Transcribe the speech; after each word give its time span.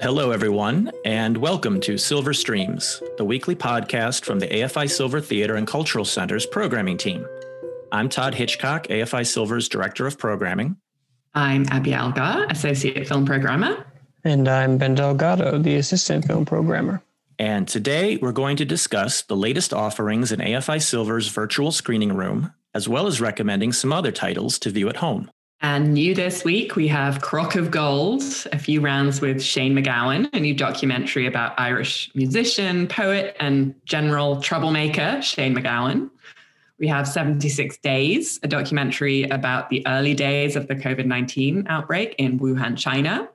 Hello, 0.00 0.30
everyone, 0.30 0.92
and 1.04 1.36
welcome 1.36 1.80
to 1.80 1.98
Silver 1.98 2.32
Streams, 2.32 3.02
the 3.16 3.24
weekly 3.24 3.56
podcast 3.56 4.24
from 4.24 4.38
the 4.38 4.46
AFI 4.46 4.88
Silver 4.88 5.20
Theater 5.20 5.56
and 5.56 5.66
Cultural 5.66 6.04
Center's 6.04 6.46
programming 6.46 6.96
team. 6.96 7.26
I'm 7.90 8.08
Todd 8.08 8.36
Hitchcock, 8.36 8.86
AFI 8.86 9.26
Silver's 9.26 9.68
Director 9.68 10.06
of 10.06 10.16
Programming. 10.16 10.76
I'm 11.34 11.66
Abby 11.70 11.94
Algar, 11.94 12.46
Associate 12.48 13.08
Film 13.08 13.26
Programmer. 13.26 13.86
And 14.22 14.46
I'm 14.46 14.78
Ben 14.78 14.94
Delgado, 14.94 15.58
the 15.58 15.74
Assistant 15.74 16.26
Film 16.26 16.46
Programmer. 16.46 17.02
And 17.40 17.66
today 17.66 18.18
we're 18.18 18.30
going 18.30 18.56
to 18.58 18.64
discuss 18.64 19.22
the 19.22 19.36
latest 19.36 19.74
offerings 19.74 20.30
in 20.30 20.38
AFI 20.38 20.80
Silver's 20.80 21.26
virtual 21.26 21.72
screening 21.72 22.14
room, 22.14 22.54
as 22.72 22.88
well 22.88 23.08
as 23.08 23.20
recommending 23.20 23.72
some 23.72 23.92
other 23.92 24.12
titles 24.12 24.60
to 24.60 24.70
view 24.70 24.88
at 24.88 24.98
home. 24.98 25.28
And 25.60 25.92
new 25.92 26.14
this 26.14 26.44
week, 26.44 26.76
we 26.76 26.86
have 26.86 27.20
Crock 27.20 27.56
of 27.56 27.72
Gold, 27.72 28.22
a 28.52 28.58
few 28.58 28.80
rounds 28.80 29.20
with 29.20 29.42
Shane 29.42 29.74
MacGowan, 29.74 30.32
a 30.32 30.38
new 30.38 30.54
documentary 30.54 31.26
about 31.26 31.58
Irish 31.58 32.12
musician, 32.14 32.86
poet, 32.86 33.36
and 33.40 33.74
general 33.84 34.40
troublemaker 34.40 35.20
Shane 35.20 35.56
MacGowan. 35.56 36.10
We 36.78 36.86
have 36.86 37.08
76 37.08 37.76
Days, 37.78 38.38
a 38.44 38.48
documentary 38.48 39.24
about 39.24 39.68
the 39.68 39.84
early 39.88 40.14
days 40.14 40.54
of 40.54 40.68
the 40.68 40.76
COVID 40.76 41.06
19 41.06 41.66
outbreak 41.68 42.14
in 42.18 42.38
Wuhan, 42.38 42.78
China. 42.78 43.28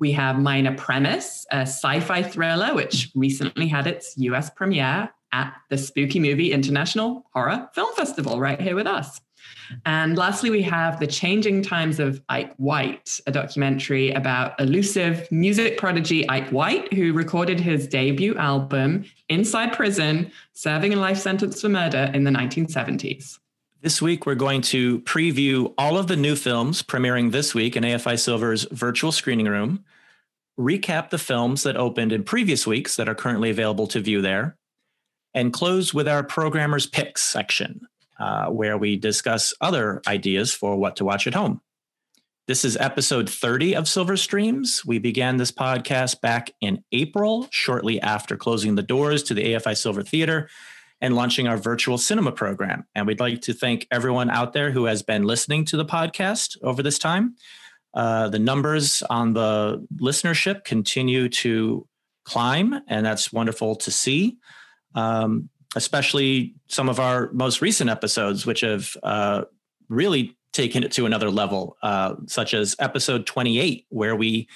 We 0.00 0.10
have 0.12 0.40
Minor 0.40 0.74
Premise, 0.74 1.46
a 1.52 1.60
sci 1.60 2.00
fi 2.00 2.24
thriller, 2.24 2.74
which 2.74 3.12
recently 3.14 3.68
had 3.68 3.86
its 3.86 4.14
US 4.16 4.50
premiere 4.50 5.10
at 5.30 5.54
the 5.70 5.78
Spooky 5.78 6.18
Movie 6.18 6.50
International 6.50 7.24
Horror 7.32 7.68
Film 7.72 7.94
Festival 7.94 8.40
right 8.40 8.60
here 8.60 8.74
with 8.74 8.88
us. 8.88 9.20
And 9.86 10.16
lastly, 10.16 10.50
we 10.50 10.62
have 10.62 11.00
The 11.00 11.06
Changing 11.06 11.62
Times 11.62 11.98
of 11.98 12.22
Ike 12.28 12.54
White, 12.56 13.20
a 13.26 13.32
documentary 13.32 14.10
about 14.12 14.60
elusive 14.60 15.30
music 15.30 15.78
prodigy 15.78 16.28
Ike 16.28 16.50
White, 16.50 16.92
who 16.92 17.12
recorded 17.12 17.58
his 17.58 17.86
debut 17.86 18.36
album 18.36 19.04
inside 19.28 19.72
prison, 19.72 20.30
serving 20.52 20.94
a 20.94 20.96
life 20.96 21.18
sentence 21.18 21.60
for 21.60 21.68
murder 21.68 22.10
in 22.14 22.24
the 22.24 22.30
1970s. 22.30 23.38
This 23.80 24.00
week, 24.00 24.26
we're 24.26 24.36
going 24.36 24.60
to 24.62 25.00
preview 25.00 25.74
all 25.76 25.98
of 25.98 26.06
the 26.06 26.16
new 26.16 26.36
films 26.36 26.82
premiering 26.82 27.32
this 27.32 27.52
week 27.52 27.76
in 27.76 27.82
AFI 27.82 28.16
Silver's 28.16 28.64
virtual 28.70 29.10
screening 29.10 29.48
room, 29.48 29.84
recap 30.58 31.10
the 31.10 31.18
films 31.18 31.64
that 31.64 31.76
opened 31.76 32.12
in 32.12 32.22
previous 32.22 32.64
weeks 32.64 32.94
that 32.94 33.08
are 33.08 33.14
currently 33.14 33.50
available 33.50 33.88
to 33.88 34.00
view 34.00 34.22
there, 34.22 34.56
and 35.34 35.52
close 35.52 35.92
with 35.92 36.06
our 36.06 36.22
programmer's 36.22 36.86
picks 36.86 37.22
section, 37.22 37.88
uh, 38.22 38.46
where 38.46 38.78
we 38.78 38.94
discuss 38.96 39.52
other 39.60 40.00
ideas 40.06 40.54
for 40.54 40.76
what 40.76 40.94
to 40.94 41.04
watch 41.04 41.26
at 41.26 41.34
home. 41.34 41.60
This 42.46 42.64
is 42.64 42.76
episode 42.76 43.28
30 43.28 43.74
of 43.74 43.88
Silver 43.88 44.16
Streams. 44.16 44.82
We 44.86 45.00
began 45.00 45.38
this 45.38 45.50
podcast 45.50 46.20
back 46.20 46.52
in 46.60 46.84
April, 46.92 47.48
shortly 47.50 48.00
after 48.00 48.36
closing 48.36 48.76
the 48.76 48.82
doors 48.82 49.24
to 49.24 49.34
the 49.34 49.54
AFI 49.54 49.76
Silver 49.76 50.04
Theater 50.04 50.48
and 51.00 51.16
launching 51.16 51.48
our 51.48 51.56
virtual 51.56 51.98
cinema 51.98 52.30
program. 52.30 52.86
And 52.94 53.08
we'd 53.08 53.18
like 53.18 53.40
to 53.42 53.52
thank 53.52 53.88
everyone 53.90 54.30
out 54.30 54.52
there 54.52 54.70
who 54.70 54.84
has 54.84 55.02
been 55.02 55.24
listening 55.24 55.64
to 55.64 55.76
the 55.76 55.84
podcast 55.84 56.56
over 56.62 56.80
this 56.80 57.00
time. 57.00 57.34
Uh, 57.92 58.28
the 58.28 58.38
numbers 58.38 59.02
on 59.10 59.32
the 59.32 59.84
listenership 60.00 60.62
continue 60.62 61.28
to 61.28 61.88
climb, 62.24 62.82
and 62.86 63.04
that's 63.04 63.32
wonderful 63.32 63.74
to 63.74 63.90
see. 63.90 64.36
Um, 64.94 65.48
especially 65.76 66.54
some 66.68 66.88
of 66.88 67.00
our 67.00 67.30
most 67.32 67.60
recent 67.60 67.90
episodes, 67.90 68.44
which 68.46 68.60
have 68.60 68.96
uh, 69.02 69.42
really 69.88 70.36
taken 70.52 70.84
it 70.84 70.92
to 70.92 71.06
another 71.06 71.30
level, 71.30 71.76
uh, 71.82 72.14
such 72.26 72.54
as 72.54 72.76
episode 72.78 73.26
28, 73.26 73.86
where 73.88 74.14
we 74.14 74.48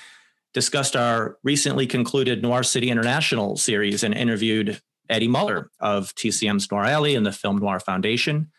discussed 0.52 0.96
our 0.96 1.38
recently 1.42 1.86
concluded 1.86 2.42
Noir 2.42 2.62
City 2.62 2.90
International 2.90 3.56
series 3.56 4.02
and 4.02 4.14
interviewed 4.14 4.80
Eddie 5.08 5.28
Muller 5.28 5.70
of 5.80 6.14
TCM's 6.14 6.70
Noir 6.70 6.84
Alley 6.84 7.14
and 7.14 7.24
the 7.24 7.32
Film 7.32 7.58
Noir 7.58 7.80
Foundation. 7.80 8.50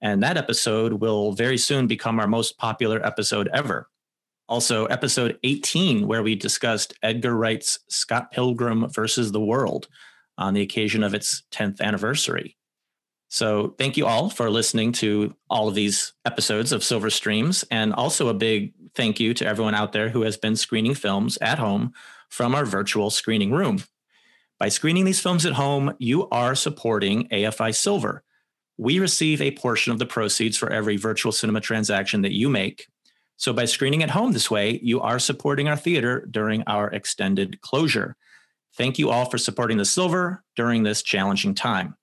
And 0.00 0.22
that 0.22 0.36
episode 0.36 0.94
will 0.94 1.32
very 1.32 1.58
soon 1.58 1.86
become 1.86 2.18
our 2.18 2.26
most 2.26 2.56
popular 2.58 3.04
episode 3.04 3.48
ever. 3.52 3.88
Also, 4.48 4.86
episode 4.86 5.38
18, 5.44 6.08
where 6.08 6.22
we 6.22 6.34
discussed 6.34 6.94
Edgar 7.02 7.36
Wright's 7.36 7.78
Scott 7.88 8.32
Pilgrim 8.32 8.88
versus 8.88 9.30
the 9.30 9.40
World, 9.40 9.86
on 10.40 10.54
the 10.54 10.62
occasion 10.62 11.04
of 11.04 11.14
its 11.14 11.44
10th 11.52 11.80
anniversary. 11.80 12.56
So, 13.28 13.76
thank 13.78 13.96
you 13.96 14.06
all 14.06 14.28
for 14.28 14.50
listening 14.50 14.90
to 14.94 15.36
all 15.48 15.68
of 15.68 15.76
these 15.76 16.14
episodes 16.24 16.72
of 16.72 16.82
Silver 16.82 17.10
Streams. 17.10 17.64
And 17.70 17.92
also, 17.92 18.26
a 18.26 18.34
big 18.34 18.74
thank 18.96 19.20
you 19.20 19.34
to 19.34 19.46
everyone 19.46 19.76
out 19.76 19.92
there 19.92 20.08
who 20.08 20.22
has 20.22 20.36
been 20.36 20.56
screening 20.56 20.94
films 20.94 21.38
at 21.40 21.60
home 21.60 21.92
from 22.28 22.56
our 22.56 22.64
virtual 22.64 23.08
screening 23.08 23.52
room. 23.52 23.84
By 24.58 24.68
screening 24.68 25.04
these 25.04 25.20
films 25.20 25.46
at 25.46 25.52
home, 25.52 25.94
you 25.98 26.28
are 26.30 26.56
supporting 26.56 27.28
AFI 27.28 27.72
Silver. 27.72 28.24
We 28.76 28.98
receive 28.98 29.40
a 29.40 29.52
portion 29.52 29.92
of 29.92 30.00
the 30.00 30.06
proceeds 30.06 30.56
for 30.56 30.72
every 30.72 30.96
virtual 30.96 31.30
cinema 31.30 31.60
transaction 31.60 32.22
that 32.22 32.34
you 32.34 32.48
make. 32.48 32.88
So, 33.36 33.52
by 33.52 33.66
screening 33.66 34.02
at 34.02 34.10
home 34.10 34.32
this 34.32 34.50
way, 34.50 34.80
you 34.82 35.00
are 35.00 35.20
supporting 35.20 35.68
our 35.68 35.76
theater 35.76 36.26
during 36.30 36.64
our 36.66 36.90
extended 36.90 37.60
closure. 37.60 38.16
Thank 38.76 38.98
you 38.98 39.10
all 39.10 39.26
for 39.26 39.38
supporting 39.38 39.78
the 39.78 39.84
silver 39.84 40.42
during 40.56 40.82
this 40.82 41.02
challenging 41.02 41.54
time. 41.54 41.96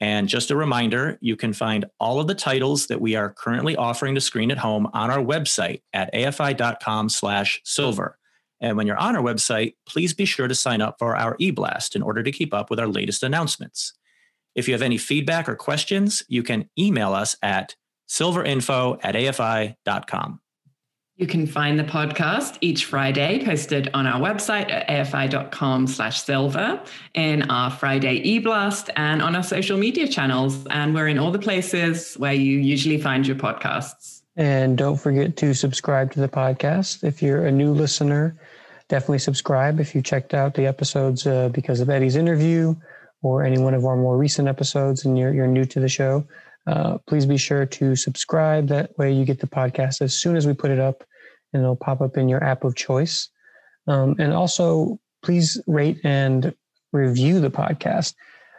And 0.00 0.28
just 0.28 0.50
a 0.50 0.56
reminder, 0.56 1.18
you 1.20 1.36
can 1.36 1.52
find 1.52 1.86
all 1.98 2.20
of 2.20 2.26
the 2.26 2.34
titles 2.34 2.86
that 2.88 3.00
we 3.00 3.16
are 3.16 3.32
currently 3.32 3.76
offering 3.76 4.14
to 4.14 4.20
screen 4.20 4.50
at 4.50 4.58
home 4.58 4.88
on 4.92 5.10
our 5.10 5.24
website 5.24 5.80
at 5.92 6.12
afi.com/silver. 6.12 8.18
And 8.60 8.76
when 8.76 8.86
you're 8.86 8.98
on 8.98 9.16
our 9.16 9.22
website, 9.22 9.74
please 9.86 10.14
be 10.14 10.24
sure 10.24 10.48
to 10.48 10.54
sign 10.54 10.80
up 10.80 10.96
for 10.98 11.16
our 11.16 11.36
e-blast 11.38 11.96
in 11.96 12.02
order 12.02 12.22
to 12.22 12.32
keep 12.32 12.54
up 12.54 12.70
with 12.70 12.80
our 12.80 12.88
latest 12.88 13.22
announcements. 13.22 13.92
If 14.54 14.68
you 14.68 14.74
have 14.74 14.82
any 14.82 14.98
feedback 14.98 15.48
or 15.48 15.56
questions, 15.56 16.22
you 16.28 16.42
can 16.42 16.70
email 16.78 17.12
us 17.12 17.36
at 17.42 17.76
silverinfo 18.08 18.98
at 19.02 19.14
afi.com. 19.14 20.40
You 21.18 21.26
can 21.26 21.46
find 21.46 21.78
the 21.78 21.84
podcast 21.84 22.58
each 22.60 22.84
Friday 22.84 23.42
posted 23.42 23.88
on 23.94 24.06
our 24.06 24.20
website 24.20 24.70
at 24.70 24.86
afi.com 24.86 25.86
slash 25.86 26.22
silver, 26.22 26.78
in 27.14 27.50
our 27.50 27.70
Friday 27.70 28.16
e-blast, 28.16 28.90
and 28.96 29.22
on 29.22 29.34
our 29.34 29.42
social 29.42 29.78
media 29.78 30.08
channels. 30.08 30.66
And 30.66 30.94
we're 30.94 31.08
in 31.08 31.18
all 31.18 31.30
the 31.30 31.38
places 31.38 32.16
where 32.16 32.34
you 32.34 32.58
usually 32.58 33.00
find 33.00 33.26
your 33.26 33.36
podcasts. 33.36 34.20
And 34.36 34.76
don't 34.76 34.98
forget 34.98 35.38
to 35.38 35.54
subscribe 35.54 36.12
to 36.12 36.20
the 36.20 36.28
podcast. 36.28 37.02
If 37.02 37.22
you're 37.22 37.46
a 37.46 37.52
new 37.52 37.72
listener, 37.72 38.36
definitely 38.88 39.20
subscribe. 39.20 39.80
If 39.80 39.94
you 39.94 40.02
checked 40.02 40.34
out 40.34 40.52
the 40.52 40.66
episodes 40.66 41.26
uh, 41.26 41.48
because 41.48 41.80
of 41.80 41.88
Eddie's 41.88 42.16
interview 42.16 42.74
or 43.22 43.42
any 43.42 43.56
one 43.56 43.72
of 43.72 43.86
our 43.86 43.96
more 43.96 44.18
recent 44.18 44.48
episodes 44.48 45.06
and 45.06 45.18
you're, 45.18 45.32
you're 45.32 45.46
new 45.46 45.64
to 45.64 45.80
the 45.80 45.88
show, 45.88 46.26
uh, 46.66 46.98
please 47.06 47.26
be 47.26 47.36
sure 47.36 47.66
to 47.66 47.96
subscribe. 47.96 48.68
That 48.68 48.96
way, 48.98 49.12
you 49.12 49.24
get 49.24 49.40
the 49.40 49.46
podcast 49.46 50.00
as 50.00 50.14
soon 50.14 50.36
as 50.36 50.46
we 50.46 50.52
put 50.52 50.70
it 50.70 50.80
up, 50.80 51.04
and 51.52 51.62
it'll 51.62 51.76
pop 51.76 52.00
up 52.00 52.16
in 52.16 52.28
your 52.28 52.42
app 52.42 52.64
of 52.64 52.74
choice. 52.74 53.28
Um, 53.86 54.16
and 54.18 54.32
also, 54.32 54.98
please 55.22 55.60
rate 55.66 55.98
and 56.04 56.54
review 56.92 57.40
the 57.40 57.50
podcast. 57.50 58.14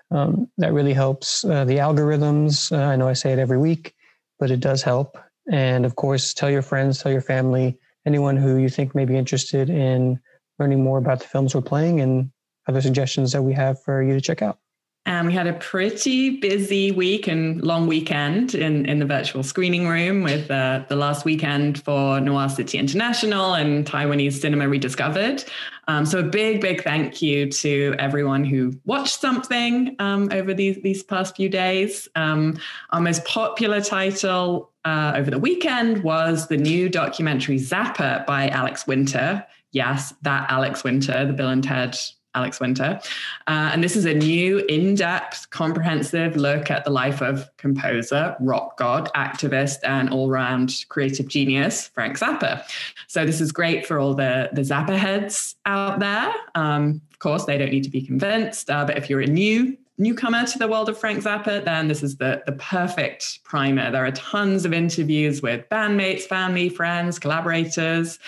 Um, 0.09 0.50
that 0.57 0.73
really 0.73 0.94
helps 0.94 1.44
uh, 1.44 1.66
the 1.66 1.78
algorithms. 1.78 2.72
Uh, 2.72 2.84
I 2.84 2.96
know 2.96 3.09
I 3.09 3.13
say 3.13 3.34
it 3.34 3.40
every 3.40 3.57
week, 3.57 3.94
but 4.40 4.51
it 4.51 4.62
does 4.62 4.81
help. 4.81 5.17
And 5.51 5.85
of 5.85 5.96
course, 5.96 6.34
tell 6.34 6.50
your 6.50 6.62
friends, 6.62 7.01
tell 7.01 7.12
your 7.12 7.22
family, 7.22 7.78
anyone 8.06 8.38
who 8.38 8.57
you 8.57 8.69
think 8.69 8.96
may 8.96 9.06
be 9.06 9.17
interested 9.17 9.69
in 9.69 10.19
learning 10.59 10.84
more 10.84 10.97
about 10.97 11.19
the 11.19 11.28
films 11.28 11.53
we're 11.53 11.62
playing 11.62 12.00
and 12.00 12.31
other 12.67 12.81
suggestions 12.81 13.32
that 13.34 13.41
we 13.41 13.53
have 13.53 13.82
for 13.84 14.02
you 14.02 14.14
to 14.14 14.22
check 14.22 14.41
out. 14.41 14.59
And 15.08 15.26
we 15.26 15.34
had 15.34 15.48
a 15.48 15.54
pretty 15.54 16.32
busy 16.32 16.92
week 16.92 17.28
and 17.28 17.64
long 17.64 17.88
weekend 17.88 18.54
in, 18.54 18.86
in 18.88 19.00
the 19.00 19.06
virtual 19.06 19.42
screening 19.42 19.88
room 19.88 20.22
with 20.22 20.52
uh, 20.52 20.84
the 20.90 20.98
last 20.98 21.24
weekend 21.24 21.82
for 21.82 22.20
Noir 22.20 22.50
City 22.50 22.78
International 22.78 23.54
and 23.54 23.86
Taiwanese 23.86 24.34
Cinema 24.34 24.68
Rediscovered. 24.68 25.46
Um, 25.88 26.06
so 26.06 26.20
a 26.20 26.24
big, 26.24 26.59
big 26.59 26.84
thank 26.84 27.22
you 27.22 27.50
to 27.50 27.96
everyone 27.98 28.44
who 28.44 28.74
watched 28.84 29.22
something 29.22 29.96
um, 30.00 30.28
over 30.34 30.54
these, 30.54 30.82
these 30.82 31.04
past 31.04 31.38
few 31.38 31.48
days. 31.48 32.09
Um, 32.16 32.59
our 32.90 33.00
most 33.00 33.24
popular 33.24 33.80
title 33.80 34.74
uh, 34.84 35.14
over 35.16 35.32
the 35.32 35.40
weekend 35.40 36.04
was 36.04 36.50
the 36.50 36.58
new 36.58 36.90
documentary 36.90 37.59
Zappa 37.59 38.26
by 38.26 38.50
Alex 38.50 38.86
Winter. 38.86 39.46
Yes, 39.72 40.14
that 40.24 40.52
Alex 40.52 40.84
Winter, 40.84 41.26
the 41.26 41.32
Bill 41.32 41.48
and 41.48 41.64
Ted 41.64 41.98
Alex 42.35 42.59
Winter. 42.59 43.00
Uh, 43.47 43.72
and 43.74 43.84
this 43.84 43.96
is 43.96 44.06
a 44.06 44.14
new, 44.14 44.59
in 44.70 44.96
depth, 44.96 45.50
comprehensive 45.50 46.35
look 46.35 46.70
at 46.70 46.84
the 46.84 46.91
life 46.91 47.22
of 47.22 47.50
composer, 47.58 48.35
rock 48.40 48.78
god, 48.78 49.09
activist, 49.16 49.78
and 49.84 50.09
all 50.09 50.29
round 50.29 50.85
creative 50.90 51.28
genius, 51.28 51.88
Frank 51.90 52.18
Zappa. 52.18 52.64
So, 53.08 53.26
this 53.26 53.41
is 53.41 53.52
great 53.52 53.85
for 53.85 54.00
all 54.00 54.14
the, 54.14 54.50
the 54.53 54.62
Zappa 54.62 54.97
heads 54.97 55.56
out 55.66 56.00
there. 56.00 56.32
Um, 56.56 57.02
of 57.12 57.20
course, 57.20 57.46
they 57.46 57.58
don't 57.58 57.72
need 57.72 57.84
to 57.84 57.90
be 57.90 58.02
convinced, 58.02 58.70
uh, 58.70 58.85
but 58.85 58.97
if 58.97 59.09
you're 59.09 59.22
a 59.22 59.28
new 59.28 59.78
newcomer 59.97 60.46
to 60.46 60.59
the 60.59 60.67
world 60.67 60.90
of 60.90 60.97
Frank 60.97 61.23
Zappa, 61.23 61.64
then 61.66 61.88
this 61.88 62.03
is 62.03 62.17
the, 62.17 62.44
the 62.46 62.52
perfect 62.53 63.44
primer. 63.44 63.90
There 63.90 64.05
are 64.05 64.11
tons 64.11 64.64
of 64.64 64.73
interviews 64.73 65.41
with 65.41 65.67
bandmates, 65.70 66.22
family, 66.22 66.70
friends, 66.70 67.17
collaborators. 67.17 68.20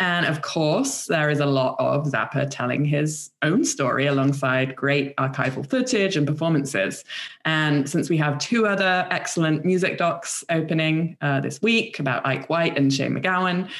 And 0.00 0.26
of 0.26 0.42
course, 0.42 1.06
there 1.06 1.30
is 1.30 1.38
a 1.38 1.46
lot 1.46 1.76
of 1.78 2.06
Zappa 2.06 2.48
telling 2.50 2.84
his 2.84 3.30
own 3.42 3.64
story 3.64 4.06
alongside 4.06 4.74
great 4.74 5.14
archival 5.16 5.68
footage 5.68 6.16
and 6.16 6.26
performances. 6.26 7.04
And 7.44 7.88
since 7.88 8.10
we 8.10 8.16
have 8.16 8.38
two 8.38 8.66
other 8.66 9.06
excellent 9.10 9.64
music 9.64 9.98
docs 9.98 10.44
opening 10.50 11.16
uh, 11.20 11.40
this 11.40 11.62
week 11.62 12.00
about 12.00 12.26
Ike 12.26 12.48
White 12.48 12.76
and 12.76 12.92
Shane 12.92 13.12
MacGowan, 13.12 13.70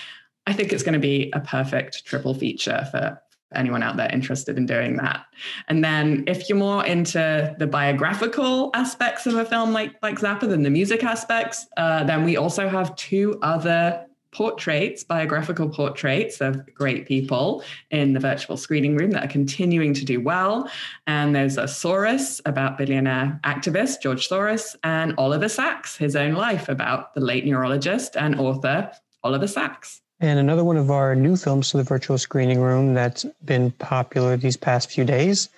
I 0.46 0.52
think 0.52 0.72
it's 0.72 0.82
going 0.82 0.94
to 0.94 0.98
be 0.98 1.30
a 1.32 1.40
perfect 1.40 2.04
triple 2.04 2.34
feature 2.34 2.86
for, 2.90 3.20
anyone 3.54 3.82
out 3.82 3.96
there 3.96 4.10
interested 4.12 4.56
in 4.56 4.66
doing 4.66 4.96
that. 4.96 5.24
And 5.68 5.84
then 5.84 6.24
if 6.26 6.48
you're 6.48 6.58
more 6.58 6.84
into 6.84 7.54
the 7.58 7.66
biographical 7.66 8.70
aspects 8.74 9.26
of 9.26 9.34
a 9.34 9.44
film 9.44 9.72
like 9.72 9.94
like 10.02 10.18
Zappa 10.18 10.48
than 10.48 10.62
the 10.62 10.70
music 10.70 11.04
aspects, 11.04 11.66
uh, 11.76 12.04
then 12.04 12.24
we 12.24 12.36
also 12.36 12.68
have 12.68 12.94
two 12.96 13.38
other 13.42 14.06
portraits, 14.32 15.04
biographical 15.04 15.68
portraits 15.68 16.40
of 16.40 16.74
great 16.74 17.06
people 17.06 17.62
in 17.90 18.14
the 18.14 18.20
virtual 18.20 18.56
screening 18.56 18.96
room 18.96 19.10
that 19.10 19.24
are 19.24 19.28
continuing 19.28 19.94
to 19.94 20.04
do 20.04 20.20
well. 20.20 20.68
And 21.06 21.34
there's 21.34 21.58
a 21.58 21.64
Soros 21.64 22.40
about 22.46 22.78
billionaire 22.78 23.38
activist 23.44 24.02
George 24.02 24.28
Soros 24.28 24.74
and 24.82 25.14
Oliver 25.18 25.48
Sacks, 25.48 25.96
his 25.96 26.16
own 26.16 26.32
life 26.32 26.68
about 26.68 27.14
the 27.14 27.20
late 27.20 27.44
neurologist 27.44 28.16
and 28.16 28.40
author 28.40 28.90
Oliver 29.22 29.46
Sacks. 29.46 30.01
And 30.22 30.38
another 30.38 30.62
one 30.62 30.76
of 30.76 30.88
our 30.92 31.16
new 31.16 31.36
films 31.36 31.70
to 31.70 31.78
the 31.78 31.82
virtual 31.82 32.16
screening 32.16 32.60
room 32.60 32.94
that's 32.94 33.26
been 33.44 33.72
popular 33.72 34.36
these 34.36 34.56
past 34.56 34.88
few 34.88 35.04
days 35.04 35.48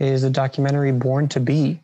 is 0.00 0.22
the 0.22 0.30
documentary 0.30 0.90
Born 0.90 1.28
to 1.28 1.38
Be. 1.38 1.80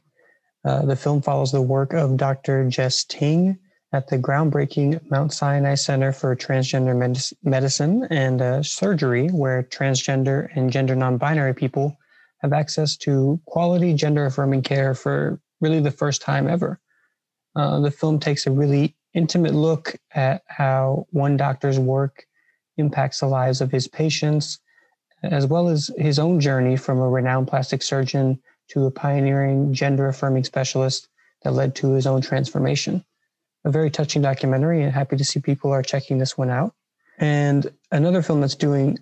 Uh, 0.65 0.85
the 0.85 0.97
film 0.97 1.23
follows 1.23 1.53
the 1.53 1.63
work 1.63 1.93
of 1.93 2.17
Dr. 2.17 2.69
Jess 2.69 3.05
Ting 3.05 3.57
at 3.93 4.09
the 4.09 4.19
groundbreaking 4.19 5.01
Mount 5.13 5.33
Sinai 5.33 5.77
Center 5.77 6.11
for 6.11 6.35
Transgender 6.35 6.97
Medicine 7.45 8.05
and 8.11 8.43
uh, 8.43 8.65
Surgery, 8.65 9.29
where 9.29 9.63
transgender 9.63 10.49
and 10.57 10.73
gender 10.73 10.97
non 10.97 11.17
binary 11.19 11.55
people 11.55 11.97
have 12.39 12.53
access 12.53 12.97
to 12.97 13.41
quality 13.47 13.95
gender 13.95 14.27
affirming 14.27 14.63
care 14.63 14.97
for 14.97 15.41
really 15.61 15.79
the 15.79 15.93
first 15.93 16.21
time 16.21 16.49
ever. 16.49 16.81
Uh, 17.55 17.79
the 17.79 17.93
film 17.93 18.19
takes 18.19 18.45
a 18.49 18.51
really 18.51 18.97
intimate 19.15 19.55
look 19.55 19.97
at 20.13 20.43
how 20.47 21.07
one 21.11 21.37
doctor's 21.37 21.79
work 21.79 22.27
impacts 22.77 23.21
the 23.21 23.27
lives 23.27 23.61
of 23.61 23.71
his 23.71 23.89
patients, 23.89 24.59
as 25.23 25.47
well 25.47 25.69
as 25.69 25.91
his 25.97 26.19
own 26.19 26.41
journey 26.41 26.77
from 26.77 26.99
a 26.99 27.09
renowned 27.09 27.49
plastic 27.49 27.83
surgeon 27.83 28.41
to 28.69 28.87
a 28.87 28.91
pioneering 28.91 29.73
gender 29.73 30.09
affirming 30.09 30.45
specialist 30.45 31.09
that 31.43 31.53
led 31.53 31.75
to 31.77 31.93
his 31.93 32.07
own 32.07 32.21
transformation. 32.21 33.05
A 33.65 33.71
very 33.71 33.91
touching 33.91 34.21
documentary, 34.21 34.83
and 34.83 34.93
happy 34.93 35.17
to 35.17 35.25
see 35.25 35.41
people 35.41 35.71
are 35.71 35.83
checking 35.83 36.19
this 36.19 36.37
one 36.37 36.51
out. 36.51 36.75
And 37.19 37.71
another 37.93 38.23
film 38.23 38.41
that's 38.41 38.57
doing 38.57 38.99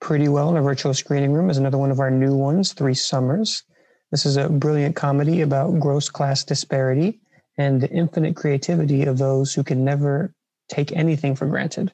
pretty 0.00 0.28
well 0.28 0.50
in 0.50 0.56
a 0.56 0.62
virtual 0.62 0.94
screening 0.94 1.32
room 1.32 1.50
is 1.50 1.58
another 1.58 1.78
one 1.78 1.90
of 1.90 2.00
our 2.00 2.10
new 2.10 2.34
ones, 2.34 2.72
Three 2.72 2.94
Summers. 2.94 3.62
This 4.10 4.24
is 4.24 4.36
a 4.36 4.48
brilliant 4.48 4.94
comedy 4.94 5.40
about 5.40 5.80
gross 5.80 6.08
class 6.08 6.44
disparity 6.44 7.20
and 7.58 7.80
the 7.80 7.90
infinite 7.90 8.36
creativity 8.36 9.04
of 9.04 9.18
those 9.18 9.54
who 9.54 9.64
can 9.64 9.84
never 9.84 10.32
take 10.68 10.92
anything 10.92 11.34
for 11.34 11.46
granted. 11.46 11.92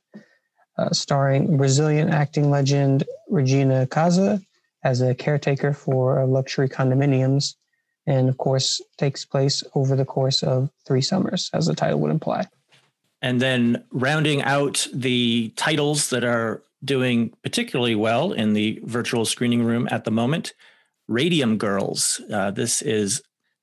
Uh, 0.78 0.90
starring 0.90 1.56
Brazilian 1.56 2.08
acting 2.08 2.50
legend 2.50 3.04
Regina 3.28 3.86
Casé 3.86 4.42
as 4.82 5.00
a 5.00 5.14
caretaker 5.14 5.72
for 5.72 6.24
luxury 6.26 6.68
condominiums, 6.68 7.54
and 8.06 8.28
of 8.28 8.38
course 8.38 8.80
takes 8.96 9.24
place 9.24 9.62
over 9.74 9.94
the 9.94 10.04
course 10.04 10.42
of 10.42 10.70
three 10.86 11.02
summers, 11.02 11.50
as 11.52 11.66
the 11.66 11.74
title 11.74 12.00
would 12.00 12.10
imply. 12.10 12.46
And 13.20 13.40
then 13.40 13.84
rounding 13.92 14.42
out 14.42 14.88
the 14.92 15.52
titles 15.56 16.10
that 16.10 16.24
are 16.24 16.62
doing 16.84 17.32
particularly 17.42 17.94
well 17.94 18.32
in 18.32 18.54
the 18.54 18.80
virtual 18.84 19.24
screening 19.24 19.62
room 19.62 19.86
at 19.90 20.04
the 20.04 20.10
moment, 20.10 20.54
Radium 21.06 21.58
Girls. 21.58 22.20
Uh, 22.32 22.50
this 22.50 22.82
is 22.82 23.22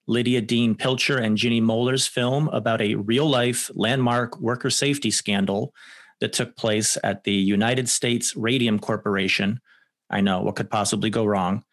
Lydia 0.09 0.41
Dean 0.41 0.73
Pilcher 0.73 1.19
and 1.19 1.37
Ginny 1.37 1.61
Mohler's 1.61 2.07
film 2.07 2.47
about 2.49 2.81
a 2.81 2.95
real 2.95 3.29
life 3.29 3.69
landmark 3.75 4.39
worker 4.39 4.71
safety 4.71 5.11
scandal 5.11 5.71
that 6.19 6.33
took 6.33 6.57
place 6.57 6.97
at 7.03 7.23
the 7.23 7.31
United 7.31 7.87
States 7.87 8.35
Radium 8.35 8.79
Corporation. 8.79 9.61
I 10.09 10.21
know 10.21 10.41
what 10.41 10.55
could 10.55 10.71
possibly 10.71 11.11
go 11.11 11.25
wrong. 11.25 11.63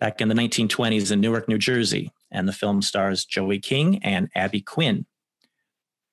Back 0.00 0.22
in 0.22 0.28
the 0.28 0.34
1920s 0.34 1.12
in 1.12 1.20
Newark, 1.20 1.46
New 1.46 1.58
Jersey. 1.58 2.10
And 2.30 2.48
the 2.48 2.54
film 2.54 2.80
stars 2.80 3.26
Joey 3.26 3.58
King 3.58 4.02
and 4.02 4.30
Abby 4.34 4.62
Quinn. 4.62 5.04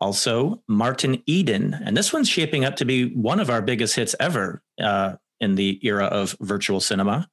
Also, 0.02 0.62
Martin 0.68 1.24
Eden. 1.26 1.74
And 1.86 1.96
this 1.96 2.12
one's 2.12 2.28
shaping 2.28 2.66
up 2.66 2.76
to 2.78 2.86
be 2.86 3.06
one 3.16 3.40
of 3.40 3.50
our 3.50 3.62
biggest 3.62 3.96
hits 3.96 4.14
ever 4.20 4.62
uh, 4.80 5.16
in 5.40 5.56
the 5.56 5.80
era 5.84 6.06
of 6.06 6.36
virtual 6.42 6.82
cinema. 6.82 7.30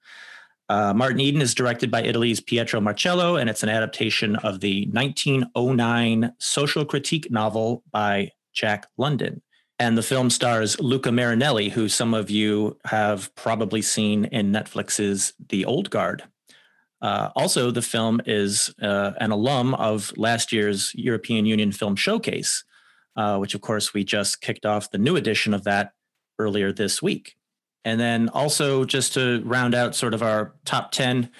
Uh, 0.69 0.93
Martin 0.93 1.21
Eden 1.21 1.41
is 1.41 1.55
directed 1.55 1.91
by 1.91 2.03
Italy's 2.03 2.41
Pietro 2.41 2.81
Marcello, 2.81 3.37
and 3.37 3.49
it's 3.49 3.63
an 3.63 3.71
adaptation 3.71 4.37
of 4.37 4.61
the 4.61 4.87
1909 4.93 6.35
social 6.39 6.85
critique 6.85 7.31
novel 7.31 7.83
by 7.91 8.31
Jack 8.53 8.87
London. 8.99 9.41
And 9.79 9.97
the 9.97 10.03
film 10.03 10.29
stars 10.29 10.79
Luca 10.81 11.11
Marinelli, 11.11 11.71
who 11.71 11.89
some 11.89 12.13
of 12.13 12.31
you 12.31 12.77
have 12.85 13.35
probably 13.35 13.81
seen 13.81 14.27
in 14.27 14.53
Netflix's 14.53 15.33
The 15.49 15.65
Old 15.65 15.89
Guard. 15.89 16.25
Uh, 17.01 17.31
also, 17.37 17.71
the 17.71 17.81
film 17.81 18.21
is 18.27 18.75
uh, 18.83 19.13
an 19.21 19.31
alum 19.31 19.75
of 19.75 20.13
last 20.17 20.53
year's 20.53 20.93
European 20.95 21.47
Union 21.47 21.71
Film 21.71 21.95
Showcase, 21.95 22.65
uh, 23.17 23.39
which, 23.39 23.55
of 23.55 23.61
course, 23.61 23.95
we 23.95 24.05
just 24.05 24.41
kicked 24.41 24.67
off 24.67 24.91
the 24.91 24.99
new 24.99 25.17
edition 25.17 25.55
of 25.55 25.65
that 25.65 25.93
earlier 26.39 26.73
this 26.73 27.01
week. 27.01 27.38
And 27.85 28.01
then 28.01 28.29
also, 28.31 28.85
just 28.85 29.15
to 29.15 29.43
round 29.45 29.75
out 29.75 29.95
sort 29.95 30.15
of 30.15 30.23
our 30.23 30.55
top 30.65 30.93
10 30.93 31.31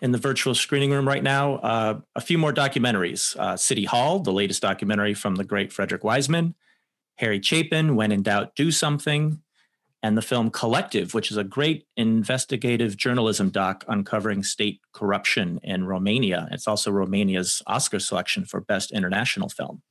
in 0.00 0.12
the 0.12 0.18
virtual 0.18 0.54
screening 0.54 0.90
room 0.90 1.08
right 1.08 1.22
now, 1.22 1.54
uh, 1.56 2.00
a 2.14 2.20
few 2.20 2.38
more 2.38 2.52
documentaries 2.52 3.36
uh, 3.36 3.56
City 3.56 3.84
Hall, 3.84 4.20
the 4.20 4.32
latest 4.32 4.62
documentary 4.62 5.14
from 5.14 5.36
the 5.36 5.44
great 5.44 5.72
Frederick 5.72 6.04
Wiseman, 6.04 6.54
Harry 7.16 7.40
Chapin, 7.40 7.96
When 7.96 8.12
in 8.12 8.22
Doubt, 8.22 8.54
Do 8.54 8.70
Something, 8.70 9.42
and 10.02 10.16
the 10.16 10.22
film 10.22 10.50
Collective, 10.50 11.14
which 11.14 11.30
is 11.30 11.36
a 11.36 11.44
great 11.44 11.86
investigative 11.96 12.96
journalism 12.96 13.50
doc 13.50 13.84
uncovering 13.88 14.42
state 14.42 14.80
corruption 14.92 15.58
in 15.62 15.84
Romania. 15.84 16.46
It's 16.52 16.68
also 16.68 16.90
Romania's 16.92 17.62
Oscar 17.66 17.98
selection 17.98 18.44
for 18.44 18.60
Best 18.60 18.92
International 18.92 19.48
Film. 19.48 19.82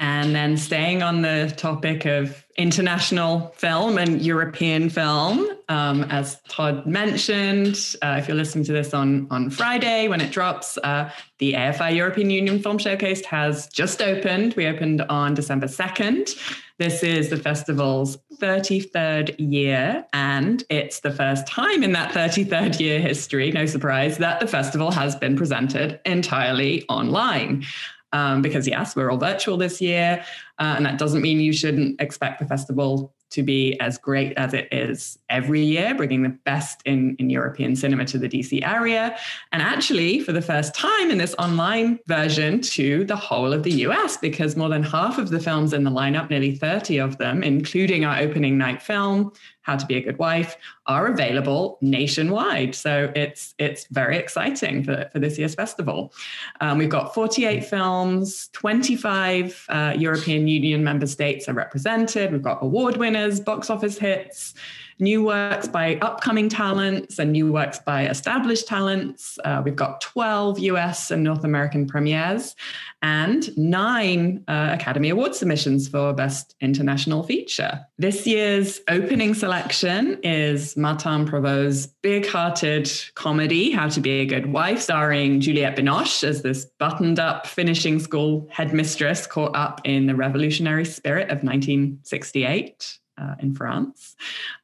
And 0.00 0.34
then 0.34 0.56
staying 0.56 1.02
on 1.02 1.20
the 1.20 1.52
topic 1.58 2.06
of 2.06 2.42
international 2.56 3.52
film 3.58 3.98
and 3.98 4.22
European 4.22 4.88
film, 4.88 5.46
um, 5.68 6.04
as 6.04 6.40
Todd 6.48 6.86
mentioned, 6.86 7.96
uh, 8.02 8.16
if 8.18 8.26
you're 8.26 8.36
listening 8.36 8.64
to 8.64 8.72
this 8.72 8.94
on, 8.94 9.28
on 9.30 9.50
Friday 9.50 10.08
when 10.08 10.22
it 10.22 10.32
drops, 10.32 10.78
uh, 10.78 11.10
the 11.36 11.52
AFI 11.52 11.94
European 11.94 12.30
Union 12.30 12.62
Film 12.62 12.78
Showcase 12.78 13.22
has 13.26 13.68
just 13.68 14.00
opened. 14.00 14.54
We 14.54 14.66
opened 14.66 15.02
on 15.02 15.34
December 15.34 15.66
2nd. 15.66 16.34
This 16.78 17.02
is 17.02 17.28
the 17.28 17.36
festival's 17.36 18.16
33rd 18.38 19.34
year, 19.38 20.06
and 20.14 20.64
it's 20.70 21.00
the 21.00 21.10
first 21.10 21.46
time 21.46 21.82
in 21.82 21.92
that 21.92 22.12
33rd 22.12 22.80
year 22.80 23.00
history, 23.00 23.52
no 23.52 23.66
surprise, 23.66 24.16
that 24.16 24.40
the 24.40 24.46
festival 24.46 24.90
has 24.90 25.14
been 25.14 25.36
presented 25.36 26.00
entirely 26.06 26.86
online 26.88 27.66
um, 28.12 28.42
because 28.42 28.66
yes, 28.66 28.96
we're 28.96 29.10
all 29.10 29.18
virtual 29.18 29.56
this 29.56 29.80
year, 29.80 30.24
uh, 30.58 30.74
and 30.76 30.86
that 30.86 30.98
doesn't 30.98 31.22
mean 31.22 31.40
you 31.40 31.52
shouldn't 31.52 32.00
expect 32.00 32.40
the 32.40 32.46
festival 32.46 33.14
to 33.30 33.42
be 33.44 33.78
as 33.78 33.96
great 33.96 34.32
as 34.36 34.52
it 34.52 34.68
is 34.72 35.18
every 35.28 35.60
year, 35.60 35.94
bringing 35.94 36.22
the 36.22 36.30
best 36.44 36.82
in, 36.84 37.14
in 37.20 37.30
European 37.30 37.76
cinema 37.76 38.04
to 38.04 38.18
the 38.18 38.28
DC 38.28 38.66
area. 38.66 39.16
And 39.52 39.62
actually, 39.62 40.20
for 40.20 40.32
the 40.32 40.42
first 40.42 40.74
time 40.74 41.10
in 41.10 41.18
this 41.18 41.34
online 41.38 42.00
version, 42.06 42.60
to 42.60 43.04
the 43.04 43.16
whole 43.16 43.52
of 43.52 43.62
the 43.62 43.72
US, 43.86 44.16
because 44.16 44.56
more 44.56 44.68
than 44.68 44.82
half 44.82 45.16
of 45.16 45.30
the 45.30 45.38
films 45.38 45.72
in 45.72 45.84
the 45.84 45.90
lineup, 45.90 46.28
nearly 46.28 46.56
30 46.56 46.98
of 46.98 47.18
them, 47.18 47.42
including 47.44 48.04
our 48.04 48.18
opening 48.18 48.58
night 48.58 48.82
film, 48.82 49.32
how 49.62 49.76
to 49.76 49.86
Be 49.86 49.96
a 49.96 50.00
Good 50.00 50.18
Wife, 50.18 50.56
are 50.86 51.06
available 51.06 51.78
nationwide. 51.80 52.74
So 52.74 53.12
it's 53.14 53.54
it's 53.58 53.86
very 53.90 54.16
exciting 54.16 54.84
for, 54.84 55.08
for 55.12 55.18
this 55.18 55.38
year's 55.38 55.54
festival. 55.54 56.12
Um, 56.60 56.78
we've 56.78 56.88
got 56.88 57.14
48 57.14 57.64
films, 57.64 58.48
25 58.52 59.66
uh, 59.68 59.94
European 59.96 60.48
Union 60.48 60.82
member 60.82 61.06
states 61.06 61.48
are 61.48 61.54
represented. 61.54 62.32
We've 62.32 62.42
got 62.42 62.62
award 62.62 62.96
winners, 62.96 63.40
box 63.40 63.70
office 63.70 63.98
hits, 63.98 64.54
new 65.00 65.24
works 65.24 65.66
by 65.66 65.96
upcoming 65.96 66.48
talents 66.48 67.18
and 67.18 67.32
new 67.32 67.52
works 67.52 67.78
by 67.78 68.06
established 68.06 68.66
talents. 68.68 69.38
Uh, 69.44 69.62
we've 69.64 69.76
got 69.76 70.00
12 70.00 70.58
US 70.60 71.10
and 71.10 71.24
North 71.24 71.44
American 71.44 71.86
premieres 71.86 72.54
and 73.02 73.56
nine 73.56 74.44
uh, 74.46 74.70
Academy 74.72 75.08
Award 75.08 75.34
submissions 75.34 75.88
for 75.88 76.12
Best 76.12 76.54
International 76.60 77.22
Feature. 77.22 77.80
This 77.98 78.26
year's 78.26 78.80
opening 78.88 79.34
selection 79.34 80.18
is 80.22 80.76
Martin 80.76 81.26
Provost's 81.26 81.86
big 82.02 82.26
hearted 82.26 82.90
comedy, 83.14 83.70
How 83.70 83.88
to 83.88 84.00
Be 84.00 84.20
a 84.20 84.26
Good 84.26 84.52
Wife, 84.52 84.80
starring 84.80 85.40
Juliette 85.40 85.76
Binoche 85.76 86.24
as 86.24 86.42
this 86.42 86.66
buttoned 86.78 87.18
up 87.18 87.46
finishing 87.46 87.98
school 87.98 88.46
headmistress 88.50 89.26
caught 89.26 89.56
up 89.56 89.80
in 89.84 90.06
the 90.06 90.14
revolutionary 90.14 90.84
spirit 90.84 91.30
of 91.30 91.42
1968 91.42 92.99
uh, 93.20 93.34
in 93.40 93.54
France. 93.54 94.16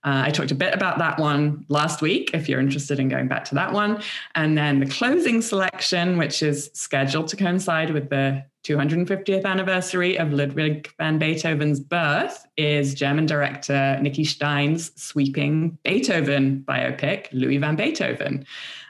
Uh, 0.04 0.22
I 0.24 0.30
talked 0.30 0.50
a 0.50 0.54
bit 0.54 0.74
about 0.74 0.98
that 0.98 1.18
one 1.18 1.64
last 1.68 2.00
week, 2.00 2.30
if 2.34 2.48
you're 2.48 2.60
interested 2.60 2.98
in 2.98 3.08
going 3.08 3.28
back 3.28 3.44
to 3.46 3.54
that 3.56 3.72
one. 3.72 4.02
And 4.34 4.56
then 4.56 4.80
the 4.80 4.86
closing 4.86 5.42
selection, 5.42 6.16
which 6.16 6.42
is 6.42 6.70
scheduled 6.72 7.28
to 7.28 7.36
coincide 7.36 7.90
with 7.90 8.08
the 8.08 8.44
250th 8.64 9.44
anniversary 9.44 10.18
of 10.18 10.32
Ludwig 10.32 10.90
van 10.98 11.18
Beethoven's 11.18 11.78
birth, 11.78 12.46
is 12.56 12.94
German 12.94 13.26
director 13.26 13.98
Niki 14.00 14.26
Stein's 14.26 14.90
sweeping 15.00 15.78
Beethoven 15.84 16.64
biopic, 16.66 17.28
Louis 17.32 17.58
van 17.58 17.76
Beethoven. 17.76 18.44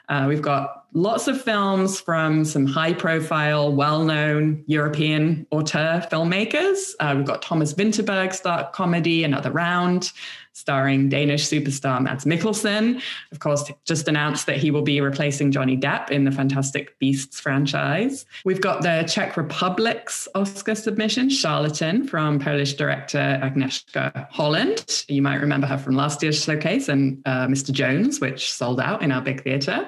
Uh, 0.09 0.25
we've 0.27 0.41
got 0.41 0.85
lots 0.97 1.27
of 1.27 1.39
films 1.39 2.01
from 2.01 2.43
some 2.43 2.65
high 2.65 2.91
profile, 2.91 3.71
well 3.71 4.03
known 4.03 4.63
European 4.65 5.45
auteur 5.51 6.03
filmmakers. 6.11 6.93
Uh, 6.99 7.13
we've 7.15 7.25
got 7.25 7.43
Thomas 7.43 7.71
Vinterberg's 7.71 8.39
dark 8.39 8.73
comedy, 8.73 9.23
Another 9.23 9.51
Round, 9.51 10.11
starring 10.53 11.07
Danish 11.07 11.47
superstar 11.47 12.01
Mads 12.01 12.25
Mikkelsen. 12.25 12.99
Of 13.31 13.39
course, 13.39 13.71
just 13.85 14.07
announced 14.07 14.47
that 14.47 14.57
he 14.57 14.71
will 14.71 14.81
be 14.81 14.99
replacing 14.99 15.51
Johnny 15.51 15.77
Depp 15.77 16.09
in 16.09 16.23
the 16.23 16.31
Fantastic 16.31 16.97
Beasts 16.97 17.39
franchise. 17.39 18.25
We've 18.43 18.59
got 18.59 18.81
the 18.81 19.03
Czech 19.07 19.37
Republic's 19.37 20.27
Oscar 20.33 20.73
submission, 20.73 21.29
Charlatan, 21.29 22.07
from 22.07 22.39
Polish 22.39 22.73
director 22.73 23.39
Agnieszka 23.43 24.27
Holland. 24.31 25.05
You 25.07 25.21
might 25.21 25.41
remember 25.41 25.67
her 25.67 25.77
from 25.77 25.95
last 25.95 26.23
year's 26.23 26.43
showcase 26.43 26.89
and 26.89 27.21
uh, 27.27 27.45
Mr. 27.45 27.71
Jones, 27.71 28.19
which 28.19 28.51
sold 28.51 28.79
out 28.79 29.03
in 29.03 29.11
our 29.11 29.21
big 29.21 29.43
theatre. 29.43 29.87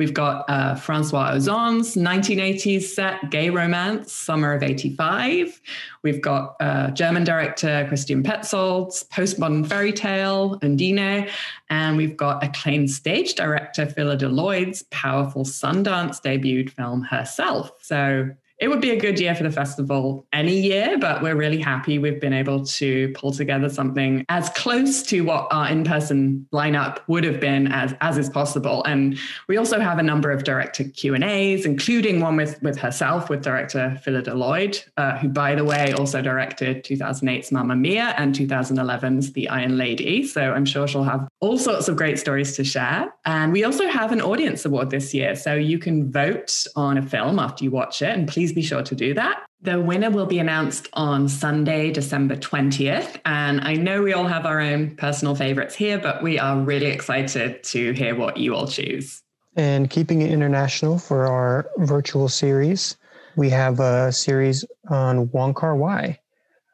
We've 0.00 0.14
got 0.14 0.48
uh, 0.48 0.76
Francois 0.76 1.32
Ozon's 1.34 1.94
1980s 1.94 2.84
set 2.84 3.30
gay 3.30 3.50
romance, 3.50 4.10
Summer 4.10 4.54
of 4.54 4.62
85. 4.62 5.60
We've 6.02 6.22
got 6.22 6.56
uh, 6.58 6.90
German 6.92 7.22
director 7.22 7.84
Christian 7.86 8.22
Petzold's 8.22 9.04
postmodern 9.12 9.68
fairy 9.68 9.92
tale, 9.92 10.58
Undine. 10.62 11.28
And 11.68 11.98
we've 11.98 12.16
got 12.16 12.42
acclaimed 12.42 12.90
stage 12.90 13.34
director 13.34 13.84
Phyllida 13.84 14.32
Lloyd's 14.32 14.84
powerful 14.84 15.44
Sundance 15.44 16.22
debuted 16.22 16.70
film 16.70 17.02
herself. 17.02 17.70
So 17.82 18.30
it 18.60 18.68
would 18.68 18.80
be 18.80 18.90
a 18.90 18.96
good 18.96 19.18
year 19.18 19.34
for 19.34 19.42
the 19.42 19.50
festival 19.50 20.26
any 20.34 20.60
year, 20.60 20.98
but 20.98 21.22
we're 21.22 21.34
really 21.34 21.58
happy 21.58 21.98
we've 21.98 22.20
been 22.20 22.34
able 22.34 22.64
to 22.66 23.10
pull 23.14 23.32
together 23.32 23.70
something 23.70 24.24
as 24.28 24.50
close 24.50 25.02
to 25.04 25.22
what 25.22 25.48
our 25.50 25.68
in-person 25.68 26.46
lineup 26.52 26.98
would 27.06 27.24
have 27.24 27.40
been 27.40 27.72
as, 27.72 27.94
as 28.02 28.18
is 28.18 28.28
possible. 28.28 28.84
And 28.84 29.18
we 29.48 29.56
also 29.56 29.80
have 29.80 29.98
a 29.98 30.02
number 30.02 30.30
of 30.30 30.44
director 30.44 30.84
Q&As, 30.84 31.64
including 31.64 32.20
one 32.20 32.36
with, 32.36 32.62
with 32.62 32.78
herself, 32.78 33.30
with 33.30 33.42
director 33.42 33.98
Phyllida 34.04 34.34
Lloyd, 34.34 34.78
uh, 34.98 35.16
who, 35.16 35.30
by 35.30 35.54
the 35.54 35.64
way, 35.64 35.94
also 35.94 36.20
directed 36.20 36.84
2008's 36.84 37.50
Mamma 37.50 37.76
Mia 37.76 38.14
and 38.18 38.34
2011's 38.34 39.32
The 39.32 39.48
Iron 39.48 39.78
Lady. 39.78 40.26
So 40.26 40.52
I'm 40.52 40.66
sure 40.66 40.86
she'll 40.86 41.02
have 41.04 41.26
all 41.40 41.56
sorts 41.56 41.88
of 41.88 41.96
great 41.96 42.18
stories 42.18 42.54
to 42.56 42.64
share. 42.64 43.10
And 43.24 43.52
we 43.52 43.64
also 43.64 43.88
have 43.88 44.12
an 44.12 44.20
audience 44.20 44.66
award 44.66 44.90
this 44.90 45.14
year. 45.14 45.34
So 45.34 45.54
you 45.54 45.78
can 45.78 46.12
vote 46.12 46.66
on 46.76 46.98
a 46.98 47.02
film 47.02 47.38
after 47.38 47.64
you 47.64 47.70
watch 47.70 48.02
it. 48.02 48.10
And 48.10 48.28
please 48.28 48.49
please 48.50 48.54
be 48.54 48.66
sure 48.66 48.82
to 48.82 48.94
do 48.94 49.14
that. 49.14 49.44
The 49.62 49.80
winner 49.80 50.10
will 50.10 50.26
be 50.26 50.38
announced 50.38 50.88
on 50.94 51.28
Sunday, 51.28 51.92
December 51.92 52.36
20th. 52.36 53.20
And 53.24 53.60
I 53.60 53.74
know 53.74 54.02
we 54.02 54.12
all 54.12 54.26
have 54.26 54.46
our 54.46 54.60
own 54.60 54.96
personal 54.96 55.34
favorites 55.34 55.74
here, 55.74 55.98
but 55.98 56.22
we 56.22 56.38
are 56.38 56.58
really 56.58 56.86
excited 56.86 57.62
to 57.64 57.92
hear 57.92 58.16
what 58.16 58.38
you 58.38 58.54
all 58.54 58.66
choose. 58.66 59.22
And 59.56 59.90
keeping 59.90 60.22
it 60.22 60.30
international 60.30 60.98
for 60.98 61.26
our 61.26 61.68
virtual 61.78 62.28
series, 62.28 62.96
we 63.36 63.50
have 63.50 63.78
a 63.80 64.10
series 64.12 64.64
on 64.88 65.30
Wong 65.30 65.54
Kar 65.54 65.76
Wai. 65.76 66.18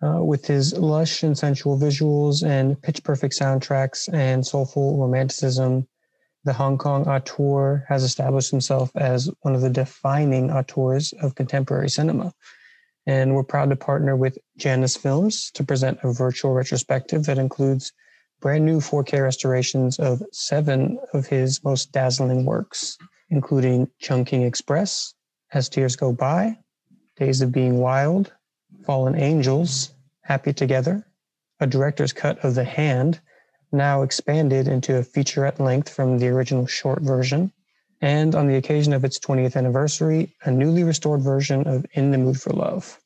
Uh, 0.02 0.22
with 0.22 0.46
his 0.46 0.74
lush 0.74 1.22
and 1.22 1.36
sensual 1.38 1.78
visuals 1.78 2.46
and 2.46 2.80
pitch 2.82 3.02
perfect 3.02 3.34
soundtracks 3.34 4.12
and 4.12 4.46
soulful 4.46 4.98
romanticism, 4.98 5.88
the 6.46 6.52
Hong 6.52 6.78
Kong 6.78 7.08
auteur 7.08 7.84
has 7.88 8.04
established 8.04 8.52
himself 8.52 8.92
as 8.94 9.28
one 9.40 9.56
of 9.56 9.62
the 9.62 9.68
defining 9.68 10.48
auteurs 10.52 11.12
of 11.20 11.34
contemporary 11.34 11.90
cinema. 11.90 12.32
And 13.04 13.34
we're 13.34 13.42
proud 13.42 13.68
to 13.70 13.76
partner 13.76 14.14
with 14.14 14.38
Janus 14.56 14.96
Films 14.96 15.50
to 15.54 15.64
present 15.64 15.98
a 16.04 16.12
virtual 16.12 16.54
retrospective 16.54 17.26
that 17.26 17.38
includes 17.38 17.92
brand 18.40 18.64
new 18.64 18.78
4K 18.78 19.20
restorations 19.22 19.98
of 19.98 20.22
seven 20.30 21.00
of 21.12 21.26
his 21.26 21.64
most 21.64 21.90
dazzling 21.90 22.44
works, 22.44 22.96
including 23.28 23.90
Chungking 23.98 24.42
Express, 24.42 25.14
As 25.52 25.68
Tears 25.68 25.96
Go 25.96 26.12
By, 26.12 26.56
Days 27.16 27.40
of 27.40 27.50
Being 27.50 27.78
Wild, 27.78 28.32
Fallen 28.84 29.16
Angels, 29.16 29.90
Happy 30.20 30.52
Together, 30.52 31.04
a 31.58 31.66
director's 31.66 32.12
cut 32.12 32.38
of 32.44 32.54
The 32.54 32.64
Hand, 32.64 33.20
now 33.72 34.02
expanded 34.02 34.68
into 34.68 34.98
a 34.98 35.02
featurette 35.02 35.58
length 35.58 35.88
from 35.88 36.18
the 36.18 36.28
original 36.28 36.66
short 36.66 37.02
version, 37.02 37.52
and 38.00 38.34
on 38.34 38.46
the 38.46 38.56
occasion 38.56 38.92
of 38.92 39.04
its 39.04 39.18
20th 39.18 39.56
anniversary, 39.56 40.34
a 40.42 40.50
newly 40.50 40.84
restored 40.84 41.22
version 41.22 41.66
of 41.66 41.86
In 41.92 42.10
the 42.10 42.18
Mood 42.18 42.40
for 42.40 42.50
Love. 42.50 43.00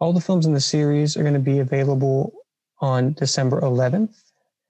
All 0.00 0.12
the 0.12 0.20
films 0.20 0.46
in 0.46 0.54
the 0.54 0.60
series 0.60 1.16
are 1.16 1.22
going 1.22 1.34
to 1.34 1.40
be 1.40 1.58
available 1.58 2.32
on 2.80 3.12
December 3.12 3.60
11th. 3.60 4.14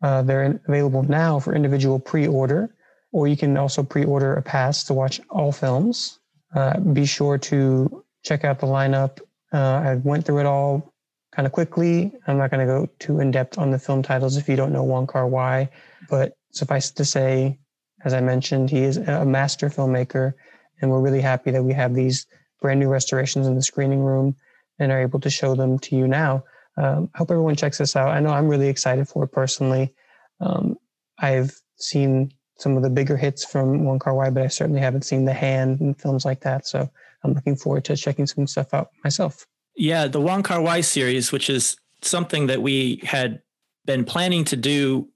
Uh, 0.03 0.23
they're 0.23 0.61
available 0.69 1.03
now 1.05 1.39
for 1.39 1.55
individual 1.55 1.99
pre 1.99 2.27
order, 2.27 2.75
or 3.13 3.29
you 3.29 3.37
can 3.37 3.57
also 3.57 3.83
pre 3.83 4.05
order 4.05 4.35
a 4.35 4.43
pass 4.43 4.85
to 4.85 4.95
watch 4.95 5.21
all 5.31 5.53
films. 5.53 6.19
Uh, 6.55 6.79
be 6.81 7.07
sure 7.07 7.39
to 7.39 8.05
check 8.23 8.45
out 8.45 8.59
the 8.59 8.67
lineup. 8.67 9.21
Uh, 9.53 9.59
I 9.59 9.95
went 9.97 10.27
through 10.27 10.41
it 10.41 10.47
all 10.47 10.92
kind 11.33 11.47
of 11.47 11.53
quickly. 11.53 12.13
I'm 12.27 12.39
not 12.39 12.51
going 12.51 12.67
to 12.67 12.73
go 12.73 12.89
too 12.99 13.21
in 13.21 13.31
depth 13.31 13.59
on 13.59 13.71
the 13.71 13.79
film 13.79 14.03
titles 14.03 14.37
if 14.37 14.49
you 14.49 14.57
don't 14.57 14.73
know 14.73 14.85
Wong 14.85 15.07
Kar 15.07 15.27
Wai, 15.27 15.69
but 16.09 16.37
suffice 16.53 16.91
to 16.93 17.05
say, 17.05 17.59
as 18.05 18.13
I 18.15 18.21
mentioned, 18.21 18.71
he 18.71 18.83
is 18.83 18.97
a 18.99 19.25
master 19.25 19.69
filmmaker, 19.69 20.35
and 20.81 20.91
we're 20.91 21.01
really 21.01 21.21
happy 21.21 21.51
that 21.51 21.65
we 21.65 21.73
have 21.73 21.95
these 21.95 22.27
brand 22.61 22.81
new 22.81 22.89
restorations 22.89 23.47
in 23.47 23.55
the 23.55 23.63
screening 23.63 24.01
room 24.01 24.37
and 24.79 24.93
are 24.93 25.01
able 25.01 25.21
to 25.21 25.31
show 25.31 25.55
them 25.55 25.79
to 25.81 25.97
you 25.97 26.07
now. 26.07 26.45
Um, 26.77 27.11
I 27.15 27.19
hope 27.19 27.31
everyone 27.31 27.57
checks 27.57 27.79
this 27.79 27.97
out. 27.97 28.09
I 28.09 28.21
know 28.21 28.31
I'm 28.31 28.49
really 28.49 28.69
excited 28.69 29.09
for 29.09 29.25
it 29.25 29.29
personally. 29.29 29.95
Um, 30.41 30.77
I've 31.19 31.55
seen 31.77 32.33
some 32.59 32.77
of 32.77 32.83
the 32.83 32.91
bigger 32.91 33.17
hits 33.17 33.45
from 33.45 33.85
Wong 33.85 33.99
Kar 33.99 34.15
Wai, 34.15 34.31
but 34.31 34.43
I 34.43 34.49
certainly 34.49 34.81
haven't 34.81 35.05
seen 35.05 35.25
The 35.25 35.33
Hand 35.33 35.81
and 35.81 35.99
films 35.99 36.25
like 36.25 36.41
that. 36.41 36.67
So 36.67 36.89
I'm 37.23 37.35
looking 37.35 37.57
forward 37.57 37.85
to 37.87 37.97
checking 37.97 38.27
some 38.27 38.47
stuff 38.47 38.73
out 38.75 38.91
myself. 39.05 39.47
Yeah, 39.75 40.07
the 40.07 40.21
Wong 40.21 40.43
Kar 40.43 40.61
Wai 40.61 40.81
series, 40.83 41.33
which 41.33 41.49
is 41.49 41.77
something 42.03 42.47
that 42.49 42.61
we 42.61 43.01
had 43.05 43.41
been 43.85 44.05
planning 44.05 44.45
to 44.45 44.57
do 44.57 45.09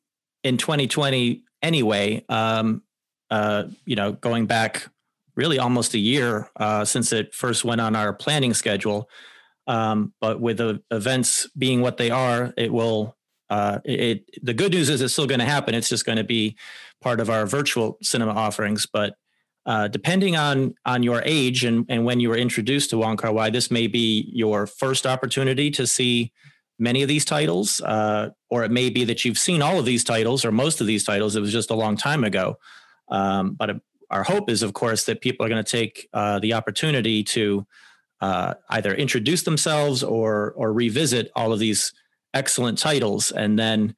in 0.42 0.56
2020 0.56 1.42
anyway. 1.62 2.24
Um, 2.28 2.82
uh, 3.30 3.64
you 3.84 3.96
know, 3.96 4.12
going 4.12 4.46
back 4.46 4.88
really 5.34 5.58
almost 5.58 5.94
a 5.94 5.98
year 5.98 6.48
uh, 6.56 6.84
since 6.84 7.12
it 7.12 7.34
first 7.34 7.64
went 7.64 7.80
on 7.80 7.94
our 7.94 8.12
planning 8.12 8.54
schedule. 8.54 9.08
Um, 9.66 10.14
but 10.20 10.40
with 10.40 10.58
the 10.58 10.82
events 10.90 11.48
being 11.58 11.80
what 11.80 11.96
they 11.96 12.10
are, 12.10 12.54
it 12.56 12.72
will. 12.72 13.14
Uh, 13.48 13.78
it, 13.84 14.24
the 14.44 14.54
good 14.54 14.72
news 14.72 14.88
is 14.88 15.00
it's 15.00 15.12
still 15.12 15.26
going 15.26 15.38
to 15.38 15.46
happen. 15.46 15.72
It's 15.72 15.88
just 15.88 16.04
going 16.04 16.18
to 16.18 16.24
be 16.24 16.56
part 17.00 17.20
of 17.20 17.30
our 17.30 17.46
virtual 17.46 17.96
cinema 18.02 18.32
offerings. 18.32 18.86
But 18.86 19.14
uh, 19.66 19.88
depending 19.88 20.36
on 20.36 20.74
on 20.84 21.02
your 21.02 21.22
age 21.24 21.64
and, 21.64 21.84
and 21.88 22.04
when 22.04 22.20
you 22.20 22.28
were 22.28 22.36
introduced 22.36 22.90
to 22.90 22.98
Wong 22.98 23.16
Kar 23.16 23.32
Wai, 23.32 23.50
this 23.50 23.70
may 23.70 23.88
be 23.88 24.30
your 24.32 24.66
first 24.66 25.06
opportunity 25.06 25.70
to 25.72 25.86
see 25.86 26.32
many 26.78 27.02
of 27.02 27.08
these 27.08 27.24
titles, 27.24 27.80
uh, 27.80 28.30
or 28.48 28.64
it 28.64 28.70
may 28.70 28.90
be 28.90 29.04
that 29.04 29.24
you've 29.24 29.38
seen 29.38 29.62
all 29.62 29.78
of 29.78 29.84
these 29.84 30.04
titles 30.04 30.44
or 30.44 30.52
most 30.52 30.80
of 30.80 30.86
these 30.86 31.04
titles. 31.04 31.34
It 31.34 31.40
was 31.40 31.52
just 31.52 31.70
a 31.70 31.74
long 31.74 31.96
time 31.96 32.22
ago. 32.22 32.58
Um, 33.08 33.54
but 33.54 33.70
uh, 33.70 33.74
our 34.10 34.22
hope 34.22 34.50
is, 34.50 34.62
of 34.62 34.72
course, 34.72 35.04
that 35.04 35.20
people 35.20 35.44
are 35.44 35.48
going 35.48 35.64
to 35.64 35.70
take 35.70 36.08
uh, 36.12 36.38
the 36.38 36.52
opportunity 36.52 37.24
to 37.24 37.66
uh, 38.20 38.54
either 38.70 38.94
introduce 38.94 39.42
themselves 39.42 40.02
or 40.02 40.52
or 40.52 40.72
revisit 40.72 41.30
all 41.34 41.52
of 41.52 41.58
these 41.58 41.92
excellent 42.32 42.78
titles, 42.78 43.32
and 43.32 43.58
then 43.58 43.94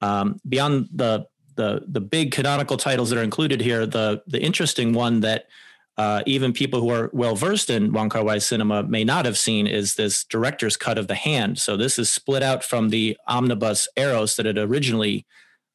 um, 0.00 0.40
beyond 0.48 0.88
the 0.92 1.26
the 1.54 1.84
the 1.86 2.00
big 2.00 2.32
canonical 2.32 2.76
titles 2.76 3.10
that 3.10 3.18
are 3.18 3.22
included 3.22 3.60
here, 3.60 3.86
the 3.86 4.22
the 4.26 4.42
interesting 4.42 4.92
one 4.92 5.20
that 5.20 5.46
uh, 5.98 6.22
even 6.26 6.52
people 6.52 6.80
who 6.80 6.90
are 6.90 7.10
well 7.12 7.36
versed 7.36 7.68
in 7.68 7.92
Wong 7.92 8.08
Kar 8.08 8.24
Wai 8.24 8.38
cinema 8.38 8.82
may 8.82 9.04
not 9.04 9.24
have 9.24 9.36
seen 9.36 9.66
is 9.66 9.94
this 9.94 10.24
director's 10.24 10.76
cut 10.76 10.96
of 10.96 11.06
The 11.06 11.14
Hand. 11.14 11.58
So 11.58 11.76
this 11.76 11.98
is 11.98 12.10
split 12.10 12.42
out 12.42 12.64
from 12.64 12.88
the 12.88 13.16
omnibus 13.28 13.88
Eros 13.96 14.36
that 14.36 14.46
it 14.46 14.56
originally 14.56 15.26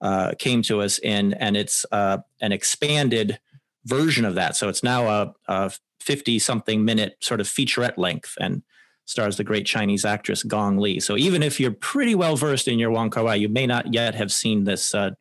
uh, 0.01 0.33
came 0.39 0.63
to 0.63 0.81
us 0.81 0.97
in, 0.99 1.33
and 1.33 1.55
it's 1.55 1.85
uh, 1.91 2.17
an 2.41 2.51
expanded 2.51 3.39
version 3.85 4.25
of 4.25 4.35
that. 4.35 4.55
So 4.55 4.69
it's 4.69 4.83
now 4.83 5.33
a 5.47 5.71
50 6.01 6.39
something 6.39 6.83
minute 6.83 7.17
sort 7.19 7.39
of 7.39 7.47
featurette 7.47 7.97
length 7.97 8.37
and 8.39 8.63
stars 9.05 9.37
the 9.37 9.43
great 9.43 9.65
Chinese 9.65 10.05
actress 10.05 10.43
Gong 10.43 10.77
Li. 10.77 10.99
So 10.99 11.17
even 11.17 11.41
if 11.41 11.59
you're 11.59 11.71
pretty 11.71 12.15
well 12.15 12.35
versed 12.35 12.67
in 12.67 12.79
your 12.79 12.91
Wong 12.91 13.09
Kar 13.09 13.23
Wai, 13.23 13.35
you 13.35 13.49
may 13.49 13.65
not 13.65 13.93
yet 13.93 14.15
have 14.15 14.31
seen 14.31 14.65
this 14.65 14.93
uh, 14.93 15.11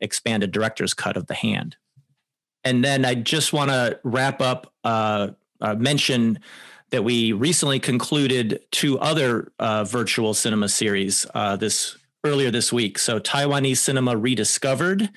expanded 0.00 0.52
director's 0.52 0.94
cut 0.94 1.16
of 1.16 1.26
The 1.26 1.34
Hand. 1.34 1.76
And 2.64 2.84
then 2.84 3.04
I 3.04 3.14
just 3.14 3.52
want 3.52 3.70
to 3.70 4.00
wrap 4.04 4.40
up, 4.40 4.72
uh, 4.84 5.28
uh, 5.60 5.74
mention 5.74 6.38
that 6.90 7.04
we 7.04 7.32
recently 7.32 7.78
concluded 7.78 8.60
two 8.70 8.98
other 8.98 9.52
uh, 9.58 9.84
virtual 9.84 10.34
cinema 10.34 10.68
series 10.68 11.26
uh, 11.34 11.56
this 11.56 11.96
earlier 12.24 12.50
this 12.50 12.72
week. 12.72 12.98
So 12.98 13.18
Taiwanese 13.18 13.78
Cinema 13.78 14.16
Rediscovered 14.16 15.10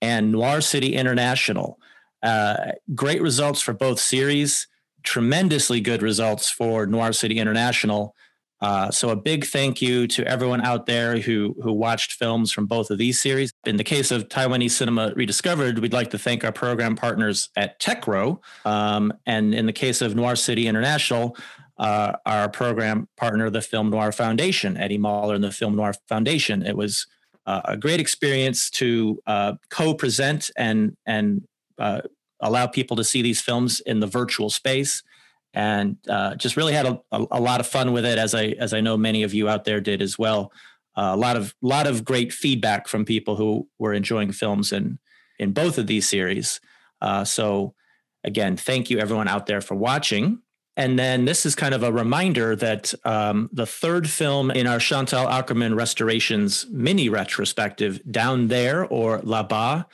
and 0.00 0.32
Noir 0.32 0.60
City 0.60 0.94
International. 0.94 1.78
Uh, 2.22 2.72
great 2.94 3.22
results 3.22 3.60
for 3.60 3.72
both 3.72 4.00
series 4.00 4.66
tremendously 5.02 5.80
good 5.80 6.02
results 6.02 6.50
for 6.50 6.86
Noir 6.86 7.12
City 7.12 7.38
International. 7.38 8.14
Uh, 8.60 8.90
so 8.90 9.10
a 9.10 9.16
big 9.16 9.44
thank 9.44 9.80
you 9.80 10.06
to 10.08 10.26
everyone 10.26 10.60
out 10.62 10.86
there 10.86 11.18
who 11.18 11.54
who 11.62 11.72
watched 11.72 12.12
films 12.12 12.50
from 12.50 12.66
both 12.66 12.90
of 12.90 12.98
these 12.98 13.20
series. 13.20 13.52
In 13.66 13.76
the 13.76 13.84
case 13.84 14.10
of 14.10 14.28
Taiwanese 14.28 14.72
Cinema 14.72 15.12
Rediscovered, 15.14 15.78
we'd 15.78 15.92
like 15.92 16.10
to 16.10 16.18
thank 16.18 16.44
our 16.44 16.52
program 16.52 16.96
partners 16.96 17.50
at 17.56 17.78
TECRO, 17.78 18.40
um, 18.64 19.12
and 19.26 19.54
in 19.54 19.66
the 19.66 19.72
case 19.72 20.02
of 20.02 20.16
Noir 20.16 20.34
City 20.34 20.66
International, 20.66 21.36
uh, 21.78 22.14
our 22.26 22.48
program 22.48 23.08
partner, 23.16 23.48
the 23.50 23.62
Film 23.62 23.90
Noir 23.90 24.10
Foundation, 24.10 24.76
Eddie 24.76 24.98
Muller 24.98 25.36
and 25.36 25.44
the 25.44 25.52
Film 25.52 25.76
Noir 25.76 25.94
Foundation. 26.08 26.66
It 26.66 26.76
was 26.76 27.06
uh, 27.46 27.62
a 27.64 27.76
great 27.76 28.00
experience 28.00 28.70
to 28.70 29.22
uh, 29.26 29.54
co-present 29.70 30.50
and 30.56 30.96
and 31.06 31.46
uh, 31.78 32.00
allow 32.40 32.66
people 32.66 32.96
to 32.96 33.04
see 33.04 33.22
these 33.22 33.40
films 33.40 33.80
in 33.80 34.00
the 34.00 34.06
virtual 34.06 34.50
space 34.50 35.02
and 35.54 35.96
uh, 36.08 36.34
just 36.34 36.56
really 36.56 36.72
had 36.72 36.86
a, 36.86 37.00
a, 37.12 37.26
a, 37.32 37.40
lot 37.40 37.60
of 37.60 37.66
fun 37.66 37.92
with 37.92 38.04
it 38.04 38.18
as 38.18 38.34
i 38.34 38.46
as 38.58 38.72
i 38.72 38.80
know 38.80 38.96
many 38.96 39.22
of 39.22 39.34
you 39.34 39.48
out 39.48 39.64
there 39.64 39.80
did 39.80 40.02
as 40.02 40.18
well. 40.18 40.52
Uh, 40.96 41.12
a 41.14 41.16
lot 41.16 41.36
of 41.36 41.54
lot 41.62 41.86
of 41.86 42.04
great 42.04 42.32
feedback 42.32 42.88
from 42.88 43.04
people 43.04 43.36
who 43.36 43.68
were 43.78 43.92
enjoying 43.92 44.32
films 44.32 44.72
in 44.72 44.98
in 45.38 45.52
both 45.52 45.78
of 45.78 45.86
these 45.86 46.08
series. 46.08 46.60
Uh, 47.00 47.24
so 47.24 47.74
again 48.24 48.56
thank 48.56 48.90
you 48.90 48.98
everyone 48.98 49.28
out 49.28 49.46
there 49.46 49.60
for 49.60 49.74
watching. 49.74 50.40
And 50.76 50.96
then 50.96 51.24
this 51.24 51.44
is 51.44 51.56
kind 51.56 51.74
of 51.74 51.82
a 51.82 51.90
reminder 51.90 52.54
that 52.54 52.94
um, 53.04 53.50
the 53.52 53.66
third 53.66 54.08
film 54.08 54.52
in 54.52 54.68
our 54.68 54.78
Chantal 54.78 55.26
Akerman 55.26 55.74
Restorations 55.74 56.66
mini 56.70 57.08
retrospective, 57.08 58.00
Down 58.08 58.46
There 58.46 58.86
or 58.86 59.18
Là-bas, 59.24 59.86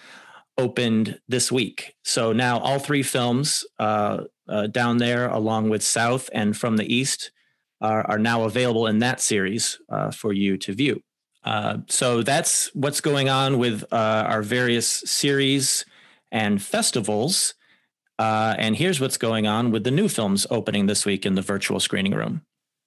opened 0.59 1.19
this 1.29 1.51
week. 1.51 1.95
So 2.05 2.33
now 2.33 2.59
all 2.59 2.79
three 2.79 3.03
films 3.03 3.65
uh, 3.79 4.25
uh, 4.49 4.67
down 4.69 4.99
there, 4.99 5.29
along 5.29 5.71
with 5.71 5.83
South 5.83 6.31
and 6.33 6.57
From 6.57 6.77
the 6.77 6.93
East, 6.93 7.33
are, 7.81 8.09
are 8.11 8.19
now 8.19 8.45
available 8.45 8.87
in 8.87 9.01
that 9.01 9.21
series 9.21 9.79
uh, 9.89 10.11
for 10.11 10.33
you 10.33 10.57
to 10.59 10.73
view. 10.73 11.03
Uh, 11.45 11.79
so 11.89 12.23
that's 12.23 12.75
what's 12.75 13.01
going 13.01 13.29
on 13.29 13.59
with 13.59 13.85
uh, 13.93 14.25
our 14.27 14.43
various 14.43 14.89
series 14.89 15.85
and 16.33 16.63
festivals. 16.63 17.55
Uh, 18.19 18.55
and 18.59 18.77
here's 18.77 19.01
what's 19.01 19.19
going 19.19 19.47
on 19.47 19.71
with 19.71 19.85
the 19.85 19.91
new 19.91 20.09
films 20.09 20.47
opening 20.51 20.87
this 20.87 21.05
week 21.05 21.27
in 21.27 21.35
the 21.35 21.43
virtual 21.43 21.81
screening 21.81 22.15
room. 22.15 22.43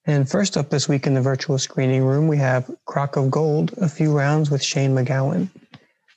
And 0.06 0.28
first 0.28 0.56
up 0.56 0.70
this 0.70 0.88
week 0.88 1.06
in 1.06 1.14
the 1.14 1.20
virtual 1.20 1.58
screening 1.58 2.02
room, 2.02 2.28
we 2.28 2.38
have 2.38 2.70
Crock 2.86 3.16
of 3.16 3.30
Gold, 3.30 3.74
a 3.76 3.88
few 3.88 4.16
rounds 4.16 4.50
with 4.50 4.62
Shane 4.62 4.94
MacGowan 4.94 5.48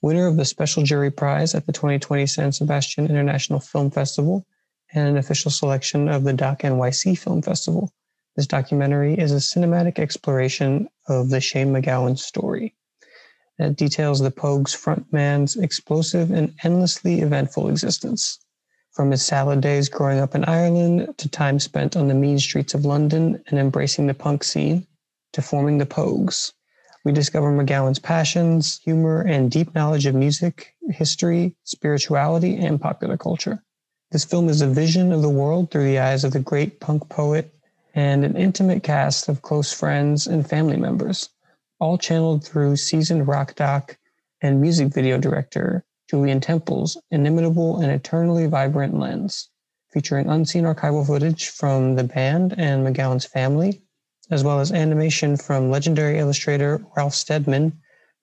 winner 0.01 0.27
of 0.27 0.37
the 0.37 0.45
Special 0.45 0.83
Jury 0.83 1.11
Prize 1.11 1.53
at 1.53 1.65
the 1.65 1.71
2020 1.71 2.25
San 2.25 2.51
Sebastian 2.51 3.05
International 3.05 3.59
Film 3.59 3.91
Festival, 3.91 4.45
and 4.93 5.09
an 5.09 5.17
official 5.17 5.51
selection 5.51 6.09
of 6.09 6.23
the 6.23 6.33
Doc 6.33 6.61
NYC 6.61 7.17
Film 7.17 7.41
Festival. 7.41 7.91
This 8.35 8.47
documentary 8.47 9.13
is 9.13 9.31
a 9.31 9.35
cinematic 9.35 9.99
exploration 9.99 10.89
of 11.07 11.29
the 11.29 11.39
Shane 11.39 11.71
MacGowan 11.71 12.17
story. 12.17 12.73
It 13.59 13.75
details 13.75 14.19
the 14.19 14.31
Pogues 14.31 14.75
frontman's 14.75 15.55
explosive 15.55 16.31
and 16.31 16.55
endlessly 16.63 17.21
eventful 17.21 17.69
existence. 17.69 18.39
From 18.91 19.11
his 19.11 19.25
salad 19.25 19.61
days 19.61 19.87
growing 19.87 20.19
up 20.19 20.33
in 20.33 20.43
Ireland 20.45 21.13
to 21.17 21.29
time 21.29 21.59
spent 21.59 21.95
on 21.95 22.07
the 22.07 22.13
mean 22.13 22.39
streets 22.39 22.73
of 22.73 22.85
London 22.85 23.41
and 23.47 23.59
embracing 23.59 24.07
the 24.07 24.13
punk 24.13 24.43
scene, 24.43 24.87
to 25.33 25.41
forming 25.41 25.77
the 25.77 25.85
Pogues, 25.85 26.51
we 27.03 27.11
discover 27.11 27.51
MacGowan's 27.51 27.99
passions, 27.99 28.79
humor, 28.83 29.21
and 29.21 29.49
deep 29.49 29.73
knowledge 29.73 30.05
of 30.05 30.15
music, 30.15 30.75
history, 30.89 31.55
spirituality, 31.63 32.57
and 32.57 32.79
popular 32.79 33.17
culture. 33.17 33.63
This 34.11 34.25
film 34.25 34.49
is 34.49 34.61
a 34.61 34.67
vision 34.67 35.11
of 35.11 35.21
the 35.21 35.29
world 35.29 35.71
through 35.71 35.85
the 35.85 35.99
eyes 35.99 36.23
of 36.23 36.33
the 36.33 36.39
great 36.39 36.79
punk 36.79 37.07
poet 37.09 37.53
and 37.93 38.23
an 38.23 38.35
intimate 38.35 38.83
cast 38.83 39.29
of 39.29 39.41
close 39.41 39.73
friends 39.73 40.27
and 40.27 40.47
family 40.47 40.77
members, 40.77 41.29
all 41.79 41.97
channeled 41.97 42.43
through 42.43 42.75
seasoned 42.75 43.27
rock 43.27 43.55
doc 43.55 43.97
and 44.41 44.61
music 44.61 44.93
video 44.93 45.17
director 45.17 45.83
Julien 46.09 46.41
Temple's 46.41 46.97
inimitable 47.09 47.79
and 47.79 47.89
eternally 47.89 48.45
vibrant 48.45 48.99
lens, 48.99 49.49
featuring 49.93 50.27
unseen 50.27 50.65
archival 50.65 51.07
footage 51.07 51.47
from 51.47 51.95
the 51.95 52.03
band 52.03 52.53
and 52.57 52.85
MacGowan's 52.85 53.25
family, 53.25 53.81
as 54.31 54.43
well 54.43 54.61
as 54.61 54.71
animation 54.71 55.35
from 55.35 55.69
legendary 55.69 56.17
illustrator 56.17 56.81
Ralph 56.95 57.13
Steadman, 57.13 57.73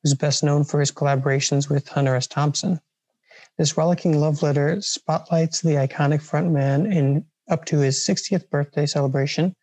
who's 0.03 0.15
best 0.15 0.43
known 0.43 0.65
for 0.65 0.81
his 0.81 0.91
collaborations 0.91 1.69
with 1.69 1.87
Hunter 1.87 2.17
S. 2.17 2.27
Thompson. 2.27 2.81
This 3.59 3.77
rollicking 3.77 4.19
love 4.19 4.43
letter 4.43 4.81
spotlights 4.81 5.61
the 5.61 5.75
iconic 5.75 6.23
frontman 6.23 6.91
in 6.93 7.27
up 7.51 7.67
to 7.67 7.79
his 7.79 7.99
60th 7.99 8.49
birthday 8.49 8.87
celebration, 8.87 9.55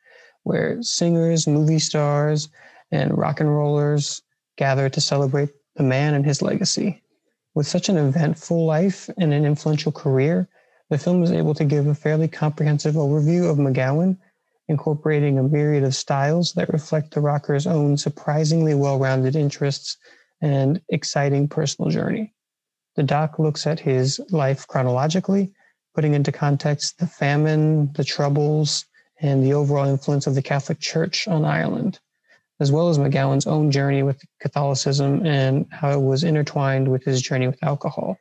where 0.44 0.82
singers, 0.84 1.48
movie 1.48 1.80
stars, 1.80 2.50
and 2.92 3.18
rock 3.18 3.40
and 3.40 3.56
rollers 3.56 4.22
gather 4.58 4.88
to 4.90 5.02
celebrate 5.02 5.50
the 5.76 5.84
man 5.84 6.14
and 6.14 6.26
his 6.26 6.42
legacy. 6.42 7.02
With 7.56 7.68
such 7.68 7.90
an 7.90 7.98
eventful 7.98 8.66
life 8.66 9.10
and 9.18 9.34
an 9.34 9.46
influential 9.46 9.92
career, 9.92 10.48
the 10.90 10.98
film 10.98 11.24
is 11.24 11.32
able 11.32 11.56
to 11.56 11.66
give 11.66 11.88
a 11.88 11.96
fairly 11.96 12.28
comprehensive 12.28 12.96
overview 12.96 13.50
of 13.50 13.58
MacGowan 13.58 14.18
incorporating 14.68 15.38
a 15.38 15.44
myriad 15.44 15.84
of 15.84 15.96
styles 15.96 16.54
that 16.54 16.74
reflect 16.74 17.14
the 17.14 17.22
rocker's 17.22 17.68
own 17.68 17.98
surprisingly 17.98 18.74
well 18.74 18.98
rounded 18.98 19.36
interests 19.36 19.98
and 20.42 20.82
exciting 20.90 21.48
personal 21.48 21.92
journey. 21.92 22.34
The 22.96 23.04
doc 23.04 23.40
looks 23.40 23.68
at 23.68 23.80
his 23.80 24.20
life 24.32 24.68
chronologically, 24.68 25.54
putting 25.94 26.14
into 26.14 26.32
context 26.32 26.98
the 26.98 27.08
famine, 27.08 27.92
the 27.94 28.04
troubles, 28.04 28.86
and 29.22 29.44
the 29.44 29.54
overall 29.54 29.86
influence 29.86 30.28
of 30.28 30.36
the 30.36 30.42
Catholic 30.42 30.80
Church 30.80 31.28
on 31.28 31.46
Ireland, 31.46 32.00
as 32.60 32.72
well 32.72 32.90
as 32.90 32.98
MacGowan's 32.98 33.48
own 33.48 33.72
journey 33.72 34.04
with 34.04 34.22
Catholicism 34.42 35.26
and 35.26 35.66
how 35.72 35.92
it 35.92 36.02
was 36.02 36.24
intertwined 36.24 36.88
with 36.88 37.04
his 37.04 37.22
journey 37.22 37.48
with 37.48 37.64
alcohol. 37.64 38.18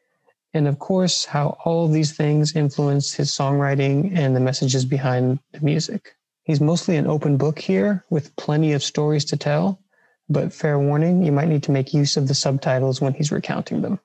And 0.52 0.68
of 0.68 0.78
course, 0.78 1.24
how 1.24 1.58
all 1.64 1.86
of 1.86 1.92
these 1.92 2.16
things 2.16 2.54
influenced 2.54 3.16
his 3.16 3.30
songwriting 3.30 4.16
and 4.16 4.36
the 4.36 4.40
messages 4.40 4.84
behind 4.84 5.40
the 5.52 5.60
music. 5.60 6.14
He's 6.44 6.60
mostly 6.60 6.96
an 6.96 7.06
open 7.06 7.38
book 7.38 7.58
here 7.58 8.04
with 8.10 8.36
plenty 8.36 8.72
of 8.72 8.82
stories 8.82 9.24
to 9.26 9.36
tell, 9.36 9.80
but 10.28 10.52
fair 10.52 10.78
warning, 10.78 11.22
you 11.22 11.32
might 11.32 11.48
need 11.48 11.62
to 11.64 11.72
make 11.72 11.94
use 11.94 12.16
of 12.16 12.28
the 12.28 12.34
subtitles 12.34 13.00
when 13.00 13.14
he's 13.14 13.32
recounting 13.32 13.80
them. 13.82 13.98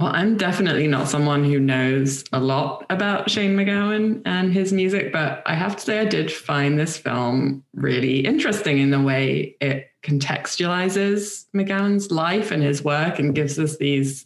Well, 0.00 0.12
I'm 0.14 0.38
definitely 0.38 0.86
not 0.86 1.10
someone 1.10 1.44
who 1.44 1.60
knows 1.60 2.24
a 2.32 2.40
lot 2.40 2.86
about 2.88 3.28
Shane 3.28 3.54
MacGowan 3.54 4.22
and 4.24 4.50
his 4.50 4.72
music, 4.72 5.12
but 5.12 5.42
I 5.44 5.54
have 5.54 5.76
to 5.76 5.82
say 5.82 5.98
I 5.98 6.06
did 6.06 6.32
find 6.32 6.78
this 6.78 6.96
film 6.96 7.62
really 7.74 8.20
interesting 8.20 8.78
in 8.78 8.88
the 8.88 9.00
way 9.02 9.56
it 9.60 9.90
contextualizes 10.02 11.44
MacGowan's 11.54 12.10
life 12.10 12.50
and 12.50 12.62
his 12.62 12.82
work 12.82 13.18
and 13.18 13.34
gives 13.34 13.58
us 13.58 13.76
these 13.76 14.24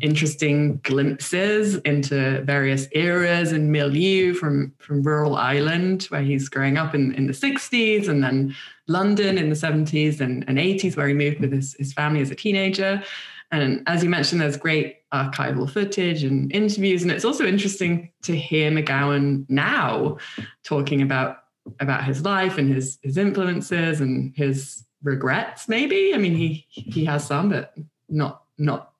interesting 0.00 0.76
glimpses 0.84 1.74
into 1.78 2.40
various 2.42 2.86
eras 2.92 3.50
and 3.50 3.72
milieu 3.72 4.32
from, 4.32 4.72
from 4.78 5.02
rural 5.02 5.34
Ireland, 5.34 6.04
where 6.04 6.22
he's 6.22 6.48
growing 6.48 6.78
up 6.78 6.94
in, 6.94 7.12
in 7.14 7.26
the 7.26 7.32
60s, 7.32 8.08
and 8.08 8.22
then 8.22 8.54
London 8.86 9.38
in 9.38 9.48
the 9.48 9.56
70s 9.56 10.20
and, 10.20 10.44
and 10.46 10.58
80s, 10.58 10.96
where 10.96 11.08
he 11.08 11.14
moved 11.14 11.40
with 11.40 11.50
his, 11.50 11.74
his 11.80 11.92
family 11.92 12.20
as 12.20 12.30
a 12.30 12.36
teenager. 12.36 13.02
And 13.50 13.82
as 13.86 14.02
you 14.02 14.10
mentioned, 14.10 14.40
there's 14.40 14.56
great 14.56 14.96
archival 15.12 15.70
footage 15.70 16.24
and 16.24 16.52
interviews. 16.52 17.02
And 17.02 17.10
it's 17.10 17.24
also 17.24 17.46
interesting 17.46 18.10
to 18.22 18.36
hear 18.36 18.70
MacGowan 18.70 19.46
now 19.48 20.18
talking 20.64 21.02
about 21.02 21.38
about 21.80 22.04
his 22.04 22.22
life 22.24 22.58
and 22.58 22.72
his 22.72 22.98
his 23.02 23.16
influences 23.16 24.00
and 24.00 24.32
his 24.36 24.84
regrets 25.02 25.68
maybe. 25.68 26.12
I 26.14 26.18
mean 26.18 26.34
he 26.34 26.66
he 26.68 27.04
has 27.04 27.26
some 27.26 27.48
but 27.48 27.74
not 28.08 28.42
not 28.58 28.92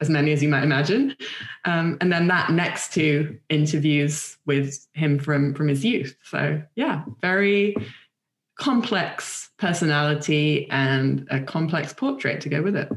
as 0.00 0.08
many 0.08 0.32
as 0.32 0.42
you 0.42 0.48
might 0.48 0.64
imagine. 0.64 1.16
Um, 1.64 1.96
and 2.00 2.12
then 2.12 2.26
that 2.28 2.50
next 2.50 2.92
to 2.94 3.38
interviews 3.48 4.36
with 4.46 4.86
him 4.92 5.18
from 5.18 5.54
from 5.54 5.68
his 5.68 5.84
youth. 5.84 6.16
So 6.22 6.62
yeah 6.76 7.04
very 7.20 7.76
complex 8.58 9.50
personality 9.58 10.68
and 10.70 11.26
a 11.30 11.40
complex 11.40 11.92
portrait 11.92 12.40
to 12.42 12.48
go 12.48 12.62
with 12.62 12.76
it 12.76 12.88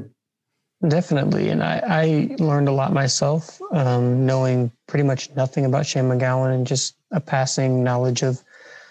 Definitely. 0.86 1.48
And 1.48 1.62
I, 1.62 1.82
I 1.84 2.36
learned 2.38 2.68
a 2.68 2.72
lot 2.72 2.92
myself, 2.92 3.60
um, 3.72 4.24
knowing 4.24 4.70
pretty 4.86 5.02
much 5.02 5.28
nothing 5.34 5.64
about 5.64 5.86
Shane 5.86 6.04
MacGowan 6.04 6.54
and 6.54 6.66
just 6.66 6.94
a 7.10 7.20
passing 7.20 7.82
knowledge 7.82 8.22
of 8.22 8.40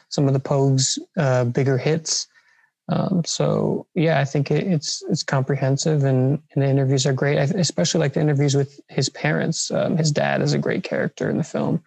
some 0.09 0.27
of 0.27 0.33
the 0.33 0.39
Pogue's 0.39 0.99
uh, 1.15 1.45
bigger 1.45 1.77
hits. 1.77 2.27
Um, 2.89 3.23
so 3.25 3.85
yeah, 3.95 4.19
I 4.19 4.25
think 4.25 4.49
it, 4.49 4.65
it's 4.65 5.03
it's 5.09 5.23
comprehensive 5.23 6.03
and, 6.03 6.41
and, 6.53 6.63
the 6.63 6.69
interviews 6.69 7.05
are 7.05 7.13
great. 7.13 7.37
I 7.37 7.43
especially 7.43 7.99
like 7.99 8.13
the 8.13 8.21
interviews 8.21 8.55
with 8.55 8.79
his 8.87 9.09
parents. 9.09 9.71
Um, 9.71 9.97
his 9.97 10.11
dad 10.11 10.41
is 10.41 10.53
a 10.53 10.57
great 10.57 10.83
character 10.83 11.29
in 11.29 11.37
the 11.37 11.43
film, 11.43 11.83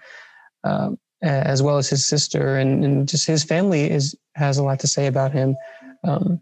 um, 0.62 0.98
as 1.22 1.62
well 1.62 1.78
as 1.78 1.88
his 1.88 2.06
sister, 2.06 2.58
and, 2.58 2.84
and, 2.84 3.08
just 3.08 3.26
his 3.26 3.42
family 3.44 3.90
is 3.90 4.14
has 4.34 4.58
a 4.58 4.62
lot 4.62 4.80
to 4.80 4.86
say 4.86 5.06
about 5.06 5.32
him, 5.32 5.56
um, 6.04 6.38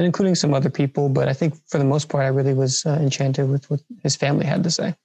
and 0.00 0.06
including 0.06 0.34
some 0.34 0.54
other 0.54 0.70
people. 0.70 1.10
But 1.10 1.28
I 1.28 1.34
think 1.34 1.54
for 1.68 1.76
the 1.76 1.84
most 1.84 2.08
part, 2.08 2.24
I 2.24 2.28
really 2.28 2.54
was 2.54 2.86
uh, 2.86 2.98
enchanted 3.02 3.50
with 3.50 3.70
what 3.70 3.80
his 4.02 4.16
family 4.16 4.46
had 4.46 4.64
to 4.64 4.70
say. 4.70 4.96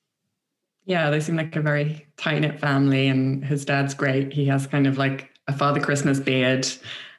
Yeah, 0.86 1.10
they 1.10 1.20
seem 1.20 1.36
like 1.36 1.54
a 1.58 1.62
very 1.62 2.08
tight 2.16 2.40
knit 2.40 2.62
family, 2.62 3.10
and 3.10 3.44
his 3.44 3.66
dad's 3.66 3.94
great. 3.94 4.32
He 4.32 4.46
has 4.46 4.68
kind 4.68 4.88
of 4.88 4.98
like 4.98 5.32
a 5.50 5.54
Father 5.54 5.82
Christmas 5.82 6.22
beard, 6.22 6.66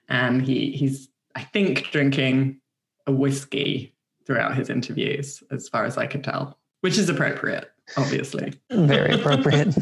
and 0.09 0.41
he 0.41 0.71
he's 0.71 1.09
I 1.35 1.43
think 1.43 1.91
drinking 1.91 2.63
a 3.07 3.13
whiskey 3.13 3.95
throughout 4.25 4.57
his 4.57 4.71
interviews, 4.71 5.43
as 5.51 5.69
far 5.69 5.85
as 5.85 5.99
I 5.99 6.07
could 6.07 6.25
tell, 6.25 6.59
which 6.81 6.97
is 6.97 7.11
appropriate, 7.11 7.71
obviously. 7.99 8.55
Very 8.71 9.13
appropriate. 9.13 9.77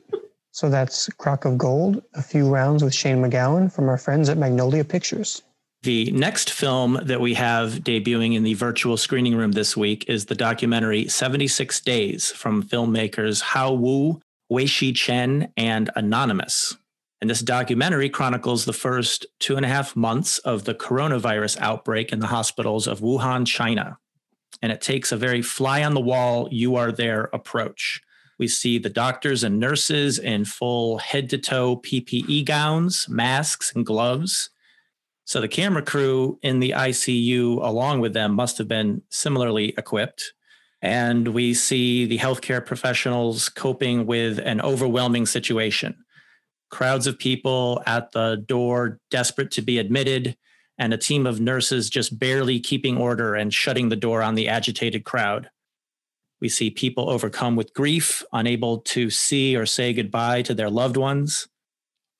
so 0.50 0.68
that's 0.68 1.08
Crock 1.18 1.44
of 1.44 1.56
Gold, 1.56 2.02
a 2.14 2.22
few 2.22 2.48
rounds 2.48 2.82
with 2.82 2.94
Shane 2.94 3.22
MacGowan 3.22 3.72
from 3.72 3.88
our 3.88 3.96
friends 3.96 4.28
at 4.28 4.38
Magnolia 4.38 4.84
Pictures. 4.84 5.42
The 5.82 6.10
next 6.10 6.50
film 6.50 6.98
that 7.04 7.20
we 7.20 7.34
have 7.34 7.74
debuting 7.84 8.34
in 8.34 8.42
the 8.42 8.54
virtual 8.54 8.96
screening 8.96 9.36
room 9.36 9.52
this 9.52 9.76
week 9.76 10.04
is 10.08 10.26
the 10.26 10.34
documentary 10.34 11.06
76 11.06 11.80
Days 11.82 12.32
from 12.32 12.64
filmmakers 12.64 13.40
Hao 13.40 13.74
Wu, 13.74 14.20
Weixi 14.50 14.92
Chen, 14.94 15.52
and 15.56 15.88
Anonymous. 15.94 16.76
And 17.20 17.30
this 17.30 17.42
documentary 17.42 18.10
chronicles 18.10 18.64
the 18.64 18.72
first 18.72 19.24
two 19.38 19.56
and 19.56 19.64
a 19.64 19.68
half 19.68 19.94
months 19.94 20.38
of 20.38 20.64
the 20.64 20.74
coronavirus 20.74 21.58
outbreak 21.60 22.12
in 22.12 22.18
the 22.18 22.26
hospitals 22.26 22.88
of 22.88 22.98
Wuhan, 22.98 23.46
China. 23.46 23.98
And 24.60 24.72
it 24.72 24.80
takes 24.80 25.12
a 25.12 25.16
very 25.16 25.42
fly 25.42 25.84
on 25.84 25.94
the 25.94 26.00
wall, 26.00 26.48
you 26.50 26.74
are 26.74 26.90
there 26.90 27.30
approach. 27.32 28.00
We 28.36 28.48
see 28.48 28.78
the 28.78 28.90
doctors 28.90 29.44
and 29.44 29.60
nurses 29.60 30.18
in 30.18 30.44
full 30.44 30.98
head 30.98 31.30
to 31.30 31.38
toe 31.38 31.76
PPE 31.76 32.44
gowns, 32.44 33.08
masks, 33.08 33.72
and 33.74 33.86
gloves. 33.86 34.50
So 35.28 35.42
the 35.42 35.46
camera 35.48 35.82
crew 35.82 36.38
in 36.40 36.58
the 36.58 36.70
ICU, 36.70 37.62
along 37.62 38.00
with 38.00 38.14
them, 38.14 38.32
must 38.32 38.56
have 38.56 38.66
been 38.66 39.02
similarly 39.10 39.74
equipped. 39.76 40.32
And 40.80 41.28
we 41.28 41.52
see 41.52 42.06
the 42.06 42.16
healthcare 42.16 42.64
professionals 42.64 43.50
coping 43.50 44.06
with 44.06 44.38
an 44.38 44.62
overwhelming 44.62 45.26
situation 45.26 45.96
crowds 46.70 47.06
of 47.06 47.18
people 47.18 47.82
at 47.84 48.12
the 48.12 48.42
door, 48.46 49.00
desperate 49.10 49.50
to 49.50 49.60
be 49.60 49.78
admitted, 49.78 50.34
and 50.78 50.94
a 50.94 50.98
team 50.98 51.26
of 51.26 51.42
nurses 51.42 51.90
just 51.90 52.18
barely 52.18 52.58
keeping 52.58 52.96
order 52.96 53.34
and 53.34 53.52
shutting 53.52 53.90
the 53.90 53.96
door 53.96 54.22
on 54.22 54.34
the 54.34 54.48
agitated 54.48 55.04
crowd. 55.04 55.50
We 56.40 56.48
see 56.48 56.70
people 56.70 57.10
overcome 57.10 57.54
with 57.54 57.74
grief, 57.74 58.24
unable 58.32 58.78
to 58.78 59.10
see 59.10 59.56
or 59.56 59.66
say 59.66 59.92
goodbye 59.92 60.40
to 60.42 60.54
their 60.54 60.70
loved 60.70 60.96
ones, 60.96 61.48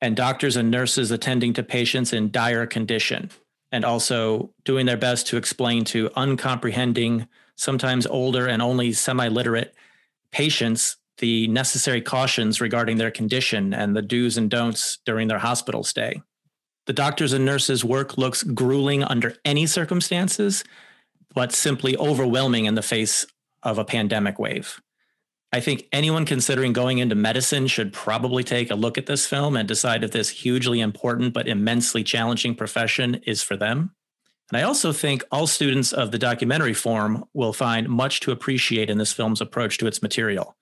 and 0.00 0.16
doctors 0.16 0.56
and 0.56 0.70
nurses 0.70 1.10
attending 1.10 1.52
to 1.54 1.62
patients 1.62 2.12
in 2.12 2.30
dire 2.30 2.66
condition, 2.66 3.30
and 3.72 3.84
also 3.84 4.52
doing 4.64 4.86
their 4.86 4.96
best 4.96 5.26
to 5.28 5.36
explain 5.36 5.84
to 5.84 6.10
uncomprehending, 6.16 7.26
sometimes 7.56 8.06
older 8.06 8.46
and 8.46 8.62
only 8.62 8.92
semi 8.92 9.28
literate 9.28 9.74
patients 10.30 10.96
the 11.18 11.48
necessary 11.48 12.00
cautions 12.00 12.60
regarding 12.60 12.96
their 12.96 13.10
condition 13.10 13.74
and 13.74 13.94
the 13.94 14.02
do's 14.02 14.36
and 14.36 14.50
don'ts 14.50 14.98
during 15.04 15.28
their 15.28 15.38
hospital 15.38 15.82
stay. 15.82 16.22
The 16.86 16.92
doctors 16.92 17.32
and 17.32 17.44
nurses' 17.44 17.84
work 17.84 18.16
looks 18.16 18.42
grueling 18.42 19.04
under 19.04 19.34
any 19.44 19.66
circumstances, 19.66 20.64
but 21.34 21.52
simply 21.52 21.96
overwhelming 21.96 22.64
in 22.64 22.76
the 22.76 22.82
face 22.82 23.26
of 23.62 23.78
a 23.78 23.84
pandemic 23.84 24.38
wave. 24.38 24.80
I 25.52 25.60
think 25.60 25.88
anyone 25.92 26.26
considering 26.26 26.74
going 26.74 26.98
into 26.98 27.14
medicine 27.14 27.66
should 27.68 27.92
probably 27.92 28.44
take 28.44 28.70
a 28.70 28.74
look 28.74 28.98
at 28.98 29.06
this 29.06 29.26
film 29.26 29.56
and 29.56 29.66
decide 29.66 30.04
if 30.04 30.10
this 30.10 30.28
hugely 30.28 30.80
important 30.80 31.32
but 31.32 31.48
immensely 31.48 32.04
challenging 32.04 32.54
profession 32.54 33.14
is 33.26 33.42
for 33.42 33.56
them. 33.56 33.94
And 34.50 34.58
I 34.58 34.64
also 34.64 34.92
think 34.92 35.24
all 35.30 35.46
students 35.46 35.92
of 35.92 36.10
the 36.10 36.18
documentary 36.18 36.74
form 36.74 37.24
will 37.32 37.52
find 37.52 37.88
much 37.88 38.20
to 38.20 38.30
appreciate 38.30 38.90
in 38.90 38.98
this 38.98 39.12
film's 39.12 39.40
approach 39.40 39.78
to 39.78 39.86
its 39.86 40.02
material. 40.02 40.56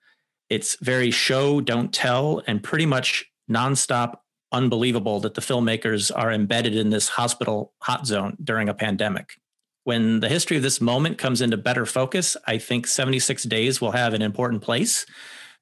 It's 0.49 0.77
very 0.81 1.11
show, 1.11 1.59
don't 1.59 1.93
tell, 1.93 2.41
and 2.47 2.63
pretty 2.63 2.85
much 2.85 3.25
nonstop 3.49 4.19
unbelievable 4.51 5.19
that 5.21 5.33
the 5.33 5.41
filmmakers 5.41 6.11
are 6.15 6.31
embedded 6.31 6.75
in 6.75 6.89
this 6.89 7.09
hospital 7.09 7.73
hot 7.81 8.07
zone 8.07 8.37
during 8.41 8.69
a 8.69 8.73
pandemic. 8.73 9.33
When 9.87 10.19
the 10.19 10.27
history 10.27 10.57
of 10.57 10.63
this 10.63 10.81
moment 10.81 11.17
comes 11.17 11.41
into 11.41 11.55
better 11.55 11.85
focus, 11.85 12.35
I 12.45 12.57
think 12.57 12.87
76 12.87 13.43
Days 13.43 13.79
will 13.79 13.91
have 13.91 14.13
an 14.13 14.21
important 14.21 14.61
place, 14.61 15.05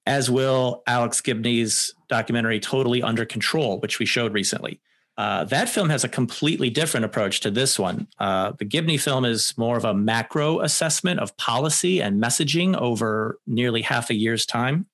as 0.07 0.31
will 0.31 0.81
Alex 0.87 1.21
Gibney's 1.21 1.93
documentary 2.09 2.59
Totally 2.59 3.03
Under 3.03 3.23
Control, 3.23 3.79
which 3.81 3.99
we 3.99 4.07
showed 4.07 4.33
recently. 4.33 4.81
Uh, 5.15 5.43
that 5.43 5.69
film 5.69 5.89
has 5.91 6.03
a 6.03 6.09
completely 6.09 6.71
different 6.71 7.05
approach 7.05 7.41
to 7.41 7.51
this 7.51 7.77
one. 7.77 8.07
Uh, 8.17 8.53
the 8.57 8.65
Gibney 8.65 8.97
film 8.97 9.25
is 9.25 9.55
more 9.59 9.77
of 9.77 9.85
a 9.85 9.93
macro 9.93 10.59
assessment 10.61 11.19
of 11.19 11.37
policy 11.37 12.01
and 12.01 12.19
messaging 12.19 12.75
over 12.75 13.37
nearly 13.45 13.83
half 13.83 14.09
a 14.09 14.15
year's 14.15 14.47
time, 14.47 14.87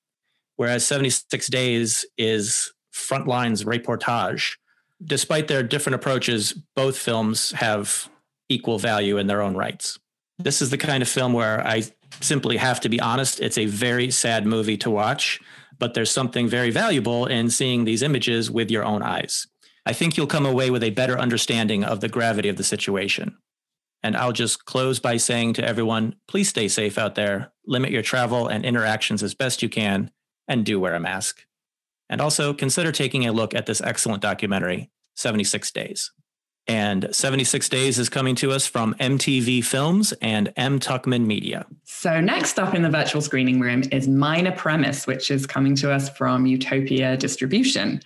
whereas 0.56 0.84
76 0.84 1.48
Days 1.48 2.04
is 2.18 2.70
Frontlines 2.92 3.64
reportage. 3.64 4.56
Despite 5.02 5.48
their 5.48 5.62
different 5.62 5.94
approaches, 5.94 6.52
both 6.76 6.98
films 6.98 7.52
have 7.52 8.10
equal 8.52 8.78
value 8.78 9.18
in 9.18 9.26
their 9.26 9.42
own 9.42 9.56
rights. 9.56 9.98
This 10.38 10.62
is 10.62 10.70
the 10.70 10.78
kind 10.78 11.02
of 11.02 11.08
film 11.08 11.32
where 11.32 11.66
I 11.66 11.82
simply 12.20 12.56
have 12.56 12.80
to 12.80 12.88
be 12.88 13.00
honest, 13.00 13.40
it's 13.40 13.58
a 13.58 13.66
very 13.66 14.10
sad 14.10 14.46
movie 14.46 14.76
to 14.78 14.90
watch, 14.90 15.40
but 15.78 15.94
there's 15.94 16.10
something 16.10 16.48
very 16.48 16.70
valuable 16.70 17.26
in 17.26 17.50
seeing 17.50 17.84
these 17.84 18.02
images 18.02 18.50
with 18.50 18.70
your 18.70 18.84
own 18.84 19.02
eyes. 19.02 19.46
I 19.84 19.92
think 19.92 20.16
you'll 20.16 20.26
come 20.26 20.46
away 20.46 20.70
with 20.70 20.84
a 20.84 20.90
better 20.90 21.18
understanding 21.18 21.82
of 21.82 22.00
the 22.00 22.08
gravity 22.08 22.48
of 22.48 22.56
the 22.56 22.64
situation. 22.64 23.36
And 24.02 24.16
I'll 24.16 24.32
just 24.32 24.64
close 24.64 24.98
by 24.98 25.16
saying 25.16 25.54
to 25.54 25.64
everyone 25.64 26.16
please 26.28 26.48
stay 26.48 26.68
safe 26.68 26.98
out 26.98 27.14
there, 27.14 27.52
limit 27.66 27.90
your 27.90 28.02
travel 28.02 28.48
and 28.48 28.64
interactions 28.64 29.22
as 29.22 29.34
best 29.34 29.62
you 29.62 29.68
can, 29.68 30.10
and 30.48 30.64
do 30.64 30.78
wear 30.78 30.94
a 30.94 31.00
mask. 31.00 31.44
And 32.08 32.20
also 32.20 32.52
consider 32.52 32.92
taking 32.92 33.26
a 33.26 33.32
look 33.32 33.54
at 33.54 33.66
this 33.66 33.80
excellent 33.80 34.22
documentary, 34.22 34.90
76 35.16 35.70
Days. 35.70 36.12
And 36.68 37.08
76 37.10 37.68
Days 37.68 37.98
is 37.98 38.08
coming 38.08 38.36
to 38.36 38.52
us 38.52 38.66
from 38.66 38.94
MTV 38.94 39.64
Films 39.64 40.12
and 40.22 40.52
M. 40.56 40.78
Tuckman 40.78 41.26
Media. 41.26 41.66
So, 41.84 42.20
next 42.20 42.58
up 42.58 42.74
in 42.74 42.82
the 42.82 42.90
virtual 42.90 43.20
screening 43.20 43.58
room 43.58 43.82
is 43.90 44.06
Minor 44.06 44.52
Premise, 44.52 45.06
which 45.06 45.30
is 45.30 45.46
coming 45.46 45.74
to 45.76 45.92
us 45.92 46.08
from 46.10 46.46
Utopia 46.46 47.16
Distribution. 47.16 48.00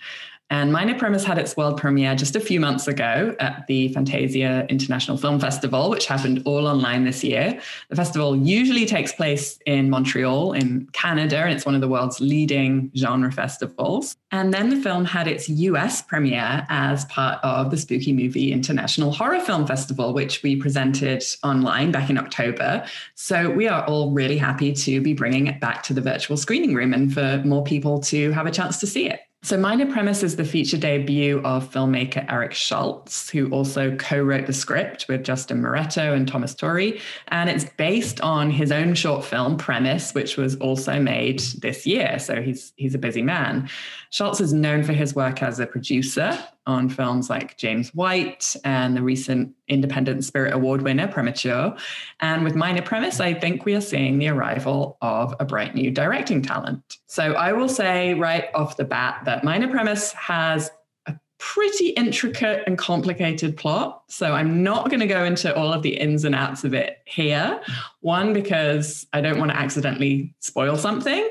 And 0.49 0.71
Minor 0.71 0.97
Premise 0.97 1.25
had 1.25 1.37
its 1.37 1.57
world 1.57 1.77
premiere 1.77 2.15
just 2.15 2.35
a 2.37 2.39
few 2.39 2.61
months 2.61 2.87
ago 2.87 3.35
at 3.39 3.67
the 3.67 3.89
Fantasia 3.89 4.65
International 4.69 5.17
Film 5.17 5.41
Festival, 5.41 5.89
which 5.89 6.05
happened 6.05 6.41
all 6.45 6.67
online 6.67 7.03
this 7.03 7.21
year. 7.21 7.59
The 7.89 7.97
festival 7.97 8.33
usually 8.33 8.85
takes 8.85 9.11
place 9.11 9.59
in 9.65 9.89
Montreal, 9.89 10.53
in 10.53 10.87
Canada, 10.93 11.39
and 11.39 11.51
it's 11.51 11.65
one 11.65 11.75
of 11.75 11.81
the 11.81 11.89
world's 11.89 12.21
leading 12.21 12.89
genre 12.95 13.29
festivals. 13.29 14.15
And 14.31 14.53
then 14.53 14.69
the 14.69 14.77
film 14.77 15.03
had 15.03 15.27
its 15.27 15.49
US 15.49 16.01
premiere 16.01 16.65
as 16.69 17.03
part 17.05 17.43
of 17.43 17.69
the 17.69 17.77
Spooky 17.77 18.13
Movie 18.13 18.53
International 18.53 19.11
Horror 19.11 19.41
Film 19.41 19.67
Festival, 19.67 20.13
which 20.13 20.43
we 20.43 20.55
presented 20.55 21.25
online 21.43 21.91
back 21.91 22.09
in 22.09 22.17
October. 22.17 22.85
So 23.15 23.49
we 23.49 23.67
are 23.67 23.83
all 23.83 24.11
really 24.11 24.37
happy 24.37 24.71
to 24.71 25.01
be 25.01 25.13
bringing 25.13 25.47
it 25.47 25.59
back 25.59 25.83
to 25.83 25.93
the 25.93 26.01
virtual 26.01 26.37
screening 26.37 26.73
room 26.73 26.93
and 26.93 27.13
for 27.13 27.41
more 27.45 27.65
people 27.65 27.99
to 28.03 28.31
have 28.31 28.45
a 28.45 28.51
chance 28.51 28.77
to 28.77 28.87
see 28.87 29.09
it. 29.09 29.26
So, 29.43 29.55
Minor 29.55 29.85
Premise 29.85 30.23
is 30.23 30.35
the 30.35 30.43
feature 30.43 30.77
debut 30.77 31.39
of 31.43 31.71
filmmaker 31.71 32.25
Eric 32.29 32.53
Schultz, 32.53 33.29
who 33.29 33.49
also 33.51 33.95
co 33.95 34.19
wrote 34.19 34.47
the 34.47 34.53
script 34.53 35.05
with 35.07 35.23
Justin 35.23 35.61
Moretto 35.61 36.15
and 36.15 36.27
Thomas 36.27 36.55
Torrey. 36.55 36.99
And 37.27 37.49
it's 37.49 37.65
based 37.77 38.19
on 38.21 38.49
his 38.49 38.71
own 38.71 38.95
short 38.95 39.23
film, 39.23 39.57
Premise, 39.57 40.15
which 40.15 40.37
was 40.37 40.55
also 40.55 40.99
made 40.99 41.39
this 41.61 41.85
year. 41.85 42.17
So, 42.17 42.41
he's, 42.41 42.73
he's 42.77 42.95
a 42.95 42.99
busy 42.99 43.21
man. 43.21 43.69
Schultz 44.09 44.41
is 44.41 44.53
known 44.53 44.83
for 44.83 44.93
his 44.93 45.13
work 45.13 45.43
as 45.43 45.59
a 45.59 45.67
producer 45.67 46.37
on 46.67 46.89
films 46.89 47.29
like 47.29 47.57
James 47.57 47.95
White 47.95 48.55
and 48.63 48.95
the 48.95 49.01
recent 49.01 49.55
Independent 49.67 50.23
Spirit 50.23 50.53
Award 50.53 50.83
winner, 50.83 51.07
Premature. 51.07 51.75
And 52.19 52.43
with 52.43 52.55
Minor 52.55 52.81
Premise, 52.81 53.19
I 53.19 53.33
think 53.33 53.65
we 53.65 53.73
are 53.73 53.81
seeing 53.81 54.19
the 54.19 54.27
arrival 54.27 54.97
of 55.01 55.33
a 55.39 55.45
bright 55.45 55.73
new 55.73 55.89
directing 55.89 56.41
talent. 56.41 56.97
So 57.07 57.33
I 57.33 57.53
will 57.53 57.69
say 57.69 58.13
right 58.13 58.49
off 58.53 58.77
the 58.77 58.83
bat 58.83 59.21
that 59.25 59.43
Minor 59.43 59.69
Premise 59.69 60.11
has 60.13 60.69
a 61.07 61.17
pretty 61.39 61.89
intricate 61.89 62.63
and 62.67 62.77
complicated 62.77 63.55
plot. 63.55 64.03
So 64.09 64.33
I'm 64.33 64.61
not 64.61 64.89
going 64.89 64.99
to 64.99 65.07
go 65.07 65.23
into 65.23 65.55
all 65.55 65.71
of 65.71 65.83
the 65.83 65.97
ins 65.97 66.25
and 66.25 66.35
outs 66.35 66.63
of 66.65 66.73
it 66.73 66.99
here. 67.05 67.61
One, 68.01 68.33
because 68.33 69.07
I 69.13 69.21
don't 69.21 69.39
want 69.39 69.51
to 69.51 69.57
accidentally 69.57 70.35
spoil 70.39 70.75
something. 70.75 71.29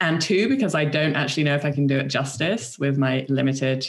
And 0.00 0.22
two, 0.22 0.48
because 0.48 0.74
I 0.74 0.84
don't 0.84 1.16
actually 1.16 1.42
know 1.42 1.56
if 1.56 1.64
I 1.64 1.72
can 1.72 1.86
do 1.86 1.98
it 1.98 2.06
justice 2.06 2.78
with 2.78 2.96
my 2.96 3.26
limited 3.28 3.86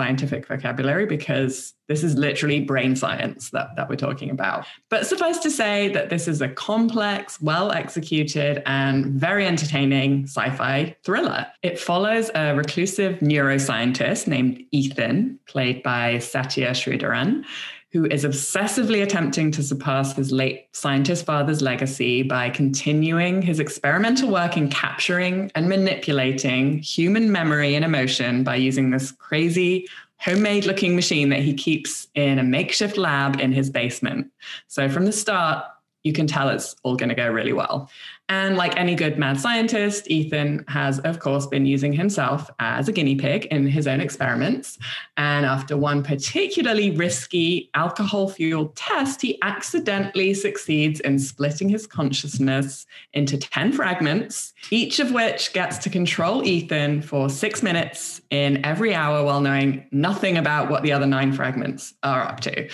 scientific 0.00 0.46
vocabulary 0.46 1.04
because 1.04 1.74
this 1.86 2.02
is 2.02 2.14
literally 2.14 2.60
brain 2.60 2.96
science 2.96 3.50
that, 3.50 3.76
that 3.76 3.86
we're 3.86 3.96
talking 3.96 4.30
about. 4.30 4.64
But 4.88 5.06
suffice 5.06 5.38
to 5.40 5.50
say 5.50 5.88
that 5.88 6.08
this 6.08 6.26
is 6.26 6.40
a 6.40 6.48
complex, 6.48 7.38
well 7.42 7.70
executed, 7.70 8.62
and 8.64 9.06
very 9.20 9.46
entertaining 9.46 10.24
sci 10.24 10.48
fi 10.56 10.96
thriller. 11.04 11.46
It 11.62 11.78
follows 11.78 12.30
a 12.34 12.54
reclusive 12.54 13.18
neuroscientist 13.18 14.26
named 14.26 14.64
Ethan, 14.70 15.38
played 15.46 15.82
by 15.82 16.18
Satya 16.18 16.70
Sridharan, 16.70 17.44
who 17.92 18.06
is 18.06 18.24
obsessively 18.24 19.02
attempting 19.02 19.50
to 19.50 19.62
surpass 19.62 20.14
his 20.14 20.30
late 20.30 20.68
scientist 20.72 21.24
father's 21.24 21.60
legacy 21.60 22.22
by 22.22 22.48
continuing 22.48 23.42
his 23.42 23.58
experimental 23.58 24.30
work 24.30 24.56
in 24.56 24.70
capturing 24.70 25.50
and 25.54 25.68
manipulating 25.68 26.78
human 26.78 27.32
memory 27.32 27.74
and 27.74 27.84
emotion 27.84 28.44
by 28.44 28.54
using 28.54 28.90
this 28.90 29.10
crazy 29.12 29.88
homemade 30.18 30.66
looking 30.66 30.94
machine 30.94 31.30
that 31.30 31.40
he 31.40 31.54
keeps 31.54 32.06
in 32.14 32.38
a 32.38 32.44
makeshift 32.44 32.96
lab 32.96 33.40
in 33.40 33.52
his 33.52 33.70
basement. 33.70 34.30
So 34.68 34.88
from 34.88 35.06
the 35.06 35.12
start, 35.12 35.64
you 36.02 36.12
can 36.12 36.26
tell 36.26 36.48
it's 36.48 36.74
all 36.82 36.96
going 36.96 37.08
to 37.08 37.14
go 37.14 37.28
really 37.28 37.52
well. 37.52 37.90
And 38.30 38.56
like 38.56 38.76
any 38.76 38.94
good 38.94 39.18
mad 39.18 39.40
scientist, 39.40 40.08
Ethan 40.08 40.64
has, 40.68 41.00
of 41.00 41.18
course, 41.18 41.48
been 41.48 41.66
using 41.66 41.92
himself 41.92 42.48
as 42.60 42.86
a 42.86 42.92
guinea 42.92 43.16
pig 43.16 43.46
in 43.46 43.66
his 43.66 43.88
own 43.88 44.00
experiments. 44.00 44.78
And 45.16 45.44
after 45.44 45.76
one 45.76 46.04
particularly 46.04 46.92
risky 46.92 47.70
alcohol 47.74 48.28
fueled 48.28 48.76
test, 48.76 49.20
he 49.20 49.36
accidentally 49.42 50.32
succeeds 50.34 51.00
in 51.00 51.18
splitting 51.18 51.68
his 51.68 51.88
consciousness 51.88 52.86
into 53.14 53.36
10 53.36 53.72
fragments, 53.72 54.54
each 54.70 55.00
of 55.00 55.10
which 55.10 55.52
gets 55.52 55.78
to 55.78 55.90
control 55.90 56.44
Ethan 56.46 57.02
for 57.02 57.28
six 57.28 57.64
minutes 57.64 58.20
in 58.30 58.64
every 58.64 58.94
hour 58.94 59.24
while 59.24 59.40
knowing 59.40 59.84
nothing 59.90 60.36
about 60.36 60.70
what 60.70 60.84
the 60.84 60.92
other 60.92 61.06
nine 61.06 61.32
fragments 61.32 61.94
are 62.04 62.22
up 62.22 62.38
to. 62.40 62.68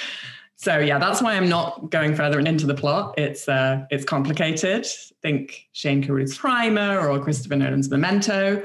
So 0.56 0.78
yeah, 0.78 0.98
that's 0.98 1.20
why 1.20 1.34
I'm 1.34 1.48
not 1.48 1.90
going 1.90 2.14
further 2.14 2.40
into 2.40 2.66
the 2.66 2.74
plot. 2.74 3.14
It's 3.18 3.48
uh, 3.48 3.84
it's 3.90 4.04
complicated. 4.04 4.86
Think 5.22 5.68
Shane 5.72 6.04
Carruth's 6.04 6.36
Primer 6.36 7.06
or 7.08 7.20
Christopher 7.20 7.56
Nolan's 7.56 7.90
Memento. 7.90 8.64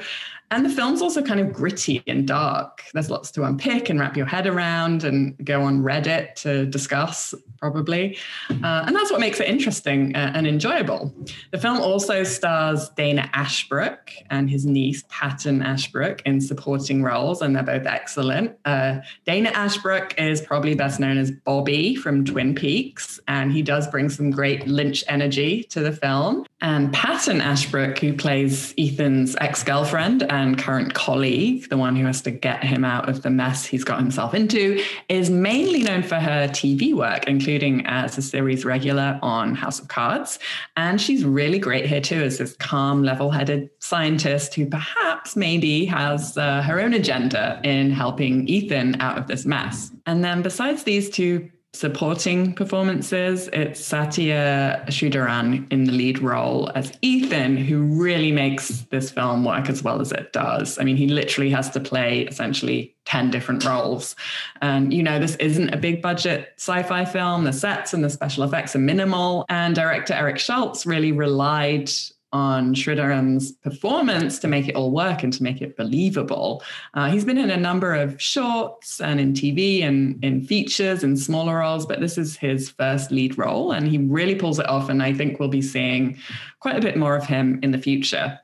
And 0.52 0.66
the 0.66 0.70
film's 0.70 1.02
also 1.02 1.22
kind 1.22 1.40
of 1.40 1.54
gritty 1.54 2.04
and 2.08 2.28
dark. 2.28 2.84
There's 2.94 3.10
lots 3.10 3.32
to 3.32 3.44
unpick 3.44 3.90
and 3.90 4.00
wrap 4.00 4.18
your 4.18 4.26
head 4.26 4.48
around 4.48 5.06
and 5.06 5.34
go 5.46 5.62
on 5.62 5.82
Reddit 5.82 6.36
to 6.36 6.66
discuss, 6.66 7.34
probably. 7.58 8.18
Uh, 8.50 8.84
and 8.86 8.94
that's 8.94 9.10
what 9.12 9.22
makes 9.22 9.40
it 9.40 9.48
interesting 9.48 10.14
uh, 10.14 10.34
and 10.36 10.46
enjoyable. 10.46 11.14
The 11.52 11.58
film 11.58 11.80
also 11.80 12.24
stars 12.24 12.90
Dana 12.90 13.30
Ashbrook 13.34 14.12
and 14.30 14.50
his 14.50 14.66
niece, 14.66 15.06
Paton 15.08 15.62
Ashbrook, 15.62 16.22
in 16.24 16.42
supporting 16.42 17.02
roles, 17.02 17.42
and 17.42 17.56
they're 17.56 17.64
both 17.64 17.86
excellent. 17.86 18.58
Uh, 18.66 19.00
Dana 19.26 19.52
Ashbrook 19.52 20.20
is 20.20 20.42
probably 20.42 20.76
best 20.76 21.00
known 21.00 21.18
as 21.18 21.32
Bobby 21.32 21.96
from 21.96 22.26
Twin 22.26 22.56
Peaks, 22.56 23.22
and 23.30 23.54
he 23.54 23.62
does 23.62 23.88
bring 23.88 24.10
some 24.10 24.32
great 24.32 24.68
Lynch 24.68 25.04
energy 25.08 25.64
to 25.66 25.80
the 25.80 25.94
film. 25.94 26.46
And 26.60 26.92
Paton 26.94 27.40
Ashbrook, 27.40 28.00
who 28.00 28.14
plays 28.14 28.74
Ethan's 28.78 29.36
ex 29.40 29.64
girlfriend 29.64 30.24
and 30.41 30.58
current 30.58 30.93
colleague, 30.93 31.69
the 31.69 31.77
one 31.77 31.95
who 31.95 32.06
has 32.06 32.21
to 32.23 32.32
get 32.32 32.63
him 32.63 32.84
out 32.84 33.08
of 33.08 33.21
the 33.21 33.30
mess 33.30 33.65
he's 33.65 33.84
got 33.84 33.99
himself 33.99 34.34
into, 34.34 34.84
is 35.10 35.30
mainly 35.30 35.84
known 35.84 36.04
for 36.04 36.15
her 36.15 36.47
TV 36.47 36.93
work, 36.93 37.27
including 37.27 37.86
as 37.86 38.17
a 38.17 38.21
series 38.21 38.65
regular 38.65 39.19
on 39.21 39.56
House 39.56 39.80
of 39.80 39.88
Cards. 39.88 40.39
And 40.75 40.99
she's 40.99 41.23
really 41.23 41.60
great 41.60 41.86
here 41.86 42.01
too, 42.01 42.21
as 42.21 42.38
this 42.38 42.56
calm, 42.58 43.04
level 43.04 43.32
headed 43.32 43.69
scientist 43.80 44.54
who 44.56 44.65
perhaps 44.65 45.36
maybe 45.36 45.86
has 45.86 46.38
uh, 46.38 46.62
her 46.63 46.82
own 46.82 46.93
agenda 46.93 47.60
in 47.63 47.91
helping 47.91 48.47
Ethan 48.47 48.99
out 48.99 49.17
of 49.17 49.27
this 49.27 49.45
mess. 49.45 49.91
And 50.06 50.23
then 50.23 50.41
besides 50.41 50.84
these 50.84 51.10
two 51.10 51.49
supporting 51.74 52.54
performances. 52.54 53.48
It's 53.54 53.80
Satya 53.80 54.84
Sridharan 54.88 55.72
in 55.72 55.86
the 55.86 55.94
lead 55.94 56.20
role 56.20 56.70
as 56.76 56.92
Ethan, 57.02 57.56
who 57.56 57.82
really 57.82 58.32
makes 58.32 58.82
this 58.90 59.10
film 59.10 59.46
work 59.46 59.70
as 59.70 59.82
well 59.82 60.02
as 60.02 60.12
it 60.12 60.34
does. 60.34 60.78
I 60.78 60.84
mean, 60.84 60.98
he 60.98 61.08
literally 61.08 61.50
has 61.52 61.70
to 61.72 61.80
play 61.80 62.22
essentially 62.22 62.94
10 63.06 63.32
different 63.32 63.64
roles. 63.66 64.16
And, 64.62 64.94
you 64.94 65.02
know, 65.02 65.18
this 65.18 65.36
isn't 65.38 65.74
a 65.74 65.78
big 65.78 66.02
budget 66.02 66.54
sci 66.58 66.84
fi 66.84 67.06
film. 67.06 67.46
The 67.46 67.54
sets 67.54 67.94
and 67.94 68.04
the 68.04 68.10
special 68.10 68.44
effects 68.44 68.76
are 68.76 68.80
minimal. 68.80 69.46
And 69.48 69.74
director 69.74 70.14
Eric 70.14 70.40
Schultz 70.40 70.86
really 70.86 71.14
relied 71.14 71.90
on 72.34 72.74
Sridharan's 72.74 73.52
performance 73.52 74.39
to 74.39 74.48
make 74.48 74.67
it 74.67 74.76
all 74.76 74.91
work 74.91 75.24
and 75.24 75.34
to 75.34 75.44
make 75.44 75.62
it 75.62 75.76
believable. 75.76 76.63
Uh, 76.94 77.10
he's 77.10 77.26
been 77.26 77.38
in 77.38 77.50
a 77.50 77.58
number 77.58 77.94
of 77.94 78.22
shorts 78.22 79.02
and 79.02 79.20
in 79.20 79.34
TV 79.34 79.84
and 79.84 80.24
in 80.24 80.41
features 80.41 81.04
and 81.04 81.20
smaller 81.20 81.58
roles, 81.58 81.86
but 81.86 82.00
this 82.00 82.17
is 82.17 82.38
his 82.38 82.70
first 82.70 83.12
lead 83.12 83.38
role 83.38 83.72
and 83.72 83.88
he 83.88 83.98
really 83.98 84.36
pulls 84.36 84.60
it 84.60 84.67
off. 84.70 84.89
And 84.89 85.04
I 85.04 85.13
think 85.13 85.39
we'll 85.39 85.50
be 85.50 85.62
seeing 85.62 86.17
quite 86.60 86.78
a 86.78 86.82
bit 86.82 86.98
more 86.98 87.15
of 87.15 87.26
him 87.26 87.60
in 87.62 87.72
the 87.72 87.78
future. 87.78 88.39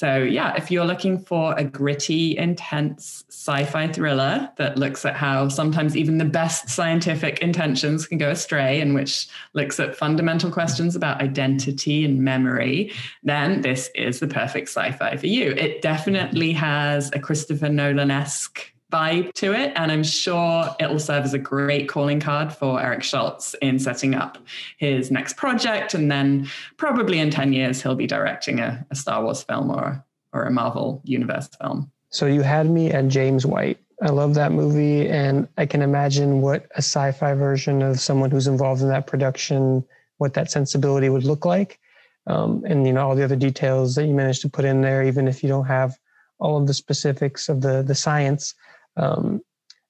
So, 0.00 0.16
yeah, 0.16 0.56
if 0.56 0.70
you're 0.70 0.86
looking 0.86 1.18
for 1.18 1.54
a 1.58 1.62
gritty, 1.62 2.34
intense 2.38 3.22
sci 3.28 3.64
fi 3.64 3.86
thriller 3.86 4.48
that 4.56 4.78
looks 4.78 5.04
at 5.04 5.14
how 5.14 5.48
sometimes 5.48 5.94
even 5.94 6.16
the 6.16 6.24
best 6.24 6.70
scientific 6.70 7.40
intentions 7.40 8.06
can 8.06 8.16
go 8.16 8.30
astray 8.30 8.80
and 8.80 8.94
which 8.94 9.28
looks 9.52 9.78
at 9.78 9.94
fundamental 9.94 10.50
questions 10.50 10.96
about 10.96 11.20
identity 11.20 12.02
and 12.02 12.22
memory, 12.22 12.90
then 13.24 13.60
this 13.60 13.90
is 13.94 14.20
the 14.20 14.26
perfect 14.26 14.70
sci 14.70 14.90
fi 14.92 15.18
for 15.18 15.26
you. 15.26 15.50
It 15.50 15.82
definitely 15.82 16.52
has 16.52 17.10
a 17.12 17.18
Christopher 17.18 17.68
Nolan 17.68 18.10
esque 18.10 18.72
vibe 18.90 19.32
to 19.34 19.52
it. 19.52 19.72
And 19.76 19.90
I'm 19.90 20.02
sure 20.02 20.74
it 20.78 20.90
will 20.90 20.98
serve 20.98 21.24
as 21.24 21.34
a 21.34 21.38
great 21.38 21.88
calling 21.88 22.20
card 22.20 22.52
for 22.52 22.80
Eric 22.80 23.02
Schultz 23.02 23.54
in 23.62 23.78
setting 23.78 24.14
up 24.14 24.38
his 24.78 25.10
next 25.10 25.36
project. 25.36 25.94
And 25.94 26.10
then 26.10 26.48
probably 26.76 27.18
in 27.18 27.30
10 27.30 27.52
years, 27.52 27.82
he'll 27.82 27.94
be 27.94 28.06
directing 28.06 28.60
a, 28.60 28.84
a 28.90 28.94
Star 28.94 29.22
Wars 29.22 29.42
film 29.42 29.70
or, 29.70 30.04
or 30.32 30.44
a 30.44 30.50
Marvel 30.50 31.00
Universe 31.04 31.48
film. 31.60 31.90
So 32.10 32.26
you 32.26 32.42
had 32.42 32.68
me 32.68 32.90
at 32.90 33.08
James 33.08 33.46
White. 33.46 33.78
I 34.02 34.08
love 34.08 34.34
that 34.34 34.50
movie, 34.50 35.06
and 35.08 35.46
I 35.58 35.66
can 35.66 35.82
imagine 35.82 36.40
what 36.40 36.64
a 36.74 36.78
sci 36.78 37.12
fi 37.12 37.34
version 37.34 37.82
of 37.82 38.00
someone 38.00 38.30
who's 38.30 38.46
involved 38.46 38.80
in 38.80 38.88
that 38.88 39.06
production, 39.06 39.84
what 40.16 40.32
that 40.34 40.50
sensibility 40.50 41.10
would 41.10 41.24
look 41.24 41.44
like. 41.44 41.78
Um, 42.26 42.64
and 42.66 42.86
you 42.86 42.92
know 42.92 43.08
all 43.08 43.14
the 43.14 43.24
other 43.24 43.36
details 43.36 43.94
that 43.94 44.06
you 44.06 44.14
managed 44.14 44.40
to 44.42 44.48
put 44.48 44.64
in 44.64 44.80
there, 44.80 45.02
even 45.02 45.28
if 45.28 45.42
you 45.42 45.48
don't 45.48 45.66
have 45.66 45.98
all 46.38 46.56
of 46.56 46.66
the 46.66 46.74
specifics 46.74 47.48
of 47.48 47.60
the 47.60 47.82
the 47.82 47.94
science 47.94 48.54
um, 48.96 49.42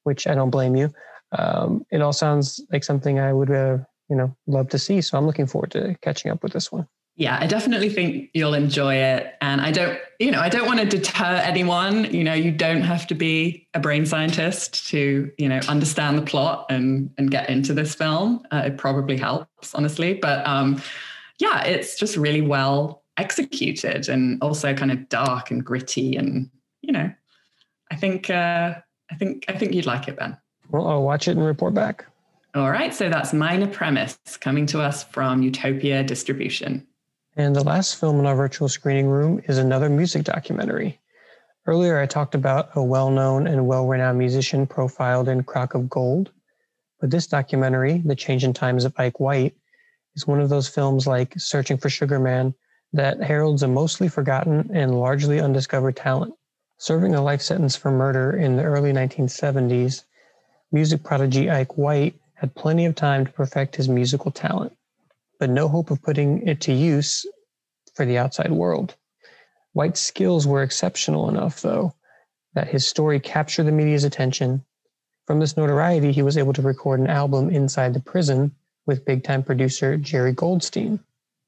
which 0.04 0.26
I 0.26 0.34
don't 0.34 0.50
blame 0.50 0.76
you. 0.76 0.92
Um, 1.32 1.84
it 1.90 2.02
all 2.02 2.12
sounds 2.12 2.60
like 2.72 2.84
something 2.84 3.18
I 3.18 3.32
would, 3.32 3.50
uh, 3.50 3.78
you 4.08 4.16
know, 4.16 4.36
love 4.46 4.68
to 4.70 4.78
see. 4.78 5.00
So 5.00 5.16
I'm 5.16 5.26
looking 5.26 5.46
forward 5.46 5.70
to 5.72 5.96
catching 6.02 6.30
up 6.30 6.42
with 6.42 6.52
this 6.52 6.72
one. 6.72 6.88
Yeah, 7.16 7.36
I 7.38 7.46
definitely 7.46 7.90
think 7.90 8.30
you'll 8.32 8.54
enjoy 8.54 8.94
it. 8.94 9.34
And 9.42 9.60
I 9.60 9.72
don't, 9.72 9.98
you 10.18 10.30
know, 10.30 10.40
I 10.40 10.48
don't 10.48 10.66
want 10.66 10.80
to 10.80 10.86
deter 10.86 11.42
anyone. 11.44 12.04
You 12.04 12.24
know, 12.24 12.32
you 12.32 12.50
don't 12.50 12.80
have 12.80 13.06
to 13.08 13.14
be 13.14 13.68
a 13.74 13.80
brain 13.80 14.06
scientist 14.06 14.88
to, 14.88 15.30
you 15.36 15.48
know, 15.48 15.60
understand 15.68 16.16
the 16.16 16.22
plot 16.22 16.66
and 16.70 17.10
and 17.18 17.30
get 17.30 17.50
into 17.50 17.74
this 17.74 17.94
film. 17.94 18.42
Uh, 18.50 18.62
it 18.66 18.78
probably 18.78 19.18
helps, 19.18 19.74
honestly. 19.74 20.14
But 20.14 20.46
um, 20.46 20.80
yeah, 21.38 21.62
it's 21.64 21.98
just 21.98 22.16
really 22.16 22.40
well 22.40 23.02
executed 23.18 24.08
and 24.08 24.42
also 24.42 24.72
kind 24.72 24.90
of 24.90 25.08
dark 25.10 25.50
and 25.50 25.62
gritty 25.62 26.16
and 26.16 26.48
you 26.80 26.92
know, 26.92 27.12
I 27.90 27.96
think 27.96 28.30
uh, 28.30 28.76
I 29.10 29.14
think 29.16 29.44
I 29.48 29.56
think 29.56 29.74
you'd 29.74 29.86
like 29.86 30.08
it, 30.08 30.16
Ben. 30.16 30.36
Well, 30.70 30.86
I'll 30.86 31.02
watch 31.02 31.28
it 31.28 31.32
and 31.32 31.44
report 31.44 31.74
back. 31.74 32.04
All 32.54 32.70
right, 32.70 32.92
so 32.92 33.08
that's 33.08 33.32
Minor 33.32 33.68
Premise 33.68 34.18
coming 34.40 34.66
to 34.66 34.80
us 34.80 35.04
from 35.04 35.42
Utopia 35.42 36.02
Distribution. 36.02 36.86
And 37.36 37.54
the 37.54 37.62
last 37.62 38.00
film 38.00 38.18
in 38.18 38.26
our 38.26 38.34
virtual 38.34 38.68
screening 38.68 39.06
room 39.06 39.40
is 39.46 39.58
another 39.58 39.88
music 39.88 40.24
documentary. 40.24 40.98
Earlier, 41.66 41.98
I 41.98 42.06
talked 42.06 42.34
about 42.34 42.70
a 42.74 42.82
well 42.82 43.10
known 43.10 43.46
and 43.46 43.66
well 43.66 43.86
renowned 43.86 44.18
musician 44.18 44.66
profiled 44.66 45.28
in 45.28 45.44
Crock 45.44 45.74
of 45.74 45.88
Gold. 45.88 46.32
But 47.00 47.10
this 47.10 47.26
documentary, 47.26 48.02
The 48.04 48.16
Changing 48.16 48.52
Times 48.52 48.84
of 48.84 48.94
Ike 48.98 49.20
White, 49.20 49.54
is 50.16 50.26
one 50.26 50.40
of 50.40 50.48
those 50.48 50.68
films 50.68 51.06
like 51.06 51.34
Searching 51.38 51.78
for 51.78 51.88
Sugar 51.88 52.18
Man 52.18 52.54
that 52.92 53.22
heralds 53.22 53.62
a 53.62 53.68
mostly 53.68 54.08
forgotten 54.08 54.70
and 54.74 54.98
largely 54.98 55.40
undiscovered 55.40 55.96
talent. 55.96 56.34
Serving 56.82 57.14
a 57.14 57.20
life 57.20 57.42
sentence 57.42 57.76
for 57.76 57.90
murder 57.90 58.34
in 58.34 58.56
the 58.56 58.62
early 58.62 58.90
1970s, 58.90 60.04
music 60.72 61.02
prodigy 61.02 61.50
Ike 61.50 61.76
White 61.76 62.14
had 62.32 62.54
plenty 62.54 62.86
of 62.86 62.94
time 62.94 63.26
to 63.26 63.32
perfect 63.32 63.76
his 63.76 63.86
musical 63.86 64.30
talent, 64.30 64.74
but 65.38 65.50
no 65.50 65.68
hope 65.68 65.90
of 65.90 66.00
putting 66.00 66.48
it 66.48 66.62
to 66.62 66.72
use 66.72 67.26
for 67.92 68.06
the 68.06 68.16
outside 68.16 68.50
world. 68.50 68.94
White's 69.74 70.00
skills 70.00 70.46
were 70.46 70.62
exceptional 70.62 71.28
enough, 71.28 71.60
though, 71.60 71.92
that 72.54 72.68
his 72.68 72.86
story 72.86 73.20
captured 73.20 73.64
the 73.64 73.72
media's 73.72 74.04
attention 74.04 74.64
From 75.26 75.38
this 75.38 75.58
notoriety, 75.58 76.12
he 76.12 76.22
was 76.22 76.38
able 76.38 76.54
to 76.54 76.62
record 76.62 76.98
an 76.98 77.08
album 77.08 77.50
inside 77.50 77.92
the 77.92 78.00
prison 78.00 78.54
with 78.86 79.04
big 79.04 79.22
time 79.22 79.42
producer 79.42 79.98
Jerry 79.98 80.32
Goldstein. 80.32 81.00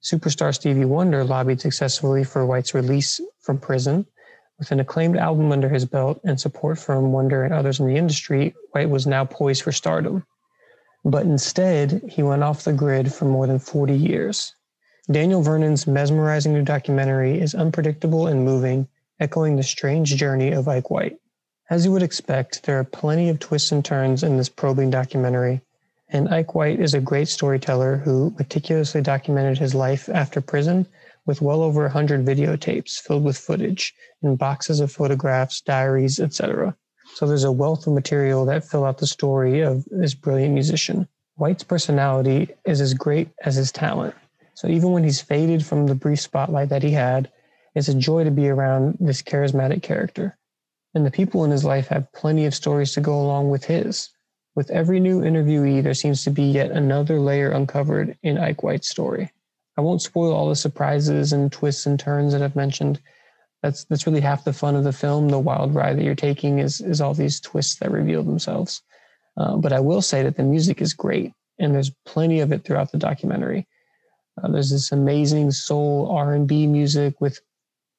Superstar 0.02 0.54
Stevie 0.54 0.84
Wonder 0.84 1.24
lobbied 1.24 1.62
successfully 1.62 2.22
for 2.22 2.44
White's 2.44 2.74
release 2.74 3.18
from 3.40 3.58
prison. 3.58 4.06
With 4.62 4.70
an 4.70 4.78
acclaimed 4.78 5.16
album 5.16 5.50
under 5.50 5.68
his 5.68 5.84
belt 5.84 6.20
and 6.22 6.40
support 6.40 6.78
from 6.78 7.10
Wonder 7.10 7.42
and 7.42 7.52
others 7.52 7.80
in 7.80 7.86
the 7.88 7.96
industry, 7.96 8.54
White 8.70 8.90
was 8.90 9.08
now 9.08 9.24
poised 9.24 9.62
for 9.62 9.72
stardom. 9.72 10.24
But 11.04 11.26
instead, 11.26 12.00
he 12.08 12.22
went 12.22 12.44
off 12.44 12.62
the 12.62 12.72
grid 12.72 13.12
for 13.12 13.24
more 13.24 13.48
than 13.48 13.58
40 13.58 13.92
years. 13.92 14.54
Daniel 15.10 15.42
Vernon's 15.42 15.88
mesmerizing 15.88 16.52
new 16.52 16.62
documentary 16.62 17.40
is 17.40 17.56
unpredictable 17.56 18.28
and 18.28 18.44
moving, 18.44 18.86
echoing 19.18 19.56
the 19.56 19.64
strange 19.64 20.14
journey 20.14 20.52
of 20.52 20.68
Ike 20.68 20.90
White. 20.90 21.18
As 21.68 21.84
you 21.84 21.90
would 21.90 22.04
expect, 22.04 22.62
there 22.62 22.78
are 22.78 22.84
plenty 22.84 23.28
of 23.30 23.40
twists 23.40 23.72
and 23.72 23.84
turns 23.84 24.22
in 24.22 24.36
this 24.36 24.48
probing 24.48 24.90
documentary, 24.90 25.60
and 26.08 26.28
Ike 26.28 26.54
White 26.54 26.78
is 26.78 26.94
a 26.94 27.00
great 27.00 27.26
storyteller 27.26 27.96
who 27.96 28.32
meticulously 28.38 29.00
documented 29.00 29.58
his 29.58 29.74
life 29.74 30.08
after 30.08 30.40
prison 30.40 30.86
with 31.26 31.42
well 31.42 31.62
over 31.62 31.82
100 31.82 32.24
videotapes 32.24 33.00
filled 33.00 33.24
with 33.24 33.38
footage 33.38 33.94
and 34.22 34.38
boxes 34.38 34.80
of 34.80 34.90
photographs, 34.90 35.60
diaries, 35.60 36.18
etc. 36.18 36.76
So 37.14 37.26
there's 37.26 37.44
a 37.44 37.52
wealth 37.52 37.86
of 37.86 37.92
material 37.92 38.44
that 38.46 38.64
fill 38.64 38.84
out 38.84 38.98
the 38.98 39.06
story 39.06 39.60
of 39.60 39.84
this 39.90 40.14
brilliant 40.14 40.54
musician. 40.54 41.06
White's 41.36 41.64
personality 41.64 42.48
is 42.64 42.80
as 42.80 42.94
great 42.94 43.28
as 43.44 43.56
his 43.56 43.72
talent. 43.72 44.14
So 44.54 44.68
even 44.68 44.92
when 44.92 45.04
he's 45.04 45.20
faded 45.20 45.64
from 45.64 45.86
the 45.86 45.94
brief 45.94 46.20
spotlight 46.20 46.68
that 46.68 46.82
he 46.82 46.90
had, 46.90 47.30
it's 47.74 47.88
a 47.88 47.94
joy 47.94 48.24
to 48.24 48.30
be 48.30 48.48
around 48.48 48.98
this 49.00 49.22
charismatic 49.22 49.82
character. 49.82 50.36
And 50.94 51.06
the 51.06 51.10
people 51.10 51.44
in 51.44 51.50
his 51.50 51.64
life 51.64 51.88
have 51.88 52.12
plenty 52.12 52.44
of 52.44 52.54
stories 52.54 52.92
to 52.92 53.00
go 53.00 53.18
along 53.18 53.50
with 53.50 53.64
his. 53.64 54.10
With 54.54 54.70
every 54.70 55.00
new 55.00 55.22
interviewee, 55.22 55.82
there 55.82 55.94
seems 55.94 56.22
to 56.24 56.30
be 56.30 56.44
yet 56.44 56.70
another 56.70 57.18
layer 57.18 57.50
uncovered 57.50 58.18
in 58.22 58.36
Ike 58.36 58.62
White's 58.62 58.90
story. 58.90 59.32
I 59.76 59.80
won't 59.80 60.02
spoil 60.02 60.32
all 60.32 60.48
the 60.48 60.56
surprises 60.56 61.32
and 61.32 61.50
twists 61.50 61.86
and 61.86 61.98
turns 61.98 62.32
that 62.32 62.42
I've 62.42 62.56
mentioned. 62.56 63.00
That's 63.62 63.84
that's 63.84 64.06
really 64.06 64.20
half 64.20 64.44
the 64.44 64.52
fun 64.52 64.76
of 64.76 64.84
the 64.84 64.92
film. 64.92 65.28
The 65.28 65.38
wild 65.38 65.74
ride 65.74 65.96
that 65.96 66.04
you're 66.04 66.14
taking 66.14 66.58
is 66.58 66.80
is 66.80 67.00
all 67.00 67.14
these 67.14 67.40
twists 67.40 67.76
that 67.76 67.90
reveal 67.90 68.22
themselves. 68.22 68.82
Uh, 69.36 69.56
but 69.56 69.72
I 69.72 69.80
will 69.80 70.02
say 70.02 70.22
that 70.22 70.36
the 70.36 70.42
music 70.42 70.82
is 70.82 70.92
great, 70.92 71.32
and 71.58 71.74
there's 71.74 71.90
plenty 72.04 72.40
of 72.40 72.52
it 72.52 72.64
throughout 72.64 72.92
the 72.92 72.98
documentary. 72.98 73.66
Uh, 74.42 74.48
there's 74.48 74.70
this 74.70 74.92
amazing 74.92 75.50
soul 75.50 76.10
R&B 76.10 76.66
music 76.66 77.20
with 77.20 77.40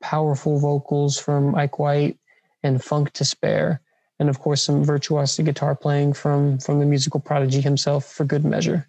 powerful 0.01 0.59
vocals 0.59 1.17
from 1.17 1.55
Ike 1.55 1.79
White 1.79 2.17
and 2.61 2.83
funk 2.83 3.11
to 3.13 3.25
spare, 3.25 3.81
and 4.19 4.29
of 4.29 4.39
course 4.39 4.61
some 4.61 4.85
virtuosic 4.85 5.45
guitar 5.45 5.75
playing 5.75 6.13
from 6.13 6.59
from 6.59 6.79
the 6.79 6.85
musical 6.85 7.19
prodigy 7.19 7.61
himself 7.61 8.05
for 8.05 8.25
good 8.25 8.45
measure. 8.45 8.87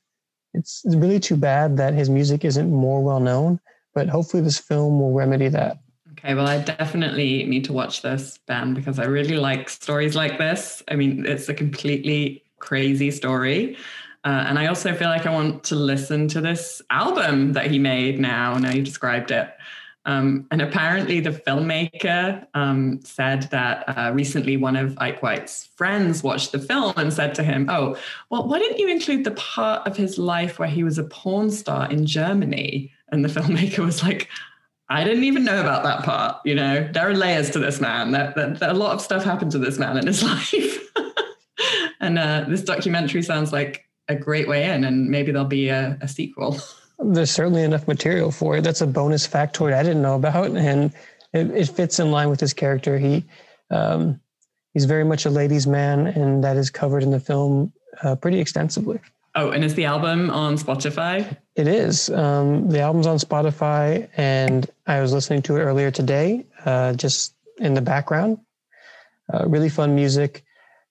It's 0.55 0.83
really 0.87 1.21
too 1.21 1.37
bad 1.37 1.77
that 1.77 1.95
his 1.95 2.09
music 2.09 2.45
isn't 2.45 2.71
more 2.71 3.03
well 3.03 3.21
known, 3.21 3.61
but 3.93 4.09
hopefully 4.09 4.43
this 4.43 4.59
film 4.59 5.01
will 5.01 5.13
remedy 5.13 5.49
that. 5.49 5.79
Okay, 6.13 6.35
well, 6.35 6.47
I 6.47 6.59
definitely 6.59 7.45
need 7.45 7.65
to 7.65 7.73
watch 7.73 8.03
this, 8.03 8.39
Ben, 8.47 8.73
because 8.73 8.99
I 8.99 9.05
really 9.05 9.37
like 9.37 9.69
stories 9.69 10.15
like 10.15 10.39
this. 10.39 10.83
I 10.89 10.97
mean, 10.97 11.27
it's 11.27 11.49
a 11.49 11.55
completely 11.55 12.45
crazy 12.61 13.11
story. 13.11 13.77
Uh, 14.25 14.45
and 14.47 14.59
I 14.59 14.69
also 14.69 14.95
feel 14.95 15.09
like 15.09 15.27
I 15.27 15.35
want 15.35 15.65
to 15.65 15.75
listen 15.75 16.29
to 16.29 16.41
this 16.41 16.81
album 16.89 17.53
that 17.53 17.71
he 17.71 17.79
made 17.79 18.19
now. 18.19 18.57
Now 18.57 18.71
you 18.71 18.83
described 18.83 19.31
it. 19.31 19.51
Um, 20.07 20.47
and 20.51 20.61
apparently, 20.61 21.21
the 21.21 21.31
filmmaker 21.31 22.47
um, 22.55 23.01
said 23.03 23.45
that 23.45 23.85
uh, 23.89 24.13
recently 24.13 24.57
one 24.57 24.77
of 24.77 24.97
Ike 24.99 25.23
White's 25.23 25.67
friends 25.77 26.23
watched 26.23 26.53
the 26.53 26.59
film 26.59 26.93
and 26.97 27.13
said 27.13 27.35
to 27.37 27.43
him, 27.43 27.67
Oh, 27.71 27.97
well, 28.31 28.47
why 28.47 28.59
didn't 28.59 28.79
you 28.79 28.89
include 28.89 29.25
the 29.25 29.31
part 29.33 29.87
of 29.87 29.97
his 29.97 30.19
life 30.19 30.59
where 30.59 30.69
he 30.69 30.85
was 30.85 30.99
a 30.99 31.05
porn 31.05 31.51
star 31.51 31.91
in 31.91 32.07
Germany? 32.07 32.93
And 33.11 33.25
the 33.25 33.29
filmmaker 33.41 33.85
was 33.85 34.03
like, 34.03 34.29
I 34.91 35.05
didn't 35.05 35.25
even 35.25 35.45
know 35.45 35.61
about 35.61 35.83
that 35.85 36.05
part. 36.05 36.37
You 36.45 36.55
know, 36.55 36.87
there 36.93 37.09
are 37.09 37.15
layers 37.15 37.51
to 37.51 37.59
this 37.59 37.81
man. 37.81 38.13
That, 38.13 38.37
a 38.61 38.75
lot 38.75 38.93
of 38.93 39.01
stuff 39.01 39.25
happened 39.25 39.53
to 39.53 39.59
this 39.59 39.79
man 39.79 39.97
in 39.97 40.07
his 40.07 40.23
life. 40.23 40.91
and 42.01 42.19
uh, 42.19 42.45
this 42.47 42.63
documentary 42.63 43.23
sounds 43.23 43.53
like 43.53 43.89
a 44.09 44.15
great 44.15 44.47
way 44.47 44.65
in, 44.71 44.85
and 44.85 45.09
maybe 45.09 45.33
there'll 45.33 45.49
be 45.49 45.71
a, 45.71 45.97
a 46.03 46.09
sequel. 46.09 46.59
There's 47.13 47.31
certainly 47.31 47.63
enough 47.63 47.87
material 47.87 48.31
for 48.31 48.57
it. 48.57 48.65
That's 48.65 48.81
a 48.81 48.87
bonus 48.87 49.27
factoid 49.27 49.75
I 49.75 49.83
didn't 49.83 50.03
know 50.03 50.15
about, 50.15 50.51
and 50.51 50.93
it, 51.33 51.51
it 51.51 51.69
fits 51.69 51.99
in 51.99 52.11
line 52.11 52.31
with 52.31 52.41
his 52.41 52.55
character. 52.55 52.99
He 52.99 53.25
um, 53.71 54.21
he's 54.73 54.85
very 54.85 55.05
much 55.05 55.27
a 55.27 55.31
ladies' 55.31 55.67
man, 55.67 56.07
and 56.07 56.43
that 56.45 56.57
is 56.57 56.71
covered 56.71 57.03
in 57.03 57.11
the 57.11 57.21
film 57.21 57.73
uh, 58.03 58.17
pretty 58.17 58.41
extensively. 58.41 59.01
Oh, 59.37 59.51
and 59.51 59.65
is 59.65 59.75
the 59.75 59.85
album 59.85 60.31
on 60.31 60.57
Spotify? 60.57 61.37
It 61.57 61.67
is. 61.67 62.09
Um, 62.09 62.69
the 62.69 62.81
album's 62.81 63.07
on 63.07 63.19
Spotify, 63.19 64.09
and 64.17 64.71
I 64.87 65.01
was 65.01 65.13
listening 65.13 65.43
to 65.43 65.57
it 65.57 65.61
earlier 65.61 65.91
today, 65.91 66.47
uh, 66.65 66.93
just 66.93 67.35
in 67.59 67.75
the 67.75 67.83
background. 67.83 68.39
Uh, 69.33 69.47
really 69.49 69.69
fun 69.69 69.95
music, 69.95 70.45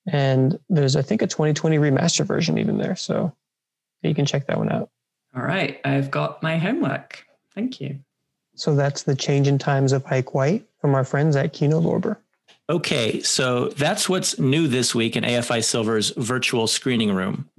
and 0.07 0.59
there's 0.69 0.95
I 0.95 1.01
think 1.01 1.21
a 1.21 1.27
2020 1.27 1.77
remaster 1.77 2.25
version 2.25 2.57
even 2.57 2.77
there, 2.77 2.95
so 2.95 3.33
you 4.01 4.13
can 4.13 4.25
check 4.25 4.47
that 4.47 4.57
one 4.57 4.71
out. 4.71 4.89
All 5.35 5.43
right, 5.43 5.79
I've 5.83 6.11
got 6.11 6.43
my 6.43 6.57
homework. 6.57 7.25
Thank 7.55 7.81
you. 7.81 7.99
So 8.55 8.75
that's 8.75 9.03
the 9.03 9.15
Changin' 9.15 9.57
Times 9.57 9.91
of 9.91 10.05
Ike 10.05 10.33
White 10.33 10.65
from 10.79 10.93
our 10.93 11.03
friends 11.03 11.35
at 11.35 11.53
Kino 11.53 11.81
Lorber. 11.81 12.17
Okay, 12.69 13.21
so 13.21 13.69
that's 13.69 14.07
what's 14.07 14.39
new 14.39 14.67
this 14.67 14.93
week 14.93 15.15
in 15.15 15.23
AFI 15.23 15.63
Silver's 15.63 16.11
virtual 16.11 16.67
screening 16.67 17.13
room. 17.13 17.49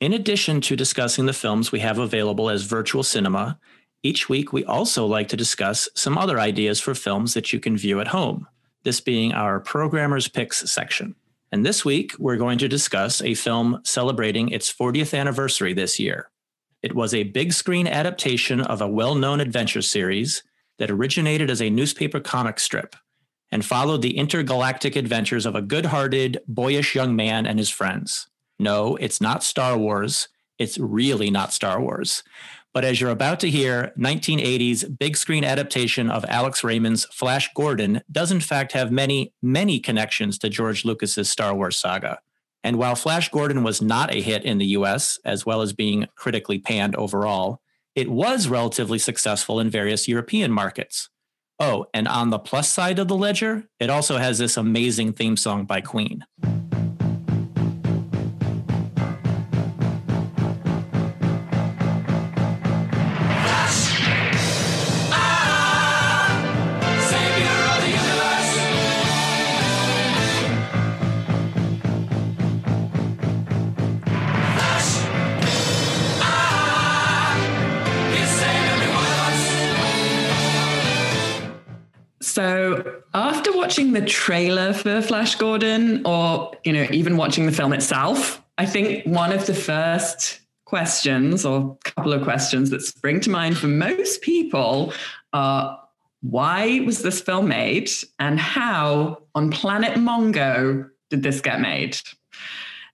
In 0.00 0.12
addition 0.12 0.60
to 0.62 0.76
discussing 0.76 1.26
the 1.26 1.32
films 1.32 1.72
we 1.72 1.80
have 1.80 1.98
available 1.98 2.50
as 2.50 2.62
virtual 2.62 3.02
cinema, 3.02 3.58
each 4.02 4.28
week 4.28 4.52
we 4.52 4.64
also 4.64 5.06
like 5.06 5.28
to 5.28 5.36
discuss 5.36 5.88
some 5.94 6.16
other 6.16 6.38
ideas 6.38 6.80
for 6.80 6.94
films 6.94 7.34
that 7.34 7.52
you 7.52 7.60
can 7.60 7.76
view 7.76 8.00
at 8.00 8.08
home, 8.08 8.46
this 8.84 9.00
being 9.00 9.32
our 9.32 9.60
Programmer's 9.60 10.28
Picks 10.28 10.70
section. 10.70 11.14
And 11.50 11.64
this 11.64 11.84
week 11.84 12.14
we're 12.18 12.36
going 12.36 12.58
to 12.58 12.68
discuss 12.68 13.22
a 13.22 13.34
film 13.34 13.80
celebrating 13.84 14.50
its 14.50 14.72
40th 14.72 15.18
anniversary 15.18 15.72
this 15.72 15.98
year. 15.98 16.30
It 16.84 16.94
was 16.94 17.14
a 17.14 17.22
big 17.22 17.54
screen 17.54 17.86
adaptation 17.86 18.60
of 18.60 18.82
a 18.82 18.86
well 18.86 19.14
known 19.14 19.40
adventure 19.40 19.80
series 19.80 20.42
that 20.78 20.90
originated 20.90 21.48
as 21.48 21.62
a 21.62 21.70
newspaper 21.70 22.20
comic 22.20 22.60
strip 22.60 22.94
and 23.50 23.64
followed 23.64 24.02
the 24.02 24.18
intergalactic 24.18 24.94
adventures 24.94 25.46
of 25.46 25.54
a 25.54 25.62
good 25.62 25.86
hearted, 25.86 26.40
boyish 26.46 26.94
young 26.94 27.16
man 27.16 27.46
and 27.46 27.58
his 27.58 27.70
friends. 27.70 28.28
No, 28.58 28.96
it's 28.96 29.18
not 29.18 29.42
Star 29.42 29.78
Wars. 29.78 30.28
It's 30.58 30.76
really 30.76 31.30
not 31.30 31.54
Star 31.54 31.80
Wars. 31.80 32.22
But 32.74 32.84
as 32.84 33.00
you're 33.00 33.08
about 33.08 33.40
to 33.40 33.50
hear, 33.50 33.94
1980's 33.98 34.84
big 34.84 35.16
screen 35.16 35.42
adaptation 35.42 36.10
of 36.10 36.26
Alex 36.28 36.62
Raymond's 36.62 37.06
Flash 37.06 37.50
Gordon 37.56 38.02
does 38.12 38.30
in 38.30 38.40
fact 38.40 38.72
have 38.72 38.92
many, 38.92 39.32
many 39.40 39.80
connections 39.80 40.38
to 40.40 40.50
George 40.50 40.84
Lucas's 40.84 41.30
Star 41.30 41.54
Wars 41.54 41.78
saga. 41.78 42.18
And 42.64 42.78
while 42.78 42.96
Flash 42.96 43.28
Gordon 43.28 43.62
was 43.62 43.82
not 43.82 44.12
a 44.12 44.22
hit 44.22 44.42
in 44.42 44.56
the 44.56 44.66
US, 44.78 45.18
as 45.24 45.44
well 45.44 45.60
as 45.60 45.74
being 45.74 46.06
critically 46.16 46.58
panned 46.58 46.96
overall, 46.96 47.60
it 47.94 48.10
was 48.10 48.48
relatively 48.48 48.98
successful 48.98 49.60
in 49.60 49.68
various 49.68 50.08
European 50.08 50.50
markets. 50.50 51.10
Oh, 51.60 51.86
and 51.94 52.08
on 52.08 52.30
the 52.30 52.38
plus 52.38 52.72
side 52.72 52.98
of 52.98 53.06
the 53.06 53.16
ledger, 53.16 53.68
it 53.78 53.90
also 53.90 54.16
has 54.16 54.38
this 54.38 54.56
amazing 54.56 55.12
theme 55.12 55.36
song 55.36 55.66
by 55.66 55.82
Queen. 55.82 56.24
So 82.34 83.00
after 83.14 83.56
watching 83.56 83.92
the 83.92 84.04
trailer 84.04 84.72
for 84.72 85.00
Flash 85.00 85.36
Gordon, 85.36 86.04
or 86.04 86.50
you 86.64 86.72
know, 86.72 86.84
even 86.90 87.16
watching 87.16 87.46
the 87.46 87.52
film 87.52 87.72
itself, 87.72 88.42
I 88.58 88.66
think 88.66 89.06
one 89.06 89.30
of 89.30 89.46
the 89.46 89.54
first 89.54 90.40
questions 90.64 91.46
or 91.46 91.78
couple 91.84 92.12
of 92.12 92.24
questions 92.24 92.70
that 92.70 92.82
spring 92.82 93.20
to 93.20 93.30
mind 93.30 93.56
for 93.56 93.68
most 93.68 94.20
people 94.20 94.92
are 95.32 95.78
why 96.22 96.80
was 96.80 97.02
this 97.02 97.20
film 97.20 97.46
made 97.46 97.88
and 98.18 98.40
how 98.40 99.22
on 99.36 99.52
planet 99.52 99.96
Mongo 99.96 100.90
did 101.10 101.22
this 101.22 101.40
get 101.40 101.60
made? 101.60 101.96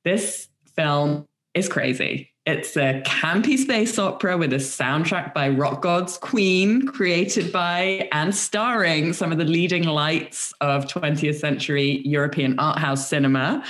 This 0.04 0.48
film 0.76 1.26
is 1.54 1.66
crazy. 1.66 2.29
It's 2.46 2.74
a 2.76 3.02
campy 3.04 3.58
space 3.58 3.98
opera 3.98 4.38
with 4.38 4.52
a 4.52 4.56
soundtrack 4.56 5.34
by 5.34 5.50
rock 5.50 5.82
gods 5.82 6.16
Queen, 6.16 6.86
created 6.86 7.52
by 7.52 8.08
and 8.12 8.34
starring 8.34 9.12
some 9.12 9.30
of 9.30 9.38
the 9.38 9.44
leading 9.44 9.84
lights 9.84 10.54
of 10.62 10.86
20th 10.86 11.34
century 11.36 12.00
European 12.06 12.58
art 12.58 12.78
house 12.78 13.08
cinema. 13.08 13.62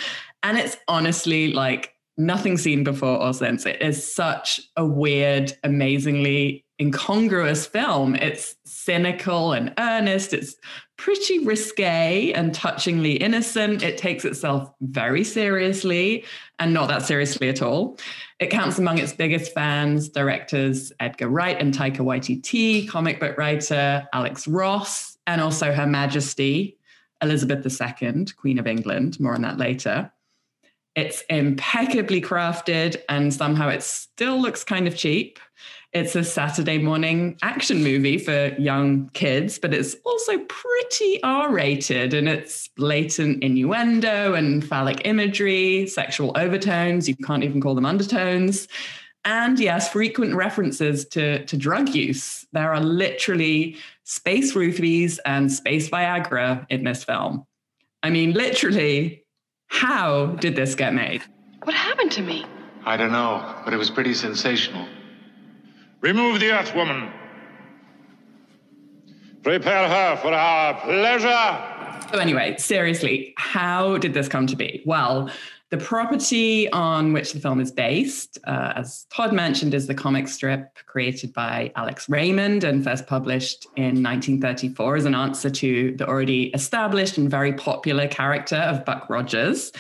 And 0.44 0.56
it's 0.56 0.76
honestly 0.86 1.52
like 1.52 1.94
nothing 2.16 2.56
seen 2.56 2.84
before 2.84 3.20
or 3.20 3.34
since. 3.34 3.66
It 3.66 3.82
is 3.82 4.12
such 4.12 4.60
a 4.76 4.86
weird, 4.86 5.52
amazingly 5.64 6.64
incongruous 6.80 7.66
film. 7.66 8.14
It's 8.14 8.56
cynical 8.64 9.52
and 9.52 9.74
earnest. 9.78 10.32
It's 10.32 10.54
pretty 11.00 11.38
risque 11.38 12.30
and 12.34 12.54
touchingly 12.54 13.14
innocent. 13.14 13.82
It 13.82 13.96
takes 13.96 14.26
itself 14.26 14.70
very 14.82 15.24
seriously 15.24 16.26
and 16.58 16.74
not 16.74 16.88
that 16.88 17.00
seriously 17.00 17.48
at 17.48 17.62
all. 17.62 17.98
It 18.38 18.50
counts 18.50 18.78
among 18.78 18.98
its 18.98 19.14
biggest 19.14 19.54
fans 19.54 20.10
directors 20.10 20.92
Edgar 21.00 21.30
Wright 21.30 21.58
and 21.58 21.72
Taika 21.72 22.00
Waititi, 22.00 22.86
comic 22.86 23.18
book 23.18 23.38
writer 23.38 24.06
Alex 24.12 24.46
Ross, 24.46 25.16
and 25.26 25.40
also 25.40 25.72
Her 25.72 25.86
Majesty 25.86 26.76
Elizabeth 27.22 27.64
II, 27.64 28.26
Queen 28.36 28.58
of 28.58 28.66
England. 28.66 29.18
More 29.18 29.34
on 29.34 29.40
that 29.40 29.56
later. 29.56 30.12
It's 30.96 31.22
impeccably 31.30 32.20
crafted 32.20 32.96
and 33.08 33.32
somehow 33.32 33.70
it 33.70 33.82
still 33.82 34.38
looks 34.38 34.64
kind 34.64 34.86
of 34.86 34.94
cheap. 34.94 35.38
It's 35.92 36.14
a 36.14 36.22
Saturday 36.22 36.78
morning 36.78 37.36
action 37.42 37.82
movie 37.82 38.16
for 38.16 38.54
young 38.60 39.08
kids, 39.12 39.58
but 39.58 39.74
it's 39.74 39.96
also 40.04 40.38
pretty 40.38 41.20
R 41.24 41.52
rated 41.52 42.14
and 42.14 42.28
it's 42.28 42.68
blatant 42.76 43.42
innuendo 43.42 44.34
and 44.34 44.64
phallic 44.64 45.04
imagery, 45.04 45.88
sexual 45.88 46.32
overtones. 46.36 47.08
You 47.08 47.16
can't 47.16 47.42
even 47.42 47.60
call 47.60 47.74
them 47.74 47.86
undertones. 47.86 48.68
And 49.24 49.58
yes, 49.58 49.90
frequent 49.90 50.36
references 50.36 51.04
to, 51.06 51.44
to 51.46 51.56
drug 51.56 51.88
use. 51.88 52.46
There 52.52 52.72
are 52.72 52.80
literally 52.80 53.76
space 54.04 54.54
roofies 54.54 55.18
and 55.26 55.50
space 55.50 55.90
Viagra 55.90 56.66
in 56.70 56.84
this 56.84 57.02
film. 57.02 57.44
I 58.04 58.10
mean, 58.10 58.32
literally, 58.32 59.24
how 59.66 60.26
did 60.26 60.54
this 60.54 60.76
get 60.76 60.94
made? 60.94 61.24
What 61.64 61.74
happened 61.74 62.12
to 62.12 62.22
me? 62.22 62.46
I 62.84 62.96
don't 62.96 63.12
know, 63.12 63.56
but 63.64 63.74
it 63.74 63.76
was 63.76 63.90
pretty 63.90 64.14
sensational. 64.14 64.86
Remove 66.00 66.40
the 66.40 66.50
Earth 66.50 66.74
Woman. 66.74 67.10
Prepare 69.42 69.88
her 69.88 70.16
for 70.16 70.32
our 70.32 70.74
pleasure. 70.80 72.08
So, 72.12 72.18
anyway, 72.18 72.56
seriously, 72.58 73.34
how 73.36 73.98
did 73.98 74.14
this 74.14 74.26
come 74.26 74.46
to 74.46 74.56
be? 74.56 74.82
Well, 74.86 75.30
the 75.68 75.76
property 75.76 76.70
on 76.72 77.12
which 77.12 77.32
the 77.32 77.38
film 77.38 77.60
is 77.60 77.70
based, 77.70 78.38
uh, 78.44 78.72
as 78.76 79.06
Todd 79.10 79.32
mentioned, 79.32 79.74
is 79.74 79.86
the 79.86 79.94
comic 79.94 80.26
strip 80.26 80.74
created 80.86 81.32
by 81.34 81.70
Alex 81.76 82.08
Raymond 82.08 82.64
and 82.64 82.82
first 82.82 83.06
published 83.06 83.66
in 83.76 84.02
1934 84.02 84.96
as 84.96 85.04
an 85.04 85.14
answer 85.14 85.50
to 85.50 85.94
the 85.96 86.08
already 86.08 86.44
established 86.54 87.18
and 87.18 87.30
very 87.30 87.52
popular 87.52 88.08
character 88.08 88.56
of 88.56 88.84
Buck 88.86 89.08
Rogers. 89.10 89.70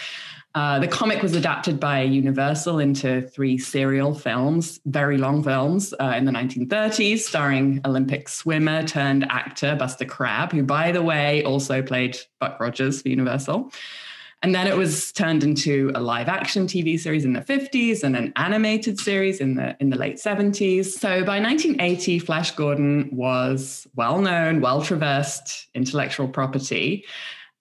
Uh, 0.54 0.80
the 0.80 0.88
comic 0.88 1.22
was 1.22 1.36
adapted 1.36 1.78
by 1.78 2.02
Universal 2.02 2.80
into 2.80 3.22
three 3.28 3.56
serial 3.56 4.12
films, 4.14 4.80
very 4.86 5.16
long 5.16 5.44
films, 5.44 5.94
uh, 6.00 6.14
in 6.16 6.24
the 6.24 6.32
1930s, 6.32 7.20
starring 7.20 7.80
Olympic 7.84 8.28
swimmer 8.28 8.82
turned 8.82 9.24
actor 9.30 9.76
Buster 9.76 10.04
Crabbe, 10.04 10.52
who, 10.52 10.64
by 10.64 10.90
the 10.90 11.02
way, 11.02 11.44
also 11.44 11.82
played 11.82 12.18
Buck 12.40 12.58
Rogers 12.58 13.02
for 13.02 13.08
Universal. 13.08 13.72
And 14.42 14.54
then 14.54 14.66
it 14.66 14.76
was 14.76 15.12
turned 15.12 15.44
into 15.44 15.92
a 15.94 16.00
live 16.00 16.26
action 16.26 16.66
TV 16.66 16.98
series 16.98 17.26
in 17.26 17.34
the 17.34 17.42
50s 17.42 18.02
and 18.02 18.16
an 18.16 18.32
animated 18.36 18.98
series 18.98 19.38
in 19.38 19.54
the 19.54 19.76
in 19.80 19.90
the 19.90 19.98
late 19.98 20.16
70s. 20.16 20.86
So 20.86 21.22
by 21.24 21.38
1980, 21.40 22.18
Flash 22.20 22.52
Gordon 22.52 23.10
was 23.12 23.86
well 23.96 24.18
known, 24.20 24.62
well 24.62 24.80
traversed 24.80 25.68
intellectual 25.74 26.26
property. 26.26 27.04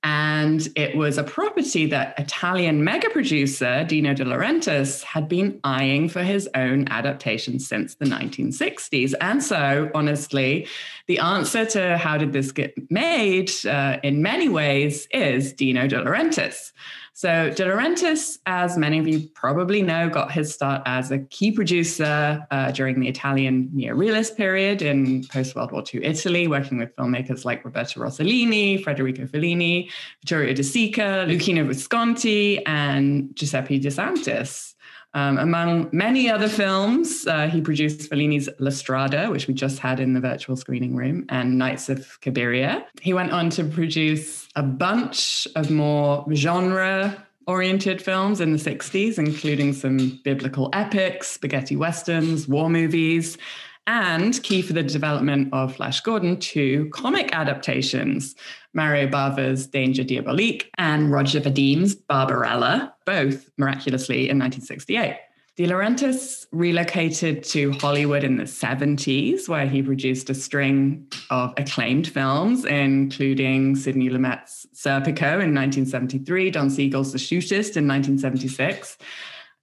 And 0.01 0.65
it 0.75 0.95
was 0.95 1.17
a 1.17 1.23
property 1.23 1.85
that 1.87 2.17
Italian 2.17 2.85
mega 2.85 3.09
producer 3.09 3.83
Dino 3.83 4.13
De 4.13 4.23
Laurentiis 4.23 5.03
had 5.03 5.27
been 5.27 5.59
eyeing 5.65 6.07
for 6.07 6.23
his 6.23 6.47
own 6.55 6.87
adaptation 6.87 7.59
since 7.59 7.95
the 7.95 8.05
1960s. 8.05 9.13
And 9.19 9.43
so, 9.43 9.91
honestly, 9.93 10.67
the 11.07 11.19
answer 11.19 11.65
to 11.65 11.97
how 11.97 12.17
did 12.17 12.31
this 12.31 12.53
get 12.53 12.73
made 12.89 13.51
uh, 13.65 13.97
in 14.01 14.21
many 14.21 14.47
ways 14.47 15.05
is 15.11 15.51
Dino 15.51 15.85
De 15.85 15.97
Laurentiis. 15.97 16.71
So 17.19 17.49
De 17.49 17.65
Laurentiis, 17.65 18.39
as 18.45 18.77
many 18.77 18.97
of 18.97 19.05
you 19.05 19.27
probably 19.35 19.81
know, 19.81 20.07
got 20.09 20.31
his 20.31 20.53
start 20.53 20.83
as 20.85 21.11
a 21.11 21.19
key 21.19 21.51
producer 21.51 22.47
uh, 22.49 22.71
during 22.71 23.01
the 23.01 23.09
Italian 23.09 23.69
neo-realist 23.73 24.37
period 24.37 24.81
in 24.81 25.25
post-World 25.25 25.73
War 25.73 25.83
II 25.93 26.05
Italy, 26.05 26.47
working 26.47 26.77
with 26.77 26.95
filmmakers 26.95 27.43
like 27.43 27.65
Roberto 27.65 27.99
Rossellini, 27.99 28.81
Federico 28.81 29.25
Fellini, 29.25 29.91
Vittorio 30.21 30.53
De 30.53 30.63
Sica, 30.63 31.27
Luchino 31.27 31.67
Visconti, 31.67 32.65
and 32.65 33.35
Giuseppe 33.35 33.79
De 33.79 33.89
Santis. 33.89 34.68
Um, 35.13 35.39
among 35.39 35.89
many 35.91 36.29
other 36.29 36.47
films, 36.47 37.25
uh, 37.25 37.47
he 37.47 37.61
produced 37.61 38.09
Fellini's 38.09 38.47
La 38.59 38.69
Strada, 38.69 39.29
which 39.31 39.47
we 39.47 39.53
just 39.55 39.79
had 39.79 39.99
in 39.99 40.13
the 40.13 40.19
virtual 40.19 40.55
screening 40.55 40.95
room, 40.95 41.25
and 41.29 41.57
Nights 41.57 41.89
of 41.89 42.19
Cabiria. 42.21 42.85
He 43.01 43.13
went 43.13 43.31
on 43.31 43.49
to 43.51 43.63
produce 43.63 44.47
a 44.55 44.61
bunch 44.61 45.47
of 45.55 45.71
more 45.71 46.25
genre 46.33 47.25
oriented 47.47 47.99
films 47.99 48.39
in 48.39 48.51
the 48.51 48.59
60s, 48.59 49.17
including 49.17 49.73
some 49.73 50.19
biblical 50.23 50.69
epics, 50.73 51.29
spaghetti 51.29 51.75
westerns, 51.75 52.47
war 52.47 52.69
movies, 52.69 53.39
and 53.87 54.41
key 54.43 54.61
for 54.61 54.73
the 54.73 54.83
development 54.83 55.49
of 55.51 55.75
Flash 55.75 56.01
Gordon, 56.01 56.39
two 56.39 56.87
comic 56.93 57.33
adaptations 57.33 58.35
Mario 58.73 59.07
Bava's 59.07 59.67
Danger: 59.67 60.03
Diabolik 60.03 60.67
and 60.77 61.11
Roger 61.11 61.39
Vadim's 61.39 61.95
Barbarella, 61.95 62.93
both 63.05 63.49
miraculously 63.57 64.29
in 64.29 64.39
1968. 64.39 65.17
De 65.59 65.67
Laurentiis 65.67 66.45
relocated 66.53 67.43
to 67.43 67.71
Hollywood 67.73 68.23
in 68.23 68.37
the 68.37 68.45
70s, 68.45 69.49
where 69.49 69.67
he 69.67 69.83
produced 69.83 70.29
a 70.29 70.33
string 70.33 71.05
of 71.29 71.53
acclaimed 71.57 72.07
films, 72.07 72.63
including 72.63 73.75
Sidney 73.75 74.09
Lumet's 74.09 74.65
Serpico 74.73 75.41
in 75.43 75.53
1973, 75.53 76.51
Don 76.51 76.69
Siegel's 76.69 77.11
The 77.11 77.17
Shootist 77.17 77.75
in 77.75 77.89
1976, 77.89 78.97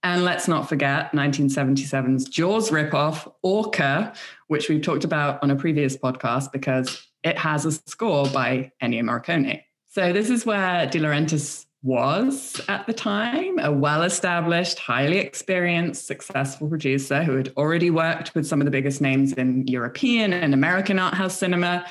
and 0.03 0.23
let's 0.23 0.47
not 0.47 0.69
forget 0.69 1.11
1977's 1.13 2.25
Jaws 2.25 2.69
ripoff, 2.69 3.31
Orca, 3.41 4.13
which 4.47 4.69
we've 4.69 4.83
talked 4.83 5.03
about 5.03 5.41
on 5.41 5.49
a 5.49 5.55
previous 5.55 5.97
podcast 5.97 6.51
because 6.51 7.06
it 7.27 7.37
has 7.37 7.65
a 7.65 7.71
score 7.71 8.27
by 8.29 8.71
Ennio 8.81 9.03
Morricone. 9.03 9.61
So 9.89 10.13
this 10.13 10.29
is 10.29 10.45
where 10.45 10.87
De 10.87 10.99
Laurentiis 10.99 11.65
was 11.83 12.59
at 12.67 12.87
the 12.87 12.93
time, 12.93 13.59
a 13.59 13.71
well 13.71 14.03
established, 14.03 14.79
highly 14.79 15.19
experienced, 15.19 16.07
successful 16.07 16.67
producer 16.67 17.23
who 17.23 17.35
had 17.35 17.53
already 17.55 17.89
worked 17.89 18.33
with 18.33 18.47
some 18.47 18.61
of 18.61 18.65
the 18.65 18.71
biggest 18.71 19.01
names 19.01 19.33
in 19.33 19.67
European 19.67 20.33
and 20.33 20.53
American 20.53 20.99
art 20.99 21.13
house 21.13 21.37
cinema. 21.37 21.85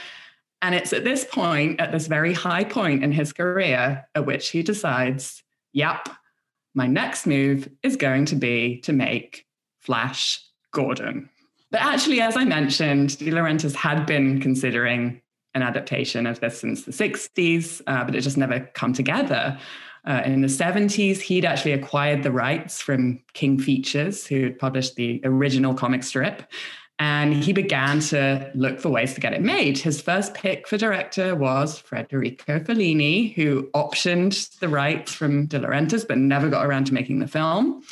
And 0.63 0.75
it's 0.75 0.93
at 0.93 1.05
this 1.05 1.25
point, 1.25 1.81
at 1.81 1.93
this 1.93 2.07
very 2.07 2.33
high 2.33 2.65
point 2.65 3.05
in 3.05 3.13
his 3.13 3.33
career, 3.33 4.07
at 4.15 4.27
which 4.27 4.51
he 4.51 4.63
decides, 4.63 5.43
yep, 5.73 6.09
my 6.75 6.87
next 6.87 7.27
move 7.27 7.69
is 7.83 7.97
going 7.97 8.27
to 8.27 8.37
be 8.37 8.81
to 8.81 8.93
make 8.93 9.47
Flash 9.81 10.45
Gordon. 10.73 11.31
But 11.71 11.81
actually, 11.81 12.21
as 12.21 12.37
I 12.37 12.45
mentioned, 12.45 13.19
De 13.19 13.31
Laurentiis 13.31 13.75
had 13.75 14.07
been 14.07 14.41
considering 14.41 15.23
an 15.57 15.63
adaptation 15.63 16.27
of 16.27 16.39
this 16.41 16.61
since 16.61 16.85
the 16.85 16.93
60s, 16.93 17.81
uh, 17.87 18.05
but 18.05 18.15
it 18.15 18.21
just 18.21 18.37
never 18.37 18.61
come 18.75 18.93
together. 18.93 19.59
Uh, 20.07 20.23
in 20.25 20.43
the 20.43 20.49
70s, 20.49 21.21
he'd 21.21 21.45
actually 21.45 21.73
acquired 21.73 22.23
the 22.23 22.31
rights 22.31 22.81
from 22.81 23.21
King 23.33 23.59
Features, 23.59 24.27
who 24.27 24.45
had 24.45 24.59
published 24.59 24.95
the 24.95 25.21
original 25.25 25.75
comic 25.75 26.05
strip. 26.05 26.45
And 26.99 27.35
he 27.35 27.53
began 27.53 28.01
to 28.01 28.51
look 28.55 28.81
for 28.81 28.89
ways 28.89 29.15
to 29.15 29.21
get 29.21 29.33
it 29.35 29.43
made. 29.43 29.79
His 29.79 30.01
first 30.01 30.33
pick 30.35 30.69
for 30.69 30.79
director 30.79 31.35
was 31.35 31.79
Federico 31.79 32.61
Fellini, 32.61 33.35
who 33.35 33.65
optioned 33.75 34.59
the 34.61 34.69
rights 34.69 35.13
from 35.13 35.47
De 35.47 35.59
Laurentiis, 35.59 36.07
but 36.07 36.19
never 36.19 36.49
got 36.49 36.65
around 36.65 36.87
to 36.87 36.95
making 36.95 37.19
the 37.19 37.27
film. 37.27 37.83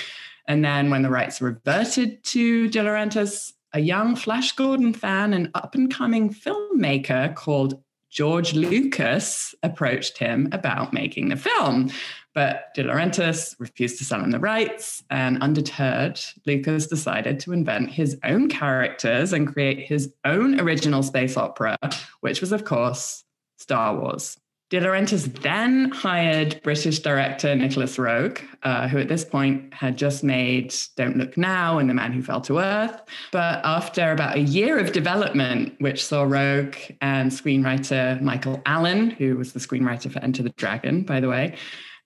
And 0.46 0.64
then 0.64 0.90
when 0.90 1.02
the 1.02 1.10
rights 1.10 1.40
reverted 1.40 2.22
to 2.24 2.68
De 2.68 2.78
Laurentiis, 2.78 3.53
a 3.74 3.80
young 3.80 4.14
Flash 4.14 4.52
Gordon 4.52 4.94
fan 4.94 5.34
and 5.34 5.50
up 5.54 5.74
and 5.74 5.92
coming 5.92 6.32
filmmaker 6.32 7.34
called 7.34 7.82
George 8.08 8.54
Lucas 8.54 9.56
approached 9.64 10.16
him 10.18 10.48
about 10.52 10.92
making 10.92 11.28
the 11.28 11.36
film. 11.36 11.90
But 12.34 12.72
De 12.74 12.84
Laurentiis 12.84 13.56
refused 13.58 13.98
to 13.98 14.04
sell 14.04 14.22
him 14.22 14.30
the 14.30 14.38
rights, 14.38 15.02
and 15.10 15.42
undeterred, 15.42 16.20
Lucas 16.46 16.86
decided 16.86 17.40
to 17.40 17.52
invent 17.52 17.90
his 17.90 18.16
own 18.22 18.48
characters 18.48 19.32
and 19.32 19.52
create 19.52 19.80
his 19.80 20.12
own 20.24 20.60
original 20.60 21.02
space 21.02 21.36
opera, 21.36 21.76
which 22.20 22.40
was, 22.40 22.52
of 22.52 22.64
course, 22.64 23.24
Star 23.58 23.96
Wars. 23.96 24.36
De 24.70 24.80
Laurentiis 24.80 25.32
then 25.42 25.90
hired 25.90 26.60
British 26.62 27.00
director 27.00 27.54
Nicholas 27.54 27.96
Roeg, 27.96 28.40
uh, 28.62 28.88
who 28.88 28.98
at 28.98 29.08
this 29.08 29.24
point 29.24 29.72
had 29.72 29.96
just 29.96 30.24
made 30.24 30.74
Don't 30.96 31.16
Look 31.16 31.36
Now 31.36 31.78
and 31.78 31.88
The 31.88 31.94
Man 31.94 32.12
Who 32.12 32.22
Fell 32.22 32.40
to 32.42 32.58
Earth. 32.58 33.02
But 33.30 33.60
after 33.64 34.10
about 34.10 34.36
a 34.36 34.40
year 34.40 34.78
of 34.78 34.92
development, 34.92 35.74
which 35.80 36.04
saw 36.04 36.24
Roeg 36.24 36.96
and 37.02 37.30
screenwriter 37.30 38.20
Michael 38.22 38.62
Allen, 38.64 39.10
who 39.10 39.36
was 39.36 39.52
the 39.52 39.60
screenwriter 39.60 40.10
for 40.10 40.18
Enter 40.20 40.42
the 40.42 40.50
Dragon, 40.50 41.02
by 41.02 41.20
the 41.20 41.28
way, 41.28 41.56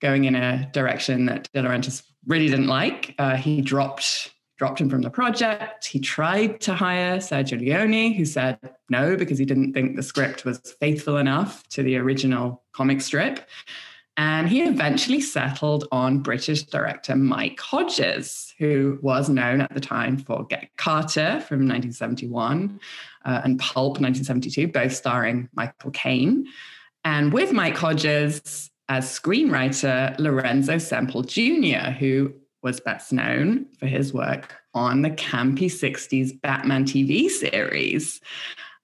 going 0.02 0.24
in 0.24 0.34
a 0.34 0.68
direction 0.72 1.26
that 1.26 1.48
De 1.54 1.62
Laurentiis 1.62 2.02
really 2.26 2.48
didn't 2.48 2.66
like. 2.66 3.14
Uh, 3.18 3.36
he 3.36 3.62
dropped 3.62 4.32
dropped 4.58 4.80
him 4.80 4.90
from 4.90 5.02
the 5.02 5.10
project. 5.10 5.86
He 5.86 6.00
tried 6.00 6.60
to 6.62 6.74
hire 6.74 7.18
Sergio 7.18 7.58
Leone, 7.60 8.12
who 8.12 8.24
said 8.24 8.58
no 8.90 9.16
because 9.16 9.38
he 9.38 9.44
didn't 9.44 9.72
think 9.72 9.96
the 9.96 10.02
script 10.02 10.44
was 10.44 10.58
faithful 10.80 11.16
enough 11.16 11.66
to 11.68 11.82
the 11.82 11.96
original 11.96 12.62
comic 12.72 13.00
strip. 13.00 13.48
And 14.16 14.48
he 14.48 14.62
eventually 14.64 15.20
settled 15.20 15.86
on 15.92 16.18
British 16.18 16.64
director 16.64 17.14
Mike 17.14 17.60
Hodges, 17.60 18.52
who 18.58 18.98
was 19.00 19.28
known 19.28 19.60
at 19.60 19.72
the 19.72 19.80
time 19.80 20.18
for 20.18 20.44
Get 20.44 20.70
Carter 20.76 21.40
from 21.40 21.60
1971 21.60 22.80
uh, 23.24 23.40
and 23.44 23.60
Pulp 23.60 24.00
1972, 24.00 24.66
both 24.68 24.92
starring 24.92 25.48
Michael 25.54 25.92
Caine. 25.92 26.48
And 27.04 27.32
with 27.32 27.52
Mike 27.52 27.76
Hodges 27.76 28.72
as 28.88 29.06
screenwriter, 29.06 30.18
Lorenzo 30.18 30.78
Semple 30.78 31.22
Jr., 31.22 31.90
who 31.90 32.34
was 32.62 32.80
best 32.80 33.12
known 33.12 33.66
for 33.78 33.86
his 33.86 34.12
work 34.12 34.54
on 34.74 35.02
the 35.02 35.10
campy 35.10 35.66
60s 35.66 36.40
Batman 36.40 36.84
TV 36.84 37.28
series. 37.28 38.20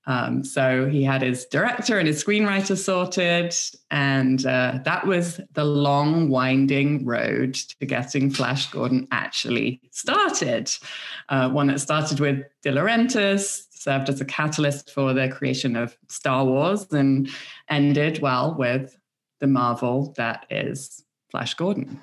Um, 0.07 0.45
so 0.45 0.87
he 0.87 1.03
had 1.03 1.23
his 1.23 1.47
director 1.47 1.99
and 1.99 2.07
his 2.07 2.23
screenwriter 2.23 2.77
sorted, 2.77 3.55
and 3.91 4.45
uh, 4.45 4.81
that 4.85 5.07
was 5.07 5.41
the 5.55 5.65
long, 5.65 6.29
winding 6.29 7.07
road 7.07 7.55
to 7.55 7.87
getting 7.87 8.31
Flash 8.31 8.71
Gordon 8.71 9.09
actually 9.13 9.81
started. 9.91 10.71
Uh, 11.31 11.49
one 11.49 11.69
that 11.69 11.81
started 11.81 12.21
with 12.21 12.43
De 12.63 12.71
Laurentiis, 12.71 13.65
served 13.71 14.09
as 14.09 14.21
a 14.21 14.27
catalyst 14.27 14.91
for 14.91 15.15
the 15.15 15.29
creation 15.29 15.75
of 15.75 15.97
Star 16.09 16.45
Wars, 16.45 16.87
and 16.93 17.31
ended 17.71 18.21
well 18.21 18.55
with 18.55 18.99
the 19.41 19.47
Marvel 19.47 20.13
that 20.19 20.45
is 20.51 21.03
Flash 21.31 21.55
Gordon. 21.55 22.01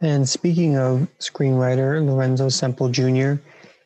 And 0.00 0.28
speaking 0.28 0.76
of 0.76 1.08
screenwriter 1.18 2.04
Lorenzo 2.04 2.48
Semple 2.48 2.88
Jr., 2.88 3.34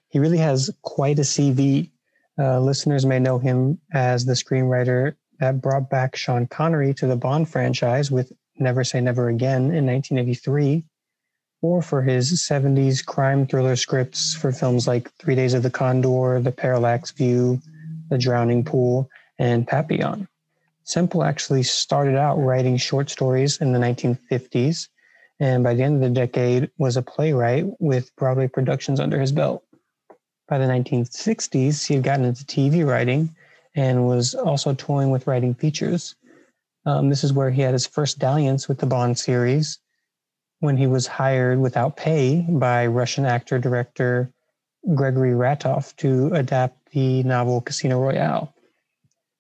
he 0.08 0.18
really 0.18 0.38
has 0.38 0.70
quite 0.82 1.18
a 1.18 1.22
CV. 1.22 1.90
Uh, 2.38 2.60
listeners 2.60 3.06
may 3.06 3.18
know 3.18 3.38
him 3.38 3.78
as 3.92 4.26
the 4.26 4.34
screenwriter 4.34 5.14
that 5.40 5.62
brought 5.62 5.88
back 5.88 6.14
Sean 6.14 6.46
Connery 6.46 6.92
to 6.94 7.06
the 7.06 7.16
Bond 7.16 7.48
franchise 7.48 8.10
with 8.10 8.30
Never 8.58 8.84
Say 8.84 9.00
Never 9.00 9.28
Again 9.28 9.72
in 9.72 9.86
1983, 9.86 10.84
or 11.62 11.80
for 11.80 12.02
his 12.02 12.32
70s 12.42 13.04
crime 13.04 13.46
thriller 13.46 13.76
scripts 13.76 14.34
for 14.34 14.52
films 14.52 14.86
like 14.86 15.10
Three 15.14 15.34
Days 15.34 15.54
of 15.54 15.62
the 15.62 15.70
Condor, 15.70 16.40
The 16.40 16.52
Parallax 16.52 17.10
View, 17.12 17.58
The 18.10 18.18
Drowning 18.18 18.64
Pool, 18.64 19.08
and 19.38 19.66
Papillon. 19.66 20.28
Semple 20.84 21.24
actually 21.24 21.62
started 21.62 22.16
out 22.16 22.36
writing 22.36 22.76
short 22.76 23.08
stories 23.08 23.58
in 23.58 23.72
the 23.72 23.78
1950s 23.78 24.88
and 25.40 25.64
by 25.64 25.74
the 25.74 25.82
end 25.82 25.96
of 25.96 26.00
the 26.00 26.10
decade 26.10 26.70
was 26.78 26.96
a 26.96 27.02
playwright 27.02 27.66
with 27.80 28.14
Broadway 28.16 28.48
productions 28.48 29.00
under 29.00 29.20
his 29.20 29.32
belt. 29.32 29.64
By 30.48 30.58
the 30.58 30.66
1960s, 30.66 31.86
he 31.86 31.94
had 31.94 32.02
gotten 32.02 32.24
into 32.24 32.44
TV 32.44 32.86
writing 32.86 33.34
and 33.74 34.06
was 34.06 34.34
also 34.34 34.74
toying 34.74 35.10
with 35.10 35.26
writing 35.26 35.54
features. 35.54 36.14
Um, 36.84 37.08
this 37.08 37.24
is 37.24 37.32
where 37.32 37.50
he 37.50 37.62
had 37.62 37.72
his 37.72 37.86
first 37.86 38.18
dalliance 38.18 38.68
with 38.68 38.78
the 38.78 38.86
Bond 38.86 39.18
series 39.18 39.78
when 40.60 40.76
he 40.76 40.86
was 40.86 41.06
hired 41.06 41.58
without 41.58 41.96
pay 41.96 42.46
by 42.48 42.86
Russian 42.86 43.24
actor 43.24 43.58
director 43.58 44.32
Gregory 44.94 45.32
Ratoff 45.32 45.96
to 45.96 46.32
adapt 46.34 46.90
the 46.92 47.22
novel 47.22 47.60
Casino 47.60 48.00
Royale. 48.00 48.52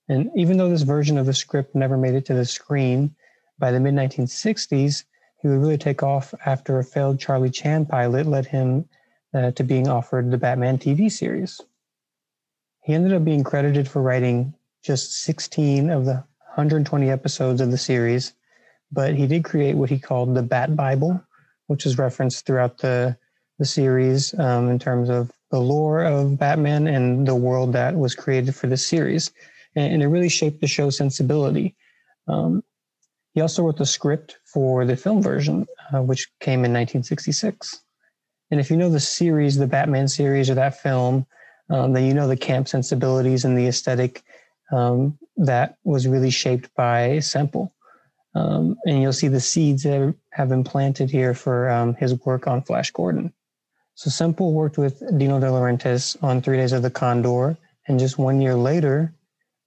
And 0.08 0.30
even 0.36 0.56
though 0.56 0.68
this 0.68 0.82
version 0.82 1.18
of 1.18 1.26
the 1.26 1.34
script 1.34 1.74
never 1.74 1.96
made 1.96 2.14
it 2.14 2.26
to 2.26 2.34
the 2.34 2.44
screen, 2.44 3.14
by 3.58 3.70
the 3.70 3.80
mid 3.80 3.94
1960s, 3.94 5.04
he 5.42 5.48
would 5.48 5.60
really 5.60 5.78
take 5.78 6.04
off 6.04 6.32
after 6.46 6.78
a 6.78 6.84
failed 6.84 7.18
Charlie 7.18 7.50
Chan 7.50 7.86
pilot 7.86 8.26
led 8.26 8.46
him 8.46 8.88
uh, 9.34 9.50
to 9.52 9.64
being 9.64 9.88
offered 9.88 10.30
the 10.30 10.38
Batman 10.38 10.78
TV 10.78 11.10
series. 11.10 11.60
He 12.84 12.94
ended 12.94 13.12
up 13.12 13.24
being 13.24 13.42
credited 13.42 13.88
for 13.88 14.02
writing 14.02 14.54
just 14.84 15.22
16 15.22 15.90
of 15.90 16.04
the 16.04 16.14
120 16.54 17.10
episodes 17.10 17.60
of 17.60 17.70
the 17.70 17.78
series, 17.78 18.34
but 18.92 19.14
he 19.14 19.26
did 19.26 19.42
create 19.42 19.76
what 19.76 19.90
he 19.90 19.98
called 19.98 20.34
the 20.34 20.42
Bat 20.42 20.76
Bible, 20.76 21.20
which 21.66 21.86
is 21.86 21.98
referenced 21.98 22.46
throughout 22.46 22.78
the, 22.78 23.16
the 23.58 23.64
series 23.64 24.38
um, 24.38 24.68
in 24.68 24.78
terms 24.78 25.10
of 25.10 25.32
the 25.50 25.60
lore 25.60 26.04
of 26.04 26.38
Batman 26.38 26.86
and 26.86 27.26
the 27.26 27.34
world 27.34 27.72
that 27.72 27.96
was 27.96 28.14
created 28.14 28.54
for 28.54 28.68
this 28.68 28.86
series. 28.86 29.32
And, 29.74 29.94
and 29.94 30.02
it 30.02 30.08
really 30.08 30.28
shaped 30.28 30.60
the 30.60 30.66
show's 30.66 30.96
sensibility. 30.96 31.74
Um, 32.28 32.62
he 33.34 33.40
also 33.40 33.62
wrote 33.62 33.78
the 33.78 33.86
script 33.86 34.38
for 34.44 34.84
the 34.84 34.96
film 34.96 35.22
version, 35.22 35.66
uh, 35.92 36.02
which 36.02 36.28
came 36.40 36.64
in 36.64 36.72
1966. 36.72 37.82
And 38.50 38.60
if 38.60 38.70
you 38.70 38.76
know 38.76 38.90
the 38.90 39.00
series, 39.00 39.56
the 39.56 39.66
Batman 39.66 40.08
series 40.08 40.50
or 40.50 40.54
that 40.54 40.80
film, 40.80 41.26
um, 41.70 41.94
then 41.94 42.04
you 42.04 42.12
know 42.12 42.28
the 42.28 42.36
camp 42.36 42.68
sensibilities 42.68 43.44
and 43.44 43.56
the 43.56 43.66
aesthetic 43.66 44.22
um, 44.70 45.18
that 45.36 45.78
was 45.84 46.06
really 46.06 46.30
shaped 46.30 46.74
by 46.74 47.18
Semple. 47.20 47.72
Um, 48.34 48.76
and 48.84 49.00
you'll 49.00 49.12
see 49.12 49.28
the 49.28 49.40
seeds 49.40 49.82
that 49.82 50.14
have 50.32 50.48
been 50.48 50.64
planted 50.64 51.10
here 51.10 51.34
for 51.34 51.70
um, 51.70 51.94
his 51.94 52.14
work 52.24 52.46
on 52.46 52.62
Flash 52.62 52.90
Gordon. 52.90 53.32
So 53.94 54.10
Semple 54.10 54.52
worked 54.52 54.78
with 54.78 55.02
Dino 55.18 55.38
De 55.38 55.46
Laurentiis 55.46 56.22
on 56.22 56.40
Three 56.40 56.56
Days 56.56 56.72
of 56.72 56.82
the 56.82 56.90
Condor, 56.90 57.56
and 57.86 57.98
just 57.98 58.18
one 58.18 58.40
year 58.40 58.54
later, 58.54 59.14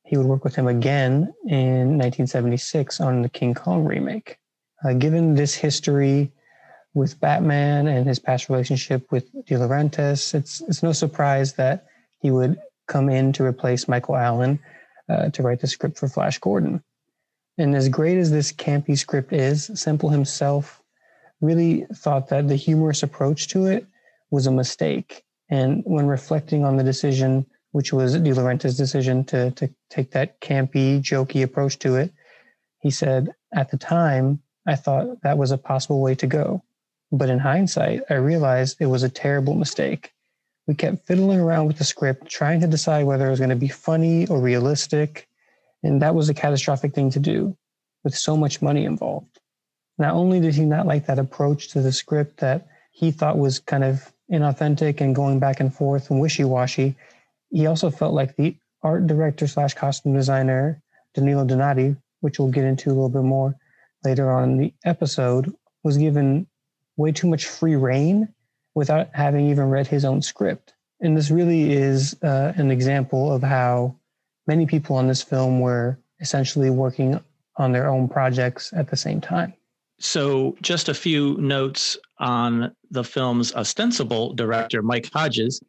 he 0.06 0.18
would 0.18 0.28
work 0.28 0.44
with 0.44 0.56
him 0.56 0.68
again 0.68 1.34
in 1.48 1.98
1976 1.98 3.02
on 3.02 3.22
the 3.22 3.30
King 3.30 3.54
Kong 3.54 3.84
remake. 3.84 4.38
Uh, 4.84 4.94
given 4.94 5.36
this 5.36 5.56
history 5.56 6.32
with 6.94 7.20
Batman 7.20 7.88
and 7.88 8.08
his 8.08 8.20
past 8.20 8.50
relationship 8.50 9.12
with 9.12 9.32
De 9.46 9.56
Laurentiis, 9.56 10.34
it's 10.34 10.62
it's 10.62 10.84
no 10.84 10.92
surprise 10.92 11.54
that 11.54 11.86
he 12.20 12.32
would 12.32 12.58
come 12.88 13.10
in 13.10 13.34
to 13.34 13.44
replace 13.44 13.88
Michael 13.88 14.16
Allen 14.16 14.60
uh, 15.10 15.30
to 15.30 15.42
write 15.42 15.60
the 15.60 15.68
script 15.68 15.98
for 15.98 16.08
Flash 16.08 16.38
Gordon. 16.38 16.84
And 17.58 17.76
as 17.76 17.90
great 17.90 18.18
as 18.18 18.32
this 18.32 18.52
campy 18.52 18.98
script 18.98 19.34
is, 19.34 19.72
Semple 19.74 20.10
himself 20.10 20.82
really 21.42 21.86
thought 21.96 22.30
that 22.30 22.48
the 22.48 22.56
humorous 22.56 23.02
approach 23.02 23.48
to 23.50 23.66
it 23.66 23.86
was 24.30 24.46
a 24.46 24.52
mistake. 24.52 25.24
And 25.50 25.84
when 25.86 26.08
reflecting 26.08 26.64
on 26.64 26.78
the 26.78 26.84
decision 26.84 27.46
which 27.76 27.92
was 27.92 28.14
De 28.14 28.32
Laurentiis' 28.32 28.78
decision 28.78 29.26
to, 29.26 29.52
to 29.52 29.70
take 29.90 30.12
that 30.12 30.40
campy, 30.40 31.02
jokey 31.02 31.44
approach 31.44 31.78
to 31.78 31.98
it. 31.98 32.10
He 32.80 32.90
said, 32.90 33.36
At 33.54 33.70
the 33.70 33.78
time, 33.78 34.42
I 34.66 34.78
thought 34.78 35.22
that 35.24 35.38
was 35.38 35.52
a 35.52 35.58
possible 35.58 36.00
way 36.00 36.16
to 36.16 36.26
go. 36.26 36.64
But 37.12 37.30
in 37.30 37.40
hindsight, 37.40 38.04
I 38.10 38.14
realized 38.14 38.78
it 38.80 38.86
was 38.86 39.04
a 39.04 39.10
terrible 39.10 39.56
mistake. 39.56 40.14
We 40.68 40.74
kept 40.74 41.06
fiddling 41.06 41.42
around 41.42 41.68
with 41.68 41.78
the 41.78 41.84
script, 41.84 42.30
trying 42.30 42.62
to 42.62 42.68
decide 42.68 43.06
whether 43.08 43.28
it 43.28 43.32
was 43.32 43.40
going 43.40 43.50
to 43.50 43.58
be 43.58 43.68
funny 43.68 44.26
or 44.28 44.40
realistic. 44.40 45.28
And 45.84 46.02
that 46.02 46.16
was 46.16 46.30
a 46.30 46.34
catastrophic 46.34 46.94
thing 46.94 47.10
to 47.10 47.20
do 47.20 47.58
with 48.06 48.16
so 48.16 48.38
much 48.38 48.62
money 48.62 48.86
involved. 48.86 49.42
Not 49.98 50.14
only 50.14 50.40
did 50.40 50.56
he 50.56 50.64
not 50.64 50.88
like 50.88 51.08
that 51.08 51.20
approach 51.20 51.72
to 51.72 51.82
the 51.82 51.92
script 51.92 52.38
that 52.38 52.68
he 52.94 53.12
thought 53.12 53.38
was 53.38 53.60
kind 53.60 53.84
of 53.84 54.14
inauthentic 54.32 55.02
and 55.02 55.14
going 55.14 55.40
back 55.40 55.60
and 55.60 55.74
forth 55.74 56.10
and 56.10 56.22
wishy 56.22 56.46
washy, 56.46 56.96
he 57.56 57.68
also 57.68 57.90
felt 57.90 58.14
like 58.14 58.36
the 58.36 58.58
art 58.84 59.08
director 59.08 59.48
slash 59.48 59.74
costume 59.74 60.14
designer 60.14 60.82
Danilo 61.14 61.46
Donati, 61.46 61.96
which 62.20 62.38
we'll 62.38 62.50
get 62.50 62.66
into 62.66 62.90
a 62.90 62.92
little 62.92 63.10
bit 63.10 63.24
more 63.24 63.56
later 64.04 64.30
on 64.30 64.52
in 64.52 64.58
the 64.58 64.74
episode, 64.84 65.56
was 65.82 65.98
given 65.98 66.48
way 66.98 67.14
too 67.14 67.28
much 67.28 67.46
free 67.46 67.78
rein 67.78 68.28
without 68.76 69.08
having 69.14 69.50
even 69.50 69.70
read 69.70 69.88
his 69.88 70.04
own 70.04 70.22
script. 70.22 70.74
And 71.00 71.16
this 71.16 71.32
really 71.32 71.72
is 71.72 72.22
uh, 72.22 72.52
an 72.58 72.72
example 72.72 73.32
of 73.32 73.42
how 73.42 73.96
many 74.48 74.66
people 74.66 74.98
on 74.98 75.08
this 75.08 75.22
film 75.22 75.62
were 75.62 75.98
essentially 76.20 76.70
working 76.70 77.22
on 77.56 77.72
their 77.72 77.88
own 77.88 78.10
projects 78.10 78.74
at 78.74 78.90
the 78.90 78.98
same 78.98 79.22
time. 79.22 79.54
So, 79.98 80.58
just 80.62 80.90
a 80.90 80.94
few 80.94 81.38
notes 81.38 81.98
on 82.20 82.76
the 82.92 83.06
film's 83.06 83.56
ostensible 83.56 84.34
director, 84.34 84.82
Mike 84.82 85.10
Hodges. 85.14 85.62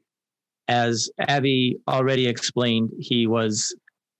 As 0.68 1.08
Abby 1.18 1.78
already 1.88 2.26
explained, 2.26 2.90
he 2.98 3.26
was 3.26 3.74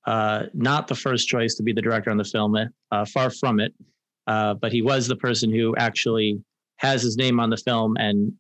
uh, 0.07 0.45
not 0.55 0.87
the 0.87 0.95
first 0.95 1.29
choice 1.29 1.55
to 1.57 1.63
be 1.63 1.73
the 1.73 1.83
director 1.83 2.11
on 2.11 2.17
the 2.17 2.25
film, 2.25 2.57
uh, 2.93 3.05
far 3.07 3.31
from 3.31 3.61
it. 3.61 3.75
Uh, 4.27 4.55
but 4.55 4.73
he 4.73 4.83
was 4.83 5.07
the 5.07 5.17
person 5.17 5.53
who 5.53 5.75
actually 5.77 6.41
has 6.77 7.03
his 7.03 7.17
name 7.17 7.41
on 7.41 7.51
the 7.51 7.57
film 7.57 7.97
and 7.99 8.33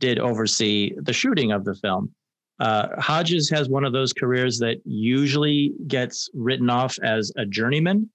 did 0.00 0.18
oversee 0.18 0.92
the 1.02 1.12
shooting 1.12 1.52
of 1.52 1.64
the 1.64 1.74
film. 1.74 2.12
Uh, 2.60 2.88
Hodges 2.98 3.48
has 3.50 3.68
one 3.68 3.84
of 3.84 3.92
those 3.92 4.12
careers 4.12 4.58
that 4.58 4.78
usually 4.84 5.72
gets 5.86 6.28
written 6.34 6.70
off 6.70 6.96
as 7.02 7.32
a 7.36 7.46
journeyman. 7.46 8.10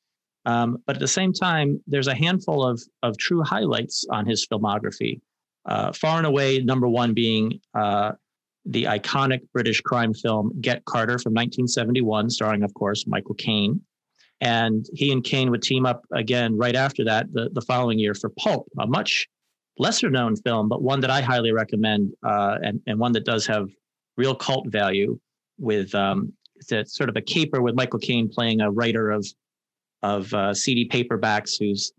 Um, 0.45 0.77
but 0.85 0.97
at 0.97 0.99
the 0.99 1.07
same 1.07 1.31
time, 1.31 1.81
there's 1.87 2.07
a 2.07 2.15
handful 2.15 2.65
of, 2.65 2.81
of 3.01 3.17
true 3.17 3.41
highlights 3.41 4.05
on 4.09 4.25
his 4.25 4.45
filmography. 4.45 5.21
Uh, 5.65 5.93
far 5.93 6.17
and 6.17 6.27
away, 6.27 6.59
number 6.59 6.89
one 6.89 7.13
being 7.13 7.59
uh, 7.73 8.11
the 8.65 8.85
iconic 8.85 9.41
British 9.51 9.81
crime 9.81 10.13
film 10.13 10.51
Get 10.61 10.85
Carter 10.85 11.19
from 11.19 11.33
1971, 11.33 12.29
starring, 12.29 12.63
of 12.63 12.73
course, 12.73 13.05
Michael 13.07 13.35
Caine. 13.35 13.81
And 14.41 14.85
he 14.93 15.11
and 15.11 15.23
Caine 15.23 15.51
would 15.51 15.61
team 15.61 15.85
up 15.85 16.03
again 16.13 16.57
right 16.57 16.75
after 16.75 17.05
that, 17.05 17.31
the, 17.33 17.49
the 17.53 17.61
following 17.61 17.99
year 17.99 18.13
for 18.13 18.29
Pulp, 18.29 18.67
a 18.79 18.87
much 18.87 19.27
lesser 19.77 20.09
known 20.09 20.35
film, 20.35 20.69
but 20.69 20.81
one 20.81 20.99
that 21.01 21.09
I 21.09 21.21
highly 21.21 21.51
recommend 21.51 22.13
uh, 22.23 22.57
and, 22.61 22.81
and 22.87 22.99
one 22.99 23.13
that 23.13 23.25
does 23.25 23.45
have 23.47 23.69
real 24.17 24.35
cult 24.35 24.67
value 24.67 25.19
with 25.57 25.93
um, 25.95 26.33
it's 26.55 26.71
a, 26.71 26.85
sort 26.85 27.09
of 27.09 27.15
a 27.15 27.21
caper 27.21 27.61
with 27.61 27.75
Michael 27.75 27.99
Caine 27.99 28.29
playing 28.29 28.61
a 28.61 28.71
writer 28.71 29.11
of 29.11 29.25
of 30.01 30.33
uh, 30.33 30.53
seedy 30.53 30.87
paperbacks 30.87 31.57
who's 31.57 31.93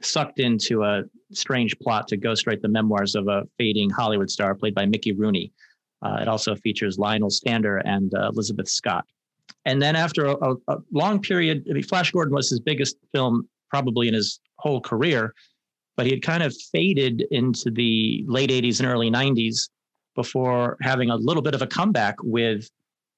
sucked 0.00 0.38
into 0.38 0.84
a 0.84 1.02
strange 1.32 1.76
plot 1.80 2.06
to 2.08 2.16
ghostwrite 2.16 2.60
the 2.60 2.68
memoirs 2.68 3.16
of 3.16 3.26
a 3.26 3.42
fading 3.58 3.90
Hollywood 3.90 4.30
star 4.30 4.54
played 4.54 4.74
by 4.74 4.86
Mickey 4.86 5.12
Rooney. 5.12 5.52
Uh, 6.02 6.18
it 6.20 6.28
also 6.28 6.54
features 6.54 6.98
Lionel 6.98 7.30
Stander 7.30 7.78
and 7.78 8.14
uh, 8.14 8.28
Elizabeth 8.28 8.68
Scott. 8.68 9.04
And 9.64 9.82
then 9.82 9.96
after 9.96 10.26
a, 10.26 10.36
a, 10.36 10.54
a 10.68 10.76
long 10.92 11.20
period, 11.20 11.66
I 11.68 11.74
mean, 11.74 11.82
Flash 11.82 12.12
Gordon 12.12 12.34
was 12.34 12.50
his 12.50 12.60
biggest 12.60 12.96
film 13.12 13.48
probably 13.70 14.08
in 14.08 14.14
his 14.14 14.40
whole 14.56 14.80
career, 14.80 15.34
but 15.96 16.06
he 16.06 16.12
had 16.12 16.22
kind 16.22 16.42
of 16.42 16.54
faded 16.72 17.26
into 17.30 17.70
the 17.70 18.24
late 18.26 18.50
80s 18.50 18.80
and 18.80 18.88
early 18.88 19.10
90s 19.10 19.68
before 20.14 20.76
having 20.80 21.10
a 21.10 21.16
little 21.16 21.42
bit 21.42 21.54
of 21.54 21.62
a 21.62 21.66
comeback 21.66 22.16
with 22.22 22.68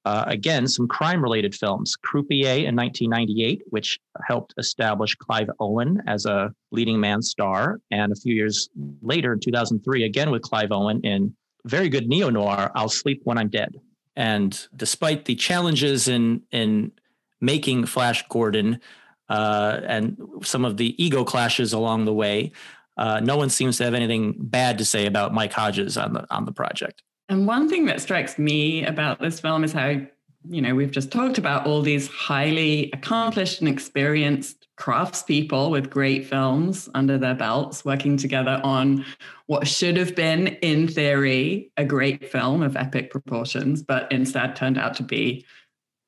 uh, 0.07 0.25
again, 0.29 0.67
some 0.67 0.89
crime 0.89 1.23
related 1.23 1.55
films. 1.55 1.95
Croupier 1.97 2.67
in 2.67 2.75
1998, 2.75 3.63
which 3.69 3.99
helped 4.27 4.55
establish 4.57 5.15
Clive 5.15 5.51
Owen 5.61 6.03
as 6.07 6.25
a 6.25 6.53
leading 6.71 6.99
man 6.99 7.21
star. 7.21 7.81
And 7.91 8.13
a 8.13 8.17
few 8.17 8.35
years 8.35 8.71
later, 9.03 9.35
in 9.35 9.41
2003, 9.41 10.05
again 10.05 10.31
with 10.31 10.43
Clive 10.43 10.73
Owen 10.73 11.01
in 11.05 11.35
very 11.65 11.89
good 11.89 12.09
neo 12.09 12.31
noir, 12.31 12.71
I'll 12.75 12.89
Sleep 12.89 13.21
When 13.25 13.39
I'm 13.39 13.49
Dead. 13.49 13.81
And 14.17 14.59
despite 14.77 15.25
the 15.25 15.35
challenges 15.35 16.09
in, 16.09 16.43
in 16.51 16.93
making 17.41 17.87
Flash 17.87 18.27
Gordon 18.29 18.81
uh, 19.29 19.81
and 19.87 20.17
some 20.43 20.65
of 20.65 20.77
the 20.77 21.03
ego 21.03 21.25
clashes 21.25 21.73
along 21.73 22.05
the 22.05 22.13
way, 22.13 22.53
uh, 22.97 23.21
no 23.21 23.37
one 23.37 23.49
seems 23.49 23.79
to 23.79 23.85
have 23.85 23.95
anything 23.95 24.35
bad 24.39 24.79
to 24.79 24.85
say 24.85 25.07
about 25.07 25.33
Mike 25.33 25.53
Hodges 25.53 25.97
on 25.97 26.13
the 26.13 26.27
on 26.31 26.45
the 26.45 26.53
project. 26.53 27.03
And 27.31 27.47
one 27.47 27.69
thing 27.69 27.87
that 27.87 28.01
strikes 28.01 28.39
me 28.39 28.85
about 28.85 29.21
this 29.21 29.41
film 29.41 29.63
is 29.63 29.73
how, 29.73 30.01
you 30.49 30.61
know, 30.61 30.75
we've 30.75 30.91
just 30.91 31.11
talked 31.13 31.39
about 31.39 31.67
all 31.67 31.81
these 31.81 32.09
highly 32.09 32.91
accomplished 32.93 33.61
and 33.61 33.69
experienced 33.69 34.60
craftspeople 34.81 35.71
with 35.71 35.91
great 35.91 36.27
films 36.27 36.89
under 36.95 37.19
their 37.19 37.35
belts 37.35 37.85
working 37.85 38.17
together 38.17 38.61
on 38.65 39.05
what 39.47 39.69
should 39.69 39.97
have 39.97 40.17
been, 40.17 40.47
in 40.47 40.89
theory, 40.89 41.71
a 41.77 41.85
great 41.85 42.31
film 42.31 42.63
of 42.63 42.77
epic 42.77 43.11
proportions, 43.11 43.83
but 43.83 44.11
instead 44.11 44.57
turned 44.57 44.79
out 44.79 44.95
to 44.95 45.03
be 45.03 45.45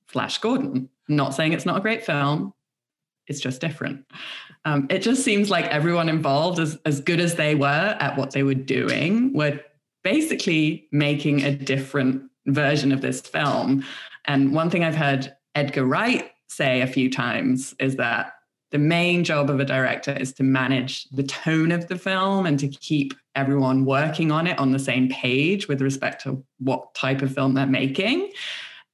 Flash 0.06 0.38
Gordon. 0.38 0.88
not 1.08 1.34
saying 1.34 1.52
it's 1.52 1.66
not 1.66 1.76
a 1.76 1.80
great 1.80 2.04
film, 2.04 2.54
it's 3.26 3.40
just 3.40 3.60
different. 3.60 4.06
Um, 4.64 4.86
it 4.90 5.00
just 5.00 5.22
seems 5.22 5.50
like 5.50 5.66
everyone 5.66 6.08
involved, 6.08 6.58
as, 6.58 6.78
as 6.86 7.00
good 7.00 7.20
as 7.20 7.34
they 7.34 7.54
were 7.54 7.96
at 8.00 8.16
what 8.16 8.30
they 8.30 8.42
were 8.42 8.54
doing, 8.54 9.32
were 9.34 9.60
basically 10.02 10.88
making 10.92 11.42
a 11.42 11.54
different 11.54 12.22
version 12.46 12.90
of 12.90 13.02
this 13.02 13.20
film. 13.20 13.84
And 14.24 14.52
one 14.52 14.70
thing 14.70 14.82
I've 14.82 14.96
heard 14.96 15.34
Edgar 15.54 15.84
Wright 15.84 16.30
say 16.48 16.80
a 16.80 16.86
few 16.86 17.10
times 17.10 17.74
is 17.78 17.96
that 17.96 18.34
the 18.72 18.78
main 18.78 19.22
job 19.22 19.50
of 19.50 19.60
a 19.60 19.64
director 19.64 20.12
is 20.12 20.32
to 20.34 20.42
manage 20.42 21.04
the 21.10 21.22
tone 21.22 21.70
of 21.70 21.86
the 21.88 21.96
film 21.96 22.46
and 22.46 22.58
to 22.58 22.68
keep 22.68 23.14
everyone 23.34 23.84
working 23.84 24.32
on 24.32 24.46
it 24.46 24.58
on 24.58 24.72
the 24.72 24.78
same 24.78 25.08
page 25.08 25.68
with 25.68 25.80
respect 25.80 26.22
to 26.22 26.42
what 26.58 26.94
type 26.94 27.22
of 27.22 27.32
film 27.32 27.54
they're 27.54 27.66
making. 27.66 28.32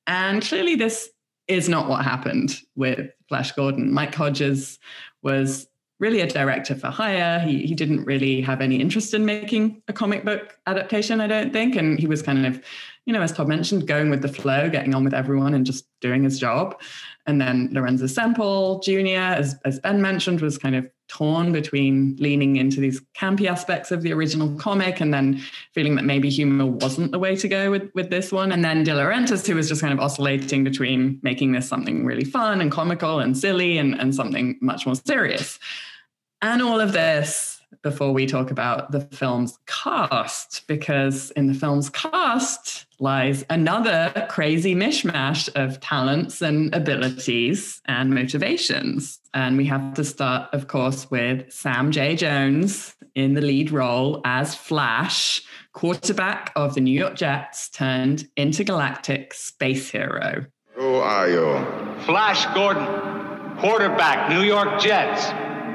And 0.06 0.42
clearly, 0.42 0.74
this 0.74 1.10
is 1.46 1.68
not 1.68 1.88
what 1.88 2.04
happened 2.04 2.60
with 2.74 3.10
Flash 3.28 3.52
Gordon. 3.52 3.92
Mike 3.92 4.14
Hodges 4.14 4.78
was 5.22 5.68
really 6.00 6.20
a 6.20 6.26
director 6.26 6.74
for 6.74 6.88
hire. 6.88 7.40
He, 7.40 7.66
he 7.66 7.74
didn't 7.74 8.04
really 8.04 8.40
have 8.40 8.60
any 8.60 8.76
interest 8.76 9.14
in 9.14 9.24
making 9.24 9.82
a 9.88 9.92
comic 9.92 10.24
book 10.24 10.56
adaptation, 10.66 11.20
I 11.20 11.26
don't 11.26 11.52
think. 11.52 11.76
And 11.76 11.98
he 11.98 12.06
was 12.06 12.22
kind 12.22 12.46
of, 12.46 12.62
you 13.04 13.12
know, 13.12 13.20
as 13.20 13.32
Todd 13.32 13.48
mentioned, 13.48 13.86
going 13.86 14.10
with 14.10 14.22
the 14.22 14.28
flow, 14.28 14.68
getting 14.70 14.94
on 14.94 15.04
with 15.04 15.14
everyone 15.14 15.54
and 15.54 15.66
just 15.66 15.86
doing 16.00 16.22
his 16.22 16.38
job. 16.38 16.80
And 17.28 17.38
then 17.38 17.68
Lorenzo 17.72 18.06
Semple 18.06 18.80
Jr., 18.80 19.18
as, 19.18 19.54
as 19.66 19.78
Ben 19.80 20.00
mentioned, 20.00 20.40
was 20.40 20.56
kind 20.56 20.74
of 20.74 20.88
torn 21.08 21.52
between 21.52 22.16
leaning 22.18 22.56
into 22.56 22.80
these 22.80 23.02
campy 23.14 23.46
aspects 23.46 23.90
of 23.90 24.00
the 24.00 24.14
original 24.14 24.54
comic 24.56 24.98
and 25.02 25.12
then 25.12 25.38
feeling 25.74 25.94
that 25.96 26.06
maybe 26.06 26.30
humor 26.30 26.64
wasn't 26.64 27.12
the 27.12 27.18
way 27.18 27.36
to 27.36 27.46
go 27.46 27.70
with, 27.70 27.90
with 27.94 28.08
this 28.08 28.32
one. 28.32 28.50
And 28.50 28.64
then 28.64 28.82
De 28.82 28.92
Laurentiis, 28.92 29.46
who 29.46 29.56
was 29.56 29.68
just 29.68 29.82
kind 29.82 29.92
of 29.92 30.00
oscillating 30.00 30.64
between 30.64 31.20
making 31.22 31.52
this 31.52 31.68
something 31.68 32.06
really 32.06 32.24
fun 32.24 32.62
and 32.62 32.72
comical 32.72 33.20
and 33.20 33.36
silly 33.36 33.76
and, 33.76 33.94
and 34.00 34.14
something 34.14 34.58
much 34.62 34.86
more 34.86 34.94
serious. 34.94 35.58
And 36.40 36.62
all 36.62 36.80
of 36.80 36.92
this 36.92 37.57
before 37.82 38.12
we 38.12 38.26
talk 38.26 38.50
about 38.50 38.90
the 38.90 39.00
film's 39.00 39.58
cast, 39.66 40.66
because 40.66 41.30
in 41.32 41.46
the 41.46 41.54
film's 41.54 41.90
cast 41.90 42.86
lies 42.98 43.44
another 43.50 44.26
crazy 44.28 44.74
mishmash 44.74 45.48
of 45.54 45.80
talents 45.80 46.42
and 46.42 46.74
abilities 46.74 47.80
and 47.86 48.10
motivations. 48.10 49.20
And 49.34 49.56
we 49.56 49.66
have 49.66 49.94
to 49.94 50.04
start, 50.04 50.52
of 50.52 50.66
course, 50.66 51.10
with 51.10 51.52
Sam 51.52 51.92
J. 51.92 52.16
Jones 52.16 52.96
in 53.14 53.34
the 53.34 53.40
lead 53.40 53.70
role 53.70 54.20
as 54.24 54.54
Flash, 54.54 55.42
quarterback 55.72 56.52
of 56.56 56.74
the 56.74 56.80
New 56.80 56.98
York 56.98 57.14
Jets 57.14 57.68
turned 57.68 58.28
intergalactic 58.36 59.34
space 59.34 59.90
hero. 59.90 60.46
Who 60.72 60.94
are 60.96 61.28
you? 61.28 62.02
Flash 62.02 62.46
Gordon, 62.54 62.86
quarterback, 63.58 64.30
New 64.30 64.42
York 64.42 64.80
Jets. 64.80 65.26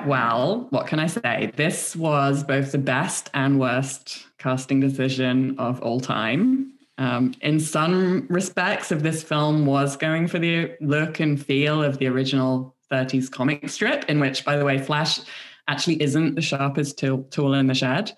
Well, 0.05 0.67
what 0.69 0.87
can 0.87 0.99
I 0.99 1.07
say? 1.07 1.51
This 1.55 1.95
was 1.95 2.43
both 2.43 2.71
the 2.71 2.77
best 2.77 3.29
and 3.33 3.59
worst 3.59 4.25
casting 4.37 4.79
decision 4.79 5.57
of 5.57 5.81
all 5.81 5.99
time. 5.99 6.73
Um, 6.97 7.33
in 7.41 7.59
some 7.59 8.27
respects, 8.29 8.91
if 8.91 9.01
this 9.01 9.23
film 9.23 9.65
was 9.65 9.95
going 9.95 10.27
for 10.27 10.39
the 10.39 10.71
look 10.81 11.19
and 11.19 11.43
feel 11.43 11.81
of 11.81 11.97
the 11.97 12.07
original 12.07 12.75
30s 12.91 13.31
comic 13.31 13.69
strip, 13.69 14.05
in 14.09 14.19
which, 14.19 14.43
by 14.43 14.57
the 14.57 14.65
way, 14.65 14.77
Flash 14.77 15.19
actually 15.67 16.01
isn't 16.01 16.35
the 16.35 16.41
sharpest 16.41 16.99
tool, 16.99 17.53
in 17.53 17.67
the 17.67 17.73
shed. 17.73 18.11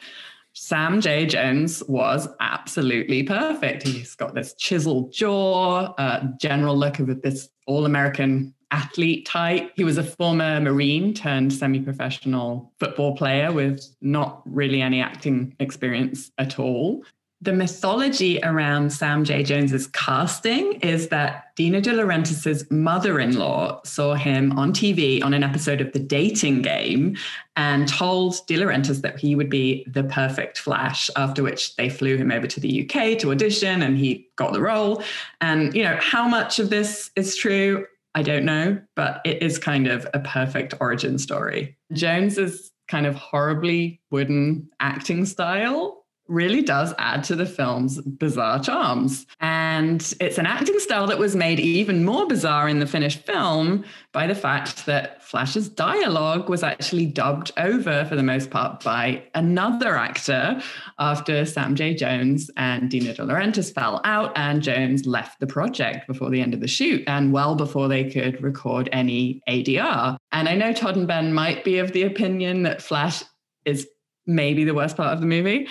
Sam 0.54 1.02
J. 1.02 1.28
Jones 1.28 1.84
was 1.88 2.28
absolutely 2.40 3.24
perfect. 3.24 3.84
He's 3.84 4.16
got 4.16 4.34
this 4.34 4.54
chiseled 4.56 5.14
jaw, 5.14 5.94
uh, 5.98 6.28
general 6.40 6.76
look 6.76 7.00
of 7.00 7.22
this 7.22 7.50
all 7.68 7.86
American 7.86 8.55
athlete 8.72 9.26
type. 9.26 9.72
He 9.76 9.84
was 9.84 9.98
a 9.98 10.04
former 10.04 10.60
Marine 10.60 11.14
turned 11.14 11.54
semi 11.54 11.80
professional 11.80 12.72
football 12.80 13.16
player 13.16 13.52
with 13.52 13.86
not 14.02 14.42
really 14.46 14.82
any 14.82 15.02
acting 15.02 15.56
experience 15.60 16.32
at 16.38 16.60
all. 16.60 17.04
The 17.42 17.54
mythology 17.54 18.40
around 18.42 18.92
Sam 18.92 19.24
J. 19.24 19.44
Jones's 19.44 19.88
casting 19.88 20.80
is 20.80 21.10
that 21.10 21.54
Dino 21.56 21.82
De 21.82 21.92
Laurentiis' 21.92 22.70
mother-in-law 22.72 23.82
saw 23.84 24.16
him 24.16 24.58
on 24.58 24.74
TV 24.74 25.24
on 25.24 25.34
an 25.34 25.44
episode 25.44 25.82
of 25.82 25.92
The 25.92 26.00
Dating 26.00 26.62
Game 26.62 27.18
and 27.58 27.88
told 27.88 28.36
De 28.48 28.56
Laurentiis 28.56 29.02
that 29.02 29.20
he 29.20 29.36
would 29.36 29.50
be 29.50 29.86
the 29.86 30.06
perfect 30.06 30.58
Flash. 30.58 31.10
After 31.18 31.44
which 31.44 31.76
they 31.76 31.90
flew 31.90 32.16
him 32.16 32.32
over 32.32 32.48
to 32.48 32.60
the 32.60 32.84
UK 32.84 33.20
to 33.20 33.32
audition, 33.32 33.82
and 33.82 33.98
he 33.98 34.28
got 34.38 34.54
the 34.54 34.62
role. 34.62 35.04
And 35.42 35.76
you 35.76 35.84
know 35.84 36.00
how 36.02 36.28
much 36.28 36.58
of 36.58 36.70
this 36.70 37.12
is 37.16 37.36
true, 37.36 37.86
I 38.16 38.22
don't 38.22 38.46
know, 38.46 38.80
but 38.96 39.22
it 39.26 39.44
is 39.44 39.60
kind 39.60 39.88
of 39.88 40.08
a 40.14 40.20
perfect 40.22 40.74
origin 40.80 41.20
story. 41.20 41.78
Jones's 41.92 42.72
kind 42.88 43.06
of 43.06 43.16
horribly 43.16 44.02
wooden 44.10 44.70
acting 44.80 45.26
style 45.26 46.05
really 46.28 46.62
does 46.62 46.94
add 46.98 47.24
to 47.26 47.36
the 47.36 47.46
film's 47.46 48.02
bizarre 48.02 48.60
charms. 48.60 49.26
And 49.40 50.02
it's 50.20 50.38
an 50.38 50.46
acting 50.46 50.80
style 50.80 51.08
that 51.08 51.20
was 51.20 51.36
made 51.36 51.60
even 51.60 52.04
more 52.04 52.28
bizarre 52.28 52.68
in 52.68 52.80
the 52.80 52.88
finished 52.88 53.26
film 53.26 53.86
by 54.12 54.26
the 54.28 54.36
fact 54.36 54.86
that 54.86 55.24
Flash's 55.24 55.70
dialogue 55.70 56.50
was 56.50 56.64
actually 56.64 57.06
dubbed 57.06 57.52
over 57.58 58.06
for 58.06 58.16
the 58.16 58.24
most 58.24 58.50
part 58.50 58.84
by 58.84 59.24
another 59.36 59.96
actor 59.96 60.62
after 61.00 61.46
Sam 61.46 61.76
J. 61.76 61.94
Jones 61.94 62.50
and 62.58 62.90
Dino 62.90 63.14
De 63.14 63.24
Laurentiis 63.24 63.74
fell 63.74 64.02
out 64.04 64.32
and 64.36 64.62
Jones 64.62 65.06
left 65.06 65.40
the 65.40 65.48
project 65.48 66.08
before 66.08 66.30
the 66.30 66.42
end 66.42 66.54
of 66.54 66.60
the 66.60 66.68
shoot 66.68 67.04
and 67.08 67.34
well 67.34 67.56
before 67.56 67.88
they 67.88 68.10
could 68.10 68.42
record 68.42 68.90
any 68.92 69.42
ADR. 69.48 70.18
And 70.32 70.50
I 70.50 70.56
know 70.56 70.74
Todd 70.74 70.96
and 70.96 71.08
Ben 71.08 71.34
might 71.34 71.64
be 71.64 71.80
of 71.80 71.92
the 71.92 72.04
opinion 72.04 72.64
that 72.64 72.82
Flash 72.82 73.24
is 73.66 73.88
maybe 74.28 74.64
the 74.64 74.74
worst 74.74 74.98
part 74.98 75.14
of 75.14 75.20
the 75.20 75.28
movie 75.28 75.68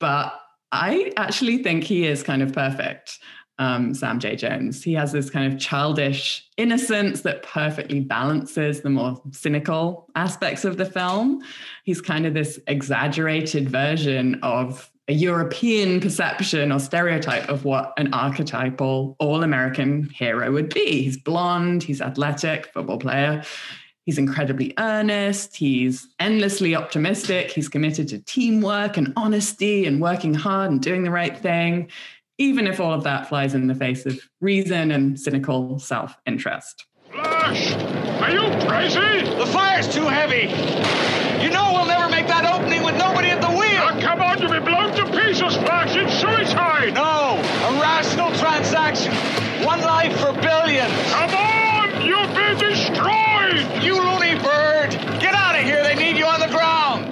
but 0.00 0.34
I 0.72 1.12
actually 1.16 1.62
think 1.62 1.84
he 1.84 2.06
is 2.06 2.22
kind 2.22 2.42
of 2.42 2.52
perfect. 2.52 3.18
Um, 3.58 3.92
Sam 3.92 4.18
J. 4.18 4.36
Jones. 4.36 4.82
He 4.82 4.94
has 4.94 5.12
this 5.12 5.28
kind 5.28 5.52
of 5.52 5.60
childish 5.60 6.48
innocence 6.56 7.20
that 7.20 7.42
perfectly 7.42 8.00
balances 8.00 8.80
the 8.80 8.88
more 8.88 9.20
cynical 9.32 10.08
aspects 10.16 10.64
of 10.64 10.78
the 10.78 10.86
film. 10.86 11.42
He's 11.84 12.00
kind 12.00 12.24
of 12.24 12.32
this 12.32 12.58
exaggerated 12.68 13.68
version 13.68 14.40
of 14.42 14.90
a 15.08 15.12
European 15.12 16.00
perception 16.00 16.72
or 16.72 16.78
stereotype 16.78 17.50
of 17.50 17.66
what 17.66 17.92
an 17.98 18.14
archetypal 18.14 19.16
all 19.18 19.42
American 19.42 20.08
hero 20.08 20.50
would 20.52 20.72
be. 20.72 21.02
He's 21.02 21.18
blonde, 21.18 21.82
he's 21.82 22.00
athletic, 22.00 22.72
football 22.72 22.98
player. 22.98 23.42
He's 24.10 24.18
incredibly 24.18 24.74
earnest. 24.76 25.54
He's 25.56 26.08
endlessly 26.18 26.74
optimistic. 26.74 27.52
He's 27.52 27.68
committed 27.68 28.08
to 28.08 28.18
teamwork 28.18 28.96
and 28.96 29.12
honesty 29.16 29.86
and 29.86 30.00
working 30.00 30.34
hard 30.34 30.72
and 30.72 30.82
doing 30.82 31.04
the 31.04 31.12
right 31.12 31.38
thing, 31.38 31.92
even 32.36 32.66
if 32.66 32.80
all 32.80 32.92
of 32.92 33.04
that 33.04 33.28
flies 33.28 33.54
in 33.54 33.68
the 33.68 33.74
face 33.76 34.06
of 34.06 34.18
reason 34.40 34.90
and 34.90 35.20
cynical 35.20 35.78
self 35.78 36.16
interest. 36.26 36.86
Flash! 37.12 37.72
Are 38.20 38.32
you 38.32 38.66
crazy? 38.66 39.30
The 39.38 39.46
fire's 39.46 39.86
too 39.86 40.08
heavy. 40.08 40.50
You 41.40 41.50
know 41.50 41.70
we'll 41.72 41.86
never 41.86 42.10
make 42.10 42.26
that 42.26 42.52
opening 42.52 42.82
with 42.82 42.96
nobody 42.96 43.28
at 43.28 43.40
the 43.40 43.46
wheel. 43.46 43.94
Now, 43.94 44.00
come 44.00 44.22
on, 44.22 44.42
you'll 44.42 44.50
be 44.50 44.58
blown 44.58 44.92
to 44.96 45.04
pieces, 45.22 45.56
Flash. 45.58 45.94
It's 45.94 46.18
suicide. 46.18 46.94
No, 46.94 47.38
a 47.38 47.80
rational 47.80 48.32
transaction. 48.32 49.14
One 49.64 49.82
life 49.82 50.18
for 50.18 50.32
billions. 50.32 51.12
Come 51.12 51.30
on! 51.30 51.60
You'll 52.02 52.26
be 52.34 52.58
destroyed! 52.58 52.79
You 53.82 53.94
loony 53.94 54.34
bird! 54.42 54.90
Get 55.20 55.34
out 55.34 55.54
of 55.54 55.62
here. 55.62 55.82
They 55.82 55.94
need 55.94 56.18
you 56.18 56.26
on 56.26 56.40
the 56.40 56.48
ground. 56.48 57.08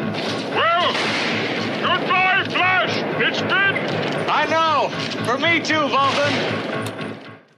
Well, 0.54 0.92
goodbye, 1.80 2.44
Flash. 2.50 2.94
It's 3.20 3.40
been. 3.40 4.28
I 4.28 4.44
know. 4.46 4.90
For 5.24 5.38
me 5.38 5.60
too, 5.60 5.88
Voltan. 5.88 6.58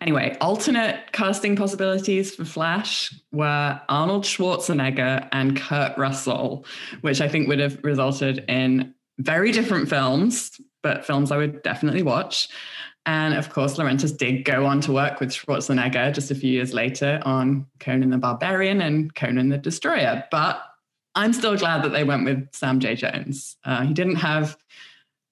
Anyway, 0.01 0.37
alternate 0.41 1.13
casting 1.13 1.57
possibilities 1.57 2.35
for 2.35 2.45
Flash 2.45 3.13
were 3.33 3.81
Arnold 3.89 4.25
Schwarzenegger 4.25 5.29
and 5.33 5.57
Kurt 5.61 5.99
Russell, 5.99 6.65
which 7.01 7.21
I 7.21 7.29
think 7.29 7.49
would 7.49 7.59
have 7.59 7.79
resulted 7.83 8.45
in 8.49 8.95
very 9.19 9.51
different 9.53 9.89
films, 9.89 10.61
but 10.83 11.05
films 11.05 11.33
I 11.33 11.37
would 11.37 11.63
definitely 11.63 12.03
watch. 12.03 12.49
And 13.07 13.34
of 13.34 13.51
course, 13.51 13.76
Laurentiis 13.76 14.16
did 14.16 14.44
go 14.44 14.66
on 14.66 14.80
to 14.82 14.92
work 14.92 15.20
with 15.20 15.30
Schwarzenegger 15.30 16.12
just 16.12 16.30
a 16.30 16.34
few 16.34 16.51
years 16.51 16.74
later 16.74 17.20
on 17.24 17.66
Conan 17.78 18.11
the 18.11 18.18
Barbarian 18.18 18.80
and 18.82 19.14
Conan 19.14 19.48
the 19.48 19.59
Destroyer. 19.59 20.24
But 20.30 20.62
I'm 21.14 21.32
still 21.32 21.57
glad 21.57 21.82
that 21.84 21.92
they 21.92 22.05
went 22.05 22.24
with 22.24 22.48
Sam 22.53 22.78
J. 22.78 22.94
Jones. 22.94 23.57
Uh, 23.64 23.82
he 23.82 23.94
didn't 23.94 24.16
have 24.16 24.57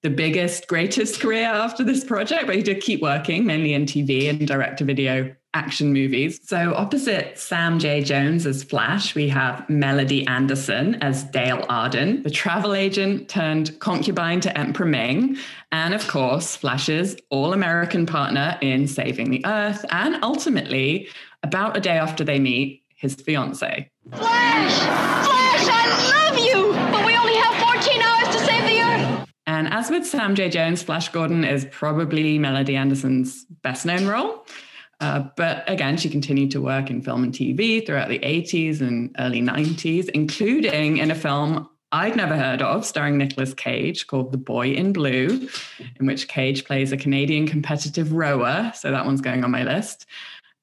the 0.01 0.09
biggest, 0.09 0.67
greatest 0.67 1.19
career 1.21 1.47
after 1.47 1.83
this 1.83 2.03
project, 2.03 2.47
but 2.47 2.55
he 2.55 2.63
did 2.63 2.81
keep 2.81 3.01
working 3.01 3.45
mainly 3.45 3.73
in 3.73 3.85
TV 3.85 4.29
and 4.29 4.47
direct 4.47 4.79
to 4.79 4.85
video 4.85 5.35
action 5.53 5.93
movies. 5.93 6.39
So, 6.43 6.73
opposite 6.75 7.39
Sam 7.39 7.79
J. 7.79 8.03
Jones 8.03 8.45
as 8.45 8.63
Flash, 8.63 9.15
we 9.15 9.27
have 9.29 9.67
Melody 9.69 10.25
Anderson 10.27 10.95
as 11.01 11.23
Dale 11.23 11.65
Arden, 11.69 12.23
the 12.23 12.29
travel 12.29 12.73
agent 12.73 13.29
turned 13.29 13.79
concubine 13.79 14.41
to 14.41 14.57
Emperor 14.57 14.85
Ming, 14.85 15.37
and 15.71 15.93
of 15.93 16.07
course, 16.07 16.55
Flash's 16.55 17.15
all 17.29 17.53
American 17.53 18.05
partner 18.05 18.57
in 18.61 18.87
saving 18.87 19.31
the 19.31 19.45
Earth, 19.45 19.85
and 19.89 20.23
ultimately, 20.23 21.07
about 21.43 21.77
a 21.77 21.79
day 21.79 21.97
after 21.97 22.23
they 22.23 22.39
meet, 22.39 22.83
his 22.95 23.15
fiance. 23.15 23.89
Flash! 24.11 24.79
Flash, 24.79 25.67
I 25.71 26.29
love 26.29 26.37
you! 26.37 26.73
But 26.91 27.05
we 27.05 27.15
only 27.15 27.35
have 27.35 27.55
14 27.81 28.01
hours 28.01 28.35
to 28.35 28.45
save 28.45 28.63
the 28.63 28.81
Earth! 28.81 29.29
And 29.47 29.73
as 29.73 29.89
with 29.89 30.05
Sam 30.05 30.35
J. 30.35 30.49
Jones, 30.49 30.83
Flash 30.83 31.09
Gordon 31.09 31.43
is 31.43 31.65
probably 31.71 32.37
Melody 32.37 32.75
Anderson's 32.75 33.45
best 33.63 33.85
known 33.85 34.05
role. 34.05 34.45
Uh, 34.99 35.29
but 35.37 35.63
again, 35.69 35.97
she 35.97 36.09
continued 36.09 36.51
to 36.51 36.61
work 36.61 36.89
in 36.89 37.01
film 37.01 37.23
and 37.23 37.33
TV 37.33 37.85
throughout 37.85 38.09
the 38.09 38.19
80s 38.19 38.81
and 38.81 39.15
early 39.19 39.41
90s, 39.41 40.09
including 40.09 40.97
in 40.97 41.09
a 41.09 41.15
film 41.15 41.69
I'd 41.91 42.15
never 42.15 42.35
heard 42.35 42.61
of, 42.61 42.85
starring 42.85 43.17
Nicolas 43.17 43.53
Cage, 43.53 44.05
called 44.07 44.31
The 44.31 44.37
Boy 44.37 44.73
in 44.73 44.93
Blue, 44.93 45.47
in 45.99 46.05
which 46.05 46.27
Cage 46.27 46.65
plays 46.65 46.91
a 46.91 46.97
Canadian 46.97 47.47
competitive 47.47 48.13
rower. 48.13 48.71
So 48.75 48.91
that 48.91 49.05
one's 49.05 49.21
going 49.21 49.43
on 49.43 49.51
my 49.51 49.63
list. 49.63 50.05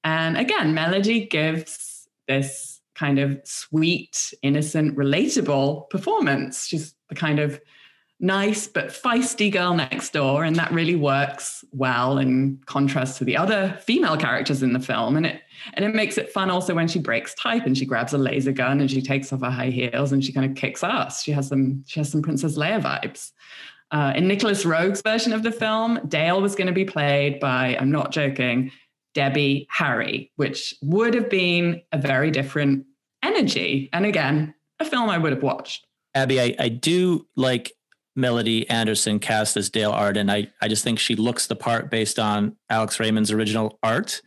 And 0.05 0.37
again, 0.37 0.73
Melody 0.73 1.27
gives 1.27 2.07
this 2.29 2.81
kind 2.95 3.19
of 3.19 3.41
sweet, 3.45 4.33
innocent, 4.43 4.97
relatable 4.97 5.91
performance. 5.91 6.67
She's 6.67 6.95
the 7.09 7.17
kind 7.17 7.41
of 7.41 7.61
nice 8.19 8.67
but 8.67 8.89
feisty 8.89 9.53
girl 9.53 9.75
next 9.75 10.13
door 10.13 10.43
and 10.43 10.57
that 10.57 10.73
really 10.73 10.97
works 10.97 11.65
well 11.73 12.19
in 12.19 12.59
contrast 12.65 13.19
to 13.19 13.25
the 13.25 13.37
other 13.37 13.79
female 13.83 14.17
characters 14.17 14.63
in 14.63 14.73
the 14.73 14.81
film. 14.81 15.17
And 15.17 15.27
it 15.27 15.43
and 15.75 15.85
it 15.85 15.95
makes 15.95 16.17
it 16.17 16.33
fun 16.33 16.51
also 16.51 16.75
when 16.75 16.89
she 16.89 16.99
breaks 16.99 17.35
type 17.35 17.67
and 17.67 17.77
she 17.77 17.85
grabs 17.85 18.15
a 18.15 18.19
laser 18.19 18.53
gun 18.53 18.81
and 18.81 18.91
she 18.91 19.03
takes 19.03 19.33
off 19.33 19.41
her 19.41 19.51
high 19.51 19.71
heels 19.71 20.13
and 20.13 20.25
she 20.25 20.33
kind 20.33 20.51
of 20.51 20.57
kicks 20.57 20.83
ass. 20.83 21.23
She 21.23 21.33
has 21.33 21.49
some 21.49 21.85
she 21.87 22.01
has 22.01 22.11
some 22.11 22.23
princess 22.23 22.57
leia 22.57 22.81
vibes. 22.81 23.33
Uh, 23.93 24.13
in 24.17 24.27
nicholas 24.27 24.65
Roeg's 24.65 25.01
version 25.01 25.33
of 25.33 25.45
the 25.45 25.53
film 25.53 26.01
dale 26.09 26.43
was 26.43 26.57
going 26.57 26.67
to 26.67 26.73
be 26.73 26.85
played 26.85 27.39
by 27.39 27.77
i'm 27.79 27.89
not 27.89 28.11
joking 28.11 28.73
debbie 29.15 29.65
harry 29.71 30.33
which 30.35 30.75
would 30.83 31.15
have 31.15 31.31
been 31.31 31.81
a 31.93 31.99
very 31.99 32.33
different 32.33 32.85
energy. 33.23 33.89
And 33.93 34.05
again 34.05 34.55
a 34.81 34.85
film 34.85 35.09
i 35.09 35.19
would 35.19 35.33
have 35.33 35.43
watched. 35.43 35.87
Abby, 36.17 36.41
I, 36.41 36.57
I 36.59 36.69
do 36.71 37.27
like 37.37 37.73
Melody 38.17 38.69
Anderson 38.69 39.19
cast 39.19 39.57
as 39.57 39.71
Dale 39.71 39.93
Arden. 39.93 40.31
I, 40.31 40.51
I 40.61 40.69
just 40.69 40.83
think 40.83 40.99
she 40.99 41.15
looks 41.15 41.47
the 41.47 41.55
part 41.55 41.91
based 41.91 42.19
on 42.19 42.57
Alex 42.71 42.99
Raymond's 42.99 43.31
original 43.31 43.79
art. 43.83 44.23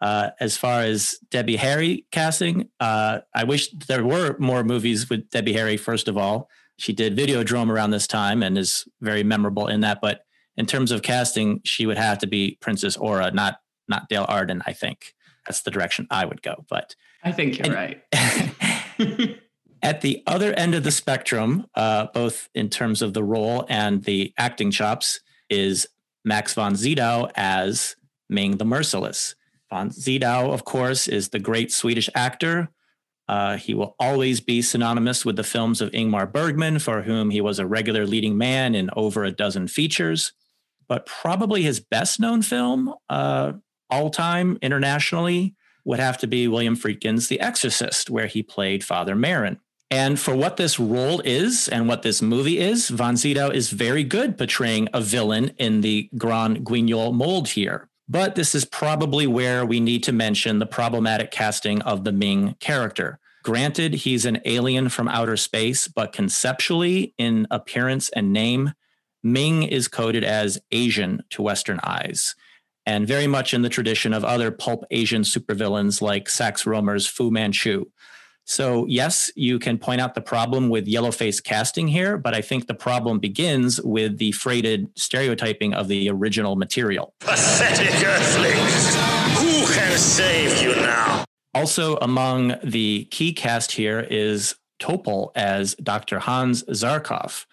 Uh, 0.00 0.30
as 0.40 0.56
far 0.56 0.82
as 0.82 1.18
Debbie 1.30 1.56
Harry 1.56 2.06
casting, 2.12 2.68
uh, 2.78 3.20
I 3.34 3.44
wish 3.44 3.70
there 3.70 4.04
were 4.04 4.36
more 4.38 4.62
movies 4.62 5.10
with 5.10 5.30
Debbie 5.30 5.54
Harry, 5.54 5.76
first 5.76 6.08
of 6.08 6.16
all. 6.16 6.48
She 6.76 6.92
did 6.92 7.16
Videodrome 7.16 7.70
around 7.70 7.90
this 7.90 8.06
time 8.06 8.42
and 8.42 8.58
is 8.58 8.84
very 9.00 9.22
memorable 9.22 9.66
in 9.66 9.80
that. 9.80 10.00
But 10.00 10.24
in 10.56 10.66
terms 10.66 10.90
of 10.90 11.02
casting, 11.02 11.60
she 11.64 11.86
would 11.86 11.98
have 11.98 12.18
to 12.18 12.26
be 12.26 12.58
Princess 12.60 12.96
Aura, 12.96 13.30
not 13.30 13.58
not 13.88 14.08
Dale 14.08 14.26
Arden, 14.28 14.62
I 14.66 14.72
think. 14.72 15.14
That's 15.46 15.62
the 15.62 15.70
direction 15.70 16.06
I 16.10 16.24
would 16.24 16.42
go. 16.42 16.64
But 16.68 16.96
I 17.22 17.32
think 17.32 17.58
you're 17.58 17.74
and, 17.74 17.74
right. 17.74 19.38
At 19.84 20.00
the 20.00 20.22
other 20.26 20.54
end 20.54 20.74
of 20.74 20.82
the 20.82 20.90
spectrum, 20.90 21.66
uh, 21.74 22.06
both 22.14 22.48
in 22.54 22.70
terms 22.70 23.02
of 23.02 23.12
the 23.12 23.22
role 23.22 23.66
and 23.68 24.02
the 24.02 24.32
acting 24.38 24.70
chops, 24.70 25.20
is 25.50 25.86
Max 26.24 26.54
von 26.54 26.74
Sydow 26.74 27.28
as 27.36 27.94
Ming 28.30 28.56
the 28.56 28.64
Merciless. 28.64 29.34
Von 29.68 29.90
Sydow, 29.90 30.52
of 30.52 30.64
course, 30.64 31.06
is 31.06 31.28
the 31.28 31.38
great 31.38 31.70
Swedish 31.70 32.08
actor. 32.14 32.70
Uh, 33.28 33.58
he 33.58 33.74
will 33.74 33.94
always 34.00 34.40
be 34.40 34.62
synonymous 34.62 35.22
with 35.22 35.36
the 35.36 35.44
films 35.44 35.82
of 35.82 35.90
Ingmar 35.90 36.32
Bergman, 36.32 36.78
for 36.78 37.02
whom 37.02 37.28
he 37.28 37.42
was 37.42 37.58
a 37.58 37.66
regular 37.66 38.06
leading 38.06 38.38
man 38.38 38.74
in 38.74 38.88
over 38.96 39.22
a 39.22 39.32
dozen 39.32 39.68
features. 39.68 40.32
But 40.88 41.04
probably 41.04 41.60
his 41.60 41.80
best 41.80 42.18
known 42.18 42.40
film, 42.40 42.94
uh, 43.10 43.52
all 43.90 44.08
time 44.08 44.58
internationally, 44.62 45.54
would 45.84 46.00
have 46.00 46.16
to 46.18 46.26
be 46.26 46.48
William 46.48 46.74
Friedkin's 46.74 47.28
The 47.28 47.40
Exorcist, 47.40 48.08
where 48.08 48.28
he 48.28 48.42
played 48.42 48.82
Father 48.82 49.14
Merrin. 49.14 49.58
And 49.90 50.18
for 50.18 50.34
what 50.34 50.56
this 50.56 50.80
role 50.80 51.20
is 51.20 51.68
and 51.68 51.86
what 51.86 52.02
this 52.02 52.20
movie 52.20 52.58
is, 52.58 52.88
Von 52.88 53.16
Sydow 53.16 53.50
is 53.50 53.70
very 53.70 54.02
good 54.02 54.36
portraying 54.36 54.88
a 54.92 55.00
villain 55.00 55.52
in 55.58 55.82
the 55.82 56.10
Grand 56.16 56.64
Guignol 56.64 57.12
mold 57.12 57.48
here. 57.48 57.88
But 58.08 58.34
this 58.34 58.54
is 58.54 58.64
probably 58.64 59.26
where 59.26 59.64
we 59.64 59.80
need 59.80 60.02
to 60.04 60.12
mention 60.12 60.58
the 60.58 60.66
problematic 60.66 61.30
casting 61.30 61.80
of 61.82 62.04
the 62.04 62.12
Ming 62.12 62.56
character. 62.60 63.18
Granted, 63.42 63.94
he's 63.94 64.24
an 64.24 64.40
alien 64.46 64.88
from 64.88 65.08
outer 65.08 65.36
space, 65.36 65.86
but 65.86 66.12
conceptually, 66.12 67.14
in 67.18 67.46
appearance 67.50 68.08
and 68.10 68.32
name, 68.32 68.72
Ming 69.22 69.62
is 69.62 69.88
coded 69.88 70.24
as 70.24 70.60
Asian 70.70 71.22
to 71.30 71.42
Western 71.42 71.80
eyes, 71.82 72.34
and 72.84 73.06
very 73.06 73.26
much 73.26 73.54
in 73.54 73.62
the 73.62 73.68
tradition 73.68 74.12
of 74.12 74.24
other 74.24 74.50
pulp 74.50 74.84
Asian 74.90 75.22
supervillains 75.22 76.02
like 76.02 76.28
Sax 76.28 76.64
Rohmer's 76.64 77.06
Fu 77.06 77.30
Manchu. 77.30 77.86
So, 78.46 78.84
yes, 78.86 79.30
you 79.34 79.58
can 79.58 79.78
point 79.78 80.00
out 80.00 80.14
the 80.14 80.20
problem 80.20 80.68
with 80.68 80.86
yellow 80.86 81.10
face 81.10 81.40
casting 81.40 81.88
here, 81.88 82.18
but 82.18 82.34
I 82.34 82.42
think 82.42 82.66
the 82.66 82.74
problem 82.74 83.18
begins 83.18 83.80
with 83.80 84.18
the 84.18 84.32
freighted 84.32 84.90
stereotyping 84.96 85.72
of 85.72 85.88
the 85.88 86.10
original 86.10 86.54
material. 86.54 87.14
Pathetic 87.20 87.94
earthlings! 88.04 88.94
Who 89.38 89.74
can 89.74 89.98
save 89.98 90.62
you 90.62 90.76
now? 90.76 91.24
Also, 91.54 91.96
among 91.96 92.56
the 92.62 93.06
key 93.10 93.32
cast 93.32 93.72
here 93.72 94.00
is 94.00 94.56
Topol 94.78 95.30
as 95.34 95.74
Dr. 95.76 96.18
Hans 96.18 96.64
Zarkov. 96.64 97.46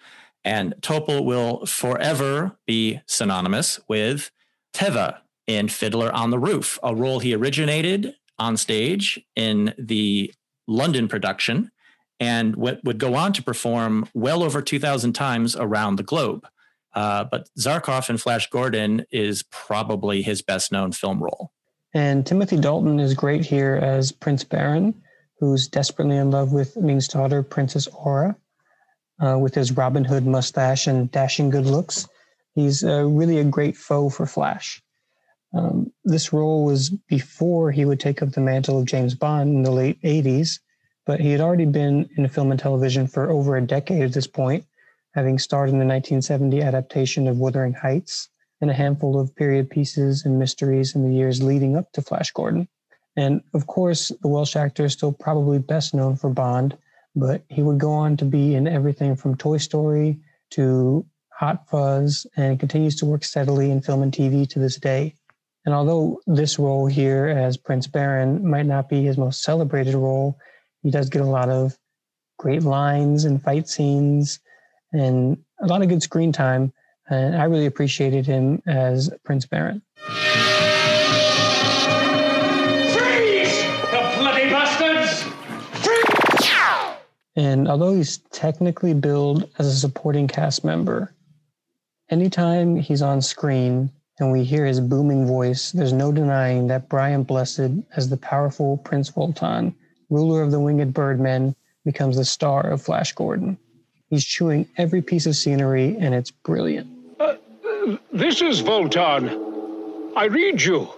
And 0.44 0.74
Topol 0.80 1.24
will 1.24 1.64
forever 1.66 2.58
be 2.66 3.00
synonymous 3.06 3.80
with 3.88 4.30
Tevye 4.74 5.18
in 5.46 5.68
Fiddler 5.68 6.12
on 6.12 6.30
the 6.30 6.38
Roof, 6.38 6.78
a 6.82 6.94
role 6.94 7.20
he 7.20 7.34
originated 7.34 8.14
on 8.38 8.56
stage 8.56 9.20
in 9.36 9.72
the 9.78 10.32
London 10.72 11.06
production 11.08 11.70
and 12.18 12.56
what 12.56 12.82
would 12.84 12.98
go 12.98 13.14
on 13.14 13.32
to 13.32 13.42
perform 13.42 14.08
well 14.14 14.42
over 14.42 14.62
2,000 14.62 15.12
times 15.12 15.56
around 15.56 15.96
the 15.96 16.02
globe. 16.02 16.46
Uh, 16.94 17.24
but 17.24 17.48
Zarkov 17.58 18.10
in 18.10 18.18
Flash 18.18 18.48
Gordon 18.50 19.04
is 19.10 19.42
probably 19.50 20.22
his 20.22 20.42
best 20.42 20.72
known 20.72 20.92
film 20.92 21.22
role. 21.22 21.50
And 21.94 22.26
Timothy 22.26 22.58
Dalton 22.58 23.00
is 23.00 23.14
great 23.14 23.44
here 23.44 23.76
as 23.76 24.12
Prince 24.12 24.44
Barin, 24.44 24.94
who's 25.38 25.68
desperately 25.68 26.16
in 26.16 26.30
love 26.30 26.52
with 26.52 26.76
Ming's 26.76 27.08
daughter, 27.08 27.42
Princess 27.42 27.86
Aura. 27.88 28.36
uh, 29.22 29.38
with 29.38 29.54
his 29.54 29.72
Robin 29.72 30.04
Hood 30.04 30.26
mustache 30.26 30.86
and 30.86 31.10
dashing 31.10 31.50
good 31.50 31.66
looks. 31.66 32.08
He's 32.54 32.84
uh, 32.84 33.04
really 33.04 33.38
a 33.38 33.44
great 33.44 33.76
foe 33.76 34.10
for 34.10 34.26
Flash. 34.26 34.82
Um, 35.54 35.92
this 36.04 36.32
role 36.32 36.64
was 36.64 36.90
before 36.90 37.70
he 37.70 37.84
would 37.84 38.00
take 38.00 38.22
up 38.22 38.30
the 38.30 38.40
mantle 38.40 38.78
of 38.78 38.86
James 38.86 39.14
Bond 39.14 39.50
in 39.50 39.62
the 39.62 39.70
late 39.70 40.00
80s, 40.02 40.60
but 41.04 41.20
he 41.20 41.30
had 41.32 41.40
already 41.40 41.66
been 41.66 42.08
in 42.16 42.28
film 42.28 42.50
and 42.50 42.60
television 42.60 43.06
for 43.06 43.30
over 43.30 43.56
a 43.56 43.62
decade 43.66 44.02
at 44.02 44.12
this 44.12 44.26
point, 44.26 44.64
having 45.14 45.38
starred 45.38 45.68
in 45.68 45.78
the 45.78 45.84
1970 45.84 46.62
adaptation 46.62 47.28
of 47.28 47.38
Wuthering 47.38 47.74
Heights 47.74 48.28
and 48.60 48.70
a 48.70 48.74
handful 48.74 49.20
of 49.20 49.34
period 49.34 49.68
pieces 49.68 50.24
and 50.24 50.38
mysteries 50.38 50.94
in 50.94 51.02
the 51.02 51.14
years 51.14 51.42
leading 51.42 51.76
up 51.76 51.92
to 51.92 52.02
Flash 52.02 52.30
Gordon. 52.30 52.68
And 53.16 53.42
of 53.52 53.66
course, 53.66 54.10
the 54.22 54.28
Welsh 54.28 54.56
actor 54.56 54.86
is 54.86 54.94
still 54.94 55.12
probably 55.12 55.58
best 55.58 55.92
known 55.92 56.16
for 56.16 56.30
Bond, 56.30 56.78
but 57.14 57.42
he 57.48 57.62
would 57.62 57.78
go 57.78 57.92
on 57.92 58.16
to 58.18 58.24
be 58.24 58.54
in 58.54 58.66
everything 58.66 59.16
from 59.16 59.36
Toy 59.36 59.58
Story 59.58 60.18
to 60.50 61.04
Hot 61.38 61.68
Fuzz 61.68 62.26
and 62.36 62.58
continues 62.58 62.96
to 62.96 63.06
work 63.06 63.24
steadily 63.24 63.70
in 63.70 63.82
film 63.82 64.02
and 64.02 64.12
TV 64.12 64.48
to 64.48 64.58
this 64.58 64.76
day. 64.76 65.14
And 65.64 65.74
although 65.74 66.20
this 66.26 66.58
role 66.58 66.86
here 66.86 67.28
as 67.28 67.56
Prince 67.56 67.86
Barin 67.86 68.48
might 68.48 68.66
not 68.66 68.88
be 68.88 69.02
his 69.02 69.16
most 69.16 69.42
celebrated 69.42 69.94
role, 69.94 70.36
he 70.82 70.90
does 70.90 71.08
get 71.08 71.22
a 71.22 71.26
lot 71.26 71.48
of 71.48 71.78
great 72.38 72.62
lines 72.62 73.24
and 73.24 73.40
fight 73.40 73.68
scenes 73.68 74.40
and 74.92 75.38
a 75.60 75.66
lot 75.66 75.82
of 75.82 75.88
good 75.88 76.02
screen 76.02 76.32
time. 76.32 76.72
And 77.08 77.36
I 77.36 77.44
really 77.44 77.66
appreciated 77.66 78.26
him 78.26 78.60
as 78.66 79.10
Prince 79.24 79.46
Barin. 79.46 79.82
And 87.34 87.66
although 87.66 87.94
he's 87.94 88.18
technically 88.30 88.92
billed 88.92 89.48
as 89.58 89.66
a 89.66 89.74
supporting 89.74 90.28
cast 90.28 90.64
member, 90.64 91.14
anytime 92.10 92.76
he's 92.76 93.00
on 93.00 93.22
screen 93.22 93.90
and 94.18 94.30
we 94.30 94.44
hear 94.44 94.66
his 94.66 94.80
booming 94.80 95.26
voice, 95.26 95.72
there's 95.72 95.92
no 95.92 96.12
denying 96.12 96.66
that 96.68 96.88
Brian 96.88 97.22
Blessed, 97.22 97.70
as 97.96 98.08
the 98.08 98.16
powerful 98.16 98.76
Prince 98.78 99.10
Voltan, 99.10 99.74
ruler 100.10 100.42
of 100.42 100.50
the 100.50 100.60
winged 100.60 100.92
birdmen, 100.92 101.54
becomes 101.84 102.16
the 102.16 102.24
star 102.24 102.70
of 102.70 102.82
Flash 102.82 103.12
Gordon. 103.12 103.58
He's 104.10 104.24
chewing 104.24 104.68
every 104.76 105.00
piece 105.00 105.26
of 105.26 105.36
scenery, 105.36 105.96
and 105.98 106.14
it's 106.14 106.30
brilliant. 106.30 106.88
Uh, 107.18 107.36
uh, 107.66 107.96
this 108.12 108.42
is 108.42 108.62
Voltan. 108.62 110.12
I 110.14 110.26
read 110.26 110.60
you. 110.60 110.88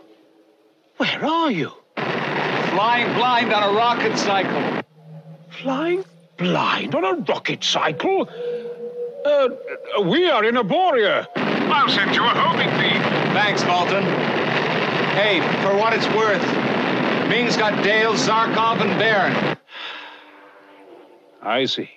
Where 0.97 1.25
are 1.25 1.51
you? 1.51 1.71
Flying 1.97 3.15
blind 3.15 3.53
on 3.53 3.63
a 3.63 3.77
rocket 3.77 4.19
cycle. 4.19 4.83
Flying 5.51 6.05
blind 6.37 6.95
on 6.95 7.05
a 7.05 7.15
rocket 7.23 7.63
cycle? 7.63 8.29
Uh, 9.25 9.49
we 10.03 10.29
are 10.29 10.45
in 10.45 10.57
Arboria. 10.57 11.27
I'll 11.37 11.44
send 11.89 12.15
you 12.15 12.25
a 12.25 12.29
homing 12.29 12.71
beam. 12.81 13.03
Thanks, 13.35 13.63
Voltan. 13.63 14.05
Hey, 15.15 15.41
for 15.63 15.77
what 15.77 15.93
it's 15.93 16.07
worth, 16.09 16.43
Ming's 17.29 17.57
got 17.57 17.83
Dale, 17.83 18.15
Zarkov, 18.15 18.81
and 18.81 18.99
Barin. 18.99 19.57
I 21.43 21.67
see. 21.67 21.91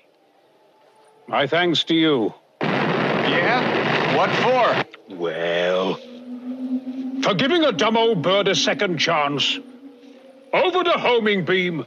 My 1.28 1.47
thanks 1.47 1.84
to 1.86 1.95
you. 1.95 2.34
Yeah? 2.61 4.15
What 4.15 4.30
for? 4.38 5.15
Well, 5.15 5.95
for 7.21 7.34
giving 7.34 7.63
a 7.63 7.71
dumb 7.71 7.97
old 7.97 8.21
bird 8.21 8.47
a 8.47 8.55
second 8.55 8.97
chance. 8.97 9.59
Over 10.53 10.84
the 10.84 10.97
homing 10.97 11.45
beam. 11.45 11.86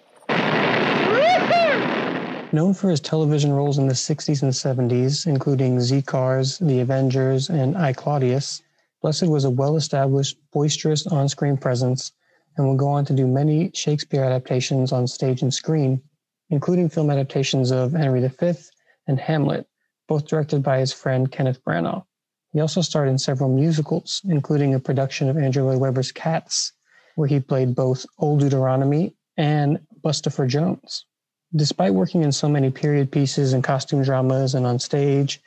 Known 2.52 2.74
for 2.74 2.90
his 2.90 3.00
television 3.00 3.52
roles 3.52 3.78
in 3.78 3.86
the 3.86 3.94
60s 3.94 4.42
and 4.42 4.52
70s, 4.52 5.26
including 5.26 5.80
Z 5.80 6.02
Cars, 6.02 6.58
The 6.58 6.80
Avengers, 6.80 7.48
and 7.48 7.76
I 7.76 7.92
Claudius, 7.92 8.60
Blessed 9.02 9.28
was 9.28 9.44
a 9.44 9.50
well 9.50 9.76
established, 9.76 10.36
boisterous 10.52 11.06
on 11.06 11.28
screen 11.28 11.56
presence 11.56 12.12
and 12.56 12.68
would 12.68 12.78
go 12.78 12.88
on 12.88 13.04
to 13.06 13.14
do 13.14 13.28
many 13.28 13.70
Shakespeare 13.72 14.24
adaptations 14.24 14.90
on 14.90 15.06
stage 15.06 15.42
and 15.42 15.54
screen, 15.54 16.02
including 16.50 16.88
film 16.88 17.08
adaptations 17.08 17.70
of 17.70 17.92
Henry 17.92 18.20
V 18.26 18.52
and 19.06 19.20
Hamlet, 19.20 19.68
both 20.08 20.26
directed 20.26 20.62
by 20.62 20.80
his 20.80 20.92
friend 20.92 21.30
Kenneth 21.30 21.62
Branagh. 21.64 22.04
He 22.52 22.60
also 22.60 22.82
starred 22.82 23.08
in 23.08 23.18
several 23.18 23.48
musicals, 23.48 24.20
including 24.24 24.74
a 24.74 24.80
production 24.80 25.28
of 25.28 25.38
Andrew 25.38 25.62
Lloyd 25.62 25.80
Webber's 25.80 26.10
Cats, 26.10 26.72
where 27.14 27.28
he 27.28 27.38
played 27.38 27.76
both 27.76 28.04
Old 28.18 28.40
Deuteronomy 28.40 29.14
and 29.36 29.78
Bustopher 30.02 30.48
Jones. 30.48 31.06
Despite 31.54 31.94
working 31.94 32.22
in 32.22 32.32
so 32.32 32.48
many 32.48 32.70
period 32.70 33.10
pieces 33.10 33.52
and 33.52 33.64
costume 33.64 34.02
dramas 34.02 34.54
and 34.54 34.66
on 34.66 34.78
stage, 34.78 35.40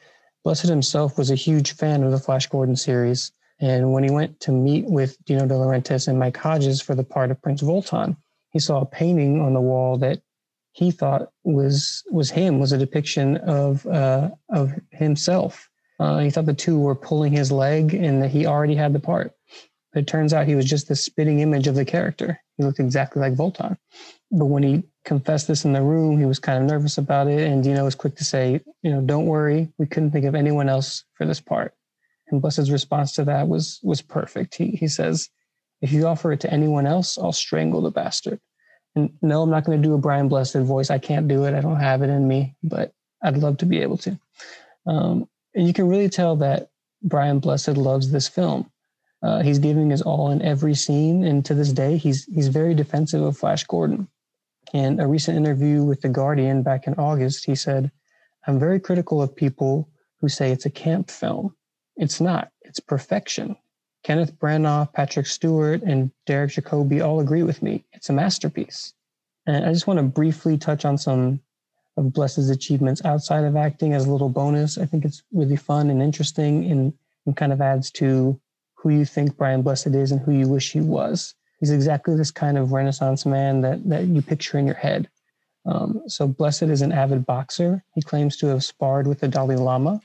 Blessed 0.44 0.68
himself 0.68 1.18
was 1.18 1.32
a 1.32 1.36
huge 1.36 1.74
fan 1.74 2.04
of 2.04 2.12
the 2.12 2.20
Flash 2.20 2.48
Gordon 2.48 2.76
series. 2.76 3.32
And 3.60 3.94
when 3.94 4.04
he 4.04 4.12
went 4.12 4.42
to 4.42 4.52
meet 4.52 4.86
with 4.86 5.18
Dino 5.24 5.48
De 5.48 5.54
Laurentiis 5.54 6.08
and 6.08 6.20
Mike 6.20 6.36
Hodges 6.36 6.82
for 6.82 6.96
the 6.96 7.04
part 7.04 7.32
of 7.32 7.42
Prince 7.42 7.62
Voltan, 7.62 8.18
he 8.52 8.60
saw 8.60 8.82
a 8.82 8.86
painting 8.86 9.40
on 9.40 9.54
the 9.54 9.62
wall 9.62 9.98
that 10.00 10.22
he 10.74 10.92
thought 10.92 11.32
was 11.44 12.04
was 12.12 12.32
him, 12.32 12.60
was 12.60 12.72
a 12.72 12.78
depiction 12.78 13.38
of 13.38 13.86
uh, 13.88 14.32
of 14.50 14.74
himself. 14.92 15.70
Uh, 16.00 16.18
he 16.20 16.30
thought 16.30 16.48
the 16.48 16.54
two 16.54 16.78
were 16.78 16.96
pulling 16.96 17.32
his 17.32 17.52
leg 17.52 17.94
and 17.94 18.22
that 18.22 18.32
he 18.32 18.46
already 18.46 18.76
had 18.76 18.92
the 18.92 19.00
part. 19.00 19.32
But 19.94 20.02
it 20.02 20.08
turns 20.08 20.34
out 20.34 20.48
he 20.48 20.56
was 20.56 20.66
just 20.66 20.90
the 20.90 20.96
spitting 20.96 21.40
image 21.40 21.68
of 21.68 21.76
the 21.76 21.86
character. 21.86 22.40
He 22.58 22.64
looked 22.64 22.80
exactly 22.80 23.22
like 23.22 23.36
Voltan. 23.36 23.78
But 24.32 24.46
when 24.46 24.64
he 24.64 24.84
confessed 25.06 25.48
this 25.48 25.66
in 25.66 25.74
the 25.74 25.82
room. 25.82 26.18
He 26.18 26.26
was 26.26 26.40
kind 26.40 26.62
of 26.62 26.70
nervous 26.70 26.98
about 26.98 27.28
it. 27.28 27.42
And 27.42 27.64
Dino 27.64 27.84
was 27.84 27.96
quick 27.96 28.16
to 28.16 28.24
say, 28.24 28.62
you 28.82 28.92
know, 28.92 29.02
don't 29.02 29.26
worry. 29.26 29.70
We 29.78 29.86
couldn't 29.86 30.12
think 30.12 30.26
of 30.26 30.36
anyone 30.36 30.70
else 30.70 31.04
for 31.16 31.26
this 31.26 31.42
part. 31.42 31.74
And 32.28 32.42
Blessed's 32.42 32.72
response 32.72 33.14
to 33.14 33.26
that 33.26 33.48
was 33.48 33.80
was 33.84 34.02
perfect. 34.02 34.56
He 34.56 34.72
he 34.72 34.88
says, 34.88 35.30
if 35.82 35.92
you 35.92 36.08
offer 36.08 36.32
it 36.32 36.40
to 36.42 36.54
anyone 36.54 36.88
else, 36.88 37.18
I'll 37.18 37.34
strangle 37.34 37.82
the 37.82 37.92
bastard. 37.92 38.40
And 38.96 39.12
no, 39.22 39.42
I'm 39.42 39.50
not 39.50 39.66
going 39.66 39.82
to 39.82 39.88
do 39.88 39.94
a 39.96 39.98
Brian 39.98 40.30
Blessed 40.30 40.58
voice. 40.58 40.90
I 40.90 41.00
can't 41.00 41.28
do 41.28 41.46
it. 41.46 41.54
I 41.54 41.62
don't 41.62 41.80
have 41.80 42.02
it 42.02 42.10
in 42.10 42.28
me, 42.28 42.56
but 42.64 42.94
I'd 43.24 43.38
love 43.38 43.58
to 43.58 43.66
be 43.66 43.82
able 43.82 43.98
to. 43.98 44.18
Um, 44.86 45.28
and 45.56 45.68
you 45.68 45.74
can 45.74 45.88
really 45.88 46.10
tell 46.10 46.36
that 46.38 46.70
Brian 47.02 47.40
Blessed 47.40 47.76
loves 47.76 48.12
this 48.12 48.28
film. 48.28 48.70
Uh, 49.22 49.42
he's 49.42 49.60
giving 49.60 49.90
his 49.90 50.02
all 50.02 50.32
in 50.32 50.42
every 50.42 50.76
scene, 50.76 51.24
and 51.24 51.46
to 51.46 51.54
this 51.54 51.72
day, 51.72 51.98
he's 51.98 52.26
he's 52.26 52.50
very 52.50 52.74
defensive 52.74 53.22
of 53.22 53.38
Flash 53.38 53.64
Gordon. 53.64 54.08
In 54.74 55.00
a 55.00 55.08
recent 55.08 55.38
interview 55.38 55.84
with 55.84 56.02
The 56.02 56.10
Guardian 56.10 56.64
back 56.64 56.88
in 56.88 56.96
August, 56.96 57.46
he 57.46 57.54
said, 57.54 57.92
I'm 58.48 58.58
very 58.58 58.80
critical 58.80 59.22
of 59.22 59.36
people 59.36 59.88
who 60.20 60.28
say 60.28 60.52
it's 60.52 60.66
a 60.66 60.72
camp 60.72 61.12
film. 61.12 61.56
It's 61.96 62.20
not, 62.20 62.52
it's 62.64 62.80
perfection. 62.80 63.56
Kenneth 64.04 64.38
Branagh, 64.40 64.92
Patrick 64.92 65.28
Stewart, 65.28 65.84
and 65.84 66.12
Derek 66.26 66.50
Jacobi 66.52 67.06
all 67.06 67.20
agree 67.20 67.44
with 67.44 67.62
me. 67.62 67.86
It's 67.94 68.10
a 68.10 68.14
masterpiece. 68.14 68.94
And 69.46 69.64
I 69.64 69.72
just 69.72 69.86
want 69.86 70.00
to 70.00 70.04
briefly 70.04 70.58
touch 70.58 70.86
on 70.86 70.98
some 70.98 71.40
of 71.96 72.12
Blessed's 72.12 72.50
achievements 72.50 73.06
outside 73.06 73.44
of 73.44 73.56
acting 73.56 73.94
as 73.94 74.08
a 74.08 74.12
little 74.12 74.30
bonus. 74.30 74.80
I 74.80 74.88
think 74.88 75.06
it's 75.06 75.22
really 75.32 75.56
fun 75.56 75.92
and 75.92 76.02
interesting 76.02 76.70
and, 76.72 76.94
and 77.28 77.38
kind 77.38 77.54
of 77.54 77.62
adds 77.62 77.92
to 77.92 78.40
who 78.74 78.90
you 78.90 79.06
think 79.06 79.38
Brian 79.38 79.62
Blessed 79.62 79.88
is 79.88 80.12
and 80.12 80.20
who 80.20 80.32
you 80.32 80.48
wish 80.48 80.72
he 80.72 80.82
was 80.82 81.36
he's 81.60 81.72
exactly 81.72 82.16
this 82.16 82.32
kind 82.32 82.58
of 82.58 82.72
Renaissance 82.72 83.26
man 83.26 83.62
that 83.62 83.88
that 83.90 84.06
you 84.06 84.22
picture 84.22 84.58
in 84.58 84.66
your 84.66 84.76
head. 84.76 85.10
Um, 85.66 86.02
so 86.08 86.28
Blessed 86.28 86.64
is 86.64 86.82
an 86.82 86.92
avid 86.92 87.26
boxer. 87.26 87.84
He 87.96 88.02
claims 88.02 88.38
to 88.38 88.48
have 88.48 88.64
sparred 88.64 89.08
with 89.08 89.20
the 89.20 89.28
Dalai 89.28 89.56
Lama. 89.56 90.02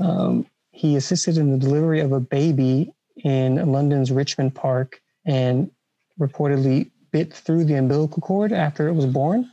Um, 0.00 0.46
he 0.70 0.96
assisted 0.96 1.36
in 1.36 1.52
the 1.52 1.58
delivery 1.58 2.00
of 2.00 2.12
a 2.12 2.20
baby 2.20 2.92
in 3.18 3.56
London's 3.70 4.10
Richmond 4.10 4.54
Park 4.54 5.00
and 5.24 5.70
reportedly 6.18 6.90
bit 7.12 7.32
through 7.32 7.64
the 7.64 7.74
umbilical 7.74 8.20
cord 8.20 8.52
after 8.52 8.88
it 8.88 8.94
was 8.94 9.06
born. 9.06 9.48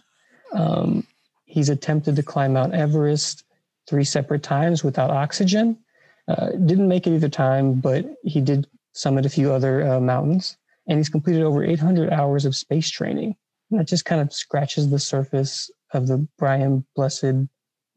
Um, 0.54 1.06
he's 1.46 1.70
attempted 1.70 2.16
to 2.16 2.24
climb 2.24 2.54
Mount 2.54 2.74
Everest 2.74 3.44
three 3.88 4.04
separate 4.04 4.42
times 4.42 4.84
without 4.84 5.12
oxygen. 5.12 5.78
Uh, 6.28 6.52
didn't 6.52 6.88
make 6.88 7.08
it 7.08 7.14
either 7.14 7.30
time, 7.30 7.76
but 7.76 8.06
he 8.24 8.42
did 8.42 8.68
summit 8.94 9.26
a 9.26 9.30
few 9.30 9.52
other 9.52 9.88
uh, 9.88 10.00
mountains 10.00 10.58
and 10.92 11.00
he's 11.00 11.08
completed 11.08 11.42
over 11.42 11.64
800 11.64 12.12
hours 12.12 12.44
of 12.44 12.54
space 12.54 12.90
training. 12.90 13.34
And 13.70 13.80
that 13.80 13.88
just 13.88 14.04
kind 14.04 14.20
of 14.20 14.34
scratches 14.34 14.90
the 14.90 15.00
surface 15.00 15.72
of 15.94 16.08
the 16.08 16.28
Brian 16.38 16.86
Blessed 16.98 17.48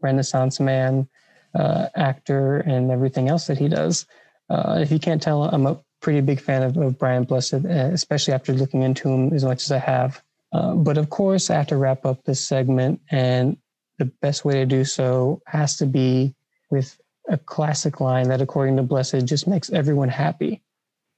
Renaissance 0.00 0.60
man 0.60 1.08
uh, 1.56 1.88
actor 1.96 2.58
and 2.58 2.92
everything 2.92 3.28
else 3.28 3.48
that 3.48 3.58
he 3.58 3.66
does. 3.66 4.06
Uh, 4.48 4.78
if 4.80 4.92
you 4.92 5.00
can't 5.00 5.20
tell, 5.20 5.42
I'm 5.42 5.66
a 5.66 5.80
pretty 6.02 6.20
big 6.20 6.40
fan 6.40 6.62
of, 6.62 6.76
of 6.76 6.96
Brian 6.96 7.24
Blessed, 7.24 7.54
uh, 7.54 7.90
especially 7.92 8.32
after 8.32 8.52
looking 8.52 8.82
into 8.82 9.08
him 9.08 9.32
as 9.32 9.44
much 9.44 9.64
as 9.64 9.72
I 9.72 9.78
have. 9.78 10.22
Uh, 10.52 10.74
but 10.74 10.96
of 10.96 11.10
course, 11.10 11.50
I 11.50 11.54
have 11.54 11.66
to 11.68 11.76
wrap 11.76 12.06
up 12.06 12.22
this 12.22 12.46
segment, 12.46 13.00
and 13.10 13.56
the 13.98 14.04
best 14.04 14.44
way 14.44 14.54
to 14.54 14.66
do 14.66 14.84
so 14.84 15.42
has 15.48 15.78
to 15.78 15.86
be 15.86 16.36
with 16.70 16.96
a 17.28 17.38
classic 17.38 18.00
line 18.00 18.28
that, 18.28 18.40
according 18.40 18.76
to 18.76 18.84
Blessed, 18.84 19.24
just 19.24 19.48
makes 19.48 19.72
everyone 19.72 20.10
happy. 20.10 20.62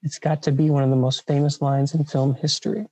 It's 0.02 0.18
got 0.18 0.42
to 0.44 0.52
be 0.52 0.70
one 0.70 0.82
of 0.82 0.90
the 0.90 0.96
most 0.96 1.26
famous 1.26 1.60
lines 1.60 1.94
in 1.94 2.04
film 2.04 2.34
history. 2.34 2.86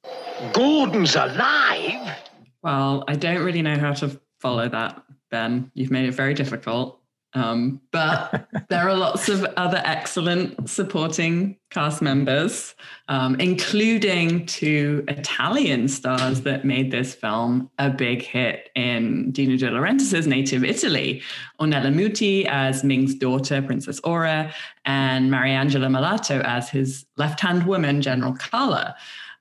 Gordon's 0.53 1.15
alive? 1.15 2.17
Well, 2.63 3.05
I 3.07 3.15
don't 3.15 3.45
really 3.45 3.63
know 3.63 3.79
how 3.79 3.93
to 3.95 4.21
follow 4.41 4.69
that 4.69 5.03
Ben. 5.31 5.71
You've 5.75 5.91
made 5.91 6.09
it 6.09 6.13
very 6.13 6.35
difficult. 6.35 7.01
Um, 7.35 7.81
but 7.91 8.49
there 8.69 8.89
are 8.89 8.95
lots 8.95 9.29
of 9.29 9.45
other 9.57 9.83
excellent 9.85 10.71
supporting 10.71 11.57
cast 11.71 12.01
members, 12.01 12.75
um, 13.09 13.39
including 13.41 14.47
two 14.47 15.05
Italian 15.09 15.89
stars 15.89 16.43
that 16.43 16.65
made 16.65 16.91
this 16.91 17.15
film 17.15 17.69
a 17.79 17.91
big 17.91 18.23
hit 18.23 18.71
in 18.77 19.33
Dino 19.33 19.57
De 19.57 19.71
Laurentiis's 19.71 20.27
native 20.27 20.65
Italy. 20.65 21.23
Ornella 21.61 21.93
Muti 21.93 22.47
as 22.47 22.85
Ming's 22.85 23.15
daughter, 23.15 23.61
Princess 23.61 24.01
Aura, 24.01 24.55
and 24.85 25.31
Mariangela 25.31 25.89
Melato 25.89 26.43
as 26.45 26.69
his 26.69 27.05
left 27.17 27.41
hand 27.41 27.67
woman, 27.67 28.01
General 28.01 28.35
Kala. 28.35 28.95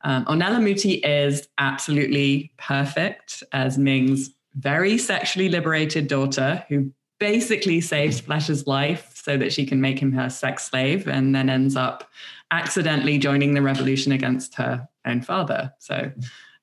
Um, 0.04 0.26
Ornella 0.26 0.62
Muti 0.62 0.96
is 0.96 1.48
absolutely 1.60 2.52
perfect 2.58 3.44
as 3.54 3.78
Ming's 3.78 4.32
very 4.56 4.98
sexually 4.98 5.50
liberated 5.50 6.08
daughter 6.08 6.64
who 6.68 6.91
basically 7.24 7.80
saves 7.80 8.19
Flash's 8.19 8.67
life 8.67 9.09
so 9.15 9.38
that 9.38 9.53
she 9.53 9.65
can 9.65 9.80
make 9.80 9.97
him 9.97 10.11
her 10.11 10.30
sex 10.30 10.65
slave 10.65 11.07
and 11.07 11.34
then 11.34 11.49
ends 11.49 11.78
up 11.78 12.09
accidentally 12.51 13.17
joining 13.17 13.53
the 13.53 13.61
revolution 13.61 14.11
against 14.11 14.55
her 14.55 14.86
own 15.05 15.21
father. 15.21 15.71
So 15.80 16.11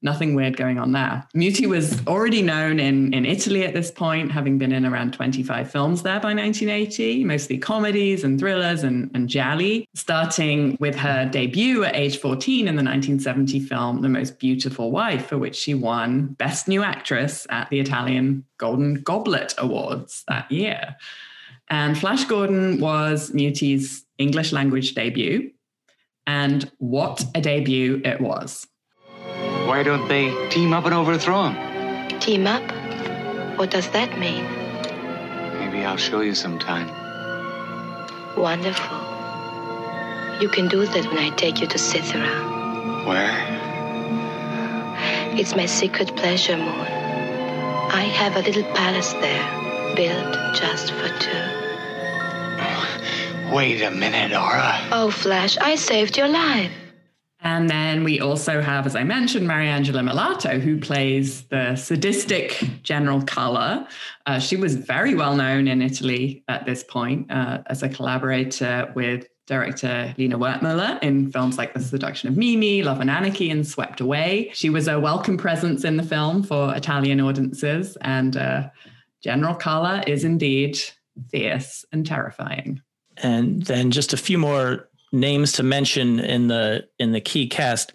nothing 0.02 0.34
weird 0.34 0.56
going 0.56 0.78
on 0.78 0.92
there. 0.92 1.26
Muti 1.34 1.66
was 1.66 2.04
already 2.06 2.42
known 2.42 2.80
in, 2.80 3.12
in 3.12 3.24
Italy 3.26 3.64
at 3.64 3.74
this 3.74 3.90
point, 3.90 4.32
having 4.32 4.58
been 4.58 4.72
in 4.72 4.86
around 4.86 5.12
25 5.12 5.70
films 5.70 6.02
there 6.02 6.20
by 6.20 6.34
1980, 6.34 7.24
mostly 7.24 7.58
comedies 7.58 8.24
and 8.24 8.38
thrillers 8.38 8.82
and, 8.82 9.10
and 9.14 9.28
gialli, 9.28 9.86
starting 9.94 10.76
with 10.80 10.94
her 10.96 11.28
debut 11.30 11.84
at 11.84 11.94
age 11.94 12.18
14 12.18 12.60
in 12.68 12.76
the 12.76 12.82
1970 12.82 13.60
film 13.60 14.00
The 14.00 14.08
Most 14.08 14.38
Beautiful 14.38 14.90
Wife, 14.90 15.26
for 15.26 15.38
which 15.38 15.56
she 15.56 15.74
won 15.74 16.28
Best 16.34 16.68
New 16.68 16.82
Actress 16.82 17.46
at 17.50 17.68
the 17.70 17.80
Italian 17.80 18.44
Golden 18.58 19.02
Goblet 19.02 19.54
Awards 19.58 20.24
that 20.28 20.50
year. 20.50 20.96
And 21.68 21.96
Flash 21.96 22.24
Gordon 22.24 22.80
was 22.80 23.32
Muti's 23.32 24.04
English 24.18 24.52
language 24.52 24.94
debut. 24.94 25.52
And 26.26 26.70
what 26.78 27.24
a 27.34 27.40
debut 27.40 28.02
it 28.04 28.20
was. 28.20 28.66
Why 29.66 29.82
don't 29.82 30.08
they 30.08 30.30
team 30.48 30.72
up 30.72 30.84
and 30.84 30.94
overthrow 30.94 31.48
him? 31.48 32.18
Team 32.20 32.46
up? 32.46 32.62
What 33.58 33.70
does 33.70 33.88
that 33.90 34.18
mean? 34.18 34.44
Maybe 35.58 35.84
I'll 35.84 35.96
show 35.96 36.20
you 36.20 36.34
sometime. 36.34 36.88
Wonderful. 38.36 38.98
You 40.40 40.48
can 40.48 40.68
do 40.68 40.86
that 40.86 41.04
when 41.06 41.18
I 41.18 41.30
take 41.36 41.60
you 41.60 41.66
to 41.66 41.78
Cythera. 41.78 43.06
Where? 43.06 43.36
It's 45.38 45.54
my 45.54 45.66
secret 45.66 46.16
pleasure, 46.16 46.56
Moon. 46.56 46.86
I 47.92 48.02
have 48.02 48.36
a 48.36 48.40
little 48.40 48.64
palace 48.74 49.12
there, 49.14 49.44
built 49.94 50.34
just 50.54 50.92
for 50.92 51.08
two. 51.18 51.60
Wait 53.54 53.82
a 53.82 53.90
minute, 53.90 54.32
Aura. 54.32 54.78
Oh, 54.92 55.10
Flash, 55.10 55.58
I 55.58 55.74
saved 55.74 56.16
your 56.16 56.28
life. 56.28 56.72
And 57.42 57.70
then 57.70 58.04
we 58.04 58.20
also 58.20 58.60
have, 58.60 58.86
as 58.86 58.94
I 58.94 59.02
mentioned, 59.02 59.48
Mariangela 59.48 60.06
Melato, 60.06 60.60
who 60.60 60.78
plays 60.78 61.44
the 61.44 61.74
sadistic 61.74 62.62
General 62.82 63.22
Kala. 63.22 63.88
Uh, 64.26 64.38
she 64.38 64.56
was 64.56 64.74
very 64.76 65.14
well 65.14 65.34
known 65.34 65.66
in 65.66 65.80
Italy 65.80 66.44
at 66.48 66.66
this 66.66 66.84
point 66.84 67.30
uh, 67.30 67.62
as 67.66 67.82
a 67.82 67.88
collaborator 67.88 68.92
with 68.94 69.26
director 69.46 70.14
Lina 70.16 70.38
Wertmuller 70.38 71.02
in 71.02 71.32
films 71.32 71.58
like 71.58 71.74
The 71.74 71.80
Seduction 71.80 72.28
of 72.28 72.36
Mimi, 72.36 72.82
Love 72.82 73.00
and 73.00 73.10
Anarchy, 73.10 73.50
and 73.50 73.66
Swept 73.66 74.00
Away. 74.00 74.50
She 74.52 74.70
was 74.70 74.86
a 74.86 75.00
welcome 75.00 75.36
presence 75.36 75.82
in 75.82 75.96
the 75.96 76.04
film 76.04 76.42
for 76.42 76.74
Italian 76.74 77.20
audiences, 77.20 77.96
and 78.02 78.36
uh, 78.36 78.68
General 79.22 79.54
Kala 79.54 80.04
is 80.06 80.24
indeed 80.24 80.78
fierce 81.30 81.84
and 81.90 82.06
terrifying. 82.06 82.80
And 83.16 83.62
then 83.64 83.90
just 83.90 84.12
a 84.12 84.16
few 84.16 84.38
more 84.38 84.88
names 85.12 85.52
to 85.52 85.62
mention 85.62 86.20
in 86.20 86.48
the 86.48 86.88
in 86.98 87.12
the 87.12 87.20
key 87.20 87.46
cast. 87.46 87.92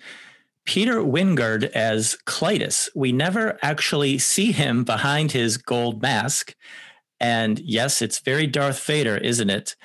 Peter 0.66 0.96
Wyngarde 0.96 1.66
as 1.72 2.18
Klytus. 2.26 2.90
We 2.96 3.12
never 3.12 3.58
actually 3.62 4.18
see 4.18 4.52
him 4.52 4.84
behind 4.84 5.32
his 5.32 5.58
gold 5.58 6.02
mask. 6.02 6.56
And 7.20 7.60
yes, 7.60 8.02
it's 8.02 8.20
very 8.20 8.48
Darth 8.48 8.84
Vader, 8.84 9.16
isn't 9.18 9.50
it? 9.52 9.76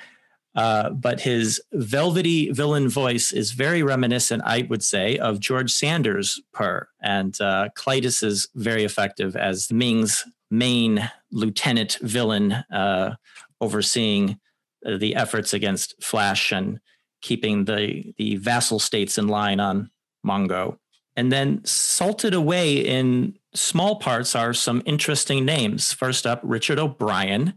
Uh, 0.53 0.89
but 0.89 1.21
his 1.21 1.61
velvety 1.71 2.51
villain 2.51 2.89
voice 2.89 3.31
is 3.31 3.51
very 3.51 3.83
reminiscent, 3.83 4.41
I 4.45 4.63
would 4.63 4.83
say, 4.83 5.17
of 5.17 5.39
George 5.39 5.71
Sanders' 5.71 6.41
purr. 6.51 6.89
And 7.01 7.39
uh, 7.39 7.69
Klytus 7.77 8.21
is 8.21 8.49
very 8.55 8.83
effective 8.83 9.35
as 9.37 9.71
Ming's 9.71 10.25
main 10.49 11.09
lieutenant 11.31 11.97
villain, 12.01 12.51
uh, 12.51 13.15
overseeing 13.61 14.39
the 14.83 15.15
efforts 15.15 15.53
against 15.53 16.03
Flash 16.03 16.51
and 16.51 16.81
keeping 17.21 17.65
the 17.65 18.13
the 18.17 18.35
vassal 18.37 18.79
states 18.79 19.17
in 19.17 19.27
line 19.27 19.59
on 19.59 19.89
Mongo. 20.25 20.77
And 21.15 21.31
then 21.31 21.63
salted 21.65 22.33
away 22.33 22.77
in 22.77 23.37
small 23.53 23.97
parts 23.97 24.35
are 24.35 24.53
some 24.53 24.81
interesting 24.85 25.43
names. 25.45 25.91
First 25.91 26.25
up, 26.25 26.39
Richard 26.43 26.79
O'Brien 26.79 27.53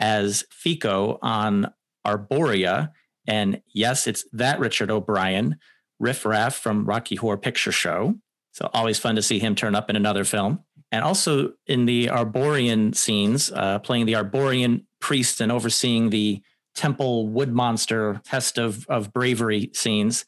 as 0.00 0.44
Fico 0.50 1.18
on 1.22 1.72
Arboria. 2.06 2.90
And 3.26 3.62
yes, 3.72 4.06
it's 4.06 4.24
that 4.32 4.58
Richard 4.58 4.90
O'Brien, 4.90 5.56
Riff 5.98 6.24
Raff 6.24 6.56
from 6.56 6.84
Rocky 6.84 7.16
Horror 7.16 7.38
Picture 7.38 7.72
Show. 7.72 8.16
So 8.52 8.70
always 8.72 8.98
fun 8.98 9.16
to 9.16 9.22
see 9.22 9.38
him 9.38 9.54
turn 9.54 9.74
up 9.74 9.90
in 9.90 9.96
another 9.96 10.24
film. 10.24 10.60
And 10.92 11.04
also 11.04 11.52
in 11.66 11.86
the 11.86 12.10
Arborean 12.10 12.92
scenes, 12.92 13.50
uh, 13.52 13.80
playing 13.80 14.06
the 14.06 14.16
Arborean 14.16 14.86
priest 15.00 15.40
and 15.40 15.50
overseeing 15.50 16.10
the 16.10 16.42
temple 16.76 17.26
wood 17.26 17.52
monster 17.52 18.20
test 18.24 18.58
of, 18.58 18.86
of 18.88 19.12
bravery 19.12 19.70
scenes. 19.72 20.24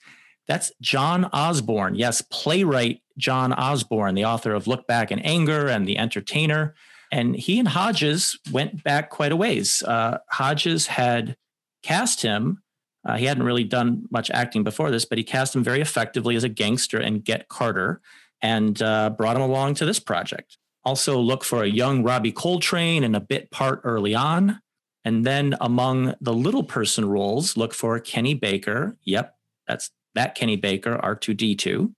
That's 0.49 0.72
John 0.80 1.26
Osborne. 1.26 1.94
Yes, 1.94 2.22
playwright 2.22 3.03
John 3.18 3.53
Osborne, 3.53 4.14
the 4.14 4.24
author 4.24 4.55
of 4.55 4.66
Look 4.66 4.86
Back 4.86 5.12
in 5.12 5.18
Anger 5.20 5.68
and 5.68 5.86
The 5.86 5.99
Entertainer. 5.99 6.74
And 7.12 7.36
he 7.36 7.59
and 7.59 7.68
Hodges 7.68 8.38
went 8.51 8.82
back 8.82 9.11
quite 9.11 9.32
a 9.32 9.36
ways. 9.36 9.82
Uh, 9.82 10.18
Hodges 10.30 10.86
had 10.86 11.36
cast 11.82 12.22
him. 12.22 12.62
Uh, 13.05 13.16
he 13.16 13.26
hadn't 13.26 13.44
really 13.44 13.64
done 13.64 14.05
much 14.11 14.30
acting 14.30 14.64
before 14.64 14.90
this, 14.90 15.05
but 15.05 15.18
he 15.18 15.24
cast 15.24 15.55
him 15.55 15.62
very 15.62 15.80
effectively 15.80 16.36
as 16.36 16.44
a 16.44 16.49
gangster 16.49 17.01
in 17.01 17.20
Get 17.20 17.49
Carter 17.49 18.01
and 18.42 18.80
uh, 18.82 19.11
brought 19.11 19.36
him 19.36 19.42
along 19.42 19.74
to 19.74 19.84
this 19.84 20.01
project. 20.01 20.59
Also, 20.84 21.18
look 21.18 21.44
for 21.44 21.62
a 21.62 21.68
young 21.68 22.03
Robbie 22.03 22.32
Coltrane 22.32 23.05
in 23.05 23.14
a 23.14 23.20
bit 23.20 23.51
part 23.51 23.80
early 23.84 24.14
on. 24.14 24.61
And 25.05 25.24
then 25.24 25.55
among 25.61 26.14
the 26.20 26.34
little 26.34 26.64
person 26.64 27.09
roles, 27.09 27.57
look 27.57 27.72
for 27.72 27.99
Kenny 28.01 28.34
Baker. 28.34 28.96
Yep, 29.05 29.34
that's 29.66 29.90
that 30.14 30.34
Kenny 30.34 30.57
Baker, 30.57 30.99
R2D2. 31.03 31.94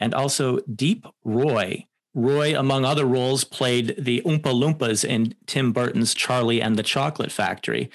And 0.00 0.14
also 0.14 0.58
Deep 0.74 1.06
Roy. 1.24 1.86
Roy, 2.14 2.58
among 2.58 2.84
other 2.84 3.06
roles, 3.06 3.44
played 3.44 3.94
the 3.98 4.20
Oompa 4.22 4.42
Loompas 4.42 5.04
in 5.04 5.34
Tim 5.46 5.72
Burton's 5.72 6.12
Charlie 6.12 6.60
and 6.60 6.76
the 6.76 6.82
Chocolate 6.82 7.32
Factory. 7.32 7.90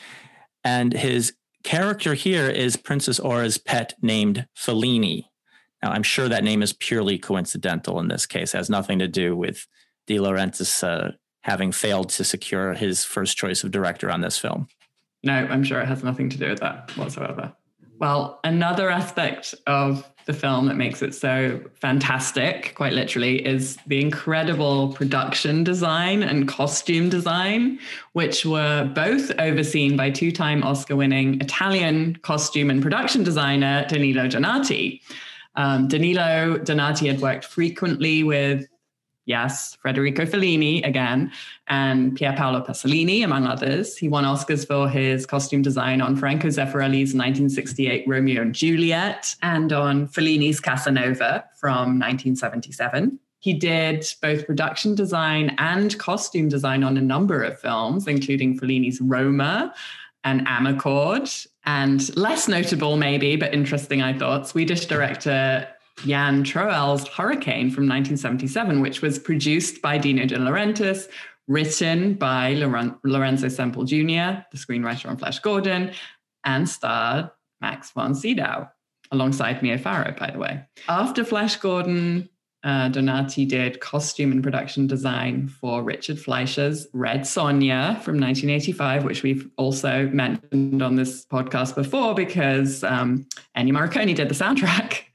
And 0.64 0.94
his 0.94 1.34
character 1.64 2.14
here 2.14 2.50
is 2.50 2.78
Princess 2.78 3.20
Aura's 3.20 3.58
pet 3.58 3.94
named 4.02 4.48
Fellini. 4.58 5.26
Now, 5.84 5.92
I'm 5.92 6.04
sure 6.04 6.28
that 6.28 6.44
name 6.44 6.64
is 6.64 6.74
purely 6.74 7.20
coincidental 7.20 8.00
in 8.00 8.08
this 8.08 8.26
case, 8.26 8.54
it 8.54 8.58
has 8.58 8.70
nothing 8.70 9.00
to 9.00 9.08
do 9.08 9.36
with 9.36 9.68
De 10.08 10.18
Laurentiis 10.18 10.84
uh, 10.84 11.12
having 11.48 11.72
failed 11.72 12.10
to 12.10 12.24
secure 12.24 12.74
his 12.74 13.06
first 13.06 13.38
choice 13.38 13.64
of 13.64 13.72
director 13.72 14.12
on 14.12 14.22
this 14.22 14.38
film. 14.38 14.68
No, 15.24 15.34
I'm 15.34 15.64
sure 15.64 15.80
it 15.80 15.88
has 15.88 16.04
nothing 16.04 16.30
to 16.30 16.38
do 16.38 16.50
with 16.50 16.60
that 16.60 16.92
whatsoever. 16.98 17.54
Well, 18.00 18.40
another 18.44 18.92
aspect 18.92 19.56
of 19.66 20.08
the 20.26 20.34
film 20.34 20.68
that 20.68 20.76
makes 20.76 21.02
it 21.02 21.16
so 21.16 21.60
fantastic, 21.74 22.74
quite 22.76 22.94
literally, 22.94 23.44
is 23.44 23.78
the 23.88 24.02
incredible 24.02 24.94
production 24.94 25.64
design 25.64 26.22
and 26.22 26.48
costume 26.48 27.10
design, 27.10 27.80
which 28.12 28.46
were 28.46 28.92
both 28.94 29.32
overseen 29.40 29.98
by 29.98 30.12
two 30.12 30.32
time 30.32 30.64
Oscar 30.64 30.96
winning 30.96 31.42
Italian 31.42 32.18
costume 32.18 32.70
and 32.70 32.84
production 32.84 33.24
designer 33.24 33.86
Danilo 33.88 34.28
Donati. 34.28 35.02
Um, 35.56 35.88
Danilo 35.88 36.58
Donati 36.60 37.08
had 37.08 37.20
worked 37.20 37.46
frequently 37.46 38.22
with 38.22 38.68
Yes, 39.28 39.78
Federico 39.84 40.26
Fellini 40.26 40.84
again, 40.88 41.34
and 41.68 42.16
Pier 42.16 42.34
Paolo 42.34 42.62
Pasolini, 42.62 43.26
among 43.26 43.46
others. 43.46 43.98
He 43.98 44.08
won 44.08 44.24
Oscars 44.24 44.66
for 44.66 44.88
his 44.88 45.26
costume 45.26 45.62
design 45.62 46.00
on 46.00 46.16
Franco 46.16 46.48
Zeffirelli's 46.48 47.14
1968 47.14 48.06
Romeo 48.08 48.42
and 48.42 48.56
Juliet 48.56 49.36
and 49.42 49.74
on 49.74 50.08
Fellini's 50.08 50.62
Casanova 50.62 51.44
from 51.60 52.00
1977. 52.00 53.20
He 53.40 53.54
did 53.54 54.08
both 54.22 54.48
production 54.48 54.96
design 54.96 55.54
and 55.58 55.98
costume 56.00 56.48
design 56.48 56.86
on 56.86 56.96
a 56.96 57.02
number 57.02 57.44
of 57.44 57.60
films, 57.60 58.08
including 58.08 58.58
Fellini's 58.58 59.02
Roma 59.02 59.74
and 60.24 60.48
Amarcord. 60.48 61.48
And 61.66 62.16
less 62.16 62.48
notable, 62.48 62.96
maybe, 62.96 63.36
but 63.36 63.54
interesting, 63.54 64.02
I 64.02 64.18
thought, 64.18 64.48
Swedish 64.48 64.86
director 64.86 65.68
Jan 66.06 66.44
Troell's 66.44 67.08
Hurricane 67.08 67.70
from 67.72 67.88
1977, 67.88 68.82
which 68.82 69.02
was 69.02 69.20
produced 69.20 69.82
by 69.82 69.98
Dino 69.98 70.26
De 70.26 70.38
Laurentiis, 70.38 71.08
written 71.48 72.14
by 72.14 72.54
Lorenzo 73.04 73.48
Semple 73.48 73.84
Jr., 73.84 74.44
the 74.52 74.58
screenwriter 74.58 75.10
on 75.10 75.18
Flash 75.18 75.40
Gordon, 75.40 75.92
and 76.44 76.68
starred 76.70 77.30
Max 77.62 77.92
von 77.92 78.14
Sydow, 78.14 78.70
alongside 79.12 79.64
Mia 79.64 79.78
Farrow, 79.78 80.14
by 80.18 80.32
the 80.32 80.40
way. 80.40 80.64
After 80.88 81.24
Flash 81.24 81.56
Gordon, 81.58 82.30
uh, 82.68 82.90
Donati 82.90 83.46
did 83.46 83.80
costume 83.80 84.34
and 84.34 84.44
production 84.44 84.88
design 84.88 85.48
for 85.48 85.82
Richard 85.82 86.20
Fleischer's 86.20 86.86
Red 86.92 87.22
Sonja 87.22 87.94
from 88.02 88.20
1985, 88.20 89.06
which 89.06 89.24
we've 89.24 89.50
also 89.56 90.10
mentioned 90.10 90.84
on 90.84 90.98
this 90.98 91.26
podcast 91.26 91.76
before 91.76 92.14
because 92.14 92.84
um, 92.84 93.26
Ennio 93.56 93.72
Morricone 93.72 94.14
did 94.14 94.30
the 94.30 94.36
soundtrack. 94.36 95.04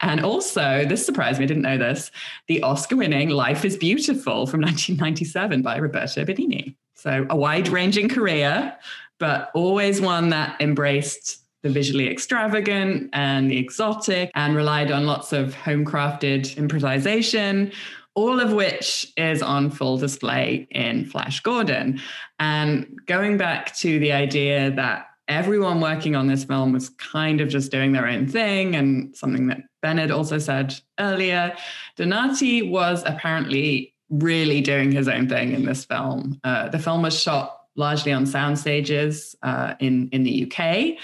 And 0.00 0.20
also, 0.24 0.84
this 0.84 1.06
surprised 1.06 1.38
me, 1.38 1.44
I 1.44 1.46
didn't 1.46 1.62
know 1.62 1.78
this, 1.78 2.10
the 2.48 2.60
Oscar 2.64 2.96
winning 2.96 3.28
Life 3.28 3.64
is 3.64 3.76
Beautiful 3.76 4.48
from 4.48 4.60
1997 4.60 5.62
by 5.62 5.76
Roberto 5.76 6.24
Benigni. 6.24 6.74
So, 6.96 7.24
a 7.30 7.36
wide 7.36 7.68
ranging 7.68 8.08
career, 8.08 8.76
but 9.20 9.52
always 9.54 10.00
one 10.00 10.30
that 10.30 10.60
embraced 10.60 11.43
the 11.64 11.70
visually 11.70 12.08
extravagant 12.10 13.08
and 13.14 13.50
the 13.50 13.56
exotic 13.56 14.30
and 14.34 14.54
relied 14.54 14.92
on 14.92 15.06
lots 15.06 15.32
of 15.32 15.54
home 15.54 15.82
crafted 15.82 16.54
improvisation, 16.58 17.72
all 18.14 18.38
of 18.38 18.52
which 18.52 19.10
is 19.16 19.42
on 19.42 19.70
full 19.70 19.96
display 19.96 20.68
in 20.70 21.06
Flash 21.06 21.40
Gordon. 21.40 22.00
And 22.38 23.00
going 23.06 23.38
back 23.38 23.74
to 23.78 23.98
the 23.98 24.12
idea 24.12 24.72
that 24.72 25.06
everyone 25.26 25.80
working 25.80 26.14
on 26.14 26.26
this 26.26 26.44
film 26.44 26.72
was 26.72 26.90
kind 26.90 27.40
of 27.40 27.48
just 27.48 27.72
doing 27.72 27.92
their 27.92 28.06
own 28.06 28.28
thing 28.28 28.76
and 28.76 29.16
something 29.16 29.46
that 29.46 29.62
Bennett 29.80 30.10
also 30.10 30.36
said 30.36 30.78
earlier, 31.00 31.56
Donati 31.96 32.60
was 32.60 33.02
apparently 33.06 33.94
really 34.10 34.60
doing 34.60 34.92
his 34.92 35.08
own 35.08 35.30
thing 35.30 35.52
in 35.52 35.64
this 35.64 35.86
film. 35.86 36.38
Uh, 36.44 36.68
the 36.68 36.78
film 36.78 37.00
was 37.00 37.18
shot 37.18 37.58
largely 37.74 38.12
on 38.12 38.26
sound 38.26 38.58
stages 38.58 39.34
uh, 39.42 39.74
in, 39.80 40.10
in 40.10 40.24
the 40.24 40.44
UK. 40.44 40.98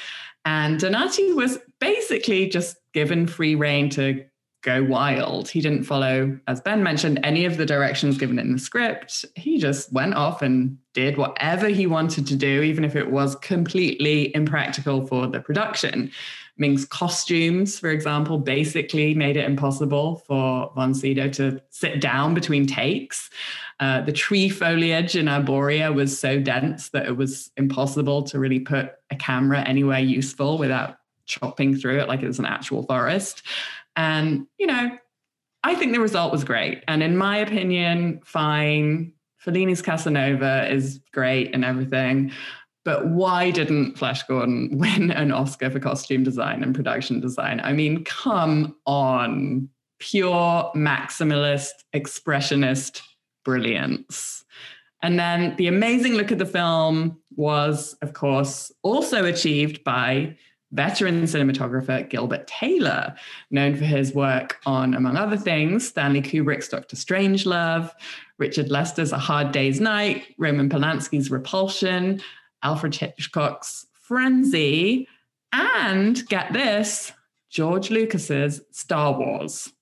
And 0.45 0.81
Donati 0.81 1.33
was 1.33 1.59
basically 1.81 2.49
just 2.49 2.77
given 2.93 3.27
free 3.27 3.55
rein 3.55 3.89
to 3.91 4.25
go 4.63 4.83
wild. 4.85 5.49
He 5.49 5.61
didn't 5.61 5.85
follow, 5.85 6.39
as 6.47 6.61
Ben 6.61 6.83
mentioned, 6.83 7.21
any 7.23 7.45
of 7.45 7.57
the 7.57 7.65
directions 7.65 8.19
given 8.19 8.39
in 8.39 8.53
the 8.53 8.59
script. 8.59 9.25
He 9.35 9.59
just 9.59 9.93
went 9.93 10.15
off 10.15 10.43
and 10.43 10.77
did 10.93 11.17
whatever 11.17 11.69
he 11.69 11.87
wanted 11.87 12.27
to 12.27 12.37
do, 12.37 12.63
even 12.63 12.85
if 12.85 12.95
it 12.95 13.11
was 13.11 13.37
completely 13.37 14.35
impractical 14.35 15.07
for 15.07 15.27
the 15.27 15.41
production. 15.41 16.11
Ming's 16.59 16.85
costumes, 16.85 17.79
for 17.79 17.89
example, 17.89 18.37
basically 18.37 19.15
made 19.15 19.39
it 19.39 19.47
impossible 19.47 20.23
for 20.27 20.71
Von 20.75 20.93
to 20.93 21.61
sit 21.71 22.01
down 22.01 22.35
between 22.35 22.67
takes. 22.67 23.31
Uh, 23.81 24.03
the 24.03 24.13
tree 24.13 24.51
foliage 24.51 25.17
in 25.17 25.25
Arboria 25.25 25.93
was 25.93 26.19
so 26.19 26.39
dense 26.39 26.91
that 26.91 27.07
it 27.07 27.17
was 27.17 27.51
impossible 27.57 28.23
to 28.25 28.39
really 28.39 28.61
put 28.61 28.93
a 29.11 29.17
camera 29.17 29.63
anywhere 29.63 29.99
useful 29.99 30.59
without 30.59 30.97
chopping 31.25 31.75
through 31.75 31.99
it 31.99 32.07
like 32.07 32.23
it 32.23 32.27
was 32.27 32.39
an 32.39 32.45
actual 32.45 32.83
forest. 32.85 33.43
And, 33.97 34.47
you 34.59 34.67
know, 34.67 34.99
I 35.65 35.75
think 35.75 35.93
the 35.93 36.01
result 36.01 36.31
was 36.31 36.45
great. 36.45 36.85
And 36.89 37.03
in 37.03 37.17
my 37.17 37.39
opinion, 37.39 38.21
fine. 38.25 39.13
Fellini's 39.39 39.81
Casanova 39.81 40.71
is 40.71 41.01
great 41.13 41.55
and 41.55 41.65
everything. 41.65 42.33
But 42.85 43.09
why 43.09 43.51
didn't 43.51 43.97
Flash 43.97 44.23
Gordon 44.25 44.69
win 44.73 45.11
an 45.11 45.33
Oscar 45.33 45.71
for 45.71 45.81
costume 45.81 46.23
design 46.23 46.63
and 46.63 46.75
production 46.75 47.21
design? 47.21 47.61
I 47.65 47.73
mean, 47.73 48.05
come 48.05 48.77
on. 48.85 49.71
Pure 49.99 50.73
maximalist, 50.75 51.73
expressionist 51.95 53.03
brilliance. 53.45 54.45
And 55.03 55.19
then 55.19 55.57
the 55.57 55.67
amazing 55.67 56.15
look 56.15 56.31
of 56.31 56.39
the 56.39 56.47
film 56.47 57.19
was, 57.37 57.95
of 58.03 58.13
course, 58.13 58.71
also 58.83 59.25
achieved 59.25 59.83
by 59.83 60.37
veteran 60.73 61.23
cinematographer 61.23 62.09
Gilbert 62.09 62.47
Taylor, 62.47 63.15
known 63.51 63.77
for 63.77 63.85
his 63.85 64.15
work 64.15 64.59
on, 64.67 64.95
among 64.95 65.17
other 65.17 65.37
things, 65.37 65.89
Stanley 65.89 66.23
Kubrick's 66.23 66.69
Doctor 66.69 66.97
Strangelove, 66.97 67.91
Richard 68.39 68.71
Lester's 68.71 69.13
A 69.13 69.19
Hard 69.19 69.53
Day's 69.53 69.81
Night, 69.81 70.35
Roman 70.39 70.69
Polanski's 70.69 71.31
Repulsion, 71.31 72.21
Alfred 72.63 72.95
Hitchcock's 72.95 73.87
Frenzy, 73.95 75.09
and 75.53 76.27
get 76.29 76.53
this, 76.53 77.13
George 77.51 77.91
Lucas's 77.91 78.61
Star 78.71 79.19
Wars. 79.19 79.73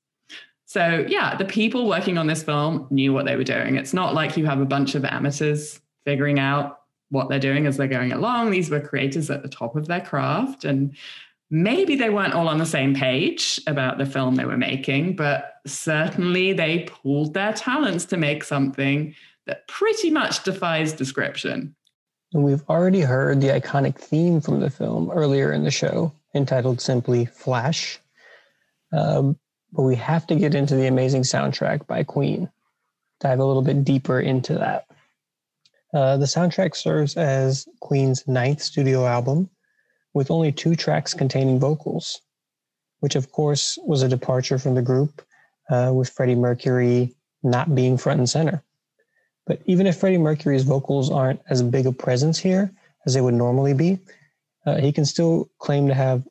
So, 0.69 1.07
yeah, 1.09 1.35
the 1.35 1.47
people 1.47 1.89
working 1.89 2.19
on 2.19 2.27
this 2.27 2.43
film 2.43 2.87
knew 2.91 3.14
what 3.14 3.25
they 3.25 3.37
were 3.37 3.43
doing. 3.43 3.77
It's 3.77 3.95
not 3.95 4.12
like 4.12 4.37
you 4.37 4.45
have 4.45 4.61
a 4.61 4.66
bunch 4.66 4.95
of 4.95 5.03
amateurs 5.03 5.81
figuring 6.05 6.39
out 6.39 6.81
what 7.09 7.31
they're 7.31 7.39
doing 7.39 7.66
as 7.66 7.79
they're 7.79 7.89
going 7.89 8.12
along. 8.12 8.51
These 8.51 8.69
were 8.69 8.79
creators 8.79 9.31
at 9.31 9.41
the 9.41 9.49
top 9.49 9.77
of 9.77 9.87
their 9.87 10.03
craft. 10.03 10.66
And 10.66 10.95
maybe 11.49 11.97
they 11.97 12.11
weren't 12.11 12.35
all 12.35 12.49
on 12.49 12.59
the 12.59 12.66
same 12.66 12.95
page 12.95 13.59
about 13.66 13.97
the 13.97 14.05
film 14.05 14.35
they 14.35 14.45
were 14.45 14.59
making, 14.59 15.16
but 15.16 15.55
certainly 15.66 16.53
they 16.53 16.81
pooled 16.81 17.33
their 17.33 17.55
talents 17.55 18.05
to 18.05 18.19
make 18.19 18.45
something 18.45 19.14
that 19.47 19.66
pretty 19.69 20.11
much 20.11 20.45
defies 20.45 20.93
description. 20.93 21.75
And 22.35 22.45
we've 22.45 22.69
already 22.69 23.01
heard 23.01 23.41
the 23.41 23.49
iconic 23.49 23.97
theme 23.97 24.43
from 24.43 24.61
the 24.61 24.69
film 24.69 25.11
earlier 25.12 25.51
in 25.51 25.64
the 25.64 25.71
show, 25.71 26.12
entitled 26.35 26.83
simply 26.83 27.25
Flash. 27.25 27.99
Um, 28.93 29.39
but 29.73 29.83
we 29.83 29.97
have 29.97 30.27
to 30.27 30.35
get 30.35 30.55
into 30.55 30.75
the 30.75 30.87
amazing 30.87 31.23
soundtrack 31.23 31.87
by 31.87 32.03
Queen, 32.03 32.51
dive 33.21 33.39
a 33.39 33.45
little 33.45 33.62
bit 33.62 33.85
deeper 33.85 34.21
into 34.21 34.55
that. 34.55 34.87
Uh, 35.93 36.16
the 36.16 36.27
soundtrack 36.27 36.77
serves 36.77 37.16
as 37.16 37.66
Queen's 37.81 38.27
ninth 38.29 38.62
studio 38.62 39.07
album 39.07 39.49
with 40.14 40.31
only 40.31 40.53
two 40.53 40.75
tracks 40.75 41.14
containing 41.14 41.59
vocals, 41.59 42.21
which 43.01 43.14
of 43.14 43.31
course 43.33 43.79
was 43.85 44.03
a 44.03 44.09
departure 44.09 44.59
from 44.59 44.75
the 44.75 44.83
group, 44.83 45.23
uh, 45.71 45.93
with 45.95 46.11
Freddie 46.11 46.35
Mercury 46.35 47.14
not 47.43 47.75
being 47.75 47.97
front 47.97 48.19
and 48.19 48.29
center. 48.29 48.62
But 49.47 49.62
even 49.64 49.87
if 49.87 49.97
Freddie 49.97 50.19
Mercury's 50.19 50.64
vocals 50.64 51.11
aren't 51.11 51.41
as 51.49 51.62
big 51.62 51.87
a 51.87 51.93
presence 51.93 52.39
here 52.39 52.71
as 53.07 53.14
they 53.14 53.21
would 53.21 53.35
normally 53.35 53.75
be, 53.75 53.99
uh, 54.66 54.77
he 54.77 54.93
can 54.93 55.05
still 55.05 55.49
claim 55.59 55.89
to 55.89 55.95
have 55.95 56.23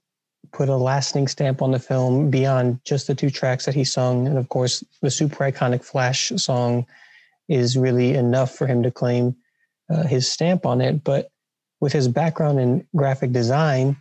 put 0.52 0.70
a 0.70 0.76
lasting 0.76 1.28
stamp 1.28 1.62
on 1.62 1.72
the 1.72 1.80
film 1.80 2.30
beyond 2.30 2.80
just 2.86 3.08
the 3.08 3.16
two 3.16 3.30
tracks 3.30 3.66
that 3.66 3.76
he 3.76 3.84
sung. 3.84 4.28
And 4.28 4.38
of 4.38 4.50
course, 4.50 4.84
the 5.02 5.12
super 5.12 5.44
iconic 5.44 5.84
Flash 5.84 6.32
song 6.38 6.86
is 7.50 7.78
really 7.78 8.16
enough 8.16 8.56
for 8.56 8.68
him 8.68 8.84
to 8.84 8.92
claim 8.92 9.36
uh, 9.90 10.04
his 10.04 10.30
stamp 10.32 10.66
on 10.66 10.82
it. 10.82 11.04
But 11.04 11.30
with 11.80 11.94
his 11.94 12.08
background 12.08 12.60
in 12.60 12.88
graphic 12.96 13.32
design, 13.32 13.98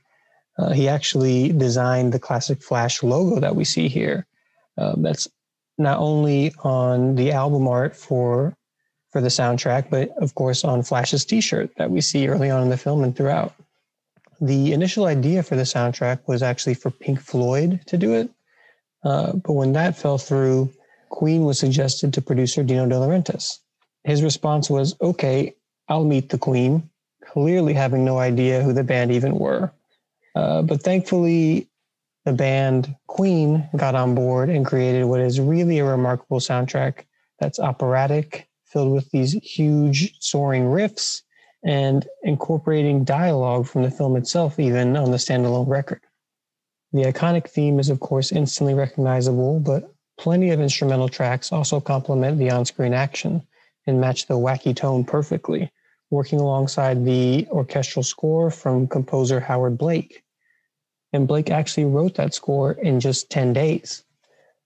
uh, 0.59 0.73
he 0.73 0.89
actually 0.89 1.53
designed 1.53 2.13
the 2.13 2.19
classic 2.19 2.63
Flash 2.63 3.03
logo 3.03 3.41
that 3.41 3.57
we 3.57 3.65
see 3.65 3.89
here. 3.89 4.27
Um, 4.79 5.03
that's 5.03 5.29
not 5.79 5.99
only 5.99 6.55
on 6.65 7.15
the 7.17 7.33
album 7.33 7.69
art 7.69 7.95
for 7.95 8.57
for 9.13 9.21
the 9.21 9.29
soundtrack, 9.29 9.89
but 9.89 10.11
of 10.21 10.35
course 10.35 10.65
on 10.65 10.83
Flash's 10.83 11.25
T-shirt 11.25 11.71
that 11.77 11.91
we 11.91 12.01
see 12.01 12.29
early 12.29 12.51
on 12.51 12.63
in 12.63 12.71
the 12.71 12.77
film 12.77 13.05
and 13.05 13.17
throughout 13.17 13.55
the 14.41 14.73
initial 14.73 15.07
idea 15.07 15.43
for 15.43 15.57
the 15.57 15.63
soundtrack 15.63 16.21
was 16.27 16.43
actually 16.43 16.75
for 16.75 16.91
Pink 16.91 17.21
Floyd 17.21 17.81
to 17.87 17.97
do 17.97 18.15
it. 18.15 18.31
Uh, 19.05 19.33
but 19.33 19.53
when 19.53 19.73
that 19.73 19.97
fell 19.97 20.19
through, 20.19 20.73
Queen 21.11 21.45
was 21.45 21.59
suggested 21.59 22.13
to 22.13 22.23
producer 22.23 22.63
Dino 22.63 22.87
De 22.89 22.95
Laurentiis. 22.95 23.59
His 24.05 24.23
response 24.23 24.69
was, 24.69 24.97
okay, 25.01 25.55
I'll 25.89 26.05
meet 26.05 26.29
the 26.29 26.39
Queen, 26.39 26.89
clearly 27.25 27.73
having 27.75 28.05
no 28.05 28.19
idea 28.19 28.63
who 28.63 28.73
the 28.73 28.85
band 28.85 29.13
even 29.13 29.39
were. 29.39 29.73
Uh, 30.35 30.63
but 30.63 30.83
thankfully, 30.83 31.69
the 32.25 32.33
band 32.33 32.95
Queen 33.07 33.69
got 33.77 33.95
on 33.95 34.15
board 34.15 34.49
and 34.49 34.67
created 34.67 35.05
what 35.05 35.21
is 35.21 35.41
really 35.41 35.79
a 35.79 35.85
remarkable 35.85 36.41
soundtrack 36.41 37.05
that's 37.39 37.61
operatic, 37.61 38.49
filled 38.65 38.93
with 38.93 39.11
these 39.11 39.33
huge 39.35 40.17
soaring 40.21 40.65
riffs 40.65 41.23
and 41.65 42.07
incorporating 42.23 43.05
dialogue 43.05 43.67
from 43.67 43.83
the 43.83 43.91
film 43.91 44.17
itself, 44.17 44.59
even 44.59 44.97
on 44.97 45.11
the 45.11 45.17
standalone 45.17 45.69
record. 45.69 46.01
The 46.93 47.03
iconic 47.03 47.49
theme 47.49 47.79
is, 47.79 47.89
of 47.89 48.01
course, 48.01 48.33
instantly 48.33 48.75
recognizable, 48.75 49.61
but 49.61 49.93
plenty 50.19 50.51
of 50.51 50.61
instrumental 50.61 51.09
tracks 51.09 51.53
also 51.53 51.81
complement 51.81 52.39
the 52.39 52.51
on 52.51 52.65
screen 52.65 52.95
action 52.95 53.43
and 53.87 54.01
match 54.01 54.27
the 54.27 54.35
wacky 54.35 54.75
tone 54.75 55.05
perfectly, 55.05 55.71
working 56.11 56.41
alongside 56.41 57.05
the 57.05 57.47
orchestral 57.51 58.03
score 58.03 58.51
from 58.51 58.87
composer 58.89 59.41
Howard 59.41 59.77
Blake. 59.77 60.23
And 61.13 61.29
Blake 61.29 61.51
actually 61.51 61.85
wrote 61.85 62.15
that 62.15 62.35
score 62.35 62.73
in 62.73 63.01
just 63.01 63.31
10 63.31 63.53
days. 63.53 64.05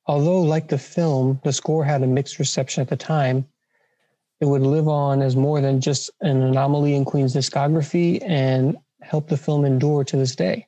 Although, 0.07 0.43
like 0.43 0.69
the 0.69 0.79
film, 0.79 1.41
the 1.45 1.53
score 1.53 1.85
had 1.85 2.03
a 2.03 2.07
mixed 2.07 2.39
reception 2.39 2.81
at 2.81 2.89
the 2.89 2.97
time, 2.97 3.47
it 4.41 4.47
would 4.47 4.63
live 4.63 4.89
on 4.89 5.23
as 5.23 5.37
more 5.37 5.61
than 5.61 5.81
just 5.81 6.11
an 6.21 6.43
anomaly 6.43 6.95
in 6.95 7.05
Queen's 7.05 7.35
discography 7.35 8.23
and 8.27 8.77
help 9.03 9.29
the 9.29 9.37
film 9.37 9.65
endure 9.65 10.05
to 10.05 10.17
this 10.17 10.35
day. 10.35 10.67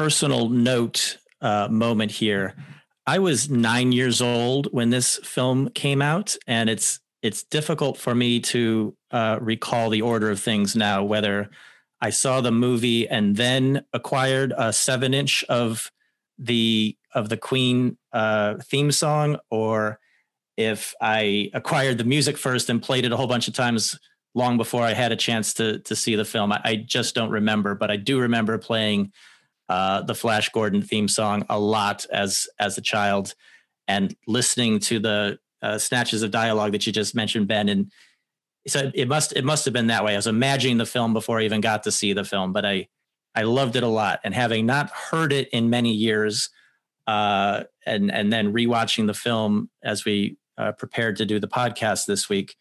Personal 0.00 0.48
note 0.48 1.18
uh, 1.42 1.68
moment 1.70 2.10
here. 2.10 2.54
I 3.06 3.18
was 3.18 3.50
nine 3.50 3.92
years 3.92 4.22
old 4.22 4.66
when 4.72 4.88
this 4.88 5.18
film 5.18 5.68
came 5.74 6.00
out, 6.00 6.38
and 6.46 6.70
it's 6.70 7.00
it's 7.20 7.42
difficult 7.42 7.98
for 7.98 8.14
me 8.14 8.40
to 8.40 8.96
uh, 9.10 9.36
recall 9.42 9.90
the 9.90 10.00
order 10.00 10.30
of 10.30 10.40
things 10.40 10.74
now. 10.74 11.04
Whether 11.04 11.50
I 12.00 12.08
saw 12.08 12.40
the 12.40 12.50
movie 12.50 13.06
and 13.06 13.36
then 13.36 13.84
acquired 13.92 14.54
a 14.56 14.72
seven 14.72 15.12
inch 15.12 15.44
of 15.50 15.92
the 16.38 16.96
of 17.14 17.28
the 17.28 17.36
Queen 17.36 17.98
uh, 18.10 18.54
theme 18.54 18.92
song, 18.92 19.36
or 19.50 20.00
if 20.56 20.94
I 21.02 21.50
acquired 21.52 21.98
the 21.98 22.04
music 22.04 22.38
first 22.38 22.70
and 22.70 22.82
played 22.82 23.04
it 23.04 23.12
a 23.12 23.18
whole 23.18 23.26
bunch 23.26 23.48
of 23.48 23.54
times 23.54 24.00
long 24.34 24.56
before 24.56 24.82
I 24.82 24.94
had 24.94 25.12
a 25.12 25.16
chance 25.16 25.52
to 25.54 25.80
to 25.80 25.94
see 25.94 26.14
the 26.14 26.24
film. 26.24 26.52
I, 26.52 26.60
I 26.64 26.76
just 26.76 27.14
don't 27.14 27.30
remember, 27.30 27.74
but 27.74 27.90
I 27.90 27.96
do 27.96 28.18
remember 28.18 28.56
playing 28.56 29.12
uh, 29.70 30.02
the 30.02 30.16
Flash 30.16 30.48
Gordon 30.48 30.82
theme 30.82 31.06
song 31.06 31.46
a 31.48 31.58
lot 31.58 32.04
as 32.12 32.48
as 32.58 32.76
a 32.76 32.82
child, 32.82 33.36
and 33.86 34.16
listening 34.26 34.80
to 34.80 34.98
the 34.98 35.38
uh, 35.62 35.78
snatches 35.78 36.24
of 36.24 36.32
dialogue 36.32 36.72
that 36.72 36.86
you 36.88 36.92
just 36.92 37.14
mentioned, 37.14 37.46
Ben. 37.46 37.68
And 37.68 37.92
so 38.66 38.90
it 38.94 39.06
must 39.06 39.32
it 39.36 39.44
must 39.44 39.64
have 39.66 39.72
been 39.72 39.86
that 39.86 40.04
way. 40.04 40.14
I 40.14 40.16
was 40.16 40.26
imagining 40.26 40.78
the 40.78 40.86
film 40.86 41.12
before 41.12 41.38
I 41.38 41.44
even 41.44 41.60
got 41.60 41.84
to 41.84 41.92
see 41.92 42.12
the 42.12 42.24
film, 42.24 42.52
but 42.52 42.66
I 42.66 42.88
I 43.32 43.42
loved 43.42 43.76
it 43.76 43.84
a 43.84 43.88
lot. 43.88 44.18
And 44.24 44.34
having 44.34 44.66
not 44.66 44.90
heard 44.90 45.32
it 45.32 45.48
in 45.50 45.70
many 45.70 45.92
years, 45.92 46.50
uh, 47.06 47.62
and 47.86 48.10
and 48.10 48.32
then 48.32 48.52
rewatching 48.52 49.06
the 49.06 49.14
film 49.14 49.70
as 49.84 50.04
we 50.04 50.36
uh, 50.58 50.72
prepared 50.72 51.14
to 51.18 51.26
do 51.26 51.38
the 51.38 51.46
podcast 51.46 52.06
this 52.06 52.28
week, 52.28 52.56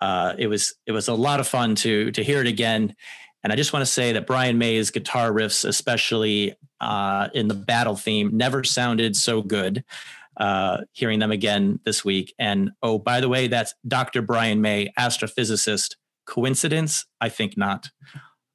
uh, 0.00 0.34
it 0.36 0.48
was 0.48 0.74
it 0.86 0.92
was 0.92 1.06
a 1.06 1.14
lot 1.14 1.38
of 1.38 1.46
fun 1.46 1.76
to 1.76 2.10
to 2.10 2.24
hear 2.24 2.40
it 2.40 2.48
again. 2.48 2.96
And 3.42 3.52
I 3.52 3.56
just 3.56 3.72
want 3.72 3.84
to 3.84 3.90
say 3.90 4.12
that 4.12 4.26
Brian 4.26 4.58
May's 4.58 4.90
guitar 4.90 5.30
riffs, 5.30 5.64
especially 5.64 6.54
uh, 6.80 7.28
in 7.34 7.48
the 7.48 7.54
battle 7.54 7.96
theme, 7.96 8.36
never 8.36 8.64
sounded 8.64 9.16
so 9.16 9.42
good. 9.42 9.84
Uh, 10.36 10.82
hearing 10.92 11.18
them 11.18 11.32
again 11.32 11.80
this 11.84 12.04
week. 12.04 12.32
And 12.38 12.70
oh, 12.80 12.98
by 12.98 13.20
the 13.20 13.28
way, 13.28 13.48
that's 13.48 13.74
Dr. 13.86 14.22
Brian 14.22 14.60
May, 14.60 14.92
astrophysicist. 14.96 15.96
Coincidence? 16.26 17.06
I 17.20 17.28
think 17.28 17.56
not. 17.56 17.90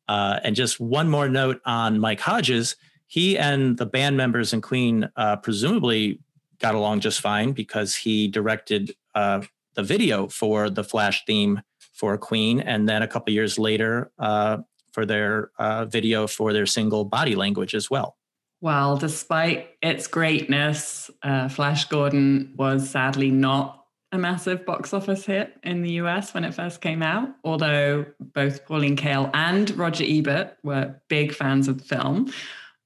Uh, 0.07 0.39
and 0.43 0.55
just 0.55 0.80
one 0.80 1.10
more 1.10 1.27
note 1.27 1.60
on 1.65 1.99
Mike 1.99 2.22
Hodges. 2.22 2.77
He 3.07 3.38
and 3.38 3.77
the 3.77 3.85
band 3.85 4.15
members 4.15 4.53
in 4.53 4.61
Queen 4.61 5.10
uh, 5.18 5.35
presumably 5.38 6.19
got 6.60 6.73
along 6.73 7.01
just 7.01 7.19
fine 7.19 7.51
because 7.51 7.95
he 7.95 8.27
directed 8.27 8.95
uh, 9.14 9.41
the 9.73 9.84
video 9.84 10.27
for 10.27 10.69
the 10.69 10.84
Flash 10.84 11.26
theme 11.26 11.61
for 11.93 12.18
Queen, 12.18 12.60
and 12.60 12.88
then 12.88 13.01
a 13.01 13.07
couple 13.07 13.34
years 13.34 13.60
later 13.60 14.11
uh, 14.18 14.57
for 14.93 15.05
their 15.05 15.51
uh, 15.59 15.85
video 15.85 16.27
for 16.27 16.53
their 16.53 16.65
single 16.65 17.03
Body 17.03 17.35
Language 17.35 17.75
as 17.75 17.89
well. 17.89 18.15
Well, 18.61 18.95
despite 18.95 19.71
its 19.81 20.07
greatness, 20.07 21.11
uh, 21.21 21.49
Flash 21.49 21.85
Gordon 21.89 22.53
was 22.55 22.89
sadly 22.89 23.29
not 23.29 23.83
a 24.13 24.17
massive 24.17 24.65
box 24.65 24.93
office 24.93 25.25
hit 25.25 25.57
in 25.63 25.81
the 25.81 25.93
US 25.93 26.33
when 26.33 26.45
it 26.45 26.53
first 26.53 26.79
came 26.79 27.01
out, 27.01 27.29
although 27.43 28.05
both 28.19 28.63
Pauline 28.65 28.95
Kael 28.95 29.29
and 29.33 29.69
Roger 29.71 30.05
Ebert 30.07 30.55
were 30.63 30.95
big 31.09 31.33
fans 31.33 31.67
of 31.67 31.79
the 31.79 31.83
film. 31.83 32.31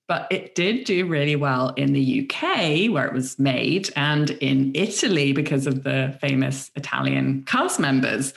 But 0.08 0.28
it 0.32 0.56
did 0.56 0.86
do 0.86 1.06
really 1.06 1.36
well 1.36 1.74
in 1.76 1.92
the 1.92 2.22
UK, 2.24 2.90
where 2.90 3.06
it 3.06 3.14
was 3.14 3.38
made, 3.38 3.90
and 3.98 4.30
in 4.32 4.72
Italy 4.74 5.34
because 5.34 5.68
of 5.68 5.84
the 5.84 6.18
famous 6.22 6.72
Italian 6.76 7.44
cast 7.44 7.78
members. 7.78 8.34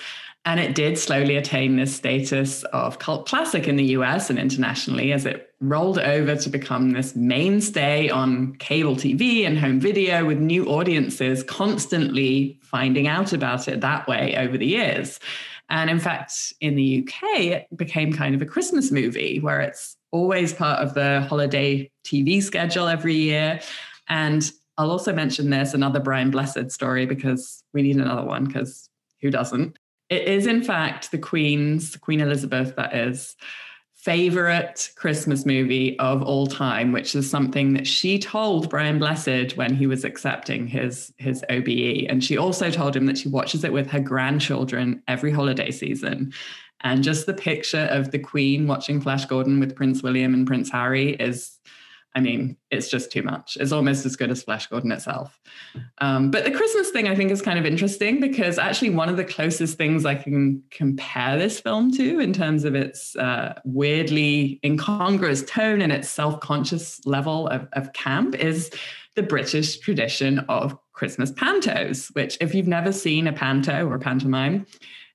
And 0.46 0.58
it 0.58 0.74
did 0.74 0.98
slowly 0.98 1.36
attain 1.36 1.76
this 1.76 1.94
status 1.94 2.64
of 2.64 2.98
cult 2.98 3.28
classic 3.28 3.68
in 3.68 3.76
the 3.76 3.84
US 3.96 4.30
and 4.30 4.38
internationally 4.38 5.12
as 5.12 5.26
it 5.26 5.52
rolled 5.60 5.98
over 5.98 6.34
to 6.34 6.48
become 6.48 6.92
this 6.92 7.14
mainstay 7.14 8.08
on 8.08 8.54
cable 8.54 8.96
TV 8.96 9.46
and 9.46 9.58
home 9.58 9.78
video 9.78 10.24
with 10.24 10.38
new 10.38 10.64
audiences 10.66 11.42
constantly 11.42 12.58
finding 12.62 13.06
out 13.06 13.34
about 13.34 13.68
it 13.68 13.82
that 13.82 14.08
way 14.08 14.34
over 14.38 14.56
the 14.56 14.66
years. 14.66 15.20
And 15.68 15.90
in 15.90 16.00
fact, 16.00 16.54
in 16.60 16.74
the 16.74 17.06
UK, 17.06 17.40
it 17.40 17.76
became 17.76 18.12
kind 18.12 18.34
of 18.34 18.40
a 18.40 18.46
Christmas 18.46 18.90
movie 18.90 19.40
where 19.40 19.60
it's 19.60 19.96
always 20.10 20.54
part 20.54 20.80
of 20.80 20.94
the 20.94 21.20
holiday 21.28 21.90
TV 22.04 22.42
schedule 22.42 22.88
every 22.88 23.14
year. 23.14 23.60
And 24.08 24.50
I'll 24.78 24.90
also 24.90 25.12
mention 25.12 25.50
this 25.50 25.74
another 25.74 26.00
Brian 26.00 26.30
Blessed 26.30 26.70
story 26.70 27.04
because 27.04 27.62
we 27.74 27.82
need 27.82 27.96
another 27.96 28.24
one 28.24 28.46
because 28.46 28.88
who 29.20 29.30
doesn't? 29.30 29.78
It 30.10 30.26
is, 30.26 30.46
in 30.46 30.62
fact, 30.62 31.12
the 31.12 31.18
Queen's, 31.18 31.96
Queen 31.96 32.20
Elizabeth, 32.20 32.74
that 32.76 32.94
is, 32.94 33.36
favorite 33.94 34.90
Christmas 34.96 35.44
movie 35.44 35.98
of 35.98 36.22
all 36.22 36.46
time, 36.46 36.90
which 36.90 37.14
is 37.14 37.28
something 37.28 37.74
that 37.74 37.86
she 37.86 38.18
told 38.18 38.70
Brian 38.70 38.98
Blessed 38.98 39.56
when 39.56 39.74
he 39.74 39.86
was 39.86 40.04
accepting 40.04 40.66
his, 40.66 41.12
his 41.18 41.44
OBE. 41.50 42.06
And 42.08 42.24
she 42.24 42.38
also 42.38 42.70
told 42.70 42.96
him 42.96 43.04
that 43.06 43.18
she 43.18 43.28
watches 43.28 43.62
it 43.62 43.72
with 43.72 43.88
her 43.90 44.00
grandchildren 44.00 45.02
every 45.06 45.30
holiday 45.30 45.70
season. 45.70 46.32
And 46.80 47.04
just 47.04 47.26
the 47.26 47.34
picture 47.34 47.88
of 47.90 48.10
the 48.10 48.18
Queen 48.18 48.66
watching 48.66 49.02
Flash 49.02 49.26
Gordon 49.26 49.60
with 49.60 49.76
Prince 49.76 50.02
William 50.02 50.32
and 50.32 50.46
Prince 50.46 50.70
Harry 50.70 51.10
is 51.10 51.58
I 52.14 52.20
mean, 52.20 52.56
it's 52.70 52.90
just 52.90 53.12
too 53.12 53.22
much. 53.22 53.56
It's 53.60 53.70
almost 53.70 54.04
as 54.04 54.16
good 54.16 54.30
as 54.30 54.42
Flash 54.42 54.66
Gordon 54.66 54.90
itself. 54.90 55.38
Um, 55.98 56.30
but 56.30 56.44
the 56.44 56.50
Christmas 56.50 56.90
thing 56.90 57.06
I 57.06 57.14
think 57.14 57.30
is 57.30 57.40
kind 57.40 57.58
of 57.58 57.64
interesting 57.64 58.20
because 58.20 58.58
actually 58.58 58.90
one 58.90 59.08
of 59.08 59.16
the 59.16 59.24
closest 59.24 59.78
things 59.78 60.04
I 60.04 60.16
can 60.16 60.62
compare 60.70 61.38
this 61.38 61.60
film 61.60 61.92
to 61.92 62.18
in 62.18 62.32
terms 62.32 62.64
of 62.64 62.74
its 62.74 63.14
uh, 63.14 63.60
weirdly 63.64 64.58
incongruous 64.64 65.44
tone 65.44 65.80
and 65.80 65.92
its 65.92 66.08
self-conscious 66.08 67.06
level 67.06 67.46
of, 67.46 67.68
of 67.74 67.92
camp 67.92 68.34
is 68.34 68.70
the 69.14 69.22
British 69.22 69.78
tradition 69.78 70.40
of 70.48 70.76
Christmas 70.92 71.30
pantos, 71.30 72.12
which 72.14 72.36
if 72.40 72.54
you've 72.54 72.66
never 72.66 72.92
seen 72.92 73.26
a 73.26 73.32
panto 73.32 73.86
or 73.86 73.94
a 73.94 74.00
pantomime, 74.00 74.66